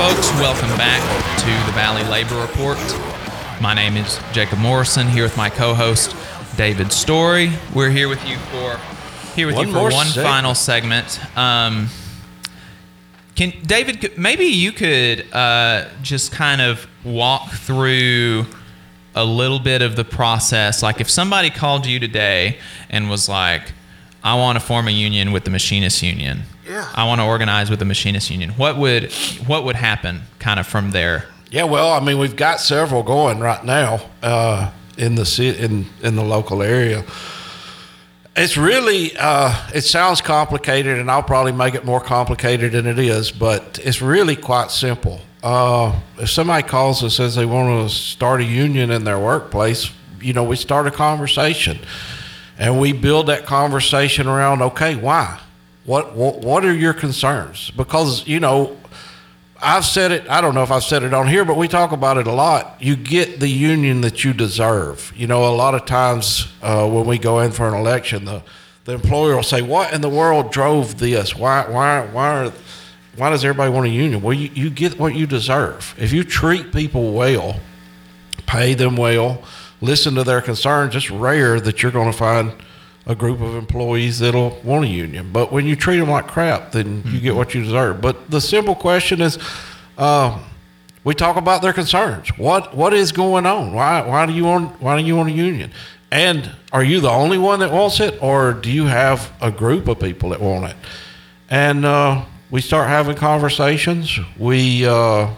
Folks, 0.06 0.30
welcome 0.34 0.70
back 0.78 1.02
to 1.40 1.48
the 1.66 1.72
Valley 1.72 2.04
Labor 2.04 2.40
Report. 2.40 2.78
My 3.60 3.74
name 3.74 3.98
is 3.98 4.20
Jacob 4.34 4.60
Morrison 4.60 5.08
here 5.08 5.24
with 5.24 5.36
my 5.36 5.50
co-host 5.50 6.16
David 6.58 6.92
Story. 6.92 7.52
We're 7.74 7.90
here 7.90 8.08
with 8.08 8.24
you 8.28 8.38
for 8.38 8.80
here 9.36 9.48
with 9.48 9.56
One 9.56 9.68
you 9.68 9.74
for 9.74 9.90
one 9.90 10.06
segment. 10.06 10.28
final 10.28 10.54
segment. 10.54 11.20
Um, 11.36 11.88
can 13.34 13.52
David? 13.66 14.00
could- 14.00 14.16
Maybe 14.16 14.46
you 14.46 14.72
could 14.74 15.26
uh, 15.34 15.88
just 16.04 16.32
kind 16.32 16.62
of 16.62 16.86
walk 17.04 17.50
through 17.54 18.46
a 19.16 19.26
little 19.26 19.60
bit 19.60 19.82
of 19.82 19.96
the 19.96 20.06
process. 20.06 20.84
Like, 20.84 21.02
if 21.02 21.10
somebody 21.10 21.50
called 21.50 21.88
you 21.88 22.00
today 22.00 22.60
and 22.92 23.10
was 23.10 23.28
like, 23.28 23.74
"I 24.24 24.36
want 24.36 24.60
to 24.60 24.64
form 24.64 24.88
a 24.88 24.92
union 24.92 25.32
with 25.32 25.46
the 25.46 25.50
Machinists 25.50 26.04
Union. 26.04 26.44
Yeah. 26.68 26.90
I 26.96 27.06
want 27.06 27.22
to 27.22 27.26
organize 27.26 27.70
with 27.70 27.80
the 27.80 27.86
Machinists 27.86 28.30
Union." 28.30 28.52
What 28.52 28.78
would 28.78 29.12
what 29.46 29.64
would 29.64 29.76
happen, 29.76 30.24
kind 30.40 30.60
of 30.60 30.68
from 30.68 30.92
there? 30.92 31.26
Yeah, 31.52 31.64
well, 31.66 31.92
I 31.94 32.00
mean, 32.00 32.18
we've 32.18 32.36
got 32.36 32.60
several 32.60 33.04
going 33.04 33.40
right 33.40 33.64
now 33.64 34.02
uh, 34.22 34.72
in 34.98 35.16
the 35.16 35.26
ci- 35.26 35.58
in 35.58 35.86
in 36.02 36.16
the 36.16 36.24
local 36.24 36.62
area. 36.62 37.06
It's 38.36 38.58
really 38.58 39.16
uh, 39.18 39.56
it 39.74 39.82
sounds 39.84 40.20
complicated, 40.22 40.98
and 41.00 41.10
I'll 41.10 41.24
probably 41.24 41.54
make 41.54 41.74
it 41.76 41.86
more 41.86 42.02
complicated 42.02 42.74
than 42.74 42.86
it 42.86 43.00
is, 43.00 43.32
but 43.32 43.80
it's 43.84 44.02
really 44.02 44.36
quite 44.36 44.72
simple. 44.72 45.22
Uh, 45.42 45.98
if 46.18 46.30
somebody 46.30 46.68
calls 46.68 46.98
us 46.98 47.04
and 47.04 47.12
says 47.12 47.36
they 47.36 47.46
want 47.46 47.88
to 47.90 47.96
start 47.96 48.42
a 48.42 48.44
union 48.44 48.90
in 48.92 49.04
their 49.04 49.20
workplace, 49.20 49.92
you 50.20 50.34
know, 50.34 50.44
we 50.44 50.56
start 50.56 50.88
a 50.88 50.92
conversation, 50.92 51.80
and 52.58 52.80
we 52.80 52.92
build 52.92 53.28
that 53.28 53.46
conversation 53.46 54.28
around 54.28 54.62
okay, 54.62 54.96
why? 54.96 55.40
What 55.86 56.16
what 56.16 56.40
what 56.40 56.66
are 56.66 56.74
your 56.74 56.94
concerns? 56.94 57.72
Because 57.72 58.28
you 58.28 58.40
know 58.40 58.78
I've 59.62 59.86
said 59.86 60.12
it. 60.12 60.30
I 60.30 60.42
don't 60.42 60.54
know 60.54 60.64
if 60.64 60.72
I've 60.72 60.84
said 60.84 61.04
it 61.04 61.14
on 61.14 61.28
here, 61.28 61.46
but 61.46 61.58
we 61.58 61.68
talk 61.68 61.92
about 61.92 62.18
it 62.18 62.28
a 62.28 62.32
lot. 62.32 62.76
You 62.80 62.96
get 62.96 63.40
the 63.40 63.48
union 63.48 64.02
that 64.02 64.24
you 64.24 64.34
deserve. 64.34 65.14
You 65.16 65.28
know, 65.28 65.48
a 65.48 65.56
lot 65.56 65.76
of 65.76 65.86
times 65.86 66.48
uh, 66.62 66.88
when 66.90 67.06
we 67.06 67.18
go 67.18 67.40
in 67.40 67.52
for 67.52 67.68
an 67.68 67.74
election, 67.74 68.26
the 68.26 68.44
the 68.86 68.94
employer 68.94 69.36
will 69.36 69.44
say, 69.44 69.62
"What 69.62 69.94
in 69.94 70.02
the 70.02 70.10
world 70.10 70.52
drove 70.52 70.98
this? 70.98 71.36
Why 71.36 71.66
why 71.70 72.06
why 72.08 72.46
are, 72.46 72.54
why 73.16 73.30
does 73.30 73.46
everybody 73.46 73.72
want 73.72 73.86
a 73.86 73.90
union?" 73.90 74.22
Well, 74.22 74.34
you, 74.34 74.50
you 74.54 74.70
get 74.70 75.00
what 75.00 75.16
you 75.16 75.26
deserve. 75.26 75.96
If 75.98 76.12
you 76.12 76.24
treat 76.24 76.72
people 76.72 77.14
well, 77.14 77.60
pay 78.46 78.74
them 78.74 78.98
well, 78.98 79.44
listen 79.82 80.16
to 80.16 80.24
their 80.24 80.42
concerns, 80.42 80.96
it's 80.96 81.10
rare 81.10 81.60
that 81.60 81.82
you're 81.82 81.92
going 81.92 82.12
to 82.12 82.18
find 82.18 82.54
a 83.06 83.16
group 83.16 83.42
of 83.42 83.56
employees 83.56 84.20
that'll 84.20 84.60
want 84.64 84.86
a 84.86 84.88
union. 84.88 85.32
But 85.32 85.52
when 85.52 85.66
you 85.66 85.76
treat 85.76 86.00
them 86.00 86.10
like 86.10 86.28
crap, 86.28 86.72
then 86.72 87.04
you 87.06 87.20
get 87.20 87.36
what 87.36 87.54
you 87.54 87.64
deserve. 87.64 88.02
But 88.02 88.32
the 88.32 88.42
simple 88.42 88.76
question 88.76 89.22
is, 89.22 89.38
uh, 89.98 90.40
we 91.04 91.14
talk 91.14 91.38
about 91.38 91.62
their 91.62 91.74
concerns. 91.74 92.30
What 92.38 92.76
what 92.76 92.94
is 92.94 93.12
going 93.12 93.46
on? 93.46 93.74
Why 93.74 94.02
why 94.02 94.26
do 94.26 94.34
you 94.34 94.46
want 94.46 94.82
why 94.82 95.00
do 95.00 95.06
you 95.06 95.16
want 95.16 95.30
a 95.30 95.34
union? 95.34 95.72
And 96.12 96.52
are 96.72 96.84
you 96.84 97.00
the 97.00 97.10
only 97.10 97.38
one 97.38 97.60
that 97.60 97.72
wants 97.72 98.00
it, 98.00 98.22
or 98.22 98.54
do 98.54 98.72
you 98.72 98.86
have 98.86 99.32
a 99.42 99.52
group 99.52 99.88
of 99.88 100.00
people 100.00 100.30
that 100.30 100.42
want 100.42 100.72
it? 100.72 100.76
and 101.50 101.86
uh, 101.86 102.24
we 102.50 102.62
start 102.62 102.88
having 102.88 103.16
conversations. 103.16 104.20
We, 104.38 104.86
uh, 104.86 105.30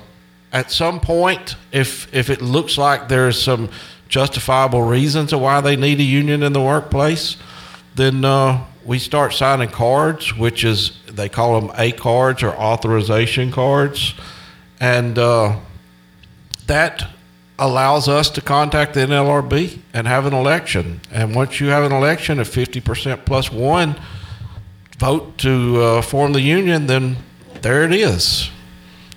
at 0.52 0.72
some 0.72 1.00
point, 1.00 1.56
if 1.72 2.14
if 2.14 2.30
it 2.30 2.42
looks 2.42 2.78
like 2.78 3.10
there's 3.10 3.42
some 3.42 3.70
justifiable 4.08 4.82
reasons 4.82 5.34
of 5.34 5.42
why 5.42 5.60
they 5.62 5.76
need 5.76 6.00
a 6.00 6.04
union 6.04 6.44
in 6.44 6.54
the 6.54 6.62
workplace, 6.62 7.36
then 7.98 8.24
uh, 8.24 8.64
we 8.86 9.00
start 9.00 9.34
signing 9.34 9.70
cards, 9.70 10.36
which 10.38 10.64
is 10.64 10.92
they 11.08 11.28
call 11.28 11.60
them 11.60 11.72
A 11.78 11.92
cards 11.92 12.44
or 12.44 12.52
authorization 12.52 13.52
cards, 13.52 14.14
and 14.80 15.18
uh, 15.18 15.60
that 16.68 17.10
allows 17.60 18.08
us 18.08 18.30
to 18.30 18.42
contact 18.42 18.94
the 18.94 19.00
NLRB 19.00 19.80
and 19.94 20.06
have 20.08 20.28
an 20.28 20.34
election. 20.34 21.02
And 21.12 21.34
once 21.34 21.60
you 21.60 21.68
have 21.68 21.84
an 21.84 21.92
election, 21.92 22.40
if 22.40 22.54
50% 22.54 23.26
plus 23.26 23.52
one 23.52 24.00
vote 25.00 25.40
to 25.40 25.82
uh, 25.82 26.02
form 26.04 26.34
the 26.34 26.42
union, 26.42 26.86
then 26.86 27.18
there 27.64 27.84
it 27.84 27.94
is. 27.94 28.52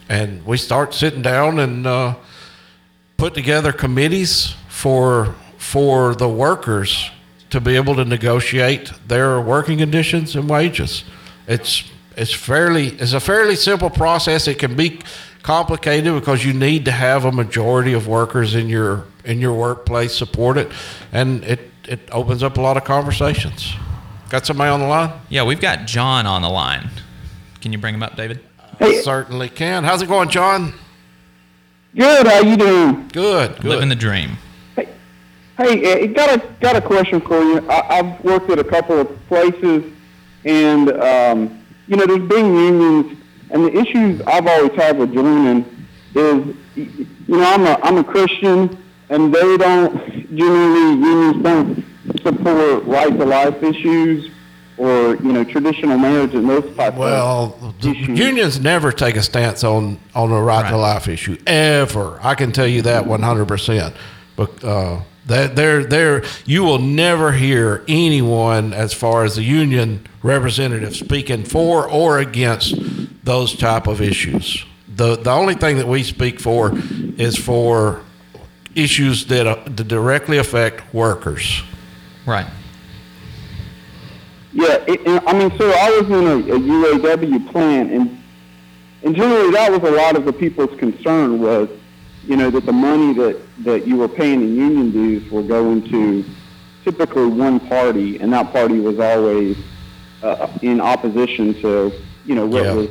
And 0.08 0.44
we 0.46 0.56
start 0.56 0.94
sitting 0.94 1.20
down 1.20 1.58
and 1.58 1.86
uh, 1.86 2.14
put 3.18 3.34
together 3.34 3.72
committees 3.72 4.54
for 4.68 5.34
for 5.58 6.14
the 6.14 6.28
workers 6.28 7.10
to 7.50 7.60
be 7.60 7.76
able 7.76 7.94
to 7.96 8.04
negotiate 8.04 8.92
their 9.06 9.40
working 9.40 9.78
conditions 9.78 10.36
and 10.36 10.48
wages. 10.48 11.04
It's 11.46 11.84
it's 12.16 12.32
fairly 12.32 12.88
it's 12.88 13.12
a 13.12 13.20
fairly 13.20 13.56
simple 13.56 13.90
process. 13.90 14.48
It 14.48 14.58
can 14.58 14.76
be 14.76 15.00
complicated 15.42 16.14
because 16.14 16.44
you 16.44 16.52
need 16.52 16.84
to 16.84 16.92
have 16.92 17.24
a 17.24 17.32
majority 17.32 17.92
of 17.92 18.06
workers 18.06 18.54
in 18.54 18.68
your 18.68 19.04
in 19.24 19.38
your 19.40 19.54
workplace 19.54 20.14
support 20.14 20.56
it, 20.56 20.70
and 21.12 21.44
it 21.44 21.60
it 21.88 22.00
opens 22.12 22.42
up 22.42 22.56
a 22.56 22.60
lot 22.60 22.76
of 22.76 22.84
conversations. 22.84 23.74
Got 24.28 24.46
somebody 24.46 24.70
on 24.70 24.80
the 24.80 24.86
line? 24.86 25.12
Yeah, 25.28 25.42
we've 25.42 25.60
got 25.60 25.86
John 25.86 26.24
on 26.24 26.42
the 26.42 26.48
line. 26.48 26.88
Can 27.60 27.72
you 27.72 27.78
bring 27.78 27.94
him 27.94 28.02
up, 28.02 28.16
David? 28.16 28.40
Certainly 29.02 29.50
can. 29.50 29.84
How's 29.84 30.00
it 30.00 30.08
going, 30.08 30.28
John? 30.30 30.72
Good. 31.94 32.26
How 32.26 32.40
you 32.40 32.56
doing? 32.56 33.08
Good. 33.08 33.56
Good. 33.56 33.64
Living 33.64 33.88
the 33.88 33.96
dream. 33.96 34.38
Hey, 35.60 36.04
uh, 36.04 36.06
got 36.14 36.42
a 36.42 36.48
got 36.60 36.76
a 36.76 36.80
question 36.80 37.20
for 37.20 37.42
you. 37.42 37.68
I, 37.68 37.98
I've 37.98 38.24
worked 38.24 38.48
at 38.48 38.58
a 38.58 38.64
couple 38.64 38.98
of 38.98 39.26
places, 39.28 39.92
and 40.46 40.90
um, 41.02 41.62
you 41.86 41.96
know, 41.96 42.06
there's 42.06 42.28
been 42.28 42.54
unions, 42.54 43.18
and 43.50 43.66
the 43.66 43.78
issues 43.78 44.22
I've 44.22 44.46
always 44.46 44.72
had 44.72 44.96
with 44.96 45.12
joining 45.12 45.66
is, 46.14 46.56
you 46.76 47.06
know, 47.26 47.44
I'm 47.44 47.66
a 47.66 47.78
I'm 47.82 47.98
a 47.98 48.04
Christian, 48.04 48.82
and 49.10 49.34
they 49.34 49.58
don't 49.58 49.94
generally 50.34 50.96
unions 50.96 51.42
don't 51.42 51.84
support 52.22 52.84
right 52.84 53.10
to 53.18 53.24
life 53.26 53.62
issues 53.62 54.30
or 54.78 55.16
you 55.16 55.32
know 55.32 55.44
traditional 55.44 55.98
marriage 55.98 56.34
and 56.34 56.48
those 56.48 56.74
types 56.74 56.96
Well, 56.96 57.54
of 57.60 57.80
the 57.82 57.94
unions 57.94 58.58
never 58.60 58.92
take 58.92 59.16
a 59.16 59.22
stance 59.22 59.62
on 59.62 60.00
on 60.14 60.32
a 60.32 60.40
right, 60.40 60.70
to 60.70 60.76
life 60.78 61.06
issue 61.06 61.36
ever. 61.46 62.18
I 62.22 62.34
can 62.34 62.50
tell 62.50 62.66
you 62.66 62.80
that 62.82 63.06
one 63.06 63.20
hundred 63.20 63.46
percent. 63.46 63.94
But 64.36 64.64
uh, 64.64 65.02
that 65.26 65.56
there 65.56 65.84
there 65.84 66.24
you 66.44 66.62
will 66.62 66.78
never 66.78 67.32
hear 67.32 67.84
anyone 67.86 68.72
as 68.72 68.92
far 68.92 69.24
as 69.24 69.36
the 69.36 69.42
union 69.42 70.06
representative 70.22 70.96
speaking 70.96 71.44
for 71.44 71.88
or 71.88 72.18
against 72.18 72.74
those 73.24 73.56
type 73.56 73.86
of 73.86 74.00
issues. 74.00 74.64
The 74.88 75.16
the 75.16 75.30
only 75.30 75.54
thing 75.54 75.76
that 75.76 75.86
we 75.86 76.02
speak 76.02 76.40
for 76.40 76.72
is 76.74 77.36
for 77.36 78.02
issues 78.74 79.26
that, 79.26 79.46
uh, 79.46 79.56
that 79.64 79.88
directly 79.88 80.38
affect 80.38 80.94
workers. 80.94 81.62
Right. 82.26 82.46
Yeah, 84.52 84.84
it, 84.86 85.06
and, 85.06 85.20
I 85.26 85.32
mean, 85.32 85.56
so 85.58 85.70
I 85.70 85.90
was 86.00 86.06
in 86.06 86.26
a, 86.26 86.54
a 86.54 86.58
UAW 86.58 87.50
plant, 87.50 87.92
and 87.92 88.22
and 89.02 89.16
generally 89.16 89.50
that 89.52 89.70
was 89.70 89.82
a 89.90 89.94
lot 89.94 90.16
of 90.16 90.24
the 90.24 90.32
people's 90.32 90.78
concern 90.78 91.40
was, 91.40 91.68
you 92.30 92.36
know, 92.36 92.48
that 92.48 92.64
the 92.64 92.72
money 92.72 93.12
that 93.14 93.40
that 93.64 93.88
you 93.88 93.96
were 93.96 94.06
paying 94.08 94.40
in 94.40 94.54
union 94.54 94.92
dues 94.92 95.28
were 95.32 95.42
going 95.42 95.82
to 95.90 96.24
typically 96.84 97.26
one 97.26 97.58
party, 97.58 98.20
and 98.20 98.32
that 98.32 98.52
party 98.52 98.78
was 98.78 99.00
always 99.00 99.56
uh, 100.22 100.46
in 100.62 100.80
opposition 100.80 101.54
to, 101.54 101.92
you 102.24 102.36
know, 102.36 102.46
what 102.46 102.62
Yeah. 102.62 102.74
was. 102.74 102.88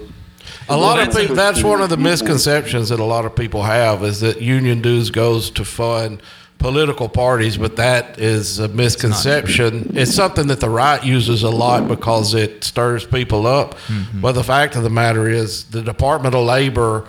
A 0.67 0.75
lot 0.75 0.99
of 0.99 1.07
what 1.07 1.17
people, 1.17 1.35
that's 1.35 1.63
one 1.63 1.79
of 1.81 1.89
the 1.89 1.97
misconceptions 1.97 2.89
that 2.89 2.99
a 2.99 3.03
lot 3.05 3.23
of 3.25 3.33
people 3.33 3.63
have 3.63 4.03
is 4.03 4.19
that 4.19 4.41
union 4.41 4.81
dues 4.81 5.09
goes 5.09 5.49
to 5.51 5.63
fund 5.63 6.21
political 6.57 7.07
parties, 7.07 7.55
but 7.57 7.77
that 7.77 8.19
is 8.19 8.59
a 8.59 8.67
misconception. 8.67 9.91
It's, 9.95 10.13
something 10.13 10.47
that 10.47 10.59
the 10.59 10.69
right 10.69 11.01
uses 11.03 11.43
a 11.43 11.49
lot 11.49 11.87
because 11.87 12.33
it 12.33 12.63
stirs 12.65 13.05
people 13.05 13.47
up. 13.47 13.77
But 14.15 14.33
the 14.33 14.43
fact 14.43 14.75
of 14.75 14.83
the 14.83 14.89
matter 14.89 15.29
is, 15.29 15.63
the 15.65 15.81
Department 15.81 16.35
of 16.35 16.43
Labor 16.45 17.07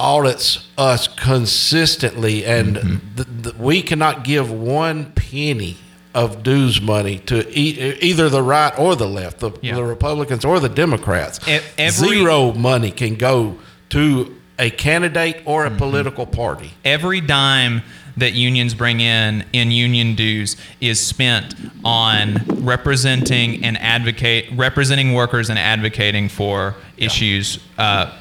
audits 0.00 0.68
us 0.78 1.08
consistently, 1.08 2.44
and 2.44 2.74
th- 3.16 3.28
th- 3.42 3.54
we 3.56 3.82
cannot 3.82 4.24
give 4.24 4.50
one 4.50 5.12
penny 5.12 5.76
of 6.14 6.42
dues 6.42 6.80
money 6.80 7.18
to 7.20 7.46
e- 7.58 7.96
either 8.00 8.28
the 8.28 8.42
right 8.42 8.72
or 8.78 8.96
the 8.96 9.08
left, 9.08 9.40
the, 9.40 9.50
the 9.74 9.84
Republicans 9.84 10.44
or 10.44 10.60
the 10.60 10.68
Democrats. 10.68 11.40
E- 11.48 11.60
every- 11.76 12.08
Zero 12.18 12.52
money 12.52 12.90
can 12.90 13.14
go 13.16 13.58
to 13.90 14.34
a 14.58 14.70
candidate 14.70 15.40
or 15.44 15.66
a 15.66 15.70
political 15.70 16.26
party. 16.26 16.72
Every 16.84 17.20
dime 17.20 17.82
that 18.16 18.32
unions 18.32 18.74
bring 18.74 18.98
in 19.00 19.44
in 19.52 19.70
union 19.70 20.16
dues 20.16 20.56
is 20.80 20.98
spent 21.04 21.54
on 21.84 22.38
representing 22.64 23.64
and 23.64 23.78
advocate 23.78 24.46
representing 24.54 25.12
workers 25.14 25.50
and 25.50 25.58
advocating 25.58 26.28
for 26.28 26.74
issues 26.96 27.60
uh, 27.78 28.12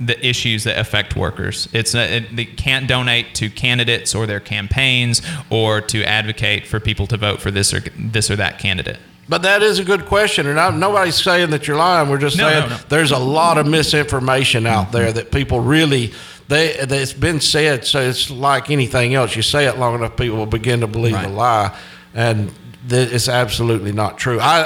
the 0.00 0.24
issues 0.26 0.64
that 0.64 0.78
affect 0.78 1.16
workers. 1.16 1.68
It's 1.72 1.94
it, 1.94 2.34
they 2.34 2.44
can't 2.44 2.86
donate 2.86 3.34
to 3.36 3.50
candidates 3.50 4.14
or 4.14 4.26
their 4.26 4.40
campaigns 4.40 5.22
or 5.50 5.80
to 5.82 6.04
advocate 6.04 6.66
for 6.66 6.78
people 6.80 7.06
to 7.08 7.16
vote 7.16 7.40
for 7.40 7.50
this 7.50 7.74
or 7.74 7.80
this 7.96 8.30
or 8.30 8.36
that 8.36 8.58
candidate. 8.58 8.98
But 9.28 9.42
that 9.42 9.62
is 9.62 9.78
a 9.78 9.84
good 9.84 10.06
question, 10.06 10.46
and 10.46 10.58
I, 10.58 10.70
nobody's 10.70 11.22
saying 11.22 11.50
that 11.50 11.68
you're 11.68 11.76
lying. 11.76 12.08
We're 12.08 12.18
just 12.18 12.38
No, 12.38 12.48
saying 12.48 12.70
no, 12.70 12.76
no. 12.76 12.82
there's 12.88 13.10
a 13.10 13.18
lot 13.18 13.58
of 13.58 13.66
misinformation 13.66 14.66
out 14.66 14.84
mm-hmm. 14.84 14.96
there 14.96 15.12
that 15.12 15.30
people 15.30 15.60
really 15.60 16.14
they. 16.48 16.70
It's 16.70 17.12
been 17.12 17.40
said, 17.40 17.84
so 17.84 18.00
it's 18.00 18.30
like 18.30 18.70
anything 18.70 19.14
else. 19.14 19.36
You 19.36 19.42
say 19.42 19.66
it 19.66 19.78
long 19.78 19.96
enough, 19.96 20.16
people 20.16 20.38
will 20.38 20.46
begin 20.46 20.80
to 20.80 20.86
believe 20.86 21.20
the 21.20 21.28
lie, 21.28 21.76
and 22.14 22.50
it's 22.90 23.28
absolutely 23.28 23.92
not 23.92 24.18
true. 24.18 24.38
I, 24.40 24.62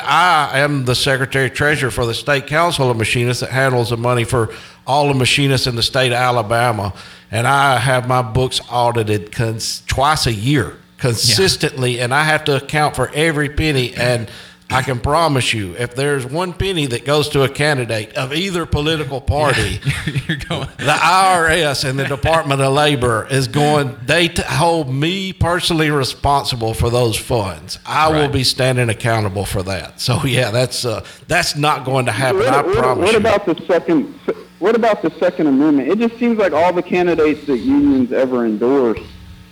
I 0.52 0.58
am 0.60 0.84
the 0.84 0.94
secretary 0.94 1.50
treasurer 1.50 1.90
for 1.90 2.06
the 2.06 2.14
state 2.14 2.46
council 2.46 2.90
of 2.90 2.96
machinists 2.96 3.40
that 3.40 3.50
handles 3.50 3.90
the 3.90 3.96
money 3.96 4.24
for 4.24 4.54
all 4.86 5.08
the 5.08 5.14
machinists 5.14 5.66
in 5.66 5.76
the 5.76 5.82
state 5.82 6.08
of 6.08 6.18
Alabama, 6.18 6.92
and 7.30 7.46
I 7.46 7.78
have 7.78 8.08
my 8.08 8.22
books 8.22 8.60
audited 8.70 9.32
cons- 9.32 9.82
twice 9.86 10.26
a 10.26 10.32
year 10.32 10.76
consistently, 10.98 12.00
and 12.00 12.14
I 12.14 12.24
have 12.24 12.44
to 12.44 12.56
account 12.56 12.96
for 12.96 13.10
every 13.12 13.48
penny. 13.48 13.94
And 13.94 14.30
I 14.72 14.82
can 14.82 15.00
promise 15.00 15.52
you, 15.52 15.74
if 15.76 15.94
there's 15.94 16.24
one 16.26 16.52
penny 16.52 16.86
that 16.86 17.04
goes 17.04 17.28
to 17.30 17.42
a 17.42 17.48
candidate 17.48 18.14
of 18.14 18.32
either 18.32 18.66
political 18.66 19.20
party, 19.20 19.78
the 19.78 20.98
IRS 21.00 21.88
and 21.88 21.98
the 21.98 22.04
Department 22.06 22.60
of 22.60 22.72
Labor 22.72 23.26
is 23.30 23.48
going. 23.48 23.96
They 24.04 24.28
t- 24.28 24.42
hold 24.42 24.88
me 24.92 25.32
personally 25.32 25.90
responsible 25.90 26.74
for 26.74 26.90
those 26.90 27.16
funds. 27.16 27.78
I 27.86 28.08
will 28.10 28.28
be 28.28 28.44
standing 28.44 28.88
accountable 28.88 29.44
for 29.44 29.62
that. 29.64 30.00
So 30.00 30.24
yeah, 30.24 30.50
that's 30.50 30.84
uh, 30.84 31.04
that's 31.28 31.56
not 31.56 31.84
going 31.84 32.06
to 32.06 32.12
happen. 32.12 32.38
What, 32.40 32.48
I 32.48 32.62
what- 32.62 32.76
promise 32.76 33.04
what 33.04 33.12
you. 33.12 33.18
about 33.18 33.46
the 33.46 33.54
second? 33.66 34.14
What 34.58 34.76
about 34.76 35.02
the 35.02 35.10
Second 35.18 35.48
Amendment? 35.48 35.88
It 35.88 35.98
just 35.98 36.16
seems 36.20 36.38
like 36.38 36.52
all 36.52 36.72
the 36.72 36.84
candidates 36.84 37.44
that 37.46 37.58
unions 37.58 38.12
ever 38.12 38.46
endorse 38.46 39.00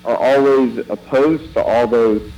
are 0.04 0.16
always 0.16 0.78
opposed 0.88 1.52
to 1.54 1.64
all 1.64 1.88
those 1.88 2.30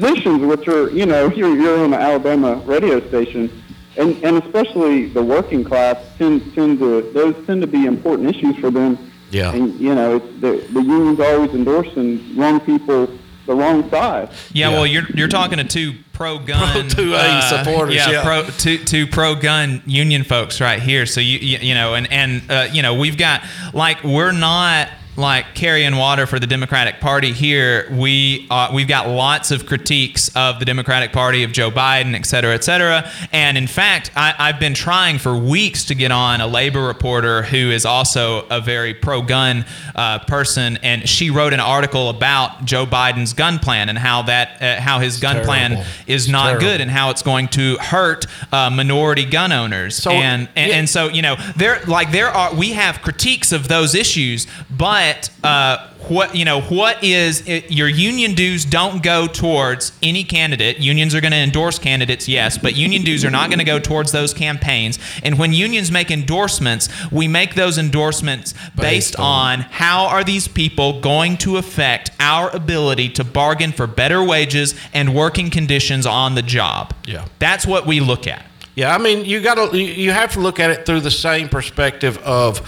positions, 0.00 0.42
which 0.42 0.68
are, 0.68 0.90
you 0.90 1.06
know, 1.06 1.28
you're, 1.30 1.56
you're 1.56 1.84
on 1.84 1.90
the 1.90 1.98
Alabama 1.98 2.56
radio 2.66 3.06
station, 3.08 3.62
and, 3.96 4.22
and 4.22 4.42
especially 4.42 5.06
the 5.06 5.22
working 5.22 5.64
class 5.64 5.96
tend, 6.18 6.54
tend 6.54 6.78
to 6.80 7.10
those 7.12 7.34
tend 7.46 7.60
to 7.62 7.66
be 7.66 7.86
important 7.86 8.28
issues 8.28 8.56
for 8.56 8.70
them. 8.70 8.98
Yeah. 9.30 9.52
And 9.52 9.78
you 9.80 9.94
know, 9.94 10.16
it's 10.16 10.40
the 10.40 10.72
the 10.72 10.82
unions 10.82 11.18
always 11.18 11.50
endorsing 11.52 12.36
wrong 12.36 12.60
people, 12.60 13.08
the 13.46 13.54
wrong 13.54 13.88
side. 13.90 14.30
Yeah, 14.52 14.68
well, 14.70 14.86
you're 14.86 15.06
you're 15.14 15.28
talking 15.28 15.58
to 15.58 15.64
two 15.64 15.94
pro 16.12 16.38
gun, 16.38 16.72
Pro 16.72 16.82
2A 16.82 17.48
supporters, 17.48 17.96
yeah. 17.96 18.22
pro 18.22 18.44
two 18.44 18.78
two 18.78 19.06
pro 19.06 19.34
gun 19.34 19.82
union 19.84 20.22
folks 20.22 20.60
right 20.60 20.80
here. 20.80 21.06
So 21.06 21.20
you 21.20 21.38
you, 21.38 21.58
you 21.58 21.74
know, 21.74 21.94
and 21.94 22.10
and 22.12 22.42
uh, 22.48 22.68
you 22.70 22.82
know, 22.82 22.94
we've 22.94 23.18
got 23.18 23.42
like 23.74 24.04
we're 24.04 24.32
not 24.32 24.90
like 25.16 25.54
carrying 25.54 25.96
water 25.96 26.26
for 26.26 26.38
the 26.38 26.46
Democratic 26.46 27.00
Party 27.00 27.32
here, 27.32 27.88
we 27.90 28.46
uh, 28.50 28.70
we've 28.72 28.88
got 28.88 29.08
lots 29.08 29.50
of 29.50 29.66
critiques 29.66 30.34
of 30.36 30.58
the 30.58 30.64
Democratic 30.64 31.12
Party 31.12 31.42
of 31.44 31.52
Joe 31.52 31.70
Biden, 31.70 32.14
et 32.14 32.26
cetera, 32.26 32.54
et 32.54 32.64
cetera. 32.64 33.10
And 33.32 33.56
in 33.56 33.66
fact, 33.66 34.10
I, 34.16 34.34
I've 34.38 34.60
been 34.60 34.74
trying 34.74 35.18
for 35.18 35.36
weeks 35.36 35.84
to 35.86 35.94
get 35.94 36.10
on 36.12 36.40
a 36.40 36.46
labor 36.46 36.82
reporter 36.86 37.42
who 37.42 37.70
is 37.70 37.86
also 37.86 38.46
a 38.48 38.60
very 38.60 38.92
pro-gun 38.94 39.64
uh, 39.94 40.18
person, 40.20 40.78
and 40.82 41.08
she 41.08 41.30
wrote 41.30 41.52
an 41.52 41.60
article 41.60 42.10
about 42.10 42.64
Joe 42.64 42.84
Biden's 42.86 43.32
gun 43.32 43.58
plan 43.58 43.88
and 43.88 43.98
how 43.98 44.22
that 44.22 44.60
uh, 44.62 44.80
how 44.80 44.98
his 44.98 45.18
gun 45.20 45.44
plan 45.44 45.72
is 46.06 46.24
It's 46.24 46.28
not 46.28 46.44
terrible. 46.46 46.60
good 46.66 46.80
and 46.80 46.90
how 46.90 47.10
it's 47.10 47.22
going 47.22 47.48
to 47.48 47.76
hurt 47.78 48.26
uh, 48.52 48.70
minority 48.70 49.24
gun 49.24 49.52
owners. 49.52 49.96
So- 49.96 50.10
and 50.10 50.48
and, 50.56 50.70
yeah. 50.70 50.76
and 50.78 50.88
so 50.88 51.08
you 51.08 51.22
know 51.22 51.36
there 51.56 51.80
like 51.86 52.10
there 52.12 52.28
are 52.28 52.54
we 52.54 52.72
have 52.72 53.00
critiques 53.02 53.52
of 53.52 53.68
those 53.68 53.94
issues, 53.94 54.46
but 54.70 55.05
uh, 55.42 55.88
what 56.08 56.34
you 56.34 56.44
know 56.44 56.60
what 56.60 57.02
is 57.02 57.46
it, 57.46 57.70
your 57.70 57.88
union 57.88 58.34
dues 58.34 58.64
don't 58.64 59.02
go 59.02 59.26
towards 59.26 59.92
any 60.02 60.24
candidate. 60.24 60.78
Unions 60.78 61.14
are 61.14 61.20
going 61.20 61.32
to 61.32 61.38
endorse 61.38 61.78
candidates, 61.78 62.28
yes, 62.28 62.58
but 62.58 62.76
union 62.76 63.02
dues 63.02 63.24
are 63.24 63.30
not 63.30 63.48
going 63.48 63.58
to 63.58 63.64
go 63.64 63.78
towards 63.78 64.12
those 64.12 64.32
campaigns. 64.32 64.98
And 65.22 65.38
when 65.38 65.52
unions 65.52 65.90
make 65.90 66.10
endorsements, 66.10 66.88
we 67.10 67.28
make 67.28 67.54
those 67.54 67.78
endorsements 67.78 68.54
based, 68.76 69.16
on 69.18 69.60
how 69.60 70.06
are 70.06 70.24
these 70.24 70.48
people 70.48 71.00
going 71.00 71.36
to 71.38 71.56
affect 71.56 72.10
our 72.20 72.54
ability 72.54 73.08
to 73.10 73.24
bargain 73.24 73.72
for 73.72 73.86
better 73.86 74.22
wages 74.22 74.74
and 74.92 75.14
working 75.14 75.50
conditions 75.50 76.06
on 76.06 76.34
the 76.34 76.42
job. 76.42 76.94
Yeah. 77.06 77.26
That's 77.38 77.66
what 77.66 77.86
we 77.86 78.00
look 78.00 78.26
at. 78.26 78.44
Yeah, 78.76 78.94
I 78.94 78.98
mean, 78.98 79.24
you 79.24 79.40
got 79.40 79.54
to 79.54 79.78
you 79.78 80.12
have 80.12 80.32
to 80.32 80.40
look 80.40 80.60
at 80.60 80.70
it 80.70 80.84
through 80.84 81.00
the 81.00 81.10
same 81.10 81.48
perspective 81.48 82.18
of 82.18 82.60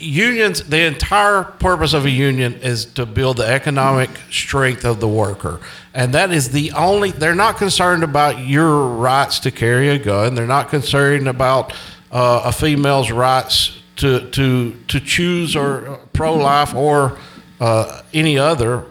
unions. 0.00 0.62
The 0.62 0.82
entire 0.86 1.44
purpose 1.44 1.92
of 1.92 2.04
a 2.04 2.10
union 2.10 2.54
is 2.54 2.84
to 2.86 3.06
build 3.06 3.36
the 3.38 3.46
economic 3.46 4.10
strength 4.30 4.84
of 4.84 5.00
the 5.00 5.08
worker, 5.08 5.60
and 5.94 6.14
that 6.14 6.32
is 6.32 6.50
the 6.50 6.72
only. 6.72 7.10
They're 7.10 7.34
not 7.34 7.56
concerned 7.56 8.02
about 8.02 8.38
your 8.38 8.88
rights 8.88 9.38
to 9.40 9.50
carry 9.50 9.88
a 9.88 9.98
gun. 9.98 10.34
They're 10.34 10.46
not 10.46 10.68
concerned 10.70 11.28
about 11.28 11.72
uh, 12.10 12.42
a 12.44 12.52
female's 12.52 13.10
rights 13.10 13.78
to 13.96 14.28
to 14.30 14.74
to 14.88 15.00
choose 15.00 15.54
or 15.54 16.00
pro 16.12 16.34
life 16.34 16.74
or 16.74 17.18
uh, 17.60 18.02
any 18.12 18.38
other. 18.38 18.84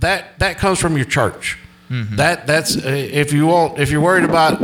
That 0.00 0.38
that 0.38 0.58
comes 0.58 0.78
from 0.78 0.96
your 0.96 1.06
church. 1.06 1.58
That 2.16 2.46
that's 2.46 2.76
uh, 2.76 2.88
if 2.90 3.32
you 3.32 3.46
want 3.46 3.78
if 3.78 3.90
you're 3.90 4.02
worried 4.02 4.24
about 4.24 4.60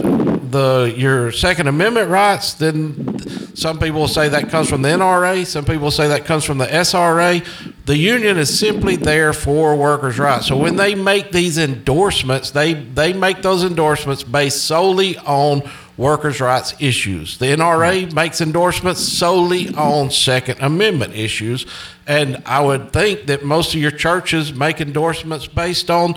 the 0.54 0.94
your 0.96 1.32
Second 1.32 1.66
Amendment 1.66 2.08
rights, 2.08 2.54
then 2.54 3.18
some 3.56 3.78
people 3.78 4.06
say 4.08 4.28
that 4.28 4.48
comes 4.50 4.70
from 4.70 4.82
the 4.82 4.88
NRA. 4.88 5.44
Some 5.44 5.64
people 5.64 5.90
say 5.90 6.08
that 6.08 6.24
comes 6.24 6.44
from 6.44 6.58
the 6.58 6.66
SRA. 6.66 7.44
The 7.86 7.96
union 7.96 8.38
is 8.38 8.56
simply 8.56 8.96
there 8.96 9.32
for 9.32 9.74
workers' 9.74 10.18
rights. 10.18 10.46
So 10.46 10.56
when 10.56 10.76
they 10.76 10.94
make 10.94 11.32
these 11.32 11.58
endorsements, 11.58 12.52
they 12.52 12.72
they 12.72 13.12
make 13.12 13.42
those 13.42 13.64
endorsements 13.64 14.22
based 14.22 14.64
solely 14.64 15.18
on 15.18 15.68
workers' 15.96 16.40
rights 16.40 16.74
issues. 16.78 17.38
The 17.38 17.46
NRA 17.46 18.12
makes 18.12 18.40
endorsements 18.40 19.00
solely 19.00 19.74
on 19.74 20.10
Second 20.10 20.60
Amendment 20.60 21.14
issues, 21.14 21.66
and 22.06 22.42
I 22.46 22.60
would 22.60 22.92
think 22.92 23.26
that 23.26 23.44
most 23.44 23.74
of 23.74 23.80
your 23.80 23.90
churches 23.90 24.52
make 24.52 24.80
endorsements 24.80 25.46
based 25.46 25.90
on 25.90 26.14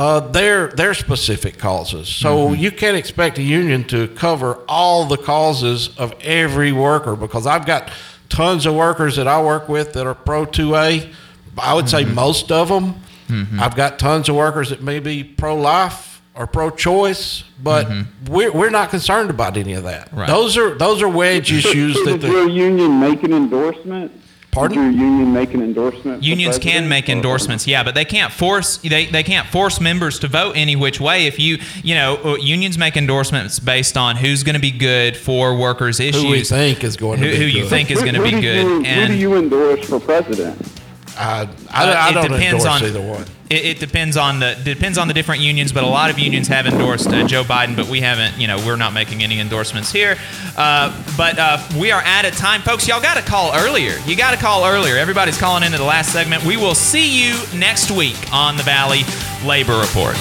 uh, 0.00 0.18
their 0.18 0.68
their 0.68 0.94
specific 0.94 1.58
causes. 1.58 2.08
So 2.08 2.48
mm-hmm. 2.48 2.54
you 2.54 2.70
can't 2.70 2.96
expect 2.96 3.36
a 3.36 3.42
union 3.42 3.84
to 3.88 4.08
cover 4.08 4.54
all 4.66 5.04
the 5.04 5.18
causes 5.18 5.90
of 5.98 6.14
every 6.22 6.72
worker 6.72 7.16
because 7.16 7.46
I've 7.46 7.66
got 7.66 7.92
tons 8.30 8.64
of 8.64 8.74
workers 8.74 9.16
that 9.16 9.28
I 9.28 9.42
work 9.42 9.68
with 9.68 9.92
that 9.92 10.06
are 10.06 10.14
pro 10.14 10.46
2A. 10.46 11.12
I 11.58 11.74
would 11.74 11.90
say 11.90 12.04
mm-hmm. 12.04 12.14
most 12.14 12.50
of 12.50 12.68
them. 12.68 12.94
Mm-hmm. 13.28 13.60
I've 13.60 13.76
got 13.76 13.98
tons 13.98 14.30
of 14.30 14.36
workers 14.36 14.70
that 14.70 14.80
may 14.82 15.00
be 15.00 15.22
pro 15.22 15.54
life 15.54 16.22
or 16.34 16.46
pro 16.46 16.70
choice, 16.70 17.44
but 17.62 17.86
we're, 18.26 18.52
we're 18.52 18.70
not 18.70 18.88
concerned 18.88 19.28
about 19.28 19.58
any 19.58 19.74
of 19.74 19.84
that. 19.84 20.10
Right. 20.14 20.26
Those 20.26 20.56
are 20.56 20.76
those 20.76 21.02
are 21.02 21.08
wedge 21.10 21.52
issues 21.52 21.96
So 21.96 22.04
that 22.06 22.20
did 22.22 22.32
your 22.32 22.46
the, 22.46 22.50
union 22.50 23.00
make 23.00 23.22
an 23.22 23.34
endorsement? 23.34 24.12
Pardon? 24.50 24.78
Did 24.78 24.98
your 24.98 25.08
union 25.08 25.32
make 25.32 25.54
an 25.54 25.62
endorsement? 25.62 26.24
Unions 26.24 26.58
can 26.58 26.62
president? 26.62 26.88
make 26.88 27.08
endorsements, 27.08 27.66
yeah, 27.66 27.84
but 27.84 27.94
they 27.94 28.04
can't 28.04 28.32
force 28.32 28.78
they, 28.78 29.06
they 29.06 29.22
can't 29.22 29.46
force 29.46 29.80
members 29.80 30.18
to 30.20 30.28
vote 30.28 30.52
any 30.56 30.74
which 30.74 31.00
way. 31.00 31.26
If 31.26 31.38
you 31.38 31.58
you 31.84 31.94
know 31.94 32.16
uh, 32.24 32.36
unions 32.36 32.76
make 32.76 32.96
endorsements 32.96 33.60
based 33.60 33.96
on 33.96 34.16
who's 34.16 34.42
going 34.42 34.54
to 34.54 34.60
be 34.60 34.72
good 34.72 35.16
for 35.16 35.56
workers' 35.56 36.00
issues, 36.00 36.22
who 36.22 36.30
we 36.30 36.42
think 36.42 36.82
is 36.82 36.96
going 36.96 37.20
to 37.20 37.26
who, 37.26 37.32
be 37.32 37.36
who 37.38 37.44
you 37.44 37.68
think 37.68 37.90
is 37.90 38.00
going 38.00 38.14
to 38.14 38.22
be 38.22 38.30
do 38.32 38.40
good, 38.40 38.86
You, 38.86 38.92
who 38.92 39.06
do 39.06 39.14
you 39.14 39.34
endorse 39.36 39.88
for 39.88 40.00
president? 40.00 40.79
I, 41.18 41.48
I, 41.70 41.90
Uh, 41.90 41.94
I 41.94 42.10
it 42.10 42.12
don't 42.14 42.30
depends 42.30 42.64
endorse 42.64 42.82
on 42.82 42.88
either 42.88 43.00
one. 43.00 43.24
It, 43.50 43.64
it 43.64 43.78
depends 43.80 44.16
on 44.16 44.38
the 44.38 44.56
depends 44.64 44.96
on 44.96 45.08
the 45.08 45.14
different 45.14 45.42
unions, 45.42 45.72
but 45.72 45.82
a 45.82 45.86
lot 45.88 46.08
of 46.10 46.18
unions 46.18 46.46
have 46.48 46.66
endorsed 46.66 47.08
uh, 47.08 47.26
Joe 47.26 47.42
Biden, 47.42 47.74
but 47.74 47.88
we 47.88 48.00
haven't. 48.00 48.38
You 48.38 48.46
know, 48.46 48.56
we're 48.58 48.76
not 48.76 48.92
making 48.92 49.22
any 49.22 49.40
endorsements 49.40 49.90
here. 49.90 50.16
Uh, 50.56 50.92
but 51.16 51.38
uh, 51.38 51.58
we 51.78 51.90
are 51.90 52.02
out 52.02 52.24
of 52.24 52.36
time, 52.36 52.62
folks. 52.62 52.86
Y'all 52.86 53.02
got 53.02 53.16
to 53.16 53.22
call 53.22 53.52
earlier. 53.54 53.96
You 54.06 54.16
got 54.16 54.30
to 54.32 54.36
call 54.36 54.64
earlier. 54.64 54.96
Everybody's 54.96 55.38
calling 55.38 55.64
into 55.64 55.78
the 55.78 55.84
last 55.84 56.12
segment. 56.12 56.44
We 56.44 56.56
will 56.56 56.76
see 56.76 57.24
you 57.26 57.36
next 57.56 57.90
week 57.90 58.16
on 58.32 58.56
the 58.56 58.62
Valley 58.62 59.02
Labor 59.44 59.78
Report. 59.80 60.16